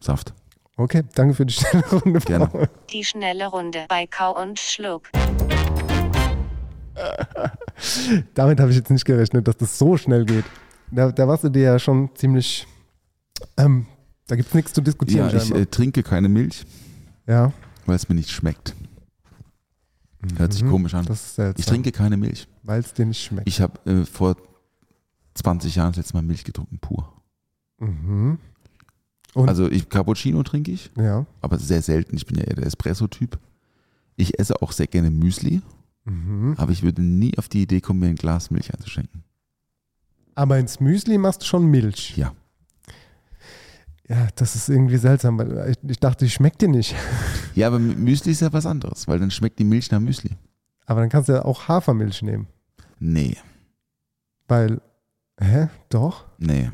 Saft. 0.00 0.32
Okay, 0.76 1.02
danke 1.14 1.34
für 1.34 1.46
die 1.46 1.52
schnelle 1.52 1.84
Runde. 1.90 2.18
Gerne. 2.20 2.46
Paul. 2.46 2.68
Die 2.90 3.04
schnelle 3.04 3.46
Runde 3.46 3.84
bei 3.88 4.06
Kau 4.06 4.40
und 4.40 4.58
Schluck. 4.58 5.08
Damit 8.34 8.60
habe 8.60 8.70
ich 8.70 8.76
jetzt 8.76 8.90
nicht 8.90 9.04
gerechnet, 9.04 9.46
dass 9.46 9.56
das 9.58 9.78
so 9.78 9.96
schnell 9.96 10.24
geht. 10.24 10.44
Da, 10.92 11.10
da 11.10 11.26
warst 11.26 11.44
du 11.44 11.48
dir 11.48 11.62
ja 11.62 11.78
schon 11.78 12.10
ziemlich. 12.14 12.66
Ähm, 13.56 13.86
da 14.26 14.36
gibt 14.36 14.48
es 14.48 14.54
nichts 14.54 14.72
zu 14.72 14.80
diskutieren. 14.80 15.30
Ja, 15.30 15.36
ich 15.36 15.50
äh, 15.54 15.66
trinke 15.66 16.02
keine 16.02 16.28
Milch, 16.28 16.64
ja, 17.26 17.52
weil 17.86 17.96
es 17.96 18.08
mir 18.08 18.14
nicht 18.14 18.30
schmeckt. 18.30 18.74
Hört 20.36 20.52
sich 20.52 20.62
Mhm. 20.62 20.70
komisch 20.70 20.94
an. 20.94 21.04
das 21.04 21.20
ist 21.24 21.34
seltsam. 21.34 21.60
Ich 21.60 21.66
trinke 21.66 21.90
keine 21.92 22.16
Milch. 22.16 22.46
Weil 22.62 22.80
es 22.80 22.92
dir 22.94 23.04
nicht 23.06 23.20
schmeckt. 23.22 23.48
Ich 23.48 23.60
habe 23.60 23.78
äh, 23.90 24.04
vor 24.04 24.36
20 25.34 25.74
Jahren 25.74 25.88
das 25.90 25.96
letzte 25.96 26.14
Mal 26.14 26.22
Milch 26.22 26.44
getrunken, 26.44 26.78
pur. 26.78 27.12
Mhm. 27.78 28.38
Und- 29.34 29.48
Also 29.48 29.68
ich, 29.68 29.88
Cappuccino 29.88 30.42
trinke 30.44 30.70
ich, 30.70 30.90
Ja. 30.96 31.26
aber 31.40 31.58
sehr 31.58 31.82
selten. 31.82 32.16
Ich 32.16 32.26
bin 32.26 32.36
ja 32.38 32.44
eher 32.44 32.54
der 32.56 32.66
Espresso-Typ. 32.66 33.38
Ich 34.14 34.38
esse 34.38 34.60
auch 34.62 34.70
sehr 34.72 34.86
gerne 34.86 35.10
Müsli, 35.10 35.62
Mhm. 36.04 36.54
aber 36.58 36.70
ich 36.70 36.82
würde 36.84 37.02
nie 37.02 37.36
auf 37.38 37.48
die 37.48 37.62
Idee 37.62 37.80
kommen, 37.80 37.98
mir 38.00 38.08
ein 38.08 38.14
Glas 38.16 38.50
Milch 38.50 38.72
einzuschenken. 38.72 39.24
Aber 40.34 40.58
ins 40.58 40.80
Müsli 40.80 41.18
machst 41.18 41.42
du 41.42 41.46
schon 41.46 41.66
Milch. 41.66 42.16
Ja. 42.16 42.32
Ja, 44.08 44.28
das 44.34 44.56
ist 44.56 44.68
irgendwie 44.68 44.96
seltsam, 44.96 45.38
weil 45.38 45.70
ich, 45.70 45.90
ich 45.90 46.00
dachte, 46.00 46.24
die 46.24 46.30
schmeckt 46.30 46.60
dir 46.62 46.68
nicht. 46.68 46.94
Ja, 47.54 47.66
aber 47.66 47.78
Müsli 47.78 48.32
ist 48.32 48.40
ja 48.40 48.50
was 48.54 48.64
anderes, 48.64 49.06
weil 49.08 49.18
dann 49.18 49.30
schmeckt 49.30 49.58
die 49.58 49.64
Milch 49.64 49.90
nach 49.90 50.00
Müsli. 50.00 50.30
Aber 50.86 51.00
dann 51.00 51.10
kannst 51.10 51.28
du 51.28 51.34
ja 51.34 51.44
auch 51.44 51.68
Hafermilch 51.68 52.22
nehmen. 52.22 52.46
Nee, 52.98 53.36
Weil, 54.48 54.80
hä? 55.38 55.68
Doch? 55.90 56.24
nee. 56.38 56.70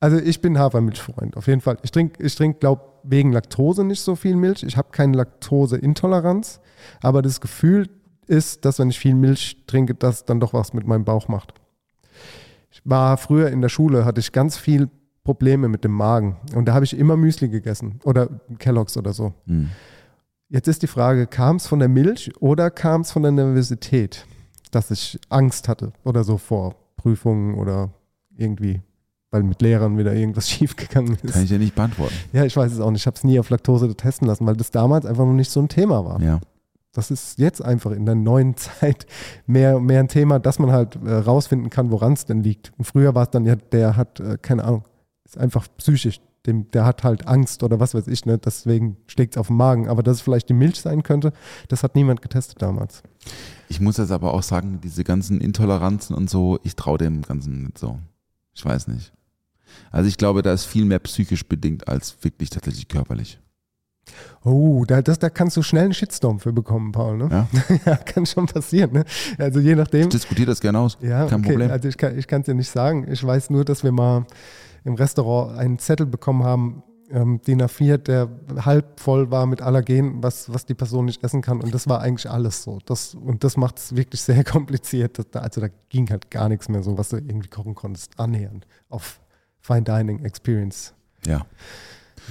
Also 0.00 0.18
ich 0.18 0.42
bin 0.42 0.58
Hafermilchfreund, 0.58 1.38
auf 1.38 1.46
jeden 1.46 1.62
Fall. 1.62 1.78
Ich 1.82 1.90
trinke, 1.90 2.22
ich 2.22 2.34
trink, 2.34 2.60
glaube 2.60 2.82
wegen 3.04 3.32
Laktose 3.32 3.84
nicht 3.84 4.02
so 4.02 4.14
viel 4.16 4.36
Milch. 4.36 4.62
Ich 4.62 4.76
habe 4.76 4.88
keine 4.90 5.16
Laktoseintoleranz, 5.16 6.60
aber 7.00 7.22
das 7.22 7.40
Gefühl 7.40 7.88
ist, 8.26 8.66
dass 8.66 8.78
wenn 8.78 8.90
ich 8.90 8.98
viel 8.98 9.14
Milch 9.14 9.64
trinke, 9.66 9.94
das 9.94 10.26
dann 10.26 10.40
doch 10.40 10.52
was 10.52 10.74
mit 10.74 10.86
meinem 10.86 11.06
Bauch 11.06 11.28
macht. 11.28 11.54
Ich 12.74 12.80
war 12.84 13.16
früher 13.18 13.50
in 13.50 13.60
der 13.60 13.68
Schule, 13.68 14.04
hatte 14.04 14.20
ich 14.20 14.32
ganz 14.32 14.56
viel 14.56 14.88
Probleme 15.22 15.68
mit 15.68 15.84
dem 15.84 15.92
Magen 15.92 16.38
und 16.56 16.66
da 16.66 16.74
habe 16.74 16.84
ich 16.84 16.98
immer 16.98 17.16
Müsli 17.16 17.48
gegessen 17.48 18.00
oder 18.02 18.28
Kelloggs 18.58 18.96
oder 18.96 19.12
so. 19.12 19.32
Hm. 19.46 19.70
Jetzt 20.48 20.66
ist 20.66 20.82
die 20.82 20.88
Frage, 20.88 21.28
kam 21.28 21.56
es 21.56 21.68
von 21.68 21.78
der 21.78 21.88
Milch 21.88 22.32
oder 22.40 22.70
kam 22.70 23.02
es 23.02 23.12
von 23.12 23.22
der 23.22 23.30
Nervosität, 23.30 24.26
dass 24.72 24.90
ich 24.90 25.20
Angst 25.28 25.68
hatte 25.68 25.92
oder 26.02 26.24
so 26.24 26.36
vor 26.36 26.74
Prüfungen 26.96 27.54
oder 27.54 27.90
irgendwie, 28.36 28.82
weil 29.30 29.44
mit 29.44 29.62
Lehrern 29.62 29.96
wieder 29.96 30.12
irgendwas 30.12 30.50
schiefgegangen 30.50 31.16
ist. 31.22 31.32
Kann 31.32 31.44
ich 31.44 31.50
ja 31.50 31.58
nicht 31.58 31.76
beantworten. 31.76 32.14
Ja, 32.32 32.44
ich 32.44 32.56
weiß 32.56 32.72
es 32.72 32.80
auch 32.80 32.90
nicht. 32.90 33.02
Ich 33.02 33.06
habe 33.06 33.16
es 33.16 33.22
nie 33.22 33.38
auf 33.38 33.50
Laktose 33.50 33.94
testen 33.94 34.26
lassen, 34.26 34.46
weil 34.46 34.56
das 34.56 34.72
damals 34.72 35.06
einfach 35.06 35.24
noch 35.24 35.32
nicht 35.32 35.50
so 35.50 35.60
ein 35.60 35.68
Thema 35.68 36.04
war. 36.04 36.20
Ja. 36.20 36.40
Das 36.94 37.10
ist 37.10 37.38
jetzt 37.38 37.62
einfach 37.62 37.90
in 37.90 38.06
der 38.06 38.14
neuen 38.14 38.56
Zeit 38.56 39.06
mehr, 39.46 39.78
mehr 39.80 40.00
ein 40.00 40.08
Thema, 40.08 40.38
dass 40.38 40.58
man 40.58 40.72
halt 40.72 40.96
äh, 41.04 41.12
rausfinden 41.12 41.68
kann, 41.68 41.90
woran 41.90 42.14
es 42.14 42.24
denn 42.24 42.42
liegt. 42.42 42.72
Und 42.78 42.86
früher 42.86 43.14
war 43.14 43.24
es 43.24 43.30
dann 43.30 43.44
ja, 43.44 43.56
der 43.56 43.96
hat, 43.96 44.20
äh, 44.20 44.38
keine 44.40 44.64
Ahnung, 44.64 44.84
ist 45.24 45.36
einfach 45.36 45.66
psychisch. 45.76 46.20
Dem, 46.46 46.70
der 46.72 46.84
hat 46.84 47.04
halt 47.04 47.26
Angst 47.26 47.62
oder 47.62 47.80
was 47.80 47.94
weiß 47.94 48.06
ich, 48.06 48.26
ne? 48.26 48.36
deswegen 48.36 48.98
schlägt 49.06 49.34
es 49.34 49.40
auf 49.40 49.46
den 49.46 49.56
Magen. 49.56 49.88
Aber 49.88 50.02
dass 50.02 50.18
es 50.18 50.22
vielleicht 50.22 50.50
die 50.50 50.54
Milch 50.54 50.78
sein 50.78 51.02
könnte, 51.02 51.32
das 51.68 51.82
hat 51.82 51.94
niemand 51.94 52.20
getestet 52.20 52.60
damals. 52.60 53.02
Ich 53.68 53.80
muss 53.80 53.96
jetzt 53.96 54.10
aber 54.10 54.34
auch 54.34 54.42
sagen, 54.42 54.78
diese 54.82 55.04
ganzen 55.04 55.40
Intoleranzen 55.40 56.14
und 56.14 56.28
so, 56.28 56.58
ich 56.62 56.76
traue 56.76 56.98
dem 56.98 57.22
Ganzen 57.22 57.62
nicht 57.62 57.78
so. 57.78 57.98
Ich 58.52 58.62
weiß 58.62 58.88
nicht. 58.88 59.14
Also 59.90 60.06
ich 60.06 60.18
glaube, 60.18 60.42
da 60.42 60.52
ist 60.52 60.66
viel 60.66 60.84
mehr 60.84 60.98
psychisch 60.98 61.46
bedingt 61.46 61.88
als 61.88 62.22
wirklich 62.22 62.50
tatsächlich 62.50 62.88
körperlich. 62.88 63.40
Oh, 64.44 64.84
da, 64.86 65.00
das, 65.02 65.18
da 65.18 65.30
kannst 65.30 65.56
du 65.56 65.62
schnell 65.62 65.84
einen 65.84 65.94
Shitstorm 65.94 66.38
für 66.38 66.52
bekommen, 66.52 66.92
Paul. 66.92 67.16
Ne? 67.16 67.28
Ja? 67.30 67.48
Ja, 67.86 67.96
kann 67.96 68.26
schon 68.26 68.46
passieren. 68.46 68.92
Ne? 68.92 69.04
Also 69.38 69.60
je 69.60 69.74
nachdem. 69.74 70.02
Ich 70.02 70.08
diskutiere 70.08 70.46
das 70.48 70.60
gerne 70.60 70.78
aus. 70.78 70.98
Ja, 71.00 71.26
Kein 71.26 71.40
okay. 71.40 71.48
Problem. 71.50 71.70
Also 71.70 71.88
ich 71.88 71.96
kann 71.96 72.40
es 72.40 72.44
dir 72.46 72.54
nicht 72.54 72.70
sagen. 72.70 73.06
Ich 73.10 73.24
weiß 73.24 73.50
nur, 73.50 73.64
dass 73.64 73.82
wir 73.84 73.92
mal 73.92 74.26
im 74.84 74.94
Restaurant 74.94 75.58
einen 75.58 75.78
Zettel 75.78 76.06
bekommen 76.06 76.44
haben, 76.44 76.82
ähm, 77.10 77.40
DIN 77.46 77.62
A4, 77.62 77.96
der 77.98 78.28
halb 78.64 78.98
voll 79.00 79.30
war 79.30 79.46
mit 79.46 79.62
Allergen, 79.62 80.22
was, 80.22 80.52
was 80.52 80.66
die 80.66 80.74
Person 80.74 81.04
nicht 81.06 81.22
essen 81.24 81.42
kann. 81.42 81.60
Und 81.60 81.72
das 81.74 81.88
war 81.88 82.00
eigentlich 82.00 82.30
alles 82.30 82.62
so. 82.62 82.78
Das, 82.86 83.14
und 83.14 83.44
das 83.44 83.56
macht 83.56 83.78
es 83.78 83.96
wirklich 83.96 84.20
sehr 84.22 84.44
kompliziert. 84.44 85.18
Da- 85.32 85.40
also 85.40 85.60
da 85.62 85.68
ging 85.88 86.10
halt 86.10 86.30
gar 86.30 86.48
nichts 86.48 86.68
mehr 86.68 86.82
so, 86.82 86.98
was 86.98 87.10
du 87.10 87.16
irgendwie 87.16 87.48
kochen 87.48 87.74
konntest, 87.74 88.18
annähernd 88.18 88.66
auf 88.90 89.20
Fine 89.60 89.82
Dining 89.82 90.24
Experience. 90.24 90.92
Ja. 91.26 91.46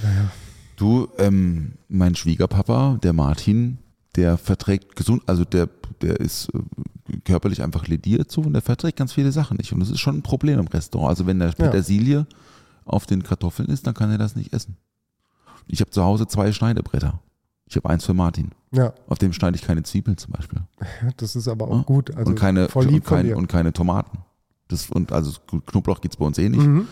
Naja. 0.02 0.30
Du, 0.76 1.08
ähm, 1.18 1.72
mein 1.88 2.14
Schwiegerpapa, 2.14 2.98
der 3.02 3.12
Martin, 3.12 3.78
der 4.16 4.36
verträgt 4.38 4.96
gesund, 4.96 5.22
also 5.26 5.44
der, 5.44 5.68
der 6.02 6.18
ist 6.20 6.48
äh, 6.54 7.18
körperlich 7.24 7.62
einfach 7.62 7.86
lediert 7.86 8.30
so 8.30 8.40
und 8.42 8.52
der 8.52 8.62
verträgt 8.62 8.98
ganz 8.98 9.12
viele 9.12 9.32
Sachen 9.32 9.56
nicht. 9.56 9.72
Und 9.72 9.80
das 9.80 9.90
ist 9.90 10.00
schon 10.00 10.16
ein 10.18 10.22
Problem 10.22 10.58
im 10.58 10.66
Restaurant. 10.66 11.10
Also 11.10 11.26
wenn 11.26 11.38
da 11.38 11.50
Petersilie 11.50 12.26
auf 12.84 13.06
den 13.06 13.22
Kartoffeln 13.22 13.68
ist, 13.68 13.86
dann 13.86 13.94
kann 13.94 14.10
er 14.10 14.18
das 14.18 14.36
nicht 14.36 14.52
essen. 14.52 14.76
Ich 15.66 15.80
habe 15.80 15.90
zu 15.90 16.02
Hause 16.02 16.26
zwei 16.26 16.52
Schneidebretter. 16.52 17.20
Ich 17.66 17.76
habe 17.76 17.88
eins 17.88 18.04
für 18.04 18.14
Martin. 18.14 18.50
Ja, 18.72 18.92
Auf 19.08 19.18
dem 19.18 19.32
schneide 19.32 19.56
ich 19.56 19.62
keine 19.62 19.82
Zwiebeln 19.84 20.18
zum 20.18 20.32
Beispiel. 20.32 20.60
das 21.16 21.34
ist 21.34 21.48
aber 21.48 21.68
auch 21.68 21.78
Ja. 21.78 21.82
gut. 21.82 22.14
Also 22.14 22.30
und, 22.30 22.38
keine, 22.38 22.68
voll 22.68 22.84
lieb 22.86 23.04
und, 23.04 23.04
kein, 23.06 23.34
und 23.34 23.46
keine 23.48 23.72
Tomaten. 23.72 24.18
Das, 24.68 24.90
und 24.90 25.12
also 25.12 25.32
Knoblauch 25.66 26.00
gibt's 26.00 26.16
bei 26.18 26.26
uns 26.26 26.36
eh 26.38 26.48
nicht. 26.48 26.62
Mhm. 26.66 26.88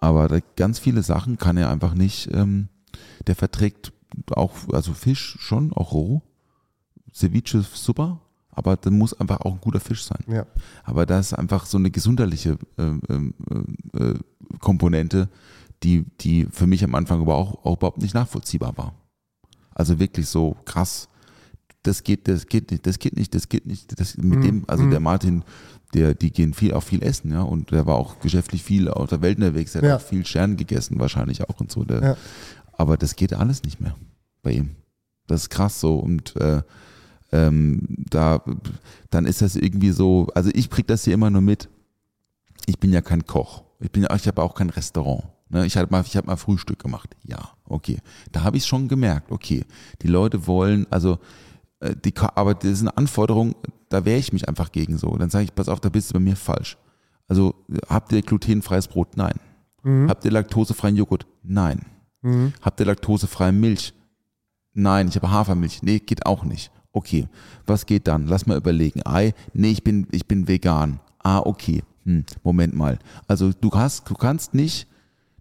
Aber 0.00 0.40
ganz 0.56 0.78
viele 0.78 1.02
Sachen 1.02 1.38
kann 1.38 1.56
er 1.56 1.70
einfach 1.70 1.94
nicht, 1.94 2.28
ähm, 2.32 2.68
der 3.26 3.34
verträgt 3.34 3.92
auch, 4.30 4.52
also 4.72 4.92
Fisch 4.94 5.36
schon, 5.40 5.72
auch 5.72 5.92
roh. 5.92 6.22
Ceviche 7.12 7.62
super, 7.62 8.20
aber 8.50 8.76
dann 8.76 8.96
muss 8.98 9.18
einfach 9.18 9.40
auch 9.40 9.52
ein 9.54 9.60
guter 9.60 9.80
Fisch 9.80 10.04
sein. 10.04 10.22
Ja. 10.28 10.46
Aber 10.84 11.06
da 11.06 11.18
ist 11.18 11.32
einfach 11.32 11.66
so 11.66 11.78
eine 11.78 11.90
gesundheitliche 11.90 12.58
ähm, 12.78 13.00
ähm, 13.08 13.34
äh, 13.98 14.14
Komponente, 14.60 15.28
die, 15.82 16.04
die 16.20 16.46
für 16.50 16.66
mich 16.66 16.82
am 16.84 16.94
Anfang 16.94 17.20
aber 17.20 17.34
auch, 17.36 17.64
auch 17.64 17.76
überhaupt 17.76 17.98
nicht 18.02 18.14
nachvollziehbar 18.14 18.76
war. 18.76 18.94
Also 19.74 19.98
wirklich 19.98 20.28
so 20.28 20.56
krass. 20.64 21.08
Das 21.82 22.02
geht, 22.02 22.26
das 22.28 22.46
geht 22.46 22.70
nicht, 22.70 22.86
das 22.86 22.98
geht 22.98 23.16
nicht, 23.16 23.34
das 23.34 23.48
geht 23.48 23.66
nicht. 23.66 23.98
Das, 24.00 24.16
mit 24.16 24.38
Mhm. 24.38 24.42
dem, 24.42 24.64
also 24.66 24.84
Mhm. 24.84 24.90
der 24.90 25.00
Martin, 25.00 25.44
der, 25.94 26.14
die 26.14 26.32
gehen 26.32 26.52
viel, 26.52 26.72
auch 26.74 26.82
viel 26.82 27.02
essen, 27.02 27.30
ja. 27.30 27.42
Und 27.42 27.70
der 27.70 27.86
war 27.86 27.94
auch 27.96 28.18
geschäftlich 28.20 28.62
viel 28.62 28.88
auf 28.88 29.08
der 29.08 29.22
Welt 29.22 29.36
unterwegs, 29.38 29.72
der 29.72 29.82
Ja. 29.84 29.92
hat 29.94 30.00
auch 30.02 30.06
viel 30.06 30.26
Stern 30.26 30.56
gegessen, 30.56 30.98
wahrscheinlich 30.98 31.48
auch 31.48 31.60
und 31.60 31.70
so. 31.70 31.84
Der, 31.84 32.02
Ja. 32.02 32.16
Aber 32.76 32.96
das 32.96 33.16
geht 33.16 33.34
alles 33.34 33.62
nicht 33.62 33.80
mehr 33.80 33.96
bei 34.42 34.52
ihm. 34.52 34.76
Das 35.26 35.42
ist 35.42 35.50
krass 35.50 35.80
so. 35.80 35.96
Und 35.98 36.36
äh, 36.36 36.62
ähm, 37.32 37.82
da, 38.10 38.42
dann 39.10 39.26
ist 39.26 39.42
das 39.42 39.56
irgendwie 39.56 39.90
so, 39.90 40.28
also 40.34 40.50
ich 40.54 40.70
krieg 40.70 40.86
das 40.86 41.04
hier 41.04 41.14
immer 41.14 41.30
nur 41.30 41.42
mit. 41.42 41.68
Ich 42.66 42.78
bin 42.78 42.92
ja 42.92 43.00
kein 43.00 43.26
Koch. 43.26 43.64
Ich 43.80 43.90
bin, 43.90 44.06
ich 44.14 44.26
habe 44.26 44.42
auch 44.42 44.54
kein 44.54 44.70
Restaurant. 44.70 45.24
Ne? 45.48 45.66
Ich 45.66 45.76
habe 45.76 45.90
mal, 45.90 46.02
ich 46.06 46.16
habe 46.16 46.26
mal 46.26 46.36
Frühstück 46.36 46.78
gemacht. 46.78 47.16
Ja, 47.24 47.50
okay. 47.64 47.98
Da 48.32 48.42
habe 48.42 48.56
ich 48.56 48.66
schon 48.66 48.88
gemerkt, 48.88 49.30
okay, 49.30 49.64
die 50.02 50.08
Leute 50.08 50.46
wollen, 50.46 50.86
also 50.90 51.18
äh, 51.80 51.94
die, 51.96 52.14
aber 52.16 52.54
das 52.54 52.70
ist 52.70 52.80
eine 52.80 52.96
Anforderung, 52.96 53.54
da 53.88 54.04
wehre 54.04 54.18
ich 54.18 54.32
mich 54.32 54.48
einfach 54.48 54.72
gegen 54.72 54.98
so. 54.98 55.16
Dann 55.16 55.30
sage 55.30 55.44
ich, 55.44 55.54
pass 55.54 55.68
auf, 55.68 55.80
da 55.80 55.88
bist 55.88 56.10
du 56.10 56.14
bei 56.14 56.20
mir 56.20 56.36
falsch. 56.36 56.76
Also 57.28 57.54
habt 57.88 58.12
ihr 58.12 58.22
glutenfreies 58.22 58.88
Brot? 58.88 59.16
Nein. 59.16 59.38
Habt 60.08 60.24
ihr 60.24 60.30
laktosefreien 60.30 60.96
Joghurt? 60.96 61.26
Nein. 61.42 61.86
Mhm. 62.26 62.52
Habt 62.60 62.80
ihr 62.80 62.86
laktosefreie 62.86 63.52
Milch? 63.52 63.94
Nein, 64.74 65.08
ich 65.08 65.14
habe 65.14 65.30
Hafermilch. 65.30 65.82
Nee, 65.82 66.00
geht 66.00 66.26
auch 66.26 66.44
nicht. 66.44 66.72
Okay, 66.92 67.28
was 67.66 67.86
geht 67.86 68.08
dann? 68.08 68.26
Lass 68.26 68.46
mal 68.46 68.56
überlegen. 68.56 69.02
Ei, 69.06 69.32
nee, 69.52 69.70
ich 69.70 69.84
bin, 69.84 70.08
ich 70.10 70.26
bin 70.26 70.48
vegan. 70.48 70.98
Ah, 71.22 71.38
okay. 71.38 71.82
Hm, 72.04 72.24
Moment 72.42 72.74
mal. 72.74 72.98
Also 73.28 73.52
du 73.52 73.70
hast, 73.70 74.10
du 74.10 74.14
kannst 74.14 74.54
nicht, 74.54 74.88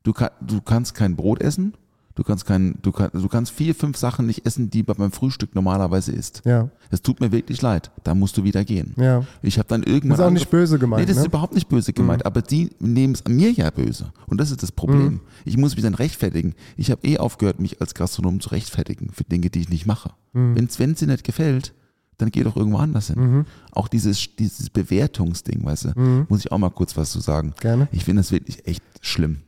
du, 0.04 0.14
kann, 0.14 0.30
du 0.42 0.62
kannst 0.62 0.94
kein 0.94 1.16
Brot 1.16 1.42
essen. 1.42 1.74
Du 2.16 2.24
kannst 2.24 2.46
kein, 2.46 2.78
du, 2.82 2.94
kann, 2.94 3.10
du 3.14 3.28
kannst 3.28 3.52
vier, 3.52 3.76
fünf 3.76 3.98
Sachen 3.98 4.26
nicht 4.26 4.46
essen, 4.46 4.70
die 4.70 4.84
man 4.84 4.96
beim 4.96 5.12
Frühstück 5.12 5.54
normalerweise 5.54 6.14
isst. 6.14 6.42
Ja, 6.46 6.70
Es 6.90 7.02
tut 7.02 7.20
mir 7.20 7.34
wirklich 7.34 7.62
leid. 7.62 7.92
Da 8.06 8.16
musst 8.16 8.38
du 8.38 8.44
wieder 8.46 8.64
gehen. 8.64 8.94
ja. 8.98 9.26
Ich 9.42 9.58
habe 9.60 9.68
dann 9.68 9.84
irgendwann. 9.84 10.20
Ist 10.20 10.26
auch 10.26 10.32
nicht 10.32 10.50
böse 10.50 10.80
gemeint, 10.80 11.02
Nee, 11.02 11.06
das 11.08 11.18
ist 11.18 11.24
ne? 11.24 11.28
überhaupt 11.28 11.54
nicht 11.54 11.68
böse 11.68 11.92
gemeint, 11.92 12.26
aber 12.26 12.42
die 12.42 12.70
nehmen 12.80 13.14
es 13.16 13.26
an 13.26 13.36
mir 13.36 13.52
ja 13.52 13.70
böse. 13.70 14.14
Und 14.28 14.40
das 14.40 14.50
ist 14.50 14.64
das 14.64 14.72
Problem. 14.72 15.06
Mhm. 15.16 15.20
Ich 15.44 15.58
muss 15.58 15.76
mich 15.76 15.84
dann 15.84 15.94
rechtfertigen. 15.94 16.56
Ich 16.78 16.90
habe 16.90 17.06
eh 17.06 17.18
aufgehört, 17.18 17.60
mich 17.60 17.82
als 17.82 17.94
Gastronom 17.94 18.40
zu 18.40 18.50
rechtfertigen 18.50 19.10
für 19.12 19.26
Dinge, 19.26 19.50
die 19.50 19.60
ich 19.60 19.70
nicht 19.70 19.86
mache. 19.86 20.12
Mhm. 20.34 20.56
Wenn's 20.56 20.80
Wenn 20.80 20.92
es 20.92 21.00
dir 21.00 21.08
nicht 21.08 21.26
gefällt, 21.26 21.74
dann 22.18 22.32
geh 22.32 22.44
doch 22.44 22.56
irgendwo 22.56 22.78
anders 22.78 23.08
hin. 23.08 23.46
Auch 23.74 23.90
dieses, 23.90 24.38
dieses 24.38 24.70
Bewertungsding, 24.70 25.66
weißt 25.66 25.86
du, 25.96 26.26
muss 26.30 26.40
ich 26.40 26.50
auch 26.52 26.58
mal 26.58 26.70
kurz 26.70 26.96
was 26.96 27.12
zu 27.12 27.20
sagen. 27.20 27.50
Mhm. 27.50 27.54
Gerne. 27.60 27.88
Ich 27.92 28.06
finde 28.06 28.22
das 28.22 28.32
wirklich 28.32 28.66
echt 28.66 28.82
schlimm. 29.02 29.42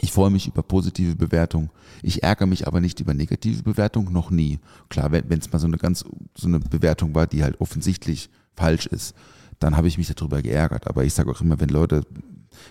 Ich 0.00 0.12
freue 0.12 0.30
mich 0.30 0.48
über 0.48 0.62
positive 0.62 1.14
Bewertungen. 1.14 1.70
Ich 2.02 2.22
ärgere 2.22 2.46
mich 2.46 2.66
aber 2.66 2.80
nicht 2.80 3.00
über 3.00 3.14
negative 3.14 3.62
Bewertungen, 3.62 4.12
noch 4.12 4.30
nie. 4.30 4.58
Klar, 4.88 5.12
wenn 5.12 5.38
es 5.38 5.52
mal 5.52 5.58
so 5.58 5.66
eine 5.66 5.78
ganz, 5.78 6.04
so 6.34 6.48
eine 6.48 6.58
Bewertung 6.58 7.14
war, 7.14 7.26
die 7.26 7.44
halt 7.44 7.60
offensichtlich 7.60 8.28
falsch 8.54 8.86
ist, 8.86 9.14
dann 9.60 9.76
habe 9.76 9.88
ich 9.88 9.98
mich 9.98 10.12
darüber 10.12 10.42
geärgert. 10.42 10.88
Aber 10.88 11.04
ich 11.04 11.14
sage 11.14 11.30
auch 11.30 11.40
immer, 11.40 11.60
wenn 11.60 11.68
Leute, 11.68 12.02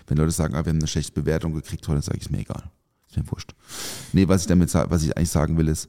wenn 0.06 0.18
Leute 0.18 0.32
sagen, 0.32 0.54
ah, 0.54 0.64
wir 0.64 0.70
haben 0.70 0.78
eine 0.78 0.86
schlechte 0.86 1.12
Bewertung 1.12 1.54
gekriegt 1.54 1.88
heute, 1.88 2.02
sage 2.02 2.18
ich, 2.18 2.24
ist 2.24 2.30
mir 2.30 2.40
egal. 2.40 2.70
Ist 3.08 3.16
mir 3.16 3.30
wurscht. 3.30 3.54
Nee, 4.12 4.28
was 4.28 4.42
ich 4.42 4.46
damit 4.46 4.72
was 4.74 5.02
ich 5.02 5.16
eigentlich 5.16 5.30
sagen 5.30 5.56
will, 5.56 5.68
ist, 5.68 5.88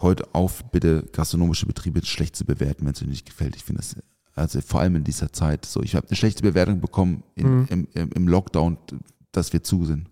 heute 0.00 0.34
auf, 0.34 0.64
bitte 0.70 1.04
gastronomische 1.12 1.66
Betriebe 1.66 2.04
schlecht 2.04 2.36
zu 2.36 2.44
bewerten, 2.44 2.84
wenn 2.84 2.92
es 2.92 3.02
euch 3.02 3.08
nicht 3.08 3.26
gefällt. 3.26 3.56
Ich 3.56 3.64
finde 3.64 3.82
das, 3.82 3.96
also 4.34 4.60
vor 4.60 4.80
allem 4.80 4.96
in 4.96 5.04
dieser 5.04 5.32
Zeit 5.32 5.64
so. 5.64 5.82
Ich 5.82 5.94
habe 5.94 6.08
eine 6.08 6.16
schlechte 6.16 6.42
Bewertung 6.42 6.80
bekommen 6.80 7.22
in, 7.34 7.66
im, 7.68 7.88
im, 7.94 8.10
im 8.12 8.28
Lockdown, 8.28 8.78
dass 9.32 9.52
wir 9.52 9.62
zu 9.62 9.84
sind. 9.84 10.09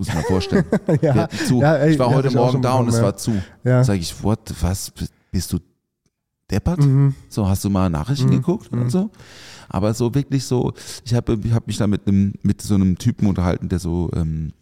Muss 0.00 0.08
ich 0.08 0.14
mir 0.14 0.22
vorstellen. 0.22 0.64
Ja, 1.02 1.28
ja, 1.50 1.76
ey, 1.76 1.92
ich 1.92 1.98
war 1.98 2.08
heute 2.08 2.28
ich 2.28 2.34
Morgen 2.34 2.62
da 2.62 2.72
und 2.76 2.88
es 2.88 3.02
war 3.02 3.14
zu. 3.18 3.34
Ja. 3.62 3.84
Sag 3.84 3.98
ich, 3.98 4.22
what, 4.22 4.40
was, 4.62 4.90
bist 5.30 5.52
du 5.52 5.58
deppert? 6.50 6.80
Mhm. 6.80 7.14
So, 7.28 7.46
hast 7.46 7.62
du 7.66 7.68
mal 7.68 7.90
Nachrichten 7.90 8.30
geguckt 8.30 8.72
und 8.72 8.88
so? 8.88 9.10
Aber 9.68 9.92
so 9.92 10.14
wirklich 10.14 10.46
so, 10.46 10.72
ich 11.04 11.12
habe 11.12 11.38
ich 11.44 11.52
hab 11.52 11.66
mich 11.66 11.76
da 11.76 11.86
mit 11.86 12.08
einem, 12.08 12.32
mit 12.40 12.62
so 12.62 12.76
einem 12.76 12.96
Typen 12.96 13.26
unterhalten, 13.26 13.68
der 13.68 13.78
so, 13.78 14.10
ähm, 14.14 14.54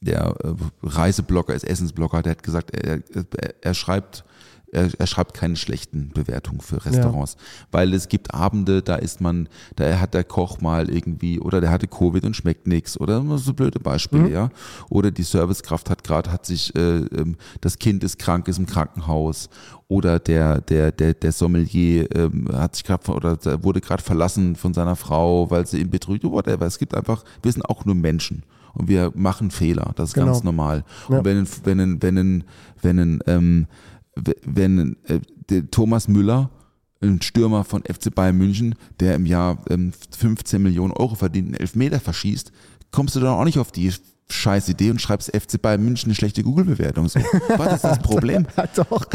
der 0.00 0.34
äh, 0.42 0.54
Reiseblogger 0.82 1.54
ist, 1.54 1.64
Essensblogger, 1.64 2.22
der 2.22 2.32
hat 2.32 2.42
gesagt, 2.42 2.70
er, 2.70 3.02
er, 3.14 3.54
er 3.60 3.74
schreibt, 3.74 4.24
er, 4.72 4.88
er 4.98 5.06
schreibt 5.06 5.34
keine 5.34 5.56
schlechten 5.56 6.10
Bewertungen 6.10 6.60
für 6.60 6.84
Restaurants, 6.86 7.36
weil 7.70 7.92
es 7.92 8.08
gibt 8.08 8.32
Abende, 8.32 8.82
da 8.82 8.96
ist 8.96 9.20
man, 9.20 9.48
da 9.76 10.00
hat 10.00 10.14
der 10.14 10.24
Koch 10.24 10.60
mal 10.60 10.88
irgendwie 10.88 11.38
oder 11.38 11.60
der 11.60 11.70
hatte 11.70 11.86
Covid 11.86 12.24
und 12.24 12.34
schmeckt 12.34 12.66
nichts 12.66 12.98
oder 12.98 13.22
so 13.36 13.52
blöde 13.52 13.80
Beispiele, 13.80 14.30
ja. 14.30 14.50
Oder 14.88 15.10
die 15.10 15.24
Servicekraft 15.24 15.90
hat 15.90 16.04
gerade, 16.04 16.32
hat 16.32 16.46
sich, 16.46 16.74
äh, 16.76 16.98
ähm, 16.98 17.36
das 17.60 17.78
Kind 17.78 18.02
ist 18.04 18.18
krank, 18.18 18.48
ist 18.48 18.58
im 18.58 18.66
Krankenhaus. 18.66 19.50
Oder 19.88 20.20
der 20.20 20.60
der 20.60 20.92
der 20.92 21.14
der 21.14 21.32
Sommelier 21.32 22.08
ähm, 22.14 22.48
hat 22.52 22.76
sich 22.76 22.84
gerade 22.84 23.10
oder 23.12 23.36
der 23.36 23.64
wurde 23.64 23.80
gerade 23.80 24.02
verlassen 24.02 24.54
von 24.54 24.72
seiner 24.72 24.94
Frau, 24.94 25.50
weil 25.50 25.66
sie 25.66 25.80
ihn 25.80 25.90
betrügt, 25.90 26.22
whatever. 26.22 26.64
Es 26.64 26.78
gibt 26.78 26.94
einfach, 26.94 27.24
wir 27.42 27.52
sind 27.52 27.68
auch 27.68 27.84
nur 27.84 27.96
Menschen 27.96 28.44
und 28.74 28.88
wir 28.88 29.12
machen 29.14 29.50
Fehler, 29.50 29.92
das 29.96 30.10
ist 30.10 30.14
Genau. 30.14 30.26
ganz 30.26 30.42
normal. 30.44 30.84
Ja. 31.08 31.18
Und 31.18 31.24
wenn 31.24 31.46
wenn 31.64 32.02
wenn 32.02 32.44
wenn 32.82 32.98
ein, 32.98 33.20
ähm, 33.26 33.66
wenn 34.44 34.96
äh, 35.04 35.62
Thomas 35.70 36.08
Müller, 36.08 36.50
ein 37.02 37.22
Stürmer 37.22 37.64
von 37.64 37.82
FC 37.82 38.14
Bayern 38.14 38.36
München, 38.36 38.74
der 39.00 39.14
im 39.14 39.26
Jahr 39.26 39.58
ähm, 39.70 39.92
15 40.16 40.62
Millionen 40.62 40.92
Euro 40.92 41.14
verdient, 41.14 41.46
einen 41.48 41.54
Elfmeter 41.54 41.98
verschießt, 42.00 42.52
kommst 42.90 43.16
du 43.16 43.20
dann 43.20 43.30
auch 43.30 43.44
nicht 43.44 43.58
auf 43.58 43.72
die 43.72 43.92
scheiß 44.28 44.68
Idee 44.68 44.90
und 44.90 45.00
schreibst 45.00 45.34
FC 45.34 45.60
Bayern 45.60 45.82
München 45.82 46.06
eine 46.08 46.14
schlechte 46.14 46.42
Google-Bewertung. 46.44 47.08
So. 47.08 47.18
Was 47.56 47.74
ist 47.76 47.84
das 47.84 47.98
Problem? 47.98 48.46
Doch. 48.76 49.06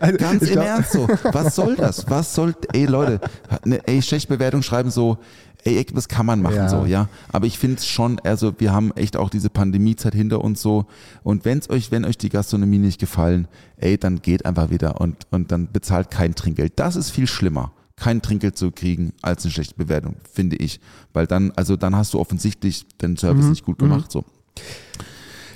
Also, 0.00 0.16
Ganz 0.18 0.42
im 0.48 0.58
Ernst 0.60 0.92
so. 0.92 1.06
Was 1.32 1.54
soll 1.56 1.76
das? 1.76 2.08
Was 2.08 2.34
soll, 2.34 2.54
ey 2.72 2.86
Leute, 2.86 3.20
ne, 3.66 3.80
ey, 3.86 4.00
schlechte 4.00 4.28
Bewertung 4.32 4.62
schreiben 4.62 4.90
so, 4.90 5.18
ey, 5.64 5.84
das 5.92 6.08
kann 6.08 6.26
man 6.26 6.42
machen 6.42 6.56
Ja. 6.56 6.68
so, 6.68 6.84
ja. 6.84 7.08
Aber 7.30 7.46
ich 7.46 7.58
finde 7.58 7.76
es 7.78 7.86
schon, 7.86 8.18
also 8.20 8.54
wir 8.58 8.72
haben 8.72 8.92
echt 8.92 9.16
auch 9.16 9.30
diese 9.30 9.50
Pandemiezeit 9.50 10.14
hinter 10.14 10.42
uns 10.42 10.62
so. 10.62 10.86
Und 11.22 11.44
wenn's 11.44 11.70
euch, 11.70 11.90
wenn 11.90 12.04
euch 12.04 12.18
die 12.18 12.28
Gastronomie 12.28 12.78
nicht 12.78 13.00
gefallen, 13.00 13.48
ey, 13.76 13.98
dann 13.98 14.22
geht 14.22 14.46
einfach 14.46 14.70
wieder 14.70 15.00
und, 15.00 15.26
und 15.30 15.52
dann 15.52 15.70
bezahlt 15.72 16.10
kein 16.10 16.34
Trinkgeld. 16.34 16.74
Das 16.76 16.96
ist 16.96 17.10
viel 17.10 17.26
schlimmer 17.26 17.72
kein 17.96 18.20
Trinkgeld 18.20 18.56
zu 18.56 18.72
kriegen 18.72 19.12
als 19.22 19.44
eine 19.44 19.52
schlechte 19.52 19.74
Bewertung, 19.76 20.16
finde 20.30 20.56
ich. 20.56 20.80
Weil 21.12 21.26
dann, 21.26 21.52
also 21.52 21.76
dann 21.76 21.94
hast 21.94 22.14
du 22.14 22.18
offensichtlich 22.18 22.86
den 22.98 23.16
Service 23.16 23.46
nicht 23.46 23.64
gut 23.64 23.78
gemacht. 23.78 24.10
So. 24.10 24.24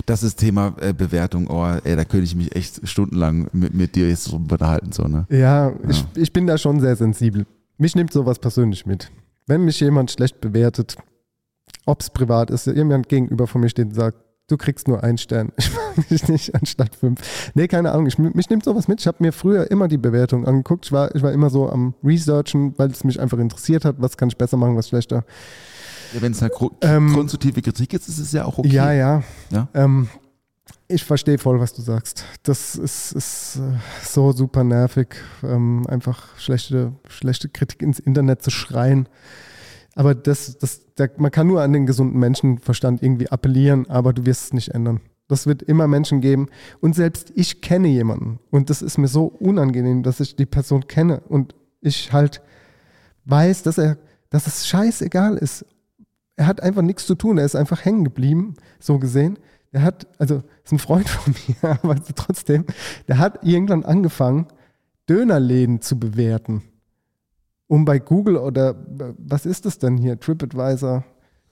Das 0.05 0.23
ist 0.23 0.37
Thema 0.37 0.73
äh, 0.79 0.93
Bewertung. 0.93 1.47
Oh, 1.49 1.65
ey, 1.65 1.95
da 1.97 2.05
könnte 2.05 2.23
ich 2.23 2.35
mich 2.35 2.55
echt 2.55 2.87
stundenlang 2.87 3.49
mit, 3.51 3.73
mit 3.73 3.95
dir 3.95 4.07
jetzt 4.07 4.31
drüber 4.31 4.53
unterhalten. 4.53 4.93
So, 4.93 5.03
ne? 5.03 5.25
Ja, 5.29 5.73
Ich, 5.89 6.05
ich 6.15 6.31
bin 6.31 6.47
da 6.47 6.57
schon 6.57 6.79
sehr 6.79 6.95
sensibel. 6.95 7.45
Mich 7.77 7.95
nimmt 7.95 8.13
sowas 8.13 8.39
persönlich 8.39 8.85
mit. 8.85 9.11
Wenn 9.47 9.63
mich 9.65 9.79
jemand 9.79 10.11
schlecht 10.11 10.41
bewertet, 10.41 10.97
ob 11.85 12.01
es 12.01 12.09
privat 12.09 12.51
ist, 12.51 12.67
jemand 12.67 13.09
gegenüber 13.09 13.47
von 13.47 13.61
mir 13.61 13.69
steht 13.69 13.87
und 13.87 13.95
sagt, 13.95 14.17
du 14.49 14.57
kriegst 14.57 14.87
nur 14.87 15.03
einen 15.03 15.17
Stern, 15.17 15.51
ich 15.57 15.71
mag 15.73 16.07
dich 16.09 16.27
nicht 16.27 16.53
anstatt 16.55 16.95
fünf. 16.95 17.51
Nee, 17.53 17.67
keine 17.67 17.91
Ahnung, 17.91 18.07
ich, 18.07 18.17
mich 18.17 18.49
nimmt 18.49 18.63
sowas 18.65 18.87
mit. 18.87 18.99
Ich 18.99 19.07
habe 19.07 19.17
mir 19.21 19.31
früher 19.31 19.69
immer 19.71 19.87
die 19.87 19.97
Bewertung 19.97 20.45
angeguckt. 20.45 20.85
Ich 20.85 20.91
war, 20.91 21.13
ich 21.15 21.21
war 21.23 21.31
immer 21.31 21.49
so 21.49 21.69
am 21.69 21.93
Researchen, 22.03 22.73
weil 22.77 22.91
es 22.91 23.03
mich 23.03 23.19
einfach 23.19 23.37
interessiert 23.39 23.85
hat, 23.85 23.95
was 23.99 24.17
kann 24.17 24.29
ich 24.29 24.37
besser 24.37 24.57
machen, 24.57 24.75
was 24.75 24.89
schlechter. 24.89 25.23
Ja, 26.13 26.21
Wenn 26.21 26.31
es 26.33 26.41
eine 26.41 26.51
gru- 26.51 26.71
Ähm, 26.81 27.13
konstruktive 27.13 27.61
Kritik 27.61 27.93
ist, 27.93 28.07
ist 28.07 28.19
es 28.19 28.31
ja 28.31 28.45
auch 28.45 28.57
okay. 28.57 28.69
Ja, 28.69 28.91
ja. 28.93 29.23
Ja? 29.49 29.67
Ähm, 29.73 30.07
ich 30.87 31.03
verstehe 31.03 31.37
voll, 31.37 31.59
was 31.59 31.73
du 31.73 31.81
sagst. 31.81 32.23
Das 32.43 32.75
ist, 32.75 33.11
ist 33.11 33.57
äh, 33.57 33.77
so 34.03 34.31
super 34.31 34.63
nervig, 34.63 35.15
ähm, 35.43 35.85
einfach 35.87 36.37
schlechte, 36.37 36.93
schlechte 37.07 37.49
Kritik 37.49 37.81
ins 37.81 37.99
Internet 37.99 38.41
zu 38.41 38.49
schreien. 38.49 39.09
Aber 39.95 40.15
das, 40.15 40.57
das, 40.57 40.81
da, 40.95 41.07
man 41.17 41.31
kann 41.31 41.47
nur 41.47 41.61
an 41.61 41.73
den 41.73 41.85
gesunden 41.85 42.19
Menschenverstand 42.19 43.03
irgendwie 43.03 43.29
appellieren, 43.29 43.89
aber 43.89 44.13
du 44.13 44.25
wirst 44.25 44.45
es 44.45 44.53
nicht 44.53 44.69
ändern. 44.69 45.01
Das 45.27 45.45
wird 45.45 45.61
immer 45.61 45.87
Menschen 45.87 46.21
geben. 46.21 46.47
Und 46.79 46.95
selbst 46.95 47.31
ich 47.35 47.61
kenne 47.61 47.89
jemanden. 47.89 48.39
Und 48.49 48.69
das 48.69 48.81
ist 48.81 48.97
mir 48.97 49.09
so 49.09 49.25
unangenehm, 49.25 50.03
dass 50.03 50.21
ich 50.21 50.35
die 50.37 50.45
Person 50.45 50.87
kenne 50.87 51.21
und 51.27 51.53
ich 51.81 52.13
halt 52.13 52.41
weiß, 53.25 53.63
dass 53.63 53.77
er, 53.77 53.97
dass 54.29 54.47
es 54.47 54.67
scheißegal 54.67 55.35
ist, 55.37 55.65
er 56.37 56.47
hat 56.47 56.61
einfach 56.61 56.83
nichts 56.83 57.05
zu 57.05 57.15
tun. 57.15 57.39
Er 57.39 57.45
ist 57.45 57.55
einfach 57.55 57.83
hängen 57.83 58.03
geblieben, 58.05 58.53
so 58.79 58.99
gesehen. 58.99 59.37
Er 59.71 59.81
hat, 59.81 60.07
also 60.17 60.43
ist 60.67 60.71
ein 60.73 60.79
Freund 60.79 61.09
von 61.09 61.33
mir, 61.47 61.79
aber 61.83 61.95
trotzdem, 62.15 62.65
der 63.07 63.17
hat 63.17 63.43
irgendwann 63.43 63.83
angefangen, 63.83 64.47
Dönerläden 65.09 65.81
zu 65.81 65.97
bewerten. 65.99 66.61
Um 67.67 67.83
bei 67.85 67.99
Google 67.99 68.37
oder 68.37 68.75
was 69.17 69.45
ist 69.45 69.65
das 69.65 69.77
denn 69.79 69.97
hier? 69.97 70.19
TripAdvisor, 70.19 71.03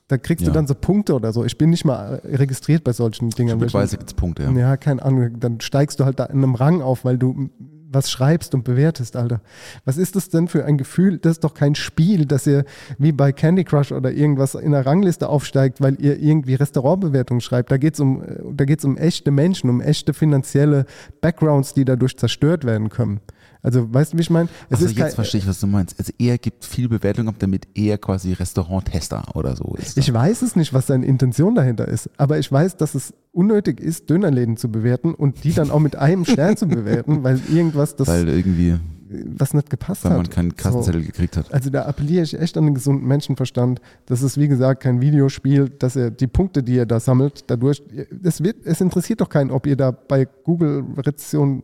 Da 0.07 0.17
kriegst 0.17 0.43
Ja. 0.45 0.51
du 0.51 0.53
dann 0.53 0.67
so 0.67 0.75
Punkte 0.75 1.13
oder 1.15 1.33
so. 1.33 1.43
Ich 1.43 1.57
bin 1.57 1.71
nicht 1.71 1.83
mal 1.83 2.21
registriert 2.23 2.83
bei 2.83 2.93
solchen 2.93 3.31
Dingern. 3.31 3.59
Weise 3.59 3.97
gibt 3.97 4.09
es 4.11 4.13
Punkte, 4.13 4.43
ja. 4.43 4.51
Ja, 4.51 4.77
keine 4.77 5.01
Ahnung. 5.03 5.39
Dann 5.39 5.59
steigst 5.61 5.99
du 5.99 6.05
halt 6.05 6.19
da 6.19 6.25
in 6.25 6.37
einem 6.43 6.55
Rang 6.55 6.81
auf, 6.81 7.03
weil 7.05 7.17
du 7.17 7.49
was 7.95 8.11
schreibst 8.11 8.53
und 8.53 8.63
bewertest, 8.63 9.15
Alter. 9.15 9.41
Was 9.85 9.97
ist 9.97 10.15
das 10.15 10.29
denn 10.29 10.47
für 10.47 10.65
ein 10.65 10.77
Gefühl? 10.77 11.17
Das 11.17 11.33
ist 11.33 11.43
doch 11.43 11.53
kein 11.53 11.73
Spiel, 11.73 12.25
dass 12.25 12.45
ihr 12.45 12.65
wie 12.99 13.11
bei 13.11 13.31
Candy 13.31 13.63
Crush 13.63 13.91
oder 13.91 14.11
irgendwas 14.11 14.53
in 14.53 14.71
der 14.71 14.85
Rangliste 14.85 15.29
aufsteigt, 15.29 15.81
weil 15.81 15.99
ihr 15.99 16.19
irgendwie 16.19 16.55
Restaurantbewertungen 16.55 17.41
schreibt. 17.41 17.71
Da 17.71 17.77
geht's 17.77 17.99
um, 17.99 18.21
äh, 18.21 18.77
um 18.83 18.97
echte 18.97 19.31
Menschen, 19.31 19.69
um 19.69 19.81
echte 19.81 20.13
finanzielle 20.13 20.85
Backgrounds, 21.21 21.73
die 21.73 21.85
dadurch 21.85 22.17
zerstört 22.17 22.65
werden 22.65 22.89
können. 22.89 23.21
Also, 23.65 23.91
weißt 23.93 24.13
du, 24.13 24.17
wie 24.17 24.21
ich 24.21 24.29
meine? 24.29 24.47
Also 24.69 24.85
kein- 24.85 24.95
jetzt 24.95 25.15
verstehe 25.15 25.39
ich, 25.41 25.47
was 25.47 25.59
du 25.59 25.67
meinst. 25.67 25.97
Also 25.99 26.13
er 26.19 26.37
gibt 26.37 26.63
viel 26.63 26.87
Bewertung 26.87 27.27
ab, 27.27 27.35
damit 27.39 27.67
er 27.73 27.97
quasi 27.97 28.33
Restauranttester 28.33 29.35
oder 29.35 29.55
so 29.55 29.75
ist. 29.77 29.97
Ich 29.97 30.13
weiß 30.13 30.41
es 30.43 30.55
nicht, 30.55 30.73
was 30.73 30.87
seine 30.87 31.05
Intention 31.05 31.55
dahinter 31.55 31.87
ist, 31.87 32.09
aber 32.17 32.37
ich 32.39 32.51
weiß, 32.51 32.77
dass 32.77 32.95
es 32.95 33.13
unnötig 33.31 33.79
ist, 33.79 34.09
Dönerläden 34.09 34.55
zu 34.57 34.69
bewerten 34.69 35.13
und 35.13 35.43
die 35.43 35.53
dann 35.53 35.71
auch 35.71 35.79
mit 35.79 35.95
einem 35.95 36.25
Stern 36.25 36.57
zu 36.57 36.67
bewerten, 36.67 37.23
weil 37.23 37.39
irgendwas 37.51 37.95
das, 37.95 38.07
weil 38.07 38.29
irgendwie, 38.29 38.75
was 39.09 39.53
nicht 39.53 39.69
gepasst 39.69 40.03
weil 40.05 40.11
hat. 40.11 40.17
man 40.17 40.29
keinen 40.29 40.55
Kassenzettel 40.55 41.03
gekriegt 41.03 41.35
hat. 41.37 41.53
Also 41.53 41.69
da 41.69 41.85
appelliere 41.85 42.23
ich 42.23 42.39
echt 42.39 42.57
an 42.57 42.65
den 42.65 42.75
gesunden 42.75 43.07
Menschenverstand. 43.07 43.81
Das 44.05 44.21
ist 44.21 44.39
wie 44.39 44.47
gesagt 44.47 44.81
kein 44.83 45.01
Videospiel, 45.01 45.69
dass 45.69 45.95
er 45.95 46.11
die 46.11 46.27
Punkte, 46.27 46.63
die 46.63 46.77
er 46.77 46.85
da 46.85 46.99
sammelt, 46.99 47.43
dadurch, 47.47 47.83
es 48.23 48.41
wird, 48.43 48.57
es 48.65 48.79
interessiert 48.81 49.21
doch 49.21 49.29
keinen, 49.29 49.51
ob 49.51 49.67
ihr 49.67 49.75
da 49.75 49.91
bei 49.91 50.25
Google 50.43 50.83
Rezession, 50.97 51.63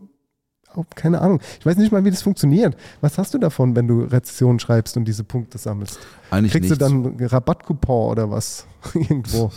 oh, 0.76 0.86
keine 0.96 1.22
Ahnung, 1.22 1.40
ich 1.60 1.66
weiß 1.66 1.78
nicht 1.78 1.92
mal, 1.92 2.04
wie 2.06 2.12
das 2.12 2.22
funktioniert. 2.22 2.76
Was 3.02 3.18
hast 3.18 3.34
du 3.34 3.38
davon, 3.38 3.76
wenn 3.76 3.88
du 3.88 4.02
Rezession 4.02 4.60
schreibst 4.60 4.98
und 4.98 5.06
diese 5.06 5.24
Punkte 5.24 5.58
sammelst? 5.58 6.00
Eigentlich 6.30 6.52
Kriegst 6.52 6.70
nichts. 6.70 6.78
du 6.78 6.90
dann 6.90 7.06
einen 7.06 7.26
Rabattcoupon 7.28 8.12
oder 8.12 8.30
was? 8.32 8.66
Irgendwo. 8.94 9.52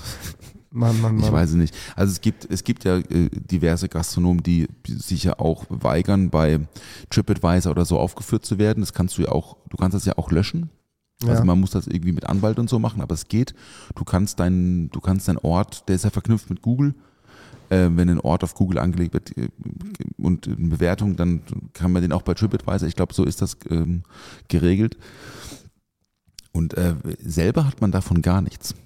Mann, 0.71 1.01
Mann, 1.01 1.15
Mann. 1.17 1.25
Ich 1.25 1.31
weiß 1.31 1.51
es 1.51 1.55
nicht. 1.57 1.75
Also 1.95 2.11
es 2.13 2.21
gibt, 2.21 2.51
es 2.51 2.65
gibt 2.65 2.83
ja 2.85 2.97
äh, 2.99 3.29
diverse 3.31 3.89
Gastronomen, 3.89 4.43
die 4.43 4.67
sich 4.87 5.23
ja 5.25 5.39
auch 5.39 5.65
weigern, 5.69 6.31
bei 6.31 6.59
TripAdvisor 7.11 7.71
oder 7.71 7.85
so 7.85 7.99
aufgeführt 7.99 8.45
zu 8.45 8.59
werden. 8.59 8.81
Das 8.81 8.93
kannst 8.93 9.17
du 9.17 9.23
ja 9.23 9.29
auch, 9.29 9.57
du 9.71 9.77
kannst 9.77 9.95
das 9.95 10.05
ja 10.05 10.19
auch 10.19 10.33
löschen. 10.33 10.71
Also 11.23 11.35
Ja. 11.35 11.45
man 11.45 11.61
muss 11.61 11.71
das 11.71 11.87
irgendwie 11.87 12.11
mit 12.13 12.27
Anwalt 12.27 12.59
und 12.59 12.69
so 12.69 12.81
machen, 12.81 13.01
aber 13.01 13.15
es 13.15 13.29
geht. 13.29 13.55
Du 13.95 14.05
kannst 14.05 14.41
deinen, 14.41 14.91
du 14.91 15.01
kannst 15.01 15.29
deinen 15.29 15.39
Ort, 15.39 15.89
der 15.89 15.95
ist 15.95 16.03
ja 16.05 16.11
verknüpft 16.11 16.51
mit 16.51 16.61
Google. 16.61 16.95
Äh, 17.75 17.97
wenn 17.97 18.09
ein 18.09 18.21
Ort 18.21 18.45
auf 18.45 18.55
Google 18.55 18.79
angelegt 18.79 19.15
wird 19.15 19.37
äh, 19.37 19.49
und 20.17 20.47
eine 20.47 20.69
Bewertung, 20.69 21.17
dann 21.17 21.43
kann 21.73 21.91
man 21.91 22.03
den 22.03 22.13
auch 22.13 22.23
bei 22.23 22.35
TripAdvisor, 22.35 22.87
ich 22.87 22.95
glaube, 22.95 23.15
so 23.15 23.25
ist 23.25 23.43
das 23.43 23.57
ähm, 23.69 24.05
geregelt. 24.47 24.97
Und 26.53 26.75
äh, 26.75 26.95
selber 27.21 27.67
hat 27.67 27.81
man 27.81 27.91
davon 27.91 28.23
gar 28.23 28.43
nichts. 28.43 28.77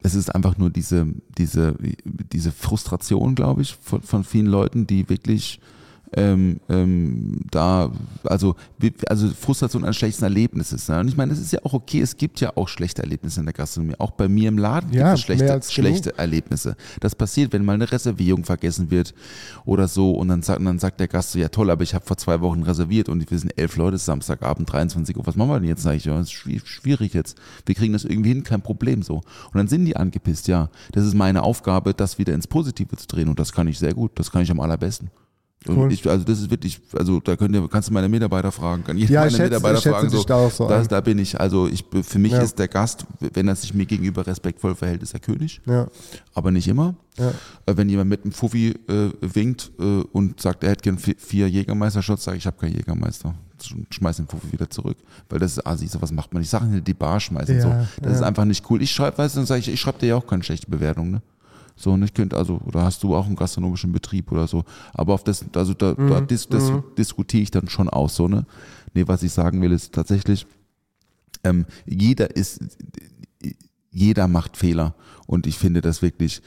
Es 0.00 0.14
ist 0.14 0.34
einfach 0.34 0.56
nur 0.56 0.70
diese, 0.70 1.06
diese, 1.36 1.76
diese 2.04 2.52
Frustration, 2.52 3.34
glaube 3.34 3.62
ich, 3.62 3.76
von, 3.76 4.00
von 4.00 4.24
vielen 4.24 4.46
Leuten, 4.46 4.86
die 4.86 5.10
wirklich 5.10 5.60
ähm, 6.12 6.60
ähm, 6.68 7.40
da, 7.50 7.90
also, 8.24 8.56
also 9.08 9.28
Frustration 9.28 9.84
an 9.84 9.92
schlechten 9.94 10.24
Erlebnissen. 10.24 10.80
Ne? 10.92 11.00
Und 11.00 11.08
ich 11.08 11.16
meine, 11.16 11.32
es 11.32 11.38
ist 11.38 11.52
ja 11.52 11.60
auch 11.64 11.72
okay, 11.74 12.00
es 12.00 12.16
gibt 12.16 12.40
ja 12.40 12.52
auch 12.56 12.68
schlechte 12.68 13.02
Erlebnisse 13.02 13.40
in 13.40 13.46
der 13.46 13.52
Gastronomie. 13.52 13.94
Auch 13.98 14.12
bei 14.12 14.28
mir 14.28 14.48
im 14.48 14.58
Laden 14.58 14.92
Ja, 14.92 15.08
gibt 15.08 15.18
es 15.18 15.22
schlechte, 15.24 15.60
schlechte 15.70 16.18
Erlebnisse. 16.18 16.76
Das 17.00 17.14
passiert, 17.14 17.52
wenn 17.52 17.64
mal 17.64 17.74
eine 17.74 17.90
Reservierung 17.90 18.44
vergessen 18.44 18.90
wird 18.90 19.14
oder 19.64 19.88
so 19.88 20.12
und 20.12 20.28
dann 20.28 20.42
sagt, 20.42 20.60
und 20.60 20.64
dann 20.66 20.78
sagt 20.78 21.00
der 21.00 21.08
Gast 21.08 21.32
so, 21.32 21.38
ja 21.38 21.48
toll, 21.48 21.70
aber 21.70 21.82
ich 21.82 21.94
habe 21.94 22.04
vor 22.06 22.16
zwei 22.16 22.40
Wochen 22.40 22.62
reserviert 22.62 23.08
und 23.08 23.30
wir 23.30 23.38
sind 23.38 23.52
elf 23.58 23.76
Leute, 23.76 23.98
Samstagabend, 23.98 24.72
23 24.72 25.16
Uhr, 25.16 25.26
was 25.26 25.36
machen 25.36 25.50
wir 25.50 25.60
denn 25.60 25.68
jetzt? 25.68 25.82
Sag 25.82 25.94
ich, 25.96 26.04
ja, 26.06 26.16
das 26.16 26.28
ist 26.28 26.32
schwi- 26.34 26.64
schwierig 26.64 27.14
jetzt. 27.14 27.36
Wir 27.66 27.74
kriegen 27.74 27.92
das 27.92 28.04
irgendwie 28.04 28.30
hin, 28.30 28.44
kein 28.44 28.62
Problem 28.62 29.02
so. 29.02 29.16
Und 29.16 29.54
dann 29.54 29.68
sind 29.68 29.84
die 29.84 29.96
angepisst, 29.96 30.48
ja. 30.48 30.70
Das 30.92 31.04
ist 31.04 31.14
meine 31.14 31.42
Aufgabe, 31.42 31.94
das 31.94 32.18
wieder 32.18 32.34
ins 32.34 32.46
Positive 32.46 32.96
zu 32.96 33.06
drehen 33.06 33.28
und 33.28 33.38
das 33.38 33.52
kann 33.52 33.68
ich 33.68 33.78
sehr 33.78 33.94
gut, 33.94 34.12
das 34.18 34.30
kann 34.30 34.42
ich 34.42 34.50
am 34.50 34.60
allerbesten. 34.60 35.10
Cool. 35.66 35.92
ich, 35.92 36.08
also 36.08 36.24
das 36.24 36.38
ist 36.40 36.50
wirklich, 36.50 36.80
also 36.96 37.18
da 37.20 37.34
könnt 37.34 37.54
ihr, 37.54 37.68
kannst 37.68 37.88
du 37.88 37.92
meine 37.92 38.08
Mitarbeiter 38.08 38.52
fragen, 38.52 38.84
kann 38.84 38.96
jeder 38.96 39.12
Ja, 39.12 39.20
meine 39.22 39.32
schätze- 39.32 39.42
Mitarbeiter 39.44 39.80
fragen, 39.82 40.08
so, 40.08 40.22
da 40.22 40.36
auch 40.36 40.50
so 40.52 40.68
das, 40.68 40.86
da 40.86 41.00
bin 41.00 41.18
ich, 41.18 41.38
also 41.38 41.66
ich, 41.66 41.84
für 42.04 42.18
mich 42.20 42.30
Ja. 42.32 42.40
ist 42.42 42.58
der 42.60 42.68
Gast, 42.68 43.04
wenn 43.34 43.48
er 43.48 43.56
sich 43.56 43.74
mir 43.74 43.84
gegenüber 43.84 44.24
respektvoll 44.26 44.76
verhält, 44.76 45.02
ist 45.02 45.14
er 45.14 45.20
König 45.20 45.60
Ja, 45.66 45.88
aber 46.32 46.52
nicht 46.52 46.68
immer. 46.68 46.94
ja. 47.18 47.30
Äh, 47.66 47.76
Wenn 47.76 47.88
jemand 47.88 48.08
mit 48.08 48.22
einem 48.22 48.32
Fuffi 48.32 48.68
äh, 48.88 49.10
winkt 49.20 49.72
äh, 49.80 49.82
und 50.12 50.40
sagt, 50.40 50.62
er 50.62 50.70
hätte 50.70 50.82
gern 50.82 50.96
vier, 50.98 51.48
Jägermeister-Shots, 51.50 52.22
sage 52.24 52.36
ich, 52.36 52.42
ich 52.44 52.46
habe 52.46 52.56
keinen 52.56 52.74
Jägermeister. 52.76 53.34
Sch- 53.60 53.74
Schmeiß 53.90 54.18
den 54.18 54.28
Fuffi 54.28 54.52
wieder 54.52 54.70
zurück. 54.70 54.96
Weil 55.28 55.40
das 55.40 55.52
ist 55.52 55.66
assi, 55.66 55.88
sowas 55.88 56.12
macht 56.12 56.32
man 56.32 56.40
nicht. 56.40 56.50
Sachen 56.50 56.72
in 56.72 56.84
die 56.84 56.94
Bar 56.94 57.18
schmeißen. 57.18 57.56
Ja, 57.56 57.62
so. 57.62 57.74
Das 58.00 58.14
ist 58.14 58.22
einfach 58.22 58.44
nicht 58.44 58.64
cool. 58.70 58.80
Ich 58.80 58.92
schreibe, 58.92 59.18
weißt 59.18 59.34
du, 59.34 59.40
dann 59.40 59.46
sage 59.46 59.58
ich, 59.60 59.68
ich 59.68 59.80
schreibe 59.80 59.98
dir 59.98 60.06
ja 60.06 60.16
auch 60.16 60.26
keine 60.26 60.44
schlechte 60.44 60.70
Bewertung, 60.70 61.10
ne? 61.10 61.20
So, 61.78 61.92
und 61.92 62.02
ich 62.02 62.12
könnte, 62.12 62.36
also, 62.36 62.60
oder 62.66 62.82
hast 62.82 63.04
du 63.04 63.14
auch 63.14 63.26
einen 63.26 63.36
gastronomischen 63.36 63.92
Betrieb 63.92 64.32
oder 64.32 64.48
so. 64.48 64.64
Aber 64.92 65.14
auf 65.14 65.22
das, 65.22 65.44
also 65.54 65.74
da, 65.74 65.94
Mhm, 65.94 66.08
da 66.08 66.20
dis, 66.20 66.48
das 66.48 66.72
diskutiere 66.98 67.44
ich 67.44 67.52
dann 67.52 67.68
schon 67.68 67.88
aus, 67.88 68.16
so, 68.16 68.26
ne? 68.26 68.46
Nee, 68.94 69.06
was 69.06 69.22
ich 69.22 69.32
sagen 69.32 69.62
will, 69.62 69.70
ist 69.70 69.94
tatsächlich, 69.94 70.44
ähm, 71.44 71.66
jeder 71.86 72.34
ist, 72.34 72.60
jeder 73.92 74.26
macht 74.26 74.56
Fehler. 74.56 74.96
Und 75.28 75.46
ich 75.46 75.56
finde 75.56 75.80
das 75.80 76.02
wirklich 76.02 76.42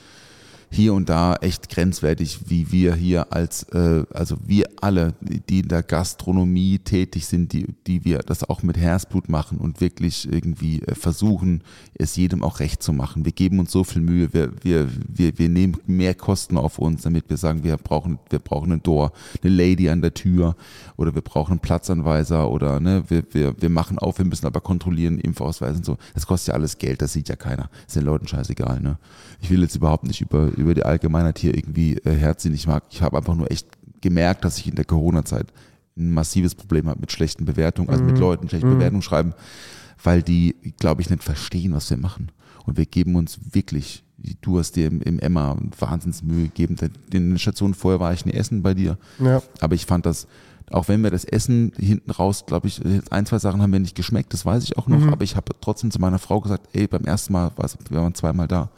hier 0.74 0.94
und 0.94 1.10
da 1.10 1.36
echt 1.36 1.70
grenzwertig, 1.70 2.50
wie 2.50 2.72
wir 2.72 2.96
hier 2.96 3.34
als, 3.34 3.64
äh, 3.74 4.06
also 4.14 4.38
wir 4.46 4.70
alle, 4.80 5.14
die 5.20 5.60
in 5.60 5.68
der 5.68 5.84
Gastronomie 5.84 6.80
tätig 6.80 7.28
sind, 7.28 7.52
die, 7.52 7.68
die 7.88 8.06
wir 8.06 8.20
das 8.20 8.46
auch 8.50 8.64
mit 8.64 8.78
Herzblut 8.78 9.28
machen 9.28 9.58
und 9.58 9.82
wirklich 9.82 10.32
irgendwie 10.32 10.82
äh, 10.84 10.96
versuchen, 10.96 11.62
es 11.94 12.16
jedem 12.16 12.42
auch 12.42 12.62
recht 12.62 12.82
zu 12.82 12.94
machen. 12.94 13.26
Wir 13.26 13.34
geben 13.34 13.60
uns 13.60 13.72
so 13.72 13.84
viel 13.84 14.02
Mühe, 14.02 14.34
wir, 14.34 14.52
wir, 14.64 14.88
wir, 15.08 15.38
wir 15.38 15.50
nehmen 15.50 15.76
mehr 15.88 16.16
Kosten 16.16 16.58
auf 16.58 16.80
uns, 16.80 17.02
damit 17.02 17.30
wir 17.30 17.36
sagen, 17.36 17.66
wir 17.66 17.76
brauchen, 17.76 18.18
wir 18.30 18.40
brauchen 18.40 18.72
ein 18.72 18.82
Door, 18.82 19.12
eine 19.44 19.54
Lady 19.54 19.90
an 19.90 20.02
der 20.02 20.14
Tür 20.14 20.56
oder 20.96 21.14
wir 21.14 21.22
brauchen 21.22 21.52
einen 21.52 21.60
Platzanweiser 21.60 22.50
oder 22.50 22.80
ne, 22.80 23.04
wir, 23.10 23.24
wir, 23.32 23.62
wir 23.62 23.70
machen 23.70 24.00
auf, 24.00 24.20
wir 24.20 24.26
müssen 24.26 24.46
aber 24.46 24.62
kontrollieren, 24.62 25.20
Impfausweis 25.20 25.76
und 25.76 25.86
so. 25.86 25.98
Das 26.14 26.26
kostet 26.26 26.50
ja 26.50 26.54
alles 26.54 26.78
Geld, 26.78 27.02
das 27.02 27.12
sieht 27.12 27.28
ja 27.28 27.36
keiner. 27.36 27.70
Ist 27.86 27.98
den 27.98 28.06
Leuten 28.06 28.28
scheißegal. 28.28 28.80
Ne? 28.80 28.98
Ich 29.42 29.50
will 29.50 29.62
jetzt 29.62 29.76
überhaupt 29.76 30.06
nicht 30.06 30.22
über, 30.22 30.48
über 30.62 30.74
die 30.74 30.84
Allgemeinheit 30.84 31.40
hier 31.40 31.56
irgendwie 31.56 31.98
äh. 31.98 32.36
Ich 32.44 32.68
mag, 32.68 32.84
ich 32.90 33.02
habe 33.02 33.18
einfach 33.18 33.36
nur 33.36 33.52
echt 33.52 33.68
gemerkt, 34.02 34.46
dass 34.46 34.58
ich 34.58 34.68
in 34.68 34.76
der 34.76 34.86
Corona-Zeit 34.86 35.48
ein 35.98 36.12
massives 36.12 36.56
Problem 36.56 36.88
habe 36.88 37.02
mit 37.02 37.12
schlechten 37.12 37.46
Bewertungen, 37.46 37.90
also 37.90 38.04
mit 38.04 38.18
Leuten 38.18 38.50
schlechte 38.50 38.68
Bewertungen 38.68 39.02
schreiben, 39.02 39.34
weil 40.04 40.24
die, 40.24 40.56
glaube 40.80 41.02
ich, 41.02 41.10
nicht 41.10 41.24
verstehen, 41.24 41.74
was 41.74 41.90
wir 41.90 41.98
machen. 41.98 42.32
Und 42.66 42.78
wir 42.78 42.86
geben 42.86 43.16
uns 43.16 43.40
wirklich, 43.52 44.04
du 44.42 44.60
hast 44.60 44.76
dir 44.76 44.88
im, 44.88 45.02
im 45.02 45.20
Emma 45.20 45.58
Wahnsinnsmühe 45.80 46.46
gegeben. 46.46 46.78
In 47.12 47.32
den 47.32 47.40
Stationen 47.40 47.74
vorher 47.74 48.00
war 48.00 48.14
ich 48.14 48.26
nie 48.26 48.34
essen 48.34 48.62
bei 48.62 48.74
dir. 48.74 48.98
Ja. 49.20 49.42
Aber 49.60 49.76
ich 49.76 49.86
fand 49.86 50.06
das, 50.06 50.28
auch 50.70 50.88
wenn 50.88 51.02
wir 51.02 51.12
das 51.12 51.26
Essen 51.26 51.74
hinten 51.78 52.12
raus, 52.12 52.46
glaube 52.46 52.68
ich, 52.68 52.82
ein, 53.10 53.26
zwei 53.26 53.40
Sachen 53.40 53.62
haben 53.62 53.72
mir 53.72 53.80
nicht 53.80 53.96
geschmeckt, 53.96 54.34
das 54.34 54.46
weiß 54.46 54.64
ich 54.64 54.78
auch 54.78 54.88
noch, 54.88 55.06
aber 55.12 55.24
ich 55.24 55.36
habe 55.36 55.54
trotzdem 55.60 55.92
zu 55.92 56.00
meiner 56.00 56.20
Frau 56.20 56.40
gesagt, 56.40 56.70
ey, 56.74 56.88
beim 56.88 57.04
ersten 57.04 57.34
Mal, 57.34 57.52
wir 57.90 58.02
waren 58.02 58.16
zweimal 58.16 58.48
da, 58.48 58.70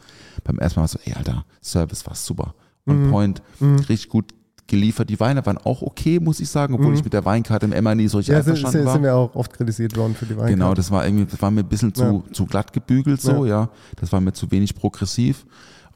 beim 0.44 0.60
ersten 0.60 0.80
Mal 0.80 0.84
war 0.84 0.88
so, 0.88 1.00
ey, 1.06 1.14
Alter, 1.14 1.46
Service 1.62 2.06
war 2.06 2.16
super. 2.16 2.54
On 2.86 3.10
point, 3.10 3.42
richtig 3.62 4.10
gut 4.10 4.34
geliefert. 4.68 5.10
Die 5.10 5.20
Weine 5.20 5.46
waren 5.46 5.58
auch 5.58 5.82
okay, 5.82 6.20
muss 6.20 6.40
ich 6.40 6.50
sagen, 6.50 6.74
obwohl 6.74 6.94
ich 6.94 7.04
mit 7.04 7.14
der 7.14 7.26
Weinkarte 7.26 7.66
im 7.66 7.74
Emma 7.74 7.94
nie 7.96 8.08
so 8.08 8.18
richtig 8.18 8.34
Ja, 8.34 8.40
einverstanden 8.40 8.78
sind, 8.80 8.86
war. 8.86 8.94
sind 8.94 9.04
wir 9.04 9.16
auch 9.16 9.36
oft 9.36 9.54
kritisiert 9.54 9.96
worden 9.96 10.16
für 10.16 10.26
die 10.26 10.32
Weinkarte. 10.32 10.54
Genau, 10.54 10.74
das 10.74 10.92
war 10.92 11.06
irgendwie, 11.06 11.26
das 11.26 11.42
war 11.42 11.52
mir 11.52 11.62
ein 11.62 11.70
bisschen 11.70 11.94
zu, 11.94 12.24
zu 12.32 12.46
glatt 12.46 12.74
gebügelt 12.74 13.22
so, 13.22 13.46
ja. 13.46 13.70
Das 13.98 14.12
war 14.12 14.22
mir 14.22 14.34
zu 14.34 14.52
wenig 14.52 14.76
progressiv, 14.76 15.46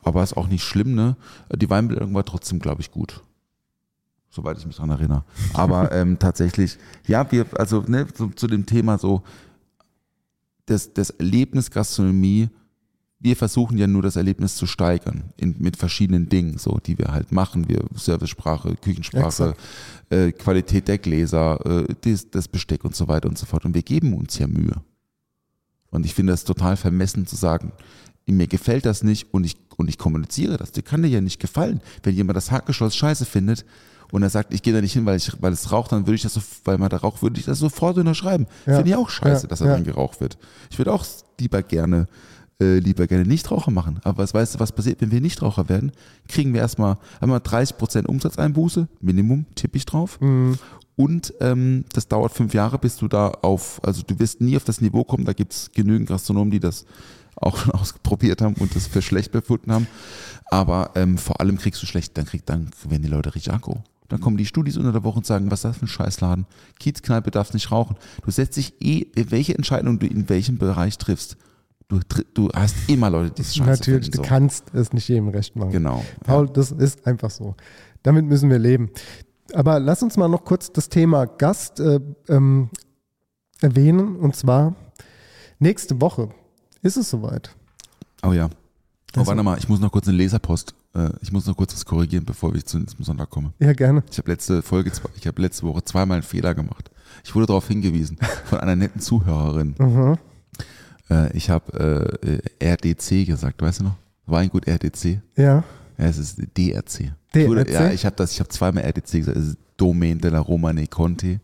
aber 0.04 0.24
ist 0.24 0.36
auch 0.38 0.48
nicht 0.48 0.64
schlimm, 0.64 0.96
ne? 0.96 1.16
Die 1.56 1.70
Weinbildung 1.70 2.14
war 2.14 2.26
trotzdem, 2.26 2.60
glaube 2.60 2.82
ich, 2.82 2.92
gut. 2.92 3.22
Soweit 4.30 4.58
ich 4.58 4.66
mich 4.66 4.76
dran 4.76 4.90
erinnere. 4.90 5.24
Aber 5.54 5.92
ähm, 5.94 6.20
tatsächlich, 6.20 6.78
ja, 7.08 7.30
wir, 7.32 7.46
also 7.58 7.84
ne, 7.88 8.08
zu, 8.14 8.30
zu 8.30 8.48
dem 8.48 8.66
Thema 8.66 8.98
so, 8.98 9.24
das, 10.66 10.94
das 10.94 11.10
Erlebnis 11.12 11.72
Gastronomie, 11.72 12.50
wir 13.20 13.36
versuchen 13.36 13.78
ja 13.78 13.88
nur 13.88 14.04
das 14.04 14.16
Erlebnis 14.16 14.56
zu 14.56 14.68
steigern 14.68 15.34
in, 15.38 15.56
mit 15.58 15.76
verschiedenen 15.78 16.30
Dingen, 16.30 16.58
so 16.60 16.78
die 16.86 16.98
wir 17.00 17.08
halt 17.14 17.32
machen. 17.32 17.68
Wir 17.68 17.84
Servicesprache, 17.96 18.76
Küchensprache, 18.76 19.56
äh, 20.10 20.32
Qualität 20.32 20.88
der 20.88 21.00
Gläser, 21.00 21.60
äh, 21.66 21.96
das, 22.02 22.30
das 22.30 22.48
Besteck 22.48 22.86
und 22.86 22.96
so 22.96 23.08
weiter 23.08 23.28
und 23.28 23.38
so 23.38 23.46
fort. 23.48 23.66
Und 23.66 23.74
wir 23.74 23.82
geben 23.82 24.14
uns 24.14 24.38
ja 24.38 24.46
Mühe. 24.48 24.76
Und 25.90 26.06
ich 26.06 26.14
finde 26.14 26.34
das 26.34 26.44
total 26.44 26.78
vermessen 26.78 27.26
zu 27.26 27.36
sagen, 27.36 27.72
mir 28.28 28.48
gefällt 28.48 28.86
das 28.86 29.04
nicht 29.04 29.34
und 29.34 29.46
ich, 29.46 29.56
und 29.78 29.88
ich 29.90 29.98
kommuniziere 29.98 30.58
das. 30.58 30.72
Dir 30.74 30.84
kann 30.84 31.02
dir 31.02 31.08
ja 31.08 31.22
nicht 31.22 31.40
gefallen. 31.40 31.82
Wenn 32.04 32.14
jemand 32.14 32.36
das 32.38 32.52
Hackgeschoss 32.52 32.96
scheiße 32.96 33.26
findet 33.26 33.66
und 34.12 34.22
er 34.22 34.30
sagt, 34.30 34.54
ich 34.54 34.62
gehe 34.62 34.74
da 34.74 34.82
nicht 34.82 34.94
hin, 34.94 35.06
weil, 35.06 35.16
ich, 35.18 35.32
weil 35.42 35.54
es 35.54 35.72
raucht, 35.72 35.92
dann 35.94 36.06
würde 36.06 36.16
ich 36.16 36.24
das 36.24 36.34
so, 36.34 36.42
weil 36.66 36.78
man 36.78 36.90
da 36.90 36.98
raucht, 36.98 37.22
würde 37.24 37.40
ich 37.40 37.46
das 37.46 37.58
sofort 37.60 37.98
unterschreiben. 37.98 38.46
Ja. 38.66 38.76
Finde 38.76 38.90
ich 38.92 38.96
auch 38.96 39.10
scheiße, 39.10 39.44
Ja. 39.44 39.48
dass 39.48 39.60
da 39.60 39.66
Ja. 39.66 39.74
dran 39.74 39.86
geraucht 39.86 40.20
wird. 40.20 40.38
Ich 40.70 40.78
würde 40.78 40.92
auch 40.94 41.06
lieber 41.40 41.64
gerne 41.64 42.08
äh, 42.62 42.80
lieber 42.80 43.08
gerne 43.08 43.26
Nichtraucher 43.26 43.72
machen. 43.72 44.00
Aber 44.04 44.24
was 44.24 44.34
weißt 44.34 44.56
du, 44.56 44.60
was 44.60 44.72
passiert, 44.72 45.02
wenn 45.02 45.12
wir 45.12 45.22
Nichtraucher 45.22 45.70
werden? 45.70 45.92
Kriegen 46.28 46.54
wir 46.54 46.62
erstmal 46.62 46.98
einmal 47.20 47.40
30% 47.40 48.06
Umsatzeinbuße, 48.06 48.88
Minimum, 49.02 49.46
tippe 49.56 49.78
ich 49.78 49.86
drauf. 49.86 50.20
Und 50.96 51.34
ähm, 51.42 51.86
das 51.94 52.08
dauert 52.08 52.34
fünf 52.34 52.56
Jahre, 52.56 52.80
bis 52.80 52.98
du 52.98 53.08
da 53.08 53.28
auf, 53.28 53.80
also 53.84 54.02
du 54.02 54.18
wirst 54.20 54.42
nie 54.42 54.58
auf 54.58 54.64
das 54.64 54.82
Niveau 54.82 55.04
kommen, 55.04 55.26
da 55.26 55.34
gibt's 55.34 55.70
genügend 55.72 56.10
Gastronomen, 56.10 56.50
die 56.50 56.60
das 56.60 56.86
auch 57.36 57.58
schon 57.58 57.72
ausprobiert 57.74 58.42
haben 58.42 58.56
und 58.56 58.76
das 58.76 58.88
für 58.88 59.04
schlecht 59.04 59.32
befunden 59.32 59.72
haben. 59.72 59.88
Aber 60.46 60.92
ähm, 60.96 61.20
vor 61.20 61.40
allem 61.40 61.58
kriegst 61.58 61.82
du 61.84 61.86
schlecht, 61.86 62.18
dann 62.18 62.26
kriegt 62.26 62.50
dann 62.50 62.72
werden 62.88 63.04
die 63.04 63.10
Leute 63.10 63.36
richtig 63.36 63.54
aggro. 63.54 63.84
Dann 64.10 64.22
kommen 64.22 64.38
die 64.38 64.46
Studis 64.46 64.78
unter 64.78 64.94
der 64.94 65.04
Woche 65.04 65.18
und 65.18 65.26
sagen, 65.26 65.52
was 65.52 65.60
ist 65.60 65.66
das 65.66 65.78
für 65.78 65.86
ein 65.86 65.90
Scheißladen? 65.90 66.46
Kiezkneipe 66.80 67.30
darfst 67.30 67.54
nicht 67.54 67.72
rauchen. 67.72 67.98
Du 68.24 68.32
setzt 68.32 68.58
dich 68.58 68.74
eh, 68.80 69.06
welche 69.16 69.56
Entscheidung 69.56 70.00
du 70.00 70.08
in 70.08 70.30
welchem 70.30 70.58
Bereich 70.58 70.98
triffst. 70.98 71.38
Du, 71.90 72.00
du 72.34 72.50
hast 72.54 72.76
immer 72.90 73.10
Leute, 73.10 73.32
die 73.36 73.42
es 73.44 73.56
scheiße 73.56 73.70
Natürlich, 73.70 74.06
finden, 74.08 74.18
du 74.18 74.24
so. 74.24 74.28
kannst 74.30 74.74
es 74.74 74.92
nicht 74.92 75.08
jedem 75.08 75.30
recht 75.30 75.56
machen. 75.56 75.72
Genau. 75.72 76.04
Paul, 76.26 76.50
das 76.50 76.72
ist 76.72 77.08
einfach 77.08 77.30
so. 77.30 77.56
Damit 78.04 78.26
müssen 78.26 78.50
wir 78.50 78.60
leben. 78.60 78.90
Aber 79.54 79.80
lass 79.80 80.04
uns 80.04 80.18
mal 80.18 80.28
noch 80.28 80.44
kurz 80.44 80.72
das 80.74 80.90
Thema 80.90 81.26
Gast 81.26 81.80
äh, 81.80 82.02
ähm, 82.28 82.70
erwähnen. 83.62 84.18
Und 84.18 84.36
zwar 84.36 84.76
nächste 85.60 86.02
Woche 86.02 86.30
ist 86.82 86.98
es 86.98 87.10
soweit. 87.10 87.56
Oh 88.22 88.34
ja. 88.34 88.48
Oh, 89.16 89.20
Also- 89.20 89.28
warte 89.30 89.44
mal, 89.44 89.58
ich 89.58 89.70
muss 89.70 89.80
noch 89.80 89.92
kurz 89.92 90.10
eine 90.10 90.18
Leserpost, 90.18 90.76
äh, 90.94 91.10
ich 91.22 91.32
muss 91.32 91.46
noch 91.48 91.56
kurz 91.56 91.74
was 91.74 91.86
korrigieren, 91.86 92.26
bevor 92.26 92.54
ich 92.54 92.66
zu, 92.66 92.84
zum 92.86 93.06
Sonntag 93.06 93.30
komme. 93.30 93.54
Ja, 93.60 93.72
gerne. 93.72 94.04
Ich 94.12 94.18
habe 94.18 94.30
letzte 94.30 94.62
Folge, 94.62 94.92
ich 95.16 95.26
habe 95.26 95.42
letzte 95.42 95.64
Woche 95.66 95.84
zweimal 95.86 96.16
einen 96.18 96.24
Fehler 96.24 96.54
gemacht. 96.54 96.92
Ich 97.24 97.34
wurde 97.34 97.46
darauf 97.48 97.68
hingewiesen 97.70 98.18
von 98.46 98.60
einer 98.60 98.76
netten 98.76 99.00
Zuhörerin. 99.00 99.76
Mhm. 99.80 100.18
Äh, 101.10 101.36
ich 101.36 101.50
habe 101.50 102.20
äh, 102.60 102.74
RDC 102.74 103.26
gesagt, 103.26 103.62
weißt 103.62 103.82
du 103.82 103.86
noch? 103.86 103.96
Weingut 104.26 104.68
RDC. 104.68 105.22
Ja. 105.36 105.64
Ja, 105.98 106.06
es 106.06 106.18
ist 106.18 106.38
DRC. 106.58 107.14
DRC? 107.34 107.70
Ja, 107.70 107.92
ich 107.92 108.06
habe 108.06 108.16
das, 108.16 108.32
ich 108.34 108.40
habe 108.40 108.50
zweimal 108.50 108.84
RDC 108.84 109.12
gesagt. 109.12 109.38
Es 109.38 109.48
ist 109.48 109.58
Domain 109.78 110.20
della 110.20 110.40
Romane 110.40 110.88
Conti 110.88 111.40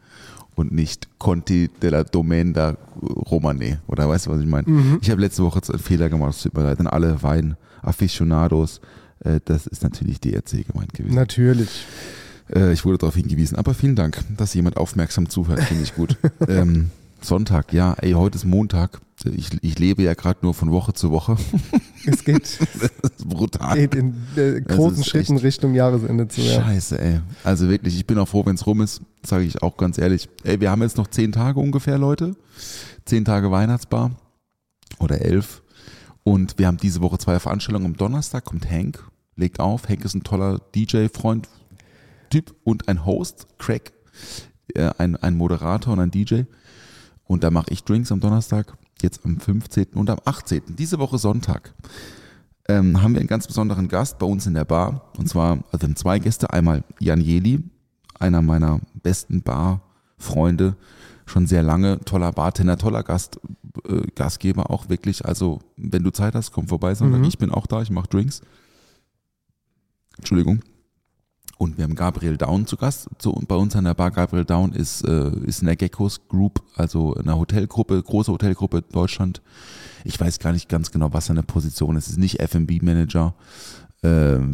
und 0.56 0.72
nicht 0.72 1.08
Conti 1.18 1.70
della 1.82 2.04
Domain 2.04 2.54
da 2.54 2.78
Romane. 3.02 3.82
Oder 3.88 4.08
weißt 4.10 4.28
du, 4.28 4.32
was 4.32 4.42
ich 4.42 4.48
meine? 4.48 4.70
Mhm. 4.70 5.00
Ich 5.02 5.10
habe 5.10 5.22
letzte 5.22 5.44
Woche 5.44 5.62
einen 5.70 5.80
Fehler 5.80 6.10
gemacht, 6.10 6.36
es 6.36 6.44
tut 6.44 6.54
mir 6.56 6.64
leid. 6.64 6.80
An 6.80 6.88
alle 6.88 7.22
Wein-Afficionados, 7.22 8.82
äh, 9.24 9.40
das 9.46 9.68
ist 9.68 9.84
natürlich 9.84 10.20
DRC 10.20 10.68
gemeint 10.68 10.94
gewesen. 10.94 11.16
Natürlich. 11.16 11.86
Äh, 12.54 12.74
ich 12.74 12.86
wurde 12.86 12.98
darauf 13.00 13.16
hingewiesen. 13.16 13.58
Aber 13.58 13.74
vielen 13.74 13.96
Dank, 13.96 14.24
dass 14.38 14.54
jemand 14.54 14.78
aufmerksam 14.78 15.30
zuhört, 15.30 15.62
finde 15.62 15.84
ich 15.84 15.96
gut. 15.96 16.18
ähm, 16.48 16.92
Sonntag, 17.24 17.74
ja, 17.74 17.94
ey, 17.94 18.12
heute 18.12 18.36
ist 18.36 18.46
Montag. 18.46 19.02
Ich, 19.26 19.50
ich 19.62 19.80
lebe 19.80 20.04
ja 20.04 20.14
gerade 20.14 20.40
nur 20.42 20.54
von 20.54 20.72
Woche 20.72 20.94
zu 20.94 21.12
Woche. 21.12 21.38
Es 22.06 22.26
geht, 22.26 22.60
brutal. 23.26 23.78
geht 23.78 23.96
in 23.96 24.14
äh, 24.36 24.60
großen 24.60 25.06
Schritten 25.06 25.38
Richtung 25.38 25.74
Jahresende 25.74 26.28
zu. 26.28 26.42
Ja. 26.42 26.62
Scheiße, 26.62 27.00
ey. 27.00 27.22
Also 27.46 27.70
wirklich, 27.70 27.96
ich 27.96 28.06
bin 28.06 28.18
auch 28.18 28.28
froh, 28.28 28.46
wenn 28.46 28.56
es 28.56 28.68
rum 28.68 28.82
ist, 28.82 29.02
sage 29.26 29.46
ich 29.46 29.64
auch 29.64 29.78
ganz 29.78 29.98
ehrlich. 29.98 30.28
Ey, 30.44 30.60
wir 30.60 30.70
haben 30.70 30.82
jetzt 30.82 30.98
noch 30.98 31.08
zehn 31.08 31.32
Tage 31.32 31.62
ungefähr, 31.62 31.98
Leute. 31.98 32.36
Zehn 33.06 33.24
Tage 33.24 33.52
Weihnachtsbar 33.52 34.12
oder 35.00 35.22
elf. 35.22 35.64
Und 36.24 36.60
wir 36.60 36.68
haben 36.68 36.76
diese 36.76 37.02
Woche 37.02 37.18
zwei 37.20 37.40
Veranstaltungen. 37.40 37.86
Am 37.86 37.96
Donnerstag 37.96 38.44
kommt 38.44 38.70
Hank, 38.70 39.02
legt 39.38 39.62
auf. 39.62 39.88
Hank 39.88 40.04
ist 40.04 40.14
ein 40.14 40.24
toller 40.24 40.60
DJ-Freund, 40.76 41.48
Typ 42.30 42.54
und 42.66 42.90
ein 42.90 43.06
Host, 43.06 43.48
Craig, 43.60 43.94
äh, 44.74 44.90
ein, 44.98 45.16
ein 45.16 45.38
Moderator 45.38 45.94
und 45.94 46.02
ein 46.02 46.12
DJ. 46.12 46.44
Und 47.34 47.44
da 47.44 47.50
mache 47.50 47.72
ich 47.72 47.84
Drinks 47.84 48.12
am 48.12 48.20
Donnerstag, 48.20 48.78
jetzt 49.02 49.26
am 49.26 49.40
15. 49.40 49.88
und 49.96 50.08
am 50.08 50.20
18. 50.24 50.62
Diese 50.78 51.00
Woche 51.00 51.18
Sonntag 51.18 51.74
ähm, 52.68 53.02
haben 53.02 53.14
wir 53.14 53.22
einen 53.22 53.28
ganz 53.28 53.48
besonderen 53.48 53.88
Gast 53.88 54.20
bei 54.20 54.28
uns 54.28 54.46
in 54.46 54.54
der 54.54 54.66
Bar. 54.66 55.12
Und 55.18 55.28
zwar, 55.28 55.64
also 55.72 55.88
haben 55.88 55.96
zwei 55.96 56.20
Gäste. 56.20 56.54
Einmal 56.54 56.84
Jan 57.00 57.20
Jeli, 57.22 57.64
einer 58.20 58.44
meiner 58.44 58.82
besten 59.02 59.42
Barfreunde, 59.42 60.76
schon 61.26 61.48
sehr 61.48 61.64
lange, 61.64 62.00
toller 62.02 62.32
Bartender, 62.32 62.78
toller 62.78 63.02
Gast, 63.02 63.40
äh, 63.90 64.04
Gastgeber 64.14 64.70
auch 64.70 64.90
wirklich. 64.90 65.26
Also, 65.26 65.58
wenn 65.76 66.04
du 66.04 66.12
Zeit 66.12 66.36
hast, 66.36 66.52
komm 66.52 66.68
vorbei, 66.68 66.94
sondern 66.94 67.22
Mhm. 67.22 67.28
ich 67.30 67.40
bin 67.40 67.50
auch 67.50 67.66
da, 67.66 67.82
ich 67.82 67.90
mache 67.90 68.10
Drinks. 68.10 68.44
Entschuldigung. 70.20 70.60
Und 71.58 71.78
wir 71.78 71.84
haben 71.84 71.96
Gabriel 71.96 72.38
Down 72.38 72.66
zu 72.66 72.78
Gast 72.78 73.10
zu, 73.20 73.32
bei 73.48 73.56
uns 73.56 73.76
an 73.76 73.86
der 73.86 73.94
Bar. 73.94 74.12
Gabriel 74.12 74.46
Down 74.46 74.74
ist, 74.74 75.08
äh, 75.08 75.30
ist 75.46 75.62
in 75.62 75.68
der 75.68 75.76
Geckos 75.76 76.28
Group, 76.28 76.62
also 76.76 77.16
eine 77.16 77.38
Hotelgruppe, 77.38 78.02
große 78.02 78.32
Hotelgruppe 78.32 78.78
in 78.80 78.92
Deutschland. 78.92 79.42
Ich 80.04 80.20
weiß 80.20 80.40
gar 80.40 80.52
nicht 80.52 80.68
ganz 80.68 80.92
genau, 80.92 81.14
was 81.14 81.28
seine 81.28 81.44
Position 81.44 81.96
ist. 81.96 82.08
Es 82.08 82.14
ist 82.14 82.20
nicht 82.20 82.40
F&B-Manager. 82.40 83.34
Ähm, 84.02 84.54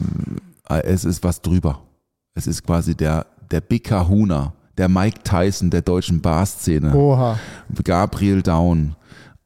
es 0.68 1.06
ist 1.06 1.24
was 1.24 1.42
drüber. 1.42 1.82
Es 2.36 2.46
ist 2.46 2.64
quasi 2.64 2.96
der, 2.96 3.26
der 3.50 3.62
Big 3.62 3.86
Kahuna, 3.86 4.54
der 4.78 4.90
Mike 4.90 5.24
Tyson 5.24 5.70
der 5.70 5.82
deutschen 5.82 6.22
Bar-Szene. 6.22 6.94
Oha. 6.94 7.40
Gabriel 7.84 8.44
Down, 8.44 8.96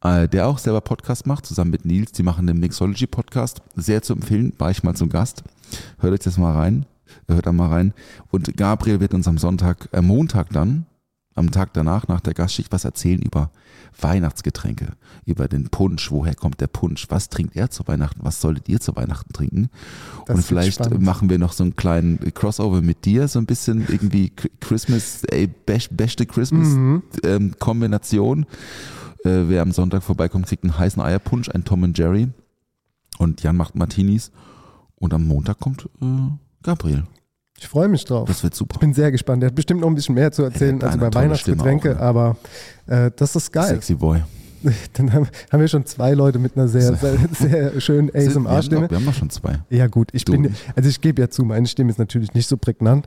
äh, 0.04 0.28
der 0.28 0.48
auch 0.48 0.58
selber 0.58 0.82
Podcast 0.82 1.26
macht, 1.26 1.46
zusammen 1.46 1.72
mit 1.72 1.86
Nils. 1.86 2.12
Die 2.12 2.24
machen 2.24 2.46
den 2.46 2.60
Mixology 2.60 3.08
Podcast. 3.08 3.62
Sehr 3.76 4.02
zu 4.02 4.14
empfehlen, 4.14 4.54
war 4.58 4.72
ich 4.72 4.84
mal 4.84 4.96
zum 4.96 5.10
Gast. 5.10 5.44
Hört 6.00 6.14
euch 6.14 6.20
das 6.20 6.38
mal 6.38 6.54
rein. 6.54 6.86
Hört 7.28 7.46
da 7.46 7.52
mal 7.52 7.70
rein. 7.70 7.94
Und 8.32 8.56
Gabriel 8.58 9.00
wird 9.00 9.14
uns 9.14 9.28
am 9.28 9.38
Sonntag, 9.38 9.90
äh, 9.92 10.02
Montag 10.02 10.50
dann, 10.52 10.86
am 11.36 11.50
Tag 11.50 11.74
danach, 11.74 12.08
nach 12.08 12.20
der 12.22 12.36
Gastschicht, 12.36 12.72
was 12.72 12.86
erzählen 12.86 13.20
über 13.22 13.50
Weihnachtsgetränke, 14.00 14.88
über 15.26 15.48
den 15.48 15.70
Punsch. 15.70 16.12
Woher 16.12 16.36
kommt 16.36 16.62
der 16.62 16.68
Punsch? 16.68 17.08
Was 17.10 17.30
trinkt 17.30 17.56
er 17.56 17.70
zu 17.72 17.88
Weihnachten? 17.88 18.20
Was 18.24 18.40
solltet 18.42 18.70
ihr 18.70 18.80
zu 18.80 18.96
Weihnachten 18.96 19.34
trinken? 19.34 19.70
Das 20.26 20.36
Und 20.38 20.46
vielleicht 20.46 20.76
spannend. 20.76 21.02
machen 21.02 21.30
wir 21.30 21.40
noch 21.40 21.54
so 21.54 21.64
einen 21.64 21.76
kleinen 21.76 22.20
Crossover 22.34 22.82
mit 22.82 23.06
dir, 23.06 23.28
so 23.28 23.40
ein 23.40 23.46
bisschen 23.48 23.86
irgendwie 23.88 24.32
Christmas, 24.60 25.24
ey, 25.26 25.48
best, 25.48 25.96
beste 25.98 26.26
Christmas 26.26 26.68
Mhm. 26.70 27.04
ähm, 27.24 27.56
Kombination. 27.60 28.46
Äh, 29.24 29.48
wer 29.48 29.62
am 29.62 29.72
Sonntag 29.72 30.04
vorbeikommt, 30.04 30.46
kriegt 30.48 30.64
einen 30.64 30.78
heißen 30.78 31.02
Eierpunsch, 31.02 31.50
ein 31.50 31.64
Tom 31.64 31.84
und 31.84 31.98
Jerry. 31.98 32.30
Und 33.18 33.42
Jan 33.42 33.56
macht 33.58 33.76
Martinis. 33.76 34.32
Und 34.96 35.14
am 35.14 35.26
Montag 35.26 35.60
kommt 35.60 35.90
äh, 36.02 36.06
Gabriel. 36.64 37.04
Ich 37.60 37.68
freue 37.68 37.88
mich 37.88 38.04
drauf. 38.06 38.28
Das 38.28 38.44
wird 38.44 38.56
super. 38.56 38.76
Ich 38.76 38.80
bin 38.80 38.94
sehr 38.94 39.12
gespannt. 39.12 39.42
Der 39.42 39.48
hat 39.48 39.56
bestimmt 39.56 39.82
noch 39.82 39.88
ein 39.88 39.96
bisschen 39.96 40.16
mehr 40.16 40.32
zu 40.32 40.44
erzählen 40.44 40.82
als 40.84 40.98
bei 40.98 41.14
Weihnachtsgetränke, 41.14 41.92
auch, 41.96 42.00
ne? 42.00 42.02
aber 42.02 42.38
äh, 42.88 43.12
das 43.16 43.36
ist 43.36 43.52
geil. 43.54 43.70
Sexy 43.70 43.96
Boy. 43.96 44.22
Dann 44.94 45.14
haben, 45.14 45.28
haben 45.52 45.60
wir 45.62 45.68
schon 45.68 45.86
zwei 45.86 46.14
Leute 46.14 46.40
mit 46.40 46.56
einer 46.58 46.68
sehr, 46.68 46.96
sehr, 46.96 47.18
sehr 47.32 47.82
schönen 47.82 48.10
ASMR-Stimme. 48.14 48.90
wir 48.90 48.98
haben 48.98 49.06
noch 49.06 49.14
schon 49.14 49.30
zwei. 49.30 49.60
Ja 49.70 49.88
gut, 49.88 50.10
ich 50.14 50.26
Du 50.26 50.34
bin, 50.34 50.42
nicht. 50.44 50.56
also 50.76 50.90
ich 50.90 51.00
gebe 51.02 51.22
ja 51.22 51.30
zu, 51.30 51.44
meine 51.44 51.68
Stimme 51.68 51.90
ist 51.92 52.00
natürlich 52.00 52.34
nicht 52.34 52.48
so 52.48 52.58
prägnant. 52.58 53.06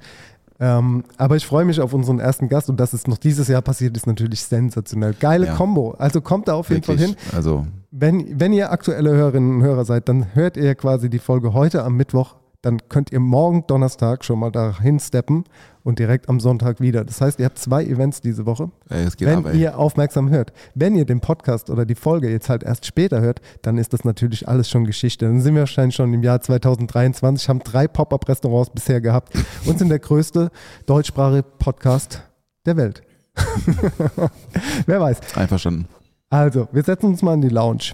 Ähm, 0.59 1.05
aber 1.19 1.37
ich 1.37 1.45
freue 1.47 1.66
mich 1.66 1.81
auf 1.81 1.93
unseren 1.93 2.19
ersten 2.19 2.49
Gast 2.49 2.70
und 2.70 2.78
dass 2.81 2.95
es 2.95 3.07
noch 3.07 3.19
dieses 3.19 3.49
Jahr 3.49 3.61
passiert, 3.61 3.95
ist 3.97 4.07
natürlich 4.07 4.41
sensationell. 4.43 5.12
Geile 5.19 5.47
Ja. 5.47 5.55
Kombo. 5.55 5.91
Also 5.99 6.23
kommt 6.23 6.49
da 6.49 6.55
auf 6.55 6.70
jeden 6.70 6.83
Fall 6.83 6.97
hin. 6.97 7.11
Wirklich. 7.11 7.35
Also, 7.35 7.66
Wenn, 7.91 8.41
wenn 8.41 8.55
ihr 8.55 8.70
aktuelle 8.73 9.11
Hörerinnen 9.11 9.57
und 9.57 9.62
Hörer 9.62 9.85
seid, 9.85 10.09
dann 10.09 10.35
hört 10.35 10.57
ihr 10.57 10.74
quasi 10.74 11.11
die 11.11 11.19
Folge 11.19 11.53
heute 11.53 11.83
am 11.85 11.97
Mittwoch. 11.97 12.37
Dann 12.67 12.81
könnt 12.89 13.13
ihr 13.13 13.21
morgen 13.21 13.65
Donnerstag 13.69 14.25
schon 14.25 14.41
mal 14.41 14.51
dahin 14.51 14.99
steppen 14.99 15.45
und 15.85 16.01
direkt 16.01 16.29
am 16.29 16.41
Sonntag 16.41 16.81
wieder. 16.81 17.05
Das 17.05 17.21
heißt, 17.21 17.39
ihr 17.39 17.45
habt 17.45 17.61
zwei 17.61 17.85
Events 17.85 18.21
diese 18.21 18.45
Woche. 18.45 18.73
ey, 18.89 19.07
wenn 19.21 19.47
ab, 19.47 19.55
ihr 19.55 19.79
aufmerksam 19.79 20.31
hört. 20.31 20.53
Wenn 20.75 20.97
ihr 20.97 21.05
den 21.05 21.21
Podcast 21.21 21.71
oder 21.71 21.87
die 21.87 21.95
Folge 21.95 22.29
jetzt 22.29 22.49
halt 22.49 22.65
erst 22.65 22.85
später 22.85 23.21
hört, 23.21 23.41
dann 23.63 23.79
ist 23.79 23.93
das 23.93 24.03
natürlich 24.03 24.49
alles 24.49 24.69
schon 24.69 24.85
Geschichte. 24.85 25.27
Dann 25.27 25.43
sind 25.43 25.55
wir 25.55 25.61
wahrscheinlich 25.61 25.95
schon 25.95 26.13
im 26.13 26.25
Jahr 26.25 26.41
2023, 26.41 27.49
haben 27.49 27.61
drei 27.61 27.87
Pop-Up-Restaurants 27.87 28.71
bisher 28.71 29.01
gehabt 29.01 29.33
und 29.65 29.79
sind 29.79 29.91
der 29.91 30.01
größte 30.01 30.51
deutschsprachige 30.87 31.45
Podcast 31.45 32.25
der 32.67 32.77
Welt. 32.77 33.03
Wer 34.87 35.01
weiß. 35.01 35.37
Einverstanden. 35.37 35.87
Also, 36.31 36.67
wir 36.73 36.83
setzen 36.83 37.07
uns 37.07 37.23
mal 37.23 37.35
in 37.35 37.43
die 37.43 37.49
Lounge. 37.49 37.93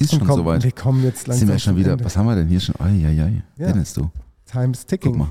Ist 0.00 0.10
schon 0.10 0.20
kommen- 0.20 0.36
soweit. 0.38 0.62
Wir 0.64 0.72
kommen 0.72 1.02
jetzt 1.04 1.26
langsam 1.26 1.46
Sind 1.46 1.54
wir 1.54 1.58
schon 1.58 1.76
wieder, 1.76 1.92
Ende. 1.92 2.04
was 2.04 2.16
haben 2.16 2.26
wir 2.26 2.34
denn 2.36 2.48
hier 2.48 2.60
schon? 2.60 2.74
Ai, 2.78 3.06
ai, 3.06 3.22
ai. 3.22 3.42
Ja. 3.56 3.66
Dennis, 3.68 3.92
du. 3.94 4.10
Time's 4.46 4.80
Guck 4.80 4.88
ticking. 4.88 5.18
mal. 5.18 5.28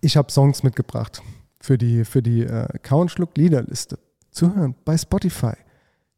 Ich 0.00 0.16
habe 0.16 0.30
Songs 0.32 0.62
mitgebracht 0.62 1.22
für 1.60 1.76
die, 1.78 2.04
für 2.04 2.22
die 2.22 2.42
äh, 2.42 2.66
Kau 2.82 3.06
Schluck 3.08 3.36
Liederliste 3.36 3.98
zu 4.30 4.54
hören 4.54 4.74
bei 4.84 4.96
Spotify. 4.96 5.54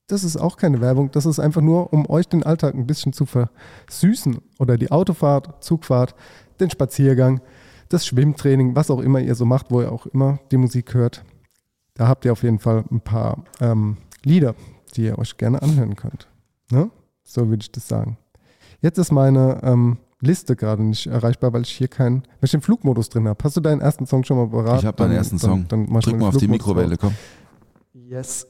Das 0.06 0.24
ist 0.24 0.36
auch 0.36 0.56
keine 0.56 0.80
Werbung, 0.80 1.10
das 1.12 1.24
ist 1.24 1.38
einfach 1.38 1.60
nur, 1.62 1.92
um 1.92 2.08
euch 2.10 2.26
den 2.26 2.42
Alltag 2.42 2.74
ein 2.74 2.86
bisschen 2.86 3.12
zu 3.12 3.26
versüßen 3.26 4.38
oder 4.58 4.76
die 4.76 4.90
Autofahrt, 4.90 5.62
Zugfahrt, 5.62 6.14
den 6.58 6.68
Spaziergang, 6.68 7.40
das 7.88 8.06
Schwimmtraining, 8.06 8.74
was 8.74 8.90
auch 8.90 8.98
immer 9.00 9.20
ihr 9.20 9.34
so 9.36 9.44
macht, 9.44 9.70
wo 9.70 9.80
ihr 9.80 9.90
auch 9.92 10.06
immer 10.06 10.40
die 10.50 10.56
Musik 10.56 10.94
hört. 10.94 11.24
Da 11.94 12.08
habt 12.08 12.24
ihr 12.24 12.32
auf 12.32 12.42
jeden 12.42 12.58
Fall 12.58 12.84
ein 12.90 13.00
paar 13.00 13.44
ähm, 13.60 13.98
Lieder, 14.24 14.54
die 14.96 15.02
ihr 15.04 15.18
euch 15.18 15.36
gerne 15.36 15.62
anhören 15.62 15.94
könnt. 15.96 16.26
Ne? 16.70 16.90
So 17.24 17.48
würde 17.48 17.62
ich 17.62 17.70
das 17.72 17.86
sagen. 17.88 18.18
Jetzt 18.80 18.98
ist 18.98 19.12
meine 19.12 19.60
ähm, 19.62 19.98
Liste 20.20 20.56
gerade 20.56 20.82
nicht 20.82 21.06
erreichbar, 21.06 21.52
weil 21.52 21.62
ich 21.62 21.70
hier 21.70 21.88
keinen, 21.88 22.22
weil 22.22 22.44
ich 22.44 22.50
den 22.50 22.60
Flugmodus 22.62 23.08
drin 23.08 23.28
habe. 23.28 23.42
Hast 23.44 23.56
du 23.56 23.60
deinen 23.60 23.80
ersten 23.80 24.06
Song 24.06 24.24
schon 24.24 24.36
mal 24.36 24.48
parat? 24.48 24.80
Ich 24.80 24.86
habe 24.86 24.96
deinen 24.96 25.08
Dann- 25.10 25.16
ersten 25.16 25.38
dann- 25.38 25.50
Song. 25.50 25.68
Dann 25.68 25.82
ich 25.98 26.04
Drück 26.04 26.18
mal 26.18 26.28
auf 26.28 26.36
die 26.36 26.48
Mikrowelle, 26.48 26.96
komm. 26.96 27.14
Yes. 27.92 28.46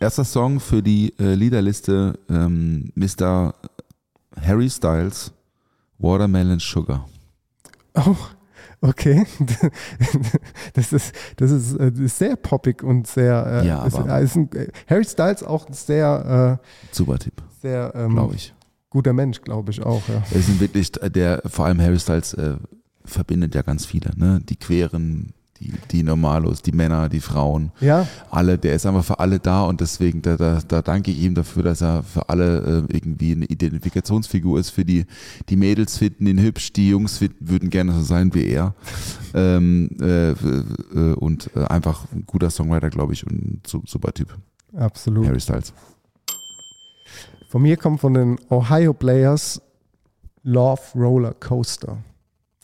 Erster 0.00 0.24
Song 0.24 0.60
für 0.60 0.82
die 0.82 1.12
äh, 1.18 1.34
Liederliste 1.34 2.18
ähm, 2.28 2.92
Mr. 2.94 3.52
Harry 4.40 4.70
Styles, 4.70 5.32
Watermelon 5.98 6.60
Sugar. 6.60 7.08
Oh, 7.94 8.14
Okay. 8.80 9.24
Das 10.74 10.92
ist, 10.92 11.12
das 11.36 11.50
ist, 11.50 11.74
äh, 11.74 11.90
das 11.90 12.00
ist 12.00 12.18
sehr 12.18 12.36
poppig 12.36 12.82
und 12.82 13.06
sehr. 13.06 13.62
Äh, 13.62 13.66
Ja, 13.66 13.84
ist, 13.84 13.98
ist 13.98 14.36
ein, 14.36 14.48
Harry 14.88 15.04
Styles 15.04 15.42
auch 15.42 15.66
ein 15.66 15.72
sehr, 15.72 16.60
Super 16.92 17.18
Tipp, 17.18 17.40
äh, 17.40 17.60
sehr 17.62 17.92
ähm, 17.94 18.12
glaube 18.14 18.34
ich. 18.36 18.54
guter 18.90 19.12
Mensch, 19.12 19.40
glaube 19.42 19.70
ich 19.72 19.82
auch. 19.82 20.02
Ja. 20.08 20.22
Es 20.32 20.46
sind 20.46 20.60
wirklich, 20.60 20.92
der, 20.92 21.42
vor 21.46 21.66
allem 21.66 21.80
Harry 21.80 21.98
Styles 21.98 22.34
äh, 22.34 22.56
verbindet 23.04 23.54
ja 23.54 23.62
ganz 23.62 23.86
viele, 23.86 24.10
ne? 24.16 24.40
Die 24.48 24.56
Queren, 24.56 25.32
die, 25.60 25.72
die 25.90 26.02
Normalos, 26.02 26.62
die 26.62 26.72
Männer, 26.72 27.08
die 27.08 27.20
Frauen, 27.20 27.72
ja, 27.80 28.06
alle, 28.30 28.58
der 28.58 28.74
ist 28.74 28.86
einfach 28.86 29.04
für 29.04 29.18
alle 29.18 29.38
da 29.38 29.62
und 29.64 29.80
deswegen, 29.80 30.22
da, 30.22 30.36
da, 30.36 30.60
da 30.66 30.82
danke 30.82 31.10
ich 31.10 31.18
ihm 31.20 31.34
dafür, 31.34 31.62
dass 31.62 31.80
er 31.80 32.02
für 32.02 32.28
alle 32.28 32.86
äh, 32.88 32.96
irgendwie 32.96 33.32
eine 33.32 33.44
Identifikationsfigur 33.46 34.58
ist. 34.60 34.70
Für 34.70 34.84
die, 34.84 35.04
die 35.48 35.56
Mädels 35.56 35.98
finden 35.98 36.26
ihn 36.26 36.38
hübsch, 36.40 36.72
die 36.72 36.90
Jungs 36.90 37.18
finden, 37.18 37.48
würden 37.48 37.70
gerne 37.70 37.92
so 37.92 38.02
sein 38.02 38.34
wie 38.34 38.46
er. 38.46 38.74
Ähm, 39.34 39.90
äh, 40.00 40.30
äh, 40.30 41.14
und 41.14 41.50
äh, 41.56 41.64
einfach 41.64 42.06
ein 42.12 42.24
guter 42.26 42.50
Songwriter, 42.50 42.90
glaube 42.90 43.12
ich, 43.12 43.26
und 43.26 43.32
ein 43.32 43.62
su- 43.66 43.82
super 43.86 44.12
Typ. 44.12 44.36
absolut. 44.76 45.26
Harry 45.26 45.40
Styles. 45.40 45.72
Von 47.50 47.62
mir 47.62 47.76
kommt 47.76 48.00
von 48.00 48.14
den 48.14 48.38
Ohio 48.50 48.92
Players 48.92 49.60
Love 50.42 50.80
Roller 50.94 51.34
Coaster. 51.34 51.98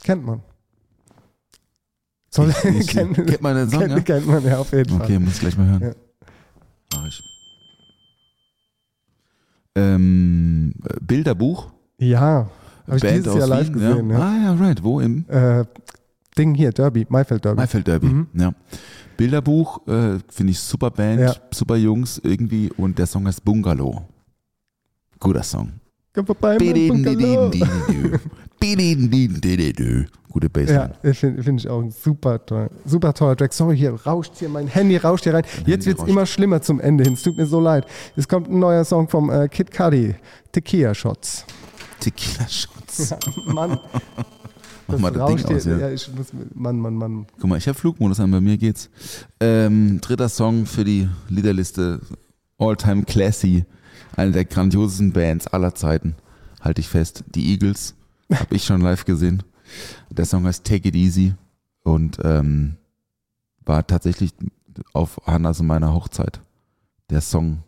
Kennt 0.02 0.24
man. 0.24 0.42
Soll, 2.34 2.52
Ich- 2.80 2.86
kennt, 2.88 3.14
kennt 3.14 3.40
man 3.42 3.54
den 3.56 3.70
Song, 3.70 3.80
kennt, 3.80 3.92
ja? 3.92 4.00
kennt 4.00 4.26
man 4.26 4.44
ja 4.44 4.58
auf 4.58 4.72
jeden 4.72 4.92
Okay, 4.96 5.06
Fall. 5.14 5.20
muss 5.20 5.34
ich 5.34 5.40
gleich 5.40 5.56
mal 5.56 5.66
hören. 5.68 5.82
Ja. 5.82 5.92
Mach 6.94 7.06
ich. 7.06 7.22
Ähm, 9.76 10.74
äh, 10.84 10.96
Bilderbuch. 11.00 11.72
Ja, 11.98 12.48
habe 12.86 12.96
ich 12.96 13.02
Band 13.02 13.16
dieses 13.26 13.34
Jahr 13.36 13.46
live 13.48 13.66
Wien, 13.66 13.72
gesehen. 13.74 14.10
Ja. 14.10 14.18
Ja. 14.18 14.24
Ah 14.24 14.36
ja, 14.44 14.54
right. 14.66 14.82
Wo? 14.82 15.00
Im 15.00 15.24
Äh, 15.28 15.64
Ding 16.36 16.54
hier, 16.54 16.72
Derby, 16.72 17.06
Maifeld 17.08 17.44
Derby. 17.44 17.60
Maifeld 17.60 17.86
Derby. 17.86 18.06
Mhm. 18.08 18.26
Ja. 18.34 18.52
Bilderbuch 19.16 19.86
äh, 19.86 20.18
finde 20.28 20.50
ich 20.50 20.58
super 20.58 20.90
Band, 20.90 21.40
super 21.52 21.76
Jungs 21.76 22.20
irgendwie 22.24 22.70
und 22.76 22.98
der 22.98 23.06
Song 23.06 23.26
heißt 23.28 23.44
Bungalow. 23.44 24.02
Guter 25.20 25.44
Song. 25.44 25.72
Komm 26.14 26.26
vorbei, 26.26 26.56
mein. 26.60 26.94
Gute 30.30 30.46
Ja, 30.46 30.86
Bassline. 30.86 30.94
finde 31.14 31.42
find 31.42 31.60
ich 31.60 31.68
auch 31.68 31.80
ein 31.80 31.90
super 31.90 32.44
toll, 32.44 32.68
super 32.84 33.12
toller 33.12 33.36
Track. 33.36 33.52
Sorry, 33.52 33.76
hier 33.76 33.92
rauscht 33.94 34.32
hier, 34.36 34.48
mein 34.48 34.66
Handy 34.66 34.96
rauscht 34.96 35.24
hier 35.24 35.34
rein. 35.34 35.44
Jetzt 35.66 35.86
Handy 35.86 35.86
wird 35.86 35.98
es 36.00 36.04
immer 36.08 36.26
schlimmer 36.26 36.60
zum 36.62 36.80
Ende 36.80 37.04
hin. 37.04 37.12
Es 37.14 37.22
tut 37.22 37.36
mir 37.36 37.46
so 37.46 37.60
leid. 37.60 37.86
Es 38.16 38.26
kommt 38.26 38.48
ein 38.48 38.58
neuer 38.58 38.84
Song 38.84 39.08
vom 39.08 39.30
äh, 39.30 39.48
Kid 39.48 39.70
Cudi, 39.70 40.14
Tequila 40.52 40.94
Shots. 40.94 41.44
Tequila 42.00 42.48
Shots. 42.48 43.14
Mann, 43.46 43.78
Mach 44.86 44.98
mal 44.98 45.12
das 45.12 45.34
Ding 45.44 45.56
aus. 45.56 45.64
Ja. 45.64 45.78
Ja, 45.78 45.90
ich 45.90 46.08
muss, 46.14 46.26
Mann, 46.54 46.78
Mann, 46.78 46.94
Mann. 46.94 47.26
Guck 47.40 47.50
mal, 47.50 47.58
ich 47.58 47.66
habe 47.68 47.78
Flugmodus 47.78 48.20
an, 48.20 48.30
bei 48.30 48.40
mir 48.40 48.56
geht's. 48.56 48.90
Ähm, 49.40 50.00
dritter 50.00 50.28
Song 50.28 50.66
für 50.66 50.84
die 50.84 51.08
Liederliste 51.28 52.00
All-Time 52.58 53.04
Classy. 53.04 53.64
Eine 54.16 54.32
der 54.32 54.44
grandiosesten 54.44 55.12
Bands 55.12 55.46
aller 55.46 55.74
Zeiten. 55.74 56.14
Halte 56.60 56.80
ich 56.80 56.88
fest. 56.88 57.24
Die 57.34 57.50
Eagles. 57.52 57.94
Habe 58.32 58.54
ich 58.54 58.64
schon 58.64 58.80
live 58.80 59.04
gesehen. 59.04 59.42
Der 60.10 60.24
Song 60.24 60.46
heißt 60.46 60.64
Take 60.64 60.88
It 60.88 60.94
Easy 60.96 61.34
und 61.82 62.18
ähm, 62.22 62.76
war 63.64 63.86
tatsächlich 63.86 64.32
auf 64.92 65.20
Hannas 65.26 65.60
und 65.60 65.66
meiner 65.66 65.92
Hochzeit 65.94 66.40
der 67.10 67.20
Song, 67.20 67.62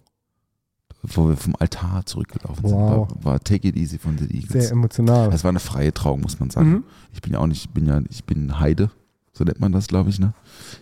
wo 1.03 1.29
wir 1.29 1.37
vom 1.37 1.55
Altar 1.59 2.05
zurückgelaufen 2.07 2.65
Wow. 2.65 3.09
sind. 3.09 3.25
War, 3.25 3.33
war 3.33 3.41
Take 3.41 3.69
It 3.69 3.77
Easy 3.77 3.99
von 3.99 4.17
den 4.17 4.31
Eagles. 4.31 4.65
Sehr 4.65 4.73
emotional. 4.73 5.31
Das 5.31 5.45
war 5.45 5.51
eine 5.51 5.61
freie 5.61 5.93
Trauung, 5.93 6.21
muss 6.21 6.39
man 6.41 6.51
sagen. 6.51 6.71
Mhm. 6.71 6.85
Ich 7.13 7.23
bin 7.23 7.33
ja 7.33 7.39
auch 7.39 7.47
nicht, 7.47 7.65
ich 7.67 7.71
bin 7.71 7.87
ja, 7.87 8.01
ich 8.09 8.25
bin 8.25 8.59
Heide, 8.61 8.91
so 9.33 9.45
nennt 9.45 9.61
man 9.61 9.73
das, 9.73 9.89
glaube 9.89 10.11
ich, 10.11 10.19
ne? 10.19 10.33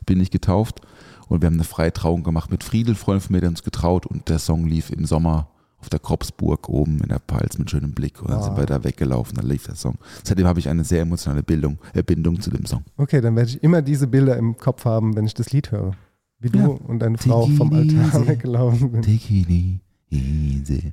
Ich 0.01 0.07
bin 0.07 0.19
nicht 0.19 0.32
getauft. 0.32 0.81
Und 1.28 1.41
wir 1.43 1.47
haben 1.47 1.55
eine 1.55 1.65
freie 1.65 1.93
Trauung 1.93 2.23
gemacht 2.23 2.51
mit 2.51 2.62
Friedel, 2.62 2.95
Freund 2.95 3.23
von 3.23 3.35
mir, 3.35 3.41
der 3.41 3.49
uns 3.51 3.62
getraut 3.62 4.05
und 4.07 4.28
der 4.28 4.39
Song 4.39 4.66
lief 4.66 4.91
im 4.91 5.07
Sommer 5.07 5.49
auf 5.85 5.90
der 5.90 5.98
Kropsburg 6.01 6.69
oben 6.70 7.01
in 7.02 7.09
der 7.09 7.19
Palz 7.19 7.59
mit 7.59 7.70
schönem 7.70 7.93
Blick. 7.93 8.23
Und 8.23 8.31
dann 8.31 8.43
sind 8.43 8.55
Ah. 8.55 8.56
wir 8.56 8.65
da 8.66 8.82
weggelaufen, 8.85 9.36
dann 9.36 9.47
lief 9.47 9.66
der 9.66 9.74
Song. 9.74 9.97
Seitdem 10.23 10.47
habe 10.47 10.59
ich 10.59 10.69
eine 10.70 10.82
sehr 10.82 11.02
emotionale 11.02 11.43
Bildung, 11.43 11.78
äh, 11.93 12.02
Bindung 12.02 12.40
zu 12.40 12.51
dem 12.51 12.65
Song. 12.65 12.82
Okay, 12.97 13.20
dann 13.20 13.36
werde 13.36 13.51
ich 13.51 13.62
immer 13.62 13.82
diese 13.82 14.06
Bilder 14.06 14.36
im 14.39 14.56
Kopf 14.56 14.86
haben, 14.86 15.15
wenn 15.15 15.27
ich 15.27 15.35
das 15.35 15.52
Lied 15.52 15.70
höre. 15.70 15.93
Wie 16.40 16.48
du 16.48 16.59
Ja. 16.59 16.66
und 16.66 16.98
deine 17.01 17.19
Frau 17.19 17.47
vom 17.48 17.70
Take 17.70 17.85
it 17.86 17.98
Altar 17.98 18.27
weggelaufen 18.28 18.90
sind. 18.93 19.05
Take 19.05 19.81
easy. 20.11 20.93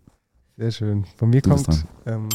Sehr 0.57 0.71
schön. 0.71 1.05
Von 1.17 1.29
mir 1.29 1.41
Du 1.41 1.49
kommt 1.51 1.85
ähm, 2.05 2.27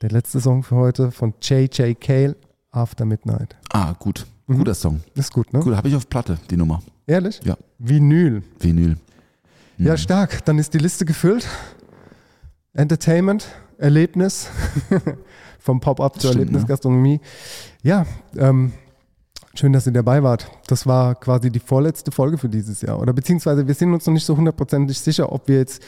der 0.00 0.10
letzte 0.10 0.40
Song 0.40 0.62
für 0.62 0.76
heute 0.76 1.10
von 1.10 1.34
J.J. 1.42 2.00
Cale, 2.00 2.36
After 2.70 3.04
Midnight. 3.04 3.56
Ah, 3.70 3.92
gut. 3.98 4.26
Mhm. 4.46 4.58
Guter 4.58 4.74
Song. 4.74 5.00
Ist 5.14 5.32
gut, 5.32 5.52
ne? 5.52 5.60
Gut, 5.60 5.76
habe 5.76 5.88
ich 5.88 5.94
auf 5.94 6.08
Platte, 6.08 6.38
die 6.50 6.56
Nummer. 6.56 6.82
Ehrlich? 7.06 7.40
Ja. 7.44 7.56
Vinyl. 7.78 8.42
Vinyl. 8.58 8.96
Ja, 9.82 9.92
Mhm. 9.92 9.96
stark. 9.98 10.44
Dann 10.44 10.58
ist 10.58 10.74
die 10.74 10.78
Liste 10.78 11.04
gefüllt. 11.04 11.46
Entertainment, 12.72 13.46
Erlebnis, 13.78 14.48
vom 15.58 15.80
Pop-up 15.80 16.14
zur 16.20 16.30
Stimmt, 16.30 16.34
ne? 16.34 16.40
Erlebnisgastronomie. 16.58 17.20
Ja, 17.82 18.06
ähm, 18.36 18.72
schön, 19.54 19.72
dass 19.72 19.86
ihr 19.86 19.92
dabei 19.92 20.22
wart. 20.22 20.50
Das 20.68 20.86
war 20.86 21.14
quasi 21.14 21.50
die 21.50 21.58
vorletzte 21.60 22.10
Folge 22.12 22.38
für 22.38 22.48
dieses 22.48 22.80
Jahr. 22.80 22.98
Oder 23.00 23.12
beziehungsweise 23.12 23.66
wir 23.66 23.74
sind 23.74 23.92
uns 23.92 24.06
noch 24.06 24.14
nicht 24.14 24.24
so 24.24 24.36
hundertprozentig 24.36 24.98
sicher, 24.98 25.30
ob 25.32 25.48
wir 25.48 25.58
jetzt 25.58 25.82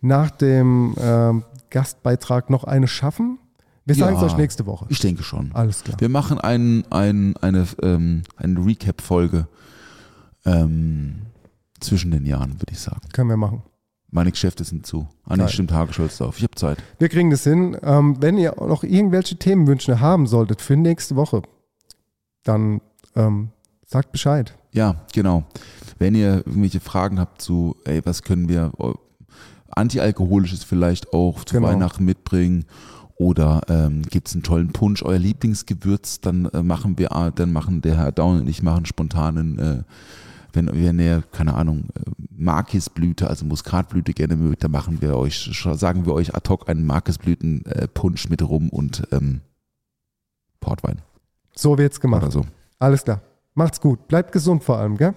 nach 0.00 0.30
dem 0.30 0.94
ähm, 1.00 1.44
Gastbeitrag 1.70 2.50
noch 2.50 2.64
eine 2.64 2.86
schaffen. 2.86 3.38
Wir 3.84 3.94
sagen 3.96 4.14
es 4.16 4.20
Ja. 4.22 4.26
euch 4.28 4.36
nächste 4.36 4.66
Woche. 4.66 4.86
Ich 4.90 5.00
denke 5.00 5.22
schon. 5.22 5.50
Alles 5.54 5.82
klar. 5.82 5.96
Wir 5.98 6.08
machen 6.10 6.38
ein, 6.38 6.84
ein, 6.90 7.36
eine, 7.38 7.66
ähm, 7.82 8.22
eine 8.36 8.64
Recap-Folge 8.64 9.48
ähm, 10.44 11.22
zwischen 11.80 12.10
den 12.10 12.26
Jahren, 12.26 12.54
würde 12.54 12.72
ich 12.72 12.80
sagen. 12.80 13.00
Können 13.12 13.30
wir 13.30 13.36
machen. 13.36 13.62
Meine 14.10 14.30
Geschäfte 14.30 14.64
sind 14.64 14.86
zu. 14.86 15.06
Ah, 15.24 15.36
nee, 15.36 15.48
stimmt, 15.48 15.70
Hagescholzdorf. 15.72 16.38
Ich 16.38 16.42
habe 16.42 16.54
Zeit. 16.54 16.78
Wir 16.98 17.08
kriegen 17.10 17.30
das 17.30 17.44
hin. 17.44 17.76
Ähm, 17.82 18.16
wenn 18.20 18.38
ihr 18.38 18.54
noch 18.58 18.82
irgendwelche 18.82 19.36
Themenwünsche 19.36 20.00
haben 20.00 20.26
solltet 20.26 20.62
für 20.62 20.76
nächste 20.76 21.14
Woche, 21.14 21.42
dann 22.42 22.80
ähm, 23.14 23.50
sagt 23.86 24.12
Bescheid. 24.12 24.54
Ja, 24.72 24.96
genau. 25.12 25.44
Wenn 25.98 26.14
ihr 26.14 26.36
irgendwelche 26.46 26.80
Fragen 26.80 27.20
habt 27.20 27.42
zu, 27.42 27.76
ey, 27.84 28.00
was 28.04 28.22
können 28.22 28.48
wir 28.48 28.72
äh, 28.78 28.92
antialkoholisches 29.70 30.64
vielleicht 30.64 31.12
auch 31.12 31.44
zu 31.44 31.56
Genau. 31.56 31.68
Weihnachten 31.68 32.04
mitbringen 32.04 32.64
oder 33.16 33.60
ähm, 33.68 34.02
gibt 34.02 34.28
es 34.28 34.34
einen 34.34 34.42
tollen 34.42 34.72
Punsch, 34.72 35.02
euer 35.02 35.18
Lieblingsgewürz, 35.18 36.20
dann 36.20 36.46
äh, 36.46 36.62
machen 36.62 36.98
wir, 36.98 37.10
äh, 37.12 37.32
dann 37.34 37.52
machen 37.52 37.82
der 37.82 37.96
Herr 37.96 38.12
Daun 38.12 38.40
und 38.40 38.48
ich 38.48 38.62
machen 38.62 38.86
spontanen, 38.86 39.58
äh, 39.58 39.82
wenn, 40.52 40.66
wenn 40.72 40.98
ihr, 40.98 41.22
keine 41.32 41.54
Ahnung, 41.54 41.84
äh, 41.94 42.10
Markisblüte, 42.30 43.28
also 43.28 43.44
Muskatblüte 43.44 44.12
gerne 44.12 44.36
mögt, 44.36 44.64
dann 44.64 44.70
machen 44.70 45.00
wir 45.02 45.16
euch, 45.16 45.50
sagen 45.74 46.06
wir 46.06 46.14
euch 46.14 46.34
ad 46.34 46.48
hoc 46.48 46.68
einen 46.68 46.86
Markisblüten-Punsch 46.86 48.28
mit 48.28 48.42
rum 48.42 48.68
und 48.70 49.02
ähm, 49.12 49.40
Portwein 50.60 51.00
So 51.54 51.76
wird's 51.78 52.00
gemacht. 52.00 52.22
oder 52.22 52.30
so. 52.32 52.46
Alles 52.78 53.04
klar. 53.04 53.20
Macht's 53.54 53.80
gut. 53.80 54.06
Bleibt 54.08 54.32
gesund 54.32 54.62
vor 54.62 54.78
allem, 54.78 54.96
gell? 54.96 55.14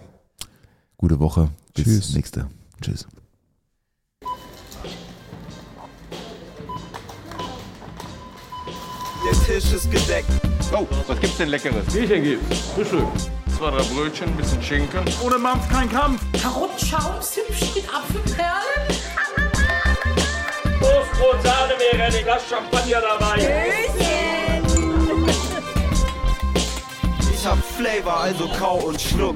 Gute 0.97 1.19
Woche. 1.19 1.49
Bis 1.75 1.83
Tschüss. 1.85 2.15
nächste. 2.15 2.47
Tschüss. 2.81 3.07
Der 9.23 9.33
Tisch 9.45 9.73
ist 9.73 9.91
gedeckt. 9.91 10.29
Oh, 10.73 10.87
was 11.07 11.19
gibt's 11.19 11.37
denn 11.37 11.49
Leckeres? 11.49 11.85
Bierchen 11.93 12.23
gibt's. 12.23 12.59
Frühstück. 12.73 13.05
Zwei, 13.61 13.69
drei 13.69 13.83
Brötchen, 13.83 14.27
ein 14.27 14.35
bisschen 14.37 14.63
Schinken. 14.63 15.05
Ohne 15.23 15.37
Mampf 15.37 15.69
kein 15.69 15.87
Kampf. 15.87 16.19
Karottenschaum, 16.41 17.21
Zimtschnitt, 17.21 17.87
Apfelperlen. 17.93 18.87
Toastbrot, 20.79 21.43
Sahne 21.43 21.73
wäre 21.77 22.05
ein 22.05 22.23
Glas 22.23 22.41
Champagner 22.49 23.01
dabei. 23.01 23.85
Ich 27.31 27.45
hab 27.45 27.63
Flavor, 27.63 28.21
also 28.21 28.49
kau 28.57 28.77
und 28.77 28.99
schluck. 28.99 29.35